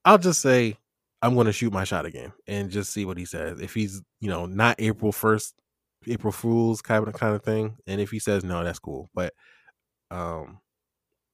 I'll 0.05 0.19
just 0.19 0.41
say 0.41 0.77
I'm 1.23 1.35
gonna 1.35 1.53
shoot 1.53 1.73
my 1.73 1.85
shot 1.85 2.07
again 2.07 2.33
and 2.47 2.71
just 2.71 2.93
see 2.93 3.05
what 3.05 3.19
he 3.19 3.25
says. 3.25 3.61
If 3.61 3.75
he's, 3.75 4.03
you 4.21 4.29
know, 4.29 4.47
not 4.47 4.77
April 4.79 5.13
first, 5.13 5.55
April 6.07 6.33
Fools 6.33 6.81
kind 6.81 7.07
of 7.07 7.15
kind 7.15 7.35
of 7.35 7.43
thing. 7.43 7.77
And 7.87 8.01
if 8.01 8.11
he 8.11 8.19
says 8.19 8.45
no, 8.45 8.65
that's 8.65 8.79
cool. 8.79 9.11
But 9.15 9.35
um 10.11 10.61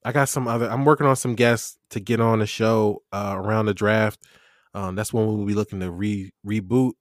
I 0.04 0.12
got 0.12 0.28
some 0.28 0.46
other. 0.46 0.70
I'm 0.70 0.84
working 0.84 1.06
on 1.06 1.16
some 1.16 1.34
guests 1.34 1.78
to 1.90 2.00
get 2.00 2.20
on 2.20 2.40
the 2.40 2.46
show 2.46 3.02
uh, 3.10 3.34
around 3.36 3.66
the 3.66 3.74
draft. 3.74 4.20
Um, 4.74 4.96
that's 4.96 5.12
when 5.12 5.26
we'll 5.26 5.46
be 5.46 5.54
looking 5.54 5.80
to 5.80 5.90
re 5.90 6.30
reboot. 6.46 6.92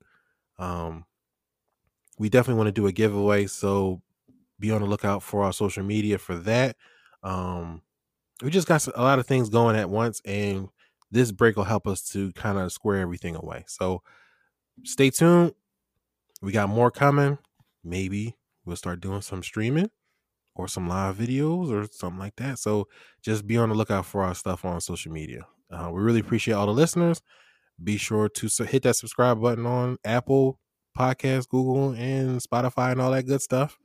Um, 0.57 1.03
we 2.17 2.29
definitely 2.29 2.59
want 2.59 2.67
to 2.67 2.81
do 2.81 2.87
a 2.87 2.93
giveaway, 2.93 3.47
so 3.47 4.01
be 4.59 4.71
on 4.71 4.81
the 4.81 4.87
lookout 4.87 5.21
for 5.21 5.43
our 5.43 5.51
social 5.51 5.83
media 5.83 6.17
for 6.17 6.35
that. 6.35 6.77
Um, 7.23 7.81
we 8.43 8.51
just 8.51 8.67
got 8.67 8.85
a 8.87 9.01
lot 9.01 9.19
of 9.19 9.25
things 9.25 9.49
going 9.49 9.75
at 9.77 9.89
once, 9.89 10.21
and 10.25 10.67
this 11.09 11.31
break 11.31 11.55
will 11.55 11.63
help 11.63 11.87
us 11.87 12.03
to 12.09 12.31
kind 12.33 12.57
of 12.57 12.71
square 12.71 12.97
everything 12.97 13.35
away. 13.35 13.63
So 13.67 14.01
stay 14.83 15.09
tuned. 15.09 15.53
We 16.41 16.51
got 16.51 16.67
more 16.67 16.91
coming. 16.91 17.37
Maybe 17.83 18.35
we'll 18.65 18.75
start 18.75 18.99
doing 18.99 19.21
some 19.21 19.43
streaming 19.43 19.89
or 20.55 20.67
some 20.67 20.89
live 20.89 21.15
videos 21.15 21.71
or 21.71 21.87
something 21.91 22.19
like 22.19 22.35
that. 22.35 22.59
So 22.59 22.87
just 23.21 23.47
be 23.47 23.57
on 23.57 23.69
the 23.69 23.75
lookout 23.75 24.05
for 24.05 24.23
our 24.23 24.35
stuff 24.35 24.65
on 24.65 24.81
social 24.81 25.11
media. 25.11 25.47
Uh, 25.71 25.89
we 25.91 26.01
really 26.01 26.19
appreciate 26.19 26.53
all 26.53 26.65
the 26.65 26.73
listeners. 26.73 27.21
Be 27.81 27.97
sure 27.97 28.29
to 28.29 28.65
hit 28.65 28.83
that 28.83 28.95
subscribe 28.95 29.41
button 29.41 29.65
on 29.65 29.97
Apple 30.03 30.59
Podcast, 30.97 31.47
Google, 31.49 31.91
and 31.91 32.39
Spotify, 32.41 32.91
and 32.91 33.01
all 33.01 33.11
that 33.11 33.25
good 33.25 33.41
stuff. 33.41 33.77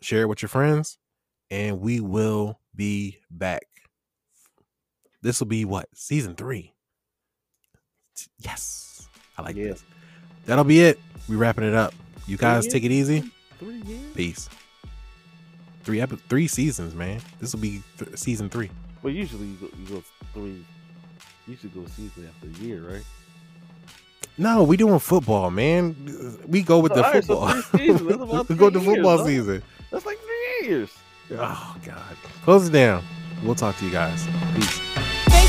Share 0.00 0.22
it 0.22 0.28
with 0.28 0.42
your 0.42 0.48
friends, 0.48 0.98
and 1.50 1.80
we 1.80 2.00
will 2.00 2.58
be 2.74 3.18
back. 3.30 3.71
This 5.22 5.40
will 5.40 5.46
be 5.46 5.64
what 5.64 5.86
season 5.94 6.34
three. 6.34 6.72
Yes, 8.38 9.08
I 9.38 9.42
like 9.42 9.56
Yeah. 9.56 9.68
this. 9.68 9.84
that'll 10.46 10.64
be 10.64 10.80
it. 10.80 10.98
We 11.28 11.36
wrapping 11.36 11.64
it 11.64 11.74
up. 11.74 11.94
You 12.26 12.36
guys 12.36 12.66
take 12.66 12.84
it 12.84 12.90
easy. 12.92 13.30
Three 13.58 13.80
years. 13.82 14.14
Peace. 14.14 14.48
Three 15.84 16.00
epi- 16.00 16.18
three 16.28 16.46
seasons, 16.48 16.94
man. 16.94 17.20
This 17.40 17.52
will 17.54 17.60
be 17.60 17.82
th- 17.98 18.16
season 18.16 18.48
three. 18.48 18.70
Well, 19.02 19.12
usually 19.12 19.46
you 19.46 19.56
go, 19.56 19.68
you 19.78 19.86
go 19.86 20.02
three. 20.34 20.64
You 21.48 21.56
should 21.56 21.74
go 21.74 21.84
season 21.86 22.28
after 22.28 22.46
a 22.46 22.64
year, 22.64 22.82
right? 22.82 23.02
No, 24.38 24.62
we 24.62 24.76
doing 24.76 24.98
football, 25.00 25.50
man. 25.50 26.38
We 26.46 26.62
go 26.62 26.78
with 26.78 26.94
the 26.94 27.02
football. 27.04 27.48
three 27.62 27.88
seasons. 27.88 28.08
That's 28.08 28.22
about 28.22 28.48
we 28.48 28.54
go 28.56 28.68
years, 28.70 28.84
football 28.84 29.24
season. 29.26 29.62
That's 29.90 30.06
like 30.06 30.18
three 30.18 30.68
years. 30.68 30.90
Oh 31.32 31.76
God. 31.84 32.16
Close 32.44 32.68
it 32.68 32.72
down. 32.72 33.02
We'll 33.42 33.54
talk 33.56 33.76
to 33.78 33.84
you 33.84 33.90
guys. 33.90 34.26
Peace. 34.54 34.80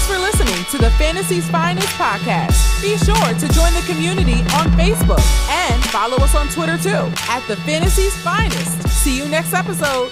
Thanks 0.03 0.17
for 0.17 0.37
listening 0.37 0.65
to 0.65 0.77
the 0.79 0.91
Fantasy's 0.97 1.49
Finest 1.49 1.87
podcast. 1.95 2.81
Be 2.81 2.97
sure 2.97 3.15
to 3.15 3.53
join 3.53 3.73
the 3.73 3.83
community 3.87 4.41
on 4.59 4.67
Facebook 4.75 5.23
and 5.49 5.81
follow 5.85 6.17
us 6.17 6.35
on 6.35 6.49
Twitter 6.49 6.77
too 6.77 7.09
at 7.29 7.41
the 7.47 7.55
Fantasy's 7.63 8.13
Finest. 8.21 8.85
See 8.89 9.15
you 9.15 9.29
next 9.29 9.53
episode. 9.53 10.11